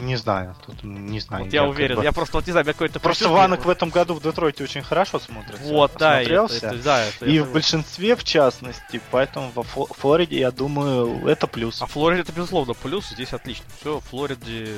Не 0.00 0.16
знаю, 0.16 0.56
тут 0.66 0.82
не 0.82 1.20
знаю. 1.20 1.44
Вот 1.44 1.52
я 1.52 1.60
как 1.60 1.70
уверен. 1.70 1.96
бы- 1.96 2.02
Я 2.04 2.12
просто 2.12 2.36
вот 2.38 2.46
не 2.46 2.50
знаю, 2.52 2.66
какой-то 2.66 2.98
Просто. 3.00 3.28
Ванок 3.28 3.64
в 3.64 3.68
этом 3.70 3.90
году 3.90 4.14
в 4.14 4.22
Детройте 4.22 4.64
очень 4.64 4.82
хорошо 4.82 5.18
смотрится. 5.18 5.62
Вот, 5.64 5.92
да, 5.98 6.20
это, 6.20 6.32
это- 6.52 6.74
да, 6.82 7.04
это 7.04 7.26
И 7.26 7.34
я 7.34 7.44
в 7.44 7.52
большинстве, 7.52 8.16
в 8.16 8.24
частности, 8.24 9.00
поэтому 9.10 9.50
во 9.54 9.62
Фло- 9.62 9.92
Флориде, 9.96 10.38
я 10.38 10.50
думаю, 10.50 11.26
это 11.28 11.46
плюс. 11.46 11.80
А 11.80 11.86
Флорида 11.86 12.22
это 12.22 12.32
безусловно 12.32 12.74
плюс, 12.74 13.08
здесь 13.08 13.32
отлично. 13.32 13.64
Все, 13.80 14.00
Флориде. 14.00 14.68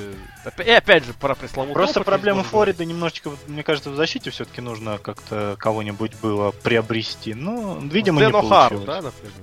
И 0.65 0.69
опять 0.69 1.05
же, 1.05 1.13
про 1.13 1.35
пресловутый 1.35 1.73
Просто 1.73 2.01
проблема 2.03 2.43
Флориды 2.43 2.85
немножечко, 2.85 3.31
мне 3.47 3.63
кажется, 3.63 3.89
в 3.89 3.95
защите 3.95 4.29
все-таки 4.29 4.61
нужно 4.61 4.97
как-то 4.99 5.55
кого-нибудь 5.59 6.11
было 6.21 6.51
приобрести. 6.51 7.33
Ну, 7.33 7.79
видимо, 7.79 8.19
не 8.21 8.27
Дэн 8.31 8.35
О'Хару, 8.35 8.69
получилось. 8.69 8.85
да, 8.85 9.01
например? 9.01 9.33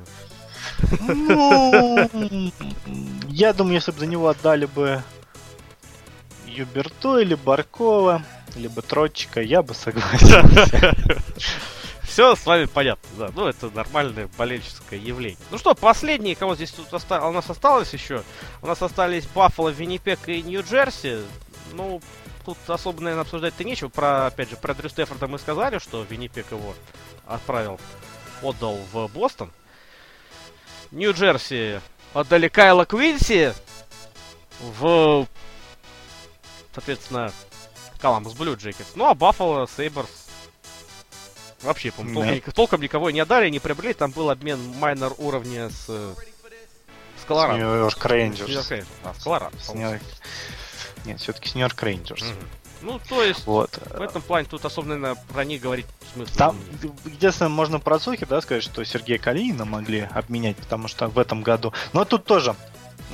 Ну, 1.09 2.51
я 3.29 3.53
думаю, 3.53 3.75
если 3.75 3.91
бы 3.93 3.99
за 3.99 4.07
него 4.07 4.29
отдали 4.29 4.67
бы 4.67 5.03
Юберто 6.55 7.19
или 7.19 7.35
Баркова, 7.35 8.23
либо 8.55 8.83
Тротчика, 8.83 9.41
я 9.41 9.63
бы 9.63 9.75
согласился. 9.75 10.95
Все 12.03 12.37
с 12.37 12.47
вами 12.47 12.67
понятно, 12.67 13.09
да. 13.19 13.31
Ну, 13.35 13.47
это 13.49 13.71
нормальное 13.71 14.29
болельческое 14.39 15.01
явление. 15.01 15.39
Ну 15.51 15.59
что, 15.59 15.75
последние, 15.75 16.37
кого 16.37 16.55
здесь 16.55 16.71
тут 16.71 16.93
оста... 16.95 17.27
у 17.27 17.33
нас 17.33 17.51
осталось 17.51 17.93
еще? 17.93 18.23
У 18.63 18.67
нас 18.67 18.81
остались 18.83 19.27
Баффало, 19.27 19.71
Виннипег 19.71 20.29
и 20.29 20.43
Нью-Джерси. 20.43 21.23
Ну, 21.73 22.01
тут 22.45 22.57
особо, 22.69 23.03
наверное, 23.03 23.23
обсуждать-то 23.23 23.65
нечего. 23.65 23.89
Про, 23.89 24.27
опять 24.27 24.51
же, 24.51 24.57
про 24.57 24.75
Дрю 24.75 24.89
Стаффорда 24.89 25.27
мы 25.27 25.41
сказали, 25.41 25.79
что 25.79 26.07
Виннипег 26.09 26.53
его 26.53 26.75
отправил, 27.27 27.81
отдал 28.43 28.79
в 28.93 29.09
Бостон. 29.09 29.51
Нью-Джерси 30.93 31.81
отдали 32.13 32.47
Кайла 32.47 32.85
Квинси 32.85 33.53
в, 34.61 35.27
соответственно, 36.75 37.33
Коламбус 38.01 38.35
Блю 38.35 38.57
Джекетс. 38.57 38.91
Ну, 38.97 39.07
а 39.07 39.15
Баффало, 39.15 39.67
Сейберс 39.67 40.25
вообще, 41.65 41.91
по 41.91 42.03
толком, 42.03 42.53
толком 42.55 42.81
никого 42.81 43.11
не 43.11 43.21
отдали, 43.21 43.49
не 43.49 43.59
приобрели. 43.59 43.95
Там 43.95 44.11
был 44.11 44.31
обмен 44.31 44.61
minor 44.79 45.13
уровня 45.19 45.71
с, 45.71 45.87
с 45.87 47.25
Колорадо. 47.27 47.59
Нью-Йорк 47.59 48.05
Рейнджерс. 48.05 48.73
А, 49.03 49.15
с 49.15 49.25
Колорадо. 49.25 49.57
Нет, 51.05 51.21
все-таки 51.21 51.49
с 51.49 51.55
Нью-Йорк 51.55 51.83
Рейнджерс. 51.83 52.23
Mm-hmm. 52.23 52.47
Ну, 52.83 53.01
то 53.09 53.23
есть, 53.23 53.47
вот. 53.47 53.79
в 53.91 54.03
этом 54.03 54.21
плане 54.21 54.47
тут 54.47 54.63
особо, 54.65 54.89
наверное, 54.89 55.15
про 55.33 55.45
них 55.45 55.63
говорить 55.63 55.87
смысла 56.13 56.37
Там, 56.37 56.61
единственное, 57.07 57.49
можно 57.49 57.81
про 57.81 57.99
слухи, 57.99 58.27
да, 58.27 58.43
сказать, 58.43 58.63
что 58.63 58.85
Сергея 58.85 59.19
Калинина 59.19 59.65
могли 59.65 60.01
обменять, 60.01 60.57
потому 60.57 60.89
что 60.89 61.09
в 61.09 61.19
этом 61.19 61.43
году... 61.43 61.73
Но 61.95 62.05
тут 62.05 62.27
тоже, 62.27 62.55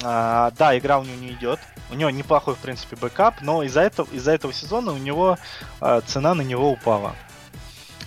а, 0.02 0.52
да, 0.56 0.76
игра 0.78 0.98
у 0.98 1.04
него 1.04 1.16
не 1.16 1.30
идет. 1.30 1.60
У 1.90 1.94
него 1.94 2.10
неплохой, 2.10 2.54
в 2.54 2.58
принципе, 2.58 2.96
бэкап, 2.96 3.40
но 3.42 3.62
из-за 3.64 3.80
этого, 3.80 4.08
из-за 4.12 4.32
этого 4.32 4.52
сезона 4.52 4.92
у 4.92 4.98
него 4.98 5.38
а, 5.80 6.00
цена 6.02 6.34
на 6.34 6.42
него 6.42 6.70
упала. 6.70 7.16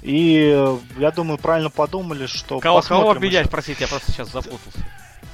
И 0.02 0.78
я 0.98 1.12
думаю, 1.12 1.38
правильно 1.38 1.70
подумали, 1.70 2.26
что... 2.26 2.60
Кого, 2.60 2.82
кого 2.82 3.12
обменять, 3.12 3.50
простите, 3.50 3.84
я 3.84 3.88
просто 3.88 4.12
сейчас 4.12 4.30
запутался. 4.30 4.80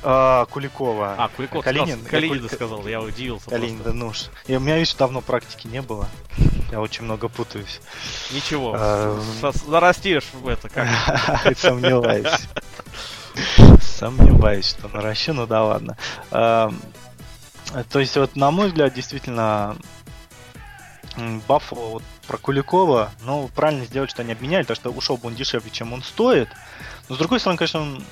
А, 0.01 0.45
Куликова. 0.45 1.15
А, 1.17 1.27
Куликов. 1.30 1.63
Калинин. 1.63 1.99
Сказал, 1.99 2.09
Калинин 2.09 2.43
я, 2.43 2.49
сказал, 2.49 2.88
я 2.88 3.01
удивился. 3.01 3.49
Калинин, 3.49 3.81
да 3.84 3.93
ну 3.93 4.13
ж. 4.13 4.30
И 4.47 4.55
у 4.55 4.59
меня, 4.59 4.77
видишь, 4.77 4.93
давно 4.93 5.21
практики 5.21 5.67
не 5.67 5.81
было. 5.81 6.07
Я 6.71 6.80
очень 6.80 7.03
много 7.03 7.27
путаюсь. 7.27 7.81
Ничего, 8.31 8.76
а, 8.77 9.19
нарастишь 9.67 10.30
в 10.34 10.47
это 10.47 10.69
как. 10.69 10.88
Сомневаюсь. 11.57 12.27
Сомневаюсь, 13.82 14.70
что 14.70 14.88
наращу, 14.88 15.34
ну 15.34 15.48
да 15.48 15.64
ладно. 15.64 15.98
То 16.30 17.99
есть, 17.99 18.18
вот, 18.18 18.36
на 18.36 18.52
мой 18.52 18.68
взгляд, 18.68 18.94
действительно, 18.94 19.76
Баффало 21.48 21.90
вот, 21.90 22.03
про 22.28 22.38
Куликова, 22.38 23.11
ну, 23.24 23.49
правильно 23.53 23.86
сделать, 23.86 24.10
что 24.10 24.22
они 24.22 24.32
обменяли, 24.32 24.64
то 24.64 24.76
что 24.76 24.90
ушел 24.90 25.18
бы 25.18 25.28
он 25.28 25.36
дешевле, 25.36 25.70
чем 25.70 25.94
он 25.94 26.02
стоит. 26.02 26.49
Но, 27.10 27.16
с 27.16 27.18
другой 27.18 27.40
стороны, 27.40 27.57
конечно, 27.57 27.82
он 27.82 28.03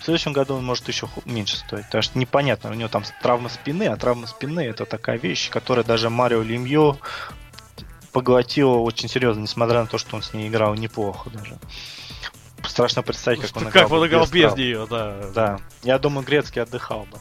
в 0.00 0.04
следующем 0.04 0.32
году 0.32 0.54
он 0.54 0.64
может 0.64 0.86
еще 0.88 1.08
меньше 1.24 1.56
стоить. 1.56 1.86
Потому 1.86 2.02
что 2.02 2.18
непонятно, 2.18 2.70
у 2.70 2.74
него 2.74 2.88
там 2.88 3.04
травма 3.22 3.48
спины, 3.48 3.88
а 3.88 3.96
травма 3.96 4.26
спины 4.26 4.60
это 4.60 4.86
такая 4.86 5.18
вещь, 5.18 5.50
которая 5.50 5.84
даже 5.84 6.10
Марио 6.10 6.42
Лемьё 6.42 6.96
поглотила 8.12 8.76
очень 8.76 9.08
серьезно, 9.08 9.42
несмотря 9.42 9.80
на 9.80 9.86
то, 9.86 9.98
что 9.98 10.16
он 10.16 10.22
с 10.22 10.32
ней 10.32 10.48
играл 10.48 10.74
неплохо 10.74 11.30
даже. 11.30 11.58
Страшно 12.66 13.02
представить, 13.02 13.40
как 13.40 13.56
он 13.56 13.62
играл. 13.68 13.72
Как 13.72 13.92
он 13.92 14.06
играл 14.06 14.26
без, 14.26 14.54
нее, 14.54 14.86
да. 14.88 15.16
Да. 15.34 15.60
Я 15.82 15.98
думаю, 15.98 16.26
Грецкий 16.26 16.62
отдыхал 16.62 17.04
бы 17.04 17.18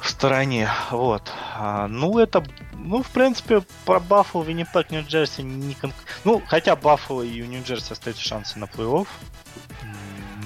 в 0.00 0.08
стороне. 0.08 0.70
Вот. 0.90 1.30
А, 1.54 1.86
ну, 1.88 2.18
это, 2.18 2.44
ну, 2.72 3.02
в 3.02 3.10
принципе, 3.10 3.62
про 3.84 4.00
Баффало, 4.00 4.42
Виннипек, 4.42 4.90
Нью-Джерси 4.90 5.42
не 5.42 5.74
кон... 5.74 5.92
Ну, 6.24 6.42
хотя 6.46 6.74
Баффало 6.74 7.22
и 7.22 7.42
у 7.42 7.46
Нью-Джерси 7.46 7.92
остаются 7.92 8.24
шансы 8.24 8.58
на 8.58 8.64
плей-офф. 8.64 9.06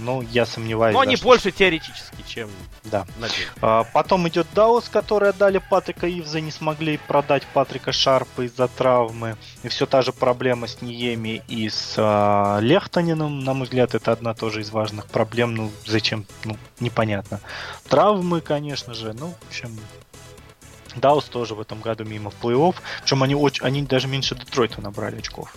Ну, 0.04 0.20
я 0.20 0.44
сомневаюсь. 0.44 0.94
Но 0.94 1.00
они 1.00 1.16
больше 1.16 1.50
теоретически, 1.50 2.22
чем 2.26 2.50
да. 2.84 3.06
на 3.18 3.28
а, 3.62 3.84
Потом 3.84 4.28
идет 4.28 4.46
Даус, 4.54 4.90
который 4.90 5.30
отдали 5.30 5.58
Патрика 5.70 6.06
Ивза, 6.06 6.40
не 6.40 6.50
смогли 6.50 6.98
продать 6.98 7.46
Патрика 7.54 7.90
Шарпа 7.90 8.42
из-за 8.42 8.68
травмы. 8.68 9.36
И 9.62 9.68
все 9.68 9.86
та 9.86 10.02
же 10.02 10.12
проблема 10.12 10.66
с 10.66 10.82
Ниеми 10.82 11.42
и 11.48 11.70
с 11.70 11.94
а, 11.96 12.58
Лехтонином. 12.60 13.40
На 13.40 13.54
мой 13.54 13.64
взгляд, 13.64 13.94
это 13.94 14.12
одна 14.12 14.34
тоже 14.34 14.60
из 14.60 14.70
важных 14.70 15.06
проблем. 15.06 15.54
Ну, 15.54 15.72
зачем? 15.86 16.26
Ну, 16.44 16.58
непонятно. 16.80 17.40
Травмы, 17.88 18.42
конечно 18.42 18.92
же. 18.92 19.14
Ну, 19.14 19.28
в 19.40 19.48
общем, 19.48 19.78
Даус 20.96 21.24
тоже 21.24 21.54
в 21.54 21.60
этом 21.60 21.80
году 21.80 22.04
мимо 22.04 22.30
в 22.30 22.34
плей-офф. 22.42 22.76
Причем 23.02 23.22
они, 23.22 23.34
очень, 23.34 23.64
они 23.64 23.82
даже 23.82 24.06
меньше 24.06 24.34
Детройта 24.34 24.82
набрали 24.82 25.16
очков. 25.16 25.54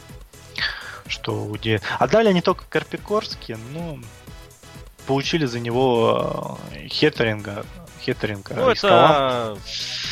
Что 1.07 1.45
где. 1.53 1.82
А 1.99 2.07
дали 2.07 2.30
они 2.30 2.41
только 2.41 2.65
Карпикорски, 2.69 3.57
ну, 3.72 3.99
получили 5.07 5.45
за 5.45 5.59
него 5.59 6.59
э, 6.71 6.88
хетеринга. 6.88 7.65
Хетеринга. 8.01 8.53
Ну, 8.55 8.69
это 8.69 9.57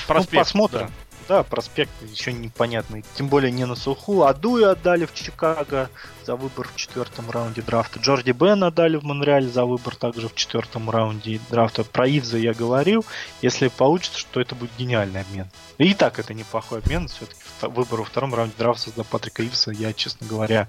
проспект. 0.08 0.34
Ну, 0.34 0.40
посмотрим. 0.40 0.88
Да. 0.88 1.05
Да, 1.28 1.42
проспект 1.42 1.92
еще 2.04 2.32
непонятный. 2.34 3.04
Тем 3.16 3.30
более 3.30 3.52
не 3.52 3.66
на 3.66 3.76
суху. 3.76 4.24
Адуя 4.24 4.72
отдали 4.72 5.06
в 5.06 5.14
Чикаго 5.14 5.90
за 6.24 6.36
выбор 6.36 6.68
в 6.68 6.76
четвертом 6.76 7.32
раунде 7.32 7.64
драфта. 7.64 8.00
Джорди 8.00 8.32
Бен 8.32 8.64
отдали 8.64 8.98
в 8.98 9.04
Монреале 9.04 9.48
за 9.48 9.66
выбор 9.66 9.96
также 9.96 10.28
в 10.30 10.36
четвертом 10.36 10.90
раунде 10.90 11.40
драфта. 11.50 11.84
Про 11.84 12.08
Ивза 12.08 12.38
я 12.38 12.54
говорил. 12.54 13.04
Если 13.42 13.70
получится, 13.70 14.20
что 14.20 14.40
это 14.40 14.54
будет 14.54 14.70
гениальный 14.78 15.22
обмен. 15.22 15.50
И 15.80 15.96
так 15.96 16.20
это 16.20 16.36
неплохой 16.36 16.80
обмен. 16.80 17.08
Все-таки 17.08 17.42
выбор 17.62 18.02
во 18.02 18.06
втором 18.06 18.36
раунде 18.36 18.54
драфта 18.58 18.92
за 18.96 19.04
Патрика 19.04 19.42
Ивса, 19.42 19.72
я, 19.72 19.94
честно 19.94 20.28
говоря... 20.28 20.68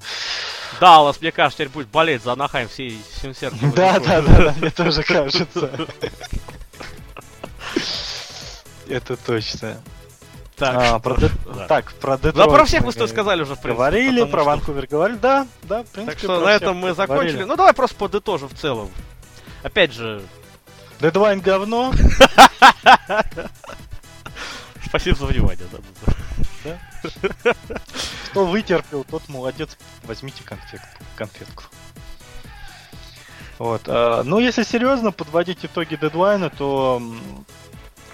Да, 0.80 1.00
у 1.02 1.04
вас, 1.04 1.20
мне 1.20 1.32
кажется, 1.32 1.58
теперь 1.58 1.72
будет 1.72 1.88
болеть 1.88 2.22
за 2.22 2.32
Анахайм 2.32 2.68
всей, 2.68 2.98
всем 3.12 3.34
сердцем. 3.34 3.72
Да, 3.76 4.00
да, 4.00 4.22
да, 4.22 4.54
мне 4.58 4.70
тоже 4.70 5.02
кажется. 5.02 5.46
Это 8.88 9.16
точно. 9.16 9.82
Так, 10.56 10.74
а, 10.74 10.98
про 10.98 11.16
Дет... 11.16 11.32
да. 11.44 11.66
так, 11.66 11.92
про 11.94 12.16
Детройт. 12.16 12.34
Да, 12.34 12.46
про 12.46 12.64
всех 12.64 12.82
мы 12.82 12.92
что 12.92 13.06
сказали 13.06 13.42
уже, 13.42 13.56
в 13.56 13.60
принципе. 13.60 13.74
Говорили, 13.74 14.24
про 14.24 14.40
что... 14.40 14.44
Ванкувер 14.44 14.86
говорили, 14.86 15.18
да, 15.18 15.46
да, 15.64 15.82
в 15.82 15.86
принципе. 15.88 16.12
Так 16.12 16.18
что 16.18 16.40
на 16.40 16.48
этом 16.48 16.78
мы 16.78 16.94
закончили. 16.94 17.32
Говорили. 17.32 17.44
Ну, 17.44 17.56
давай 17.56 17.74
просто 17.74 17.96
по 17.96 18.08
тоже 18.08 18.46
в 18.46 18.54
целом. 18.54 18.90
Опять 19.62 19.92
же... 19.92 20.22
Дедвайн 20.98 21.40
говно. 21.40 21.92
Спасибо 24.86 25.16
за 25.18 25.26
внимание, 25.26 25.66
да. 25.70 25.78
да? 26.64 27.54
Кто 28.30 28.46
вытерпел, 28.46 29.04
тот 29.04 29.28
молодец. 29.28 29.76
Возьмите 30.04 30.42
конфет, 30.42 30.80
конфетку. 31.16 31.64
Вот. 33.58 33.82
А, 33.88 34.22
ну, 34.22 34.38
если 34.38 34.62
серьезно 34.62 35.12
подводить 35.12 35.66
итоги 35.66 35.96
дедлайна, 35.96 36.48
то 36.48 37.02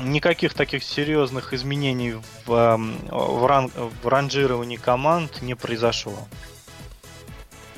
никаких 0.04 0.54
таких 0.54 0.82
серьезных 0.82 1.52
изменений 1.52 2.14
в, 2.46 2.76
в, 3.10 3.46
ранг, 3.46 3.72
в 4.02 4.08
ранжировании 4.08 4.76
команд 4.76 5.42
не 5.42 5.54
произошло. 5.54 6.28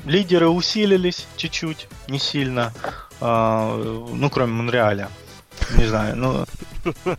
Лидеры 0.05 0.49
усилились 0.49 1.25
чуть-чуть, 1.35 1.87
не 2.07 2.19
сильно, 2.19 2.73
э, 3.19 4.05
ну 4.13 4.29
кроме 4.29 4.53
Монреаля. 4.53 5.09
Не 5.77 5.85
знаю, 5.85 6.15
ну. 6.15 6.45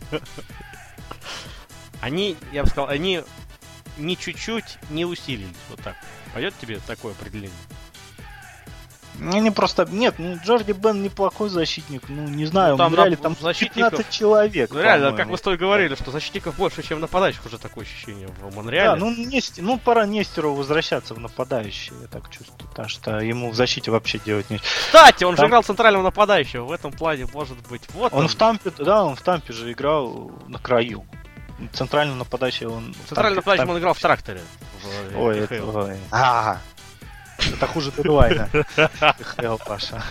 Они, 2.01 2.37
я 2.53 2.63
бы 2.63 2.69
сказал, 2.69 2.89
они 2.89 3.23
не 3.97 4.15
чуть-чуть 4.15 4.77
не 4.89 5.05
усилились. 5.05 5.57
Вот 5.69 5.81
так. 5.81 5.95
Пойдет 6.33 6.53
тебе 6.59 6.79
такое 6.85 7.13
определение? 7.13 7.57
Они 9.21 9.51
просто... 9.51 9.87
Нет, 9.89 10.15
ну 10.17 10.37
Джорди 10.43 10.71
Бен 10.71 11.01
неплохой 11.01 11.49
защитник. 11.49 12.03
Ну, 12.07 12.27
не 12.27 12.45
знаю, 12.45 12.73
ну, 12.73 12.77
там, 12.77 12.95
реально, 12.95 13.17
там 13.17 13.35
защитников... 13.39 13.91
15 13.91 14.09
человек. 14.11 14.71
Ну, 14.71 14.81
реально, 14.81 15.13
как 15.13 15.27
мы 15.27 15.37
с 15.37 15.41
тобой 15.41 15.57
говорили, 15.57 15.95
что 15.95 16.11
защитников 16.11 16.55
больше, 16.55 16.83
чем 16.83 16.99
нападающих, 16.99 17.45
уже 17.45 17.57
такое 17.57 17.85
ощущение 17.85 18.27
в 18.27 18.55
Монреале. 18.55 18.91
Да, 18.91 18.95
ну, 18.95 19.11
Нести... 19.15 19.61
ну 19.61 19.77
пора 19.77 20.05
Нестеру 20.05 20.53
возвращаться 20.53 21.13
в 21.13 21.19
нападающие, 21.19 21.95
я 22.01 22.07
так 22.07 22.29
чувствую. 22.29 22.69
Потому 22.69 22.89
что 22.89 23.19
ему 23.19 23.51
в 23.51 23.55
защите 23.55 23.91
вообще 23.91 24.19
делать 24.19 24.49
нечего. 24.49 24.67
Кстати, 24.87 25.23
он 25.23 25.35
там... 25.35 25.45
же 25.45 25.49
играл 25.49 25.63
центрального 25.63 26.03
нападающего. 26.03 26.65
В 26.65 26.71
этом 26.71 26.91
плане, 26.91 27.27
может 27.33 27.57
быть, 27.67 27.81
вот 27.93 28.13
он. 28.13 28.23
Он 28.23 28.27
в 28.27 28.35
Тампе, 28.35 28.71
да, 28.77 29.03
он 29.03 29.15
в 29.15 29.21
Тампе 29.21 29.53
же 29.53 29.71
играл 29.71 30.31
на 30.47 30.59
краю. 30.59 31.05
Центральный 31.73 32.15
нападающий 32.15 32.67
он... 32.67 32.93
Центральный 33.07 33.37
нападающий 33.37 33.69
он 33.69 33.79
играл 33.79 33.93
в 33.93 33.99
тракторе. 33.99 34.41
В 35.13 35.19
ой, 35.19 35.39
это... 35.39 35.63
Ой. 35.63 35.97
А, 36.11 36.59
это 37.39 37.67
хуже 37.67 37.91
дедлайна. 37.91 38.49
Хэл, 39.21 39.59
Паша. 39.65 40.03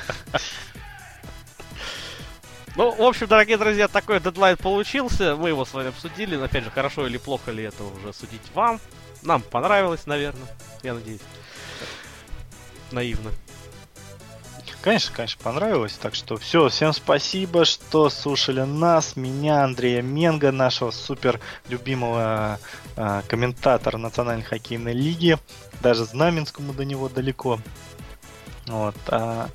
Ну, 2.76 2.90
в 2.90 3.02
общем, 3.02 3.26
дорогие 3.26 3.56
друзья, 3.56 3.88
такой 3.88 4.20
дедлайн 4.20 4.56
получился. 4.56 5.34
Мы 5.34 5.48
его 5.48 5.64
с 5.64 5.72
вами 5.72 5.88
обсудили. 5.88 6.36
Опять 6.36 6.64
же, 6.64 6.70
хорошо 6.70 7.06
или 7.06 7.16
плохо 7.16 7.50
ли 7.50 7.64
это 7.64 7.82
уже 7.84 8.12
судить 8.12 8.42
вам. 8.54 8.80
Нам 9.22 9.40
понравилось, 9.40 10.06
наверное. 10.06 10.46
Я 10.82 10.94
надеюсь. 10.94 11.22
Наивно. 12.92 13.30
Конечно, 14.86 15.12
конечно, 15.16 15.42
понравилось. 15.42 15.98
Так 16.00 16.14
что 16.14 16.36
все, 16.36 16.68
всем 16.68 16.92
спасибо, 16.92 17.64
что 17.64 18.08
слушали 18.08 18.60
нас, 18.60 19.16
меня, 19.16 19.64
Андрея 19.64 20.00
Менга, 20.00 20.52
нашего 20.52 20.92
супер 20.92 21.40
любимого 21.68 22.60
э, 22.94 23.22
комментатора 23.26 23.96
Национальной 23.96 24.44
хоккейной 24.44 24.92
лиги. 24.92 25.38
Даже 25.80 26.04
Знаменскому 26.04 26.72
до 26.72 26.84
него 26.84 27.08
далеко. 27.08 27.60
Вот. 28.66 28.96
А... 29.08 29.48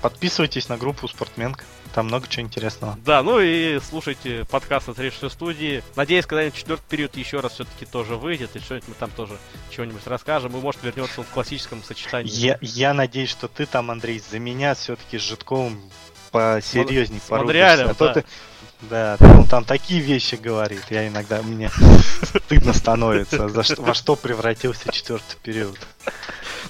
Подписывайтесь 0.00 0.68
на 0.68 0.76
группу 0.76 1.06
Спортменка. 1.06 1.64
Там 1.94 2.06
много 2.06 2.26
чего 2.26 2.44
интересного. 2.44 2.98
Да, 3.04 3.22
ну 3.22 3.38
и 3.38 3.78
слушайте 3.80 4.46
подкаст 4.50 4.88
от 4.88 4.96
36 4.96 5.32
студии. 5.32 5.84
Надеюсь, 5.94 6.26
когда-нибудь 6.26 6.58
четвертый 6.58 6.84
период 6.88 7.16
еще 7.16 7.40
раз 7.40 7.52
все-таки 7.52 7.84
тоже 7.84 8.16
выйдет, 8.16 8.56
и 8.56 8.60
что-нибудь 8.60 8.88
мы 8.88 8.94
там 8.94 9.10
тоже 9.10 9.38
чего-нибудь 9.70 10.06
расскажем, 10.06 10.56
и 10.56 10.60
может 10.60 10.82
вернется 10.82 11.20
он 11.20 11.26
в 11.26 11.30
классическом 11.30 11.84
сочетании. 11.84 12.30
Я, 12.30 12.58
я 12.62 12.94
надеюсь, 12.94 13.28
что 13.28 13.46
ты 13.46 13.66
там, 13.66 13.90
Андрей, 13.90 14.20
за 14.20 14.38
меня 14.38 14.74
все-таки 14.74 15.18
с 15.18 15.22
Житковым 15.22 15.80
посерьезней 16.30 17.20
Монреалем, 17.28 17.90
а 17.90 17.94
то 17.94 18.06
да. 18.06 18.14
ты, 18.14 18.24
да, 18.82 19.16
он 19.20 19.46
там 19.46 19.64
такие 19.64 20.00
вещи 20.00 20.34
говорит, 20.34 20.84
я 20.90 21.06
иногда 21.08 21.42
мне 21.42 21.70
стыдно 22.22 22.72
становится, 22.72 23.48
за 23.48 23.62
что, 23.62 23.82
во 23.82 23.94
что 23.94 24.16
превратился 24.16 24.90
четвертый 24.92 25.36
период. 25.42 25.78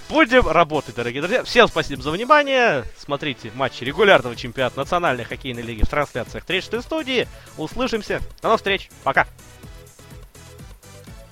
Будем 0.08 0.46
работать, 0.46 0.94
дорогие 0.94 1.22
друзья. 1.22 1.42
Всем 1.42 1.68
спасибо 1.68 2.02
за 2.02 2.10
внимание. 2.10 2.84
Смотрите 2.98 3.50
матчи 3.54 3.82
регулярного 3.82 4.36
чемпионата 4.36 4.78
Национальной 4.78 5.24
хоккейной 5.24 5.62
лиги 5.62 5.84
в 5.84 5.88
трансляциях 5.88 6.44
36 6.44 6.84
студии. 6.84 7.28
Услышимся. 7.56 8.20
До 8.42 8.48
новых 8.48 8.60
встреч. 8.60 8.90
Пока. 9.04 9.26